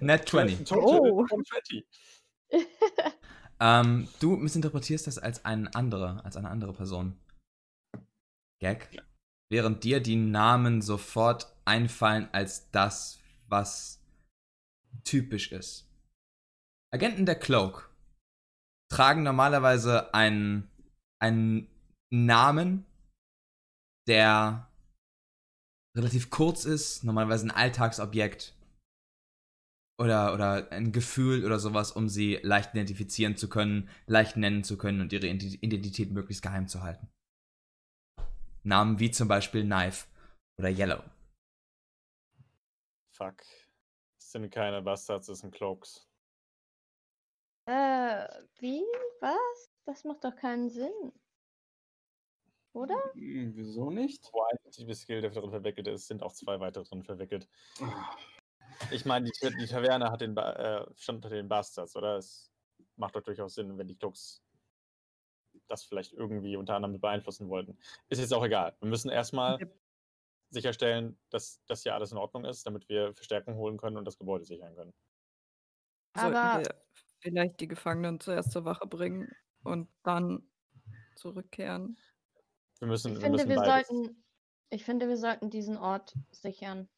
[0.00, 0.64] Net 20.
[0.64, 1.26] Total Oh.
[1.26, 1.84] 20.
[3.60, 7.18] Ähm, du missinterpretierst das als eine andere, als eine andere Person.
[8.60, 9.02] Gag.
[9.50, 14.02] Während dir die Namen sofort einfallen als das, was
[15.04, 15.88] typisch ist.
[16.92, 17.94] Agenten der Cloak
[18.90, 20.70] tragen normalerweise einen,
[21.20, 21.68] einen
[22.10, 22.86] Namen,
[24.08, 24.70] der
[25.96, 28.54] relativ kurz ist, normalerweise ein Alltagsobjekt
[29.98, 34.76] oder, oder ein Gefühl oder sowas, um sie leicht identifizieren zu können, leicht nennen zu
[34.76, 37.08] können und ihre Ident- Identität möglichst geheim zu halten.
[38.66, 40.08] Namen wie zum Beispiel Knife
[40.58, 41.02] oder Yellow.
[43.12, 43.42] Fuck.
[44.18, 46.06] Es sind keine Bastards, es sind Cloaks.
[47.66, 48.26] Äh,
[48.58, 48.84] wie?
[49.20, 49.70] Was?
[49.84, 51.12] Das macht doch keinen Sinn.
[52.72, 52.96] Oder?
[53.14, 54.28] Hm, wieso nicht?
[54.32, 57.48] Wo ein typisches Skill der drin verwickelt ist, sind auch zwei weitere drin verwickelt.
[58.90, 62.16] Ich meine, die, die Taverne hat den ba äh, stand unter den Bastards, oder?
[62.16, 62.52] Es
[62.96, 64.42] macht doch durchaus Sinn, wenn die Cloaks
[65.68, 67.78] das vielleicht irgendwie unter anderem mit beeinflussen wollten.
[68.08, 68.76] Ist jetzt auch egal.
[68.80, 69.80] Wir müssen erstmal Yep.
[70.50, 74.18] sicherstellen, dass das hier alles in Ordnung ist, damit wir Verstärkung holen können und das
[74.18, 74.94] Gebäude sichern können.
[76.16, 76.74] Sollten Aber- wir
[77.20, 79.30] vielleicht die Gefangenen zuerst zur Wache bringen
[79.64, 80.48] und dann
[81.16, 81.98] zurückkehren?
[82.78, 84.24] Wir müssen, Ich wir finde, müssen wir sollten.
[84.70, 86.88] Ich finde, wir sollten diesen Ort sichern.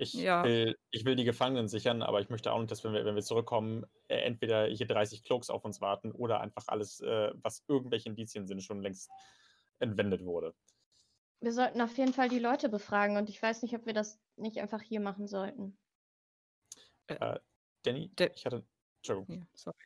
[0.00, 0.42] Ich, Ja.
[0.44, 3.14] will, ich will die Gefangenen sichern, aber ich möchte auch nicht, dass wenn wir, wenn
[3.14, 7.62] wir zurückkommen, äh, entweder hier 30 Cloaks auf uns warten oder einfach alles, äh, was
[7.68, 9.10] irgendwelche Indizien sind, schon längst
[9.78, 10.54] entwendet wurde.
[11.42, 14.18] Wir sollten auf jeden Fall die Leute befragen und ich weiß nicht, ob wir das
[14.36, 15.78] nicht einfach hier machen sollten.
[17.82, 18.64] Danny, Der- ich hatte.
[19.02, 19.40] Entschuldigung.
[19.42, 19.76] Ja, sorry.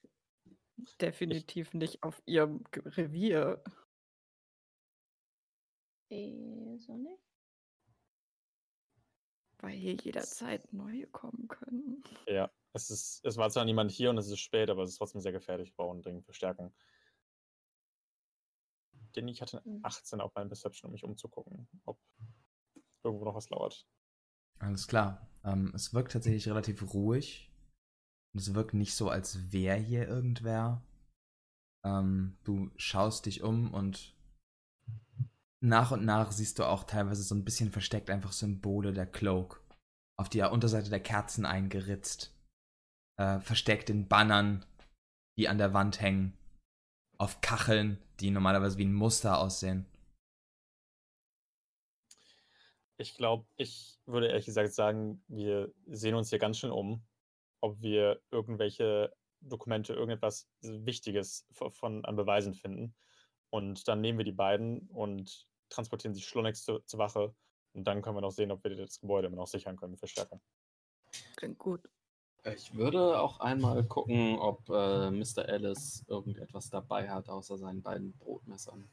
[1.00, 3.62] Definitiv nicht auf ihrem Revier.
[6.10, 7.23] So nicht?
[9.64, 12.02] Weil hier jederzeit neue kommen können.
[12.26, 14.98] Ja, es, ist, es war zwar niemand hier und es ist spät, aber es ist
[14.98, 15.70] trotzdem sehr gefährlich.
[15.70, 16.74] Wir brauchen dringend Verstärkung.
[19.14, 19.80] Danny, ich hatte Mhm.
[19.82, 21.98] 18 auf meinem Perception, um mich umzugucken, ob
[23.02, 23.86] irgendwo noch was lauert.
[24.58, 25.30] Alles klar.
[25.44, 27.50] Ähm, es wirkt tatsächlich relativ ruhig.
[28.34, 30.82] Und es wirkt nicht so, als wäre hier irgendwer.
[31.84, 34.14] Ähm, du schaust dich um und
[35.64, 39.62] nach und nach siehst du auch teilweise so ein bisschen versteckt einfach Symbole der Cloak.
[40.16, 42.32] Auf der Unterseite der Kerzen eingeritzt.
[43.16, 44.64] Äh, versteckt in Bannern,
[45.38, 46.36] die an der Wand hängen.
[47.18, 49.86] Auf Kacheln, die normalerweise wie ein Muster aussehen.
[52.96, 57.04] Ich glaube, ich würde ehrlich gesagt sagen, wir sehen uns hier ganz schön um,
[57.60, 62.94] ob wir irgendwelche Dokumente, irgendetwas Wichtiges v- von, an Beweisen finden.
[63.50, 67.34] Und dann nehmen wir die beiden und transportieren sie schleunigst zu, zur Wache
[67.72, 69.98] Und dann können wir noch sehen, ob wir das Gebäude immer noch sichern können mit
[69.98, 70.40] Verstärkung.
[71.36, 71.88] Klingt gut.
[72.44, 75.48] Ich würde auch einmal gucken, ob äh, Mr.
[75.48, 78.90] Ellis irgendetwas dabei hat, außer seinen beiden Brotmessern.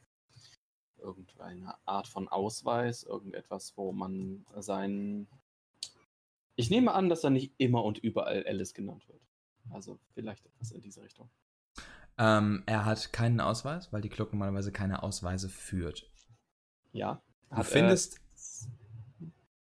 [0.96, 5.28] Irgendeine Art von Ausweis, irgendetwas, wo man seinen.
[6.56, 9.20] Ich nehme an, dass er nicht immer und überall Ellis genannt wird.
[9.70, 11.28] Also vielleicht etwas in diese Richtung.
[12.18, 16.10] Ähm, er hat keinen Ausweis, weil die Club normalerweise keine Ausweise führt.
[16.92, 17.22] Ja.
[17.50, 18.20] Du Hat er- findest,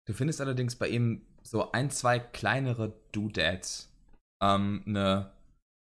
[0.07, 3.89] du findest allerdings bei ihm so ein, zwei kleinere Doodads.
[4.41, 5.33] Ähm, ne,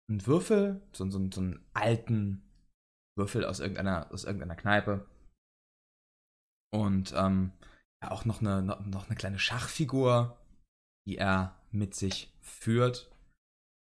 [0.09, 2.43] einen Würfel, so, so, so einen alten
[3.17, 5.07] Würfel aus irgendeiner, aus irgendeiner Kneipe.
[6.73, 7.53] Und ähm,
[8.03, 10.37] ja, auch noch eine, noch, noch eine kleine Schachfigur,
[11.07, 13.11] die er mit sich führt.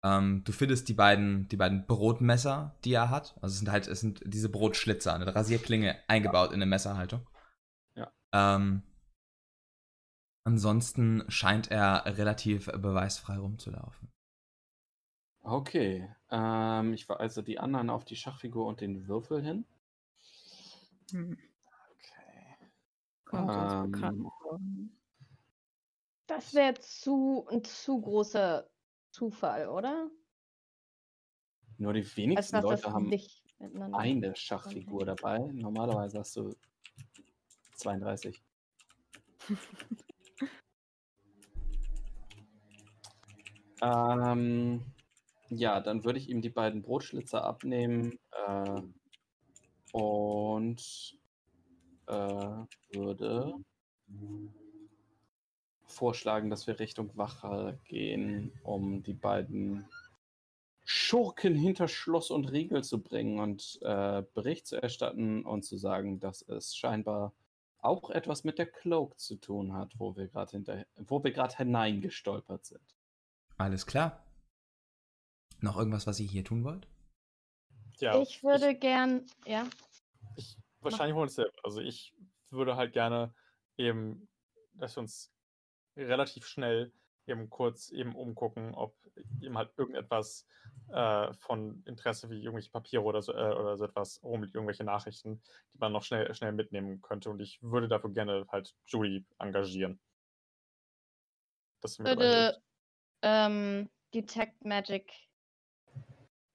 [0.03, 3.35] Ähm, du findest die beiden, die beiden Brotmesser, die er hat.
[3.41, 7.27] Also es sind halt, es sind diese Brotschlitzer, eine Rasierklinge eingebaut in eine Messerhaltung.
[8.31, 8.83] Ähm,
[10.43, 14.09] ansonsten scheint er relativ beweisfrei rumzulaufen.
[15.41, 16.09] Okay.
[16.29, 19.65] Ähm, ich weise die anderen auf die Schachfigur und den Würfel hin.
[21.11, 21.37] Hm.
[21.91, 22.55] Okay.
[23.25, 24.59] Kommt uns Ähm, bekannt vor.
[26.27, 28.69] Das wäre zu, ein zu großer
[29.11, 30.11] Zufall, oder?
[31.77, 33.11] Nur die wenigsten das Leute haben
[33.93, 35.39] eine Schachfigur dabei.
[35.53, 36.53] Normalerweise hast du
[37.79, 38.43] 32.
[43.81, 44.85] ähm,
[45.49, 48.81] ja, dann würde ich ihm die beiden Brotschlitzer abnehmen äh,
[49.93, 51.17] und
[52.07, 53.53] äh, würde
[55.85, 59.87] vorschlagen, dass wir Richtung Wache gehen, um die beiden
[60.85, 66.19] Schurken hinter Schloss und Riegel zu bringen und äh, Bericht zu erstatten und zu sagen,
[66.19, 67.33] dass es scheinbar
[67.81, 71.55] auch etwas mit der Cloak zu tun hat, wo wir gerade hinter, wo wir gerade
[71.55, 72.95] hineingestolpert sind.
[73.57, 74.25] Alles klar.
[75.59, 76.87] Noch irgendwas, was ihr hier tun wollt?
[77.97, 79.67] Ja, ich würde gern, ja.
[80.35, 81.57] Ich, wahrscheinlich wollen wir es selber.
[81.63, 82.15] Also ich
[82.49, 83.33] würde halt gerne
[83.77, 84.29] eben,
[84.73, 85.33] dass wir uns
[85.97, 86.93] relativ schnell
[87.27, 88.95] eben kurz eben umgucken, ob
[89.41, 90.47] eben halt irgendetwas
[90.91, 95.41] äh, von Interesse wie irgendwelche Papiere oder so, äh, oder so etwas rumliegt, irgendwelche Nachrichten,
[95.73, 97.29] die man noch schnell, schnell mitnehmen könnte.
[97.29, 99.99] Und ich würde dafür gerne halt Julie engagieren.
[101.83, 102.07] Reingeht.
[102.07, 102.61] würde
[103.21, 105.11] ähm, Detect Magic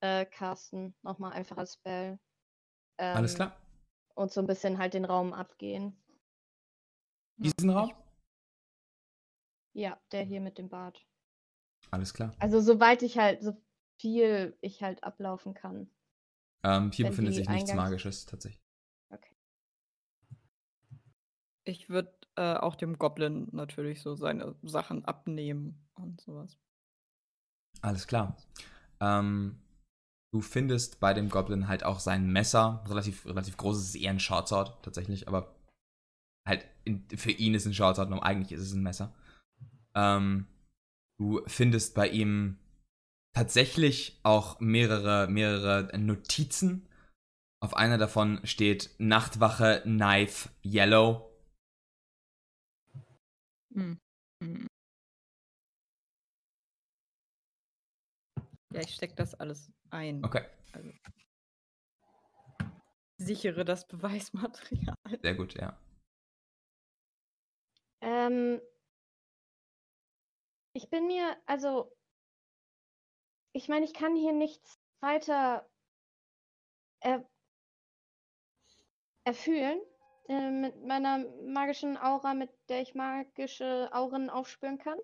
[0.01, 0.95] äh, casten.
[1.01, 2.19] Nochmal einfach als Spell.
[2.97, 3.55] Ähm, Alles klar.
[4.13, 5.97] Und so ein bisschen halt den Raum abgehen.
[7.37, 7.93] Diesen Raum?
[9.73, 11.05] Ja, der hier mit dem Bart.
[11.95, 12.35] Alles klar.
[12.39, 13.55] Also soweit ich halt, so
[14.01, 15.89] viel ich halt ablaufen kann.
[16.65, 18.61] Ähm, hier Wenn befindet sich nichts Eingangs- Magisches tatsächlich.
[21.63, 26.59] Ich würde äh, auch dem Goblin natürlich so seine Sachen abnehmen und sowas.
[27.81, 28.37] Alles klar.
[28.99, 29.61] Ähm,
[30.33, 32.83] du findest bei dem Goblin halt auch sein Messer.
[32.87, 35.55] Relativ, relativ groß, es ist eher ein Shortsword tatsächlich, aber
[36.45, 39.15] halt in, für ihn ist ein Shortsword, und eigentlich ist es ein Messer.
[39.95, 40.45] Ähm,
[41.17, 42.57] du findest bei ihm
[43.33, 46.87] tatsächlich auch mehrere, mehrere Notizen.
[47.61, 51.29] Auf einer davon steht Nachtwache Knife Yellow.
[53.73, 53.99] Hm.
[54.41, 54.67] Hm.
[58.71, 60.23] Ja, ich stecke das alles ein.
[60.23, 60.91] Okay, Also,
[63.17, 64.95] sichere das Beweismaterial.
[65.21, 65.77] sehr gut, ja.
[68.01, 68.59] Ähm,
[70.75, 71.89] ich bin mir, also,
[73.53, 75.65] ich meine, ich kann hier nichts weiter
[76.99, 77.25] er,
[79.23, 79.79] erfühlen
[80.27, 84.99] äh, mit meiner magischen Aura, mit der ich magische Auren aufspüren kann.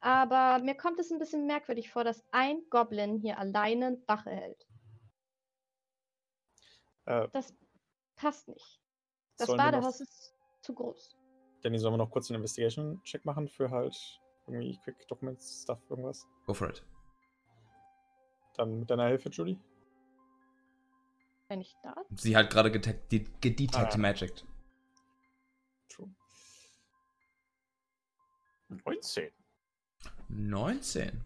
[0.00, 4.66] Aber mir kommt es ein bisschen merkwürdig vor, dass ein Goblin hier alleine Wache hält.
[7.04, 7.54] Äh, Das
[8.16, 8.80] passt nicht.
[9.36, 11.16] Das wir noch- Badehaus ist zu groß.
[11.62, 16.26] Danny, sollen wir noch kurz einen Investigation-Check machen für halt irgendwie Quick Documents, Stuff, irgendwas?
[16.46, 16.84] Go for it.
[18.56, 19.58] Dann mit deiner Hilfe, Julie?
[21.48, 23.96] Wenn ich da Sie hat gerade gedetect Ah.
[23.98, 24.42] magic.
[25.88, 26.08] True.
[28.68, 29.30] 19.
[30.28, 31.20] 19.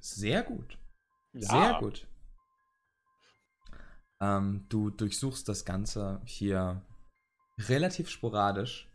[0.00, 0.76] Sehr gut.
[1.32, 1.48] Ja.
[1.48, 2.06] Sehr gut.
[4.20, 6.82] Ähm, du durchsuchst das Ganze hier
[7.58, 8.88] relativ sporadisch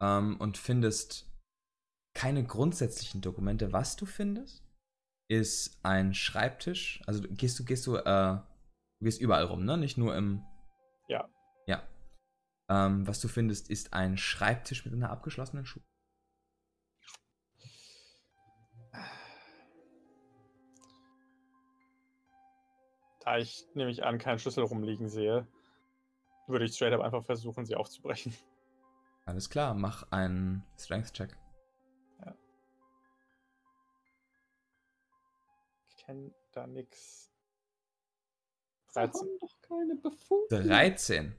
[0.00, 1.31] ähm, und findest
[2.14, 3.72] keine grundsätzlichen Dokumente.
[3.72, 4.62] Was du findest,
[5.28, 7.00] ist ein Schreibtisch.
[7.06, 9.78] Also gehst du, gehst du, äh, du gehst überall rum, ne?
[9.78, 10.44] Nicht nur im.
[11.08, 11.28] Ja.
[11.66, 11.82] Ja.
[12.68, 15.82] Ähm, was du findest, ist ein Schreibtisch mit einer abgeschlossenen Schuhe.
[23.24, 25.46] Da ich nämlich an keinen Schlüssel rumliegen sehe,
[26.48, 28.34] würde ich straight up einfach versuchen, sie aufzubrechen.
[29.24, 31.36] Alles klar, mach einen Strength-Check.
[36.04, 37.30] Kenne da nix.
[38.92, 39.20] Wir 13.
[39.20, 40.66] haben doch keine Befugnis.
[40.66, 41.34] 13.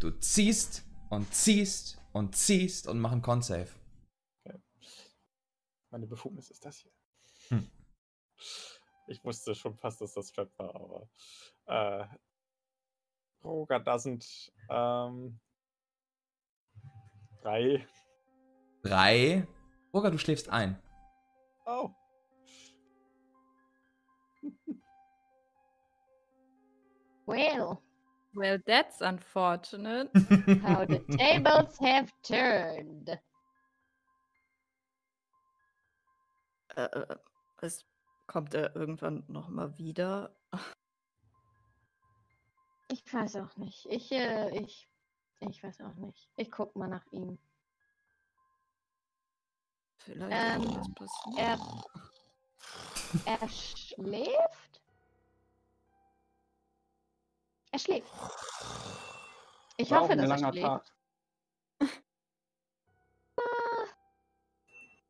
[0.00, 3.68] Du ziehst und ziehst und ziehst und mach einen Con-Save.
[5.90, 6.92] Meine Befugnis ist das hier.
[7.48, 7.70] Hm.
[9.08, 11.08] Ich wusste schon fast, dass das Trap war, aber
[11.66, 12.06] äh,
[13.44, 14.50] Roger doesn't.
[14.70, 15.38] Ähm,
[17.42, 17.86] drei.
[18.82, 19.46] Drei.
[19.92, 20.82] Roger, du schläfst ein.
[21.66, 21.90] Oh.
[27.26, 27.82] Well,
[28.34, 30.08] Well, that's unfortunate.
[30.62, 33.10] how the tables have turned.
[36.76, 37.16] äh, äh,
[37.60, 37.84] es
[38.26, 40.34] kommt er irgendwann nochmal wieder.
[42.88, 43.86] Ich weiß auch nicht.
[43.86, 44.88] Ich, äh, ich,
[45.40, 46.30] ich weiß auch nicht.
[46.36, 47.38] Ich guck mal nach ihm.
[49.98, 51.60] Vielleicht Ähm, ist was passiert.
[53.26, 54.71] Er, er schläft?
[57.72, 58.06] Er schläft.
[59.76, 60.66] Ich War hoffe, ein dass er langer schläft.
[60.66, 60.92] Tag.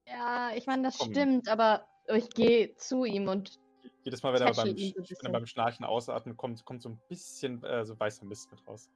[0.06, 1.10] Ja, ich meine, das Komm.
[1.10, 3.58] stimmt, aber ich gehe zu ihm und
[4.04, 7.00] Jedes Mal, wenn er beim, so wenn er beim Schnarchen ausatmet, kommt, kommt so ein
[7.08, 8.90] bisschen äh, so weißer Mist mit raus.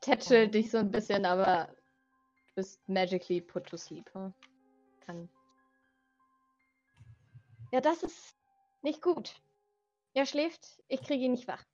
[0.00, 1.68] tätschel dich so ein bisschen, aber
[2.48, 4.12] du bist magically put to sleep.
[4.14, 4.34] Hm?
[5.00, 5.28] Kann.
[7.70, 8.36] Ja, das ist
[8.82, 9.40] nicht gut.
[10.14, 11.64] Er schläft, ich kriege ihn nicht wach.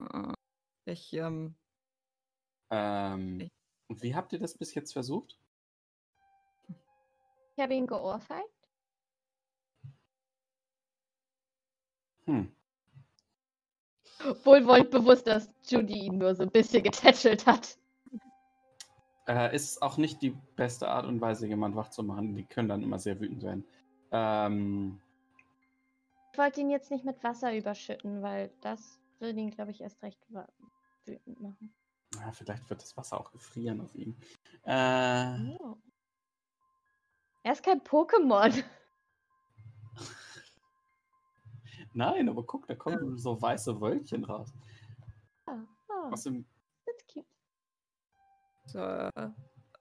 [0.00, 0.34] Äh,
[0.88, 1.56] Ich, ähm,
[2.70, 3.52] Ähm, Ich-
[3.88, 5.38] und wie habt ihr das bis jetzt versucht?
[7.56, 8.68] Ich habe ihn geohrfeigt.
[12.24, 12.54] Hm.
[14.44, 17.78] Wohlwollend bewusst, dass Judy ihn nur so ein bisschen getätschelt hat.
[19.28, 22.34] Äh, ist auch nicht die beste Art und Weise, jemanden wach zu machen.
[22.36, 23.64] Die können dann immer sehr wütend werden.
[24.12, 25.00] Ähm,
[26.32, 30.00] Ich wollte ihn jetzt nicht mit Wasser überschütten, weil das würde ihn, glaube ich, erst
[30.02, 30.20] recht
[31.04, 31.74] wütend machen.
[32.18, 34.16] na, vielleicht wird das Wasser auch gefrieren auf ihm.
[34.64, 35.76] Äh, Oh.
[37.42, 38.64] Er ist kein Pokémon.
[41.94, 44.52] nein, aber guck, da kommen so weiße Wölkchen raus.
[45.46, 46.44] Ah, ah, Aus dem.
[48.66, 48.78] So,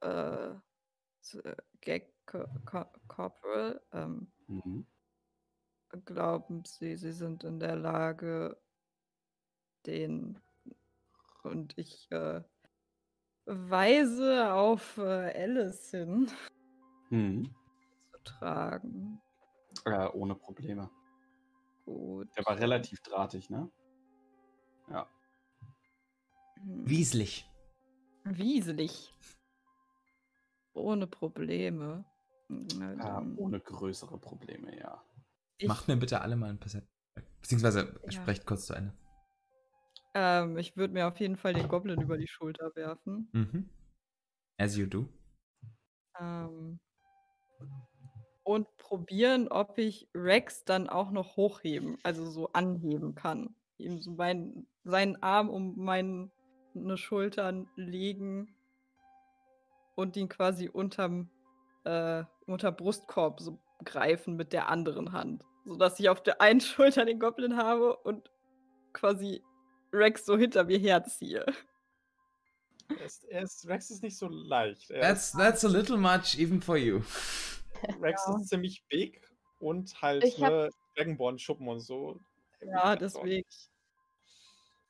[0.02, 0.56] äh,
[1.22, 4.88] so, äh, Gag Co Co Corporal, ähm, mhm.
[6.06, 8.60] glauben Sie, Sie sind in der Lage,
[9.86, 10.40] den
[11.44, 12.42] und ich äh,
[13.46, 16.32] weise auf äh, Alice hin
[17.12, 17.56] Mhm.
[18.12, 19.22] zu tragen.
[19.86, 20.90] Äh, ohne Probleme.
[21.86, 22.36] Gut.
[22.36, 23.70] Der war relativ drahtig, ne?
[26.66, 26.90] Hm.
[26.90, 27.48] Wieslich.
[28.26, 29.14] Wieselig.
[30.74, 32.06] Ohne Probleme.
[32.50, 33.38] Dann.
[33.38, 35.04] ohne größere Probleme, ja.
[35.58, 36.88] Ich, Macht mir bitte alle mal ein Percept.
[37.42, 38.12] Beziehungsweise Ja.
[38.12, 38.94] sprecht kurz zu Ende.
[40.14, 43.30] ähm, ich würde mir auf jeden Fall den Goblin über die Schulter werfen.
[43.34, 43.70] Mhm.
[44.58, 45.08] As you do.
[46.20, 46.80] Ähm,
[48.44, 53.56] und probieren, ob ich Rex dann auch noch hochheben, also so anheben kann.
[53.78, 55.76] Ihm so mein, seinen Arm um
[56.76, 58.54] meine Schultern legen
[59.96, 61.30] und ihn quasi unterm,
[61.86, 65.44] äh, unter Brustkorb so greifen mit der anderen Hand.
[65.66, 68.30] Sodass ich auf der einen Schulter den Goblin habe und
[68.94, 69.42] quasi
[69.94, 71.46] Rex so hinter mir herziehe.
[72.90, 74.92] Er ist, er ist, Rex ist nicht so leicht.
[74.92, 77.02] Er That's, that's a little much even for you.
[78.02, 79.22] Rex ist ziemlich big
[79.60, 82.20] und halt Ich hab- ne, Dragonborn-Schuppen und so.
[82.62, 83.20] Ja, deswegen.
[83.20, 83.70] ordentlich.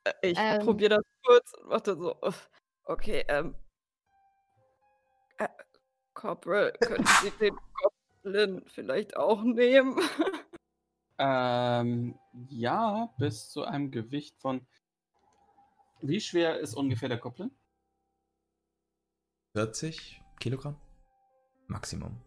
[0.06, 0.62] Äh, Ich Ähm.
[0.64, 2.16] probiere das kurz und mache dann so,
[2.84, 3.54] okay, ähm.
[5.38, 5.48] Äh,
[6.14, 7.56] Corporal, können Sie den
[8.22, 9.98] Goblin vielleicht auch nehmen?
[11.18, 12.18] Ähm,
[12.50, 14.66] ja, bis zu einem Gewicht von.
[16.02, 17.50] Wie schwer ist ungefähr der Goblin?
[19.54, 20.76] 40 Kilogramm?
[21.68, 22.20] Maximum.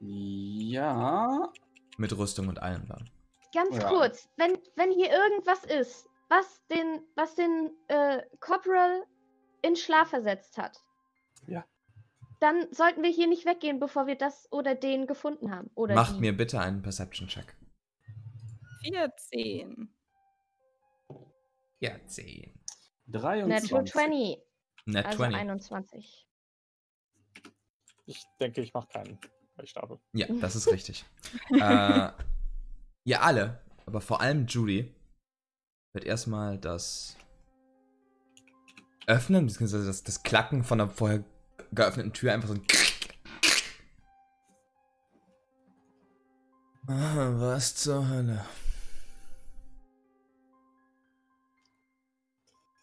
[0.00, 1.52] Ja.
[1.98, 3.08] Mit Rüstung und allem dann.
[3.52, 3.88] Ganz Ja.
[3.88, 9.04] kurz, wenn, wenn hier irgendwas ist, was den, was den äh, Corporal
[9.62, 10.78] in Schlaf versetzt hat,
[11.46, 11.64] Ja.
[12.38, 15.70] dann sollten wir hier nicht weggehen, bevor wir das oder den gefunden haben.
[15.74, 16.20] Oder Macht die.
[16.20, 17.56] mir bitte einen Perception-Check.
[18.82, 19.92] 14.
[21.80, 22.54] Ja, 10.
[23.06, 23.92] Natural 23.
[23.92, 24.38] 20,
[24.86, 25.40] Net also 20.
[25.40, 26.26] 21.
[28.06, 29.18] Ich denke, ich mache keinen,
[29.56, 29.98] weil ich stapel.
[30.12, 31.04] Ja, das ist richtig.
[31.50, 32.10] äh,
[33.04, 34.94] ihr alle, aber vor allem Judy,
[35.92, 37.16] wird erstmal das
[39.06, 41.24] Öffnen, beziehungsweise das, das Klacken von der vorher
[41.72, 42.66] geöffneten Tür einfach so ein
[46.86, 48.44] Ah, was zur Hölle?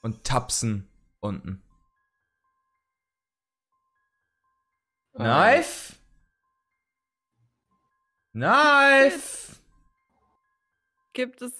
[0.02, 0.88] Und tapsen
[1.20, 1.62] unten.
[5.14, 5.96] Knife?
[8.32, 9.57] Knife!
[11.18, 11.52] Gibt es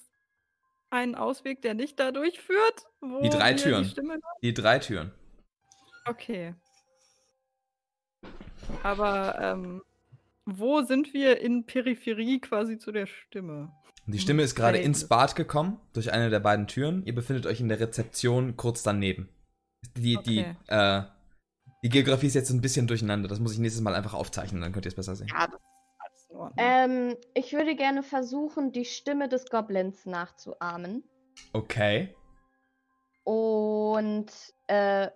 [0.92, 2.86] einen Ausweg, der nicht dadurch führt?
[3.02, 3.92] Wo Die drei Türen.
[3.92, 5.12] Die Die drei Türen.
[6.06, 6.54] okay.
[8.84, 9.82] Aber ähm,
[10.46, 13.72] wo sind wir in Peripherie quasi zu der Stimme?
[14.06, 17.04] Die Stimme ist gerade ins Bad gekommen, durch eine der beiden Türen.
[17.08, 19.28] Ihr befindet euch in der Rezeption kurz daneben.
[19.98, 20.56] Die, die, Okay.
[20.68, 21.02] äh,
[21.84, 23.28] die Geografie ist jetzt ein bisschen durcheinander.
[23.28, 25.28] Das muss ich nächstes Mal einfach aufzeichnen, dann könnt ihr es besser sehen.
[25.32, 25.60] Ja, das
[26.58, 31.04] Ähm, ich würde gerne versuchen, die Stimme des Goblins nachzuahmen.
[31.54, 32.16] Okay.
[33.24, 34.32] Und
[34.68, 35.10] äh,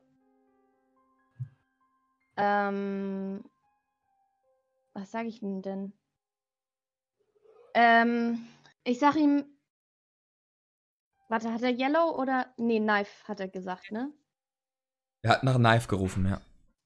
[2.37, 3.43] ähm,
[4.93, 5.93] was sage ich ihm denn?
[7.73, 8.45] Ähm,
[8.83, 9.45] ich sag ihm.
[11.29, 12.53] Warte, hat er Yellow oder.
[12.57, 14.11] Nee, Knife hat er gesagt, ne?
[15.21, 16.41] Er hat nach Knife gerufen, ja.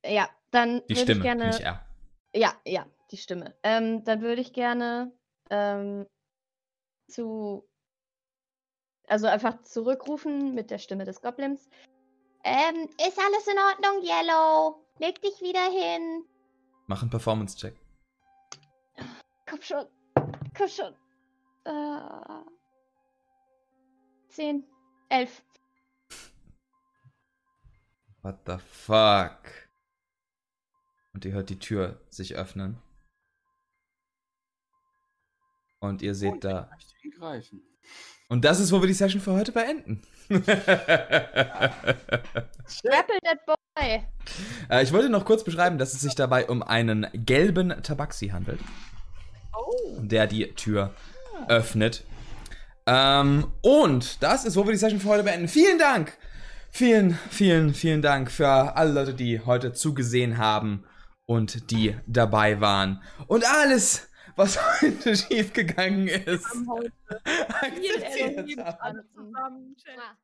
[0.05, 1.47] Ja, dann Die Stimme, ich gerne.
[1.47, 1.85] nicht er.
[2.35, 3.55] Ja, ja, die Stimme.
[3.63, 5.11] Ähm, dann würde ich gerne
[5.49, 6.05] ähm,
[7.07, 7.67] zu.
[9.07, 11.69] Also einfach zurückrufen mit der Stimme des Goblins.
[12.43, 14.83] Ähm, ist alles in Ordnung, Yellow?
[14.99, 16.25] Leg dich wieder hin.
[16.87, 17.75] Mach einen Performance-Check.
[19.47, 19.85] Komm schon.
[20.57, 20.95] Komm schon.
[21.65, 22.45] Äh,
[24.29, 24.63] zehn.
[25.09, 25.43] Elf.
[28.23, 29.37] What the fuck?
[31.13, 32.81] Und ihr hört die Tür sich öffnen.
[35.87, 36.69] Und ihr seht Und da.
[38.27, 40.01] Und das ist, wo wir die Session für heute beenden.
[40.29, 40.55] Grapple
[43.23, 43.55] that boy.
[44.69, 48.59] Äh, ich wollte noch kurz beschreiben, dass es sich dabei um einen gelben Tabaxi handelt,
[49.53, 49.99] oh.
[49.99, 50.93] der die Tür
[51.49, 52.05] öffnet.
[52.87, 55.47] Ähm, und das ist, wo wir die Session für heute beenden.
[55.49, 56.17] Vielen Dank!
[56.71, 60.83] Vielen, vielen, vielen Dank für alle Leute, die heute zugesehen haben
[61.25, 63.01] und die dabei waren.
[63.27, 66.45] Und alles, was heute schiefgegangen ist.
[66.45, 66.91] haben heute
[68.11, 69.03] viel zusammen.
[69.15, 70.17] Mua.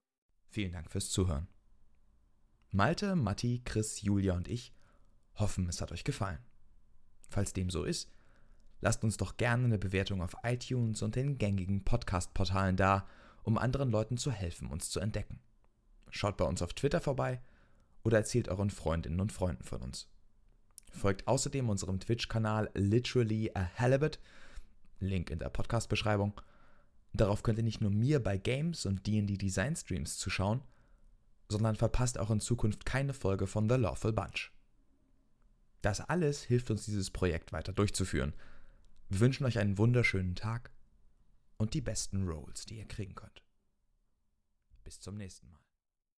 [0.49, 1.47] Vielen Dank fürs Zuhören.
[2.71, 4.73] Malte, Matti, Chris, Julia und ich
[5.35, 6.39] hoffen, es hat euch gefallen.
[7.29, 8.09] Falls dem so ist,
[8.81, 13.07] lasst uns doch gerne eine Bewertung auf iTunes und den gängigen Podcast-Portalen da,
[13.43, 15.39] um anderen Leuten zu helfen, uns zu entdecken.
[16.09, 17.41] Schaut bei uns auf Twitter vorbei
[18.03, 20.09] oder erzählt euren Freundinnen und Freunden von uns.
[20.91, 24.19] Folgt außerdem unserem Twitch-Kanal Literally a Halibut,
[24.99, 26.39] Link in der Podcast-Beschreibung.
[27.13, 30.61] Darauf könnt ihr nicht nur mir bei Games und D&D Design Streams zuschauen,
[31.49, 34.51] sondern verpasst auch in Zukunft keine Folge von The Lawful Bunch.
[35.81, 38.33] Das alles hilft uns, dieses Projekt weiter durchzuführen.
[39.09, 40.71] Wir wünschen euch einen wunderschönen Tag
[41.57, 43.43] und die besten Rolls, die ihr kriegen könnt.
[44.83, 45.70] Bis zum nächsten Mal.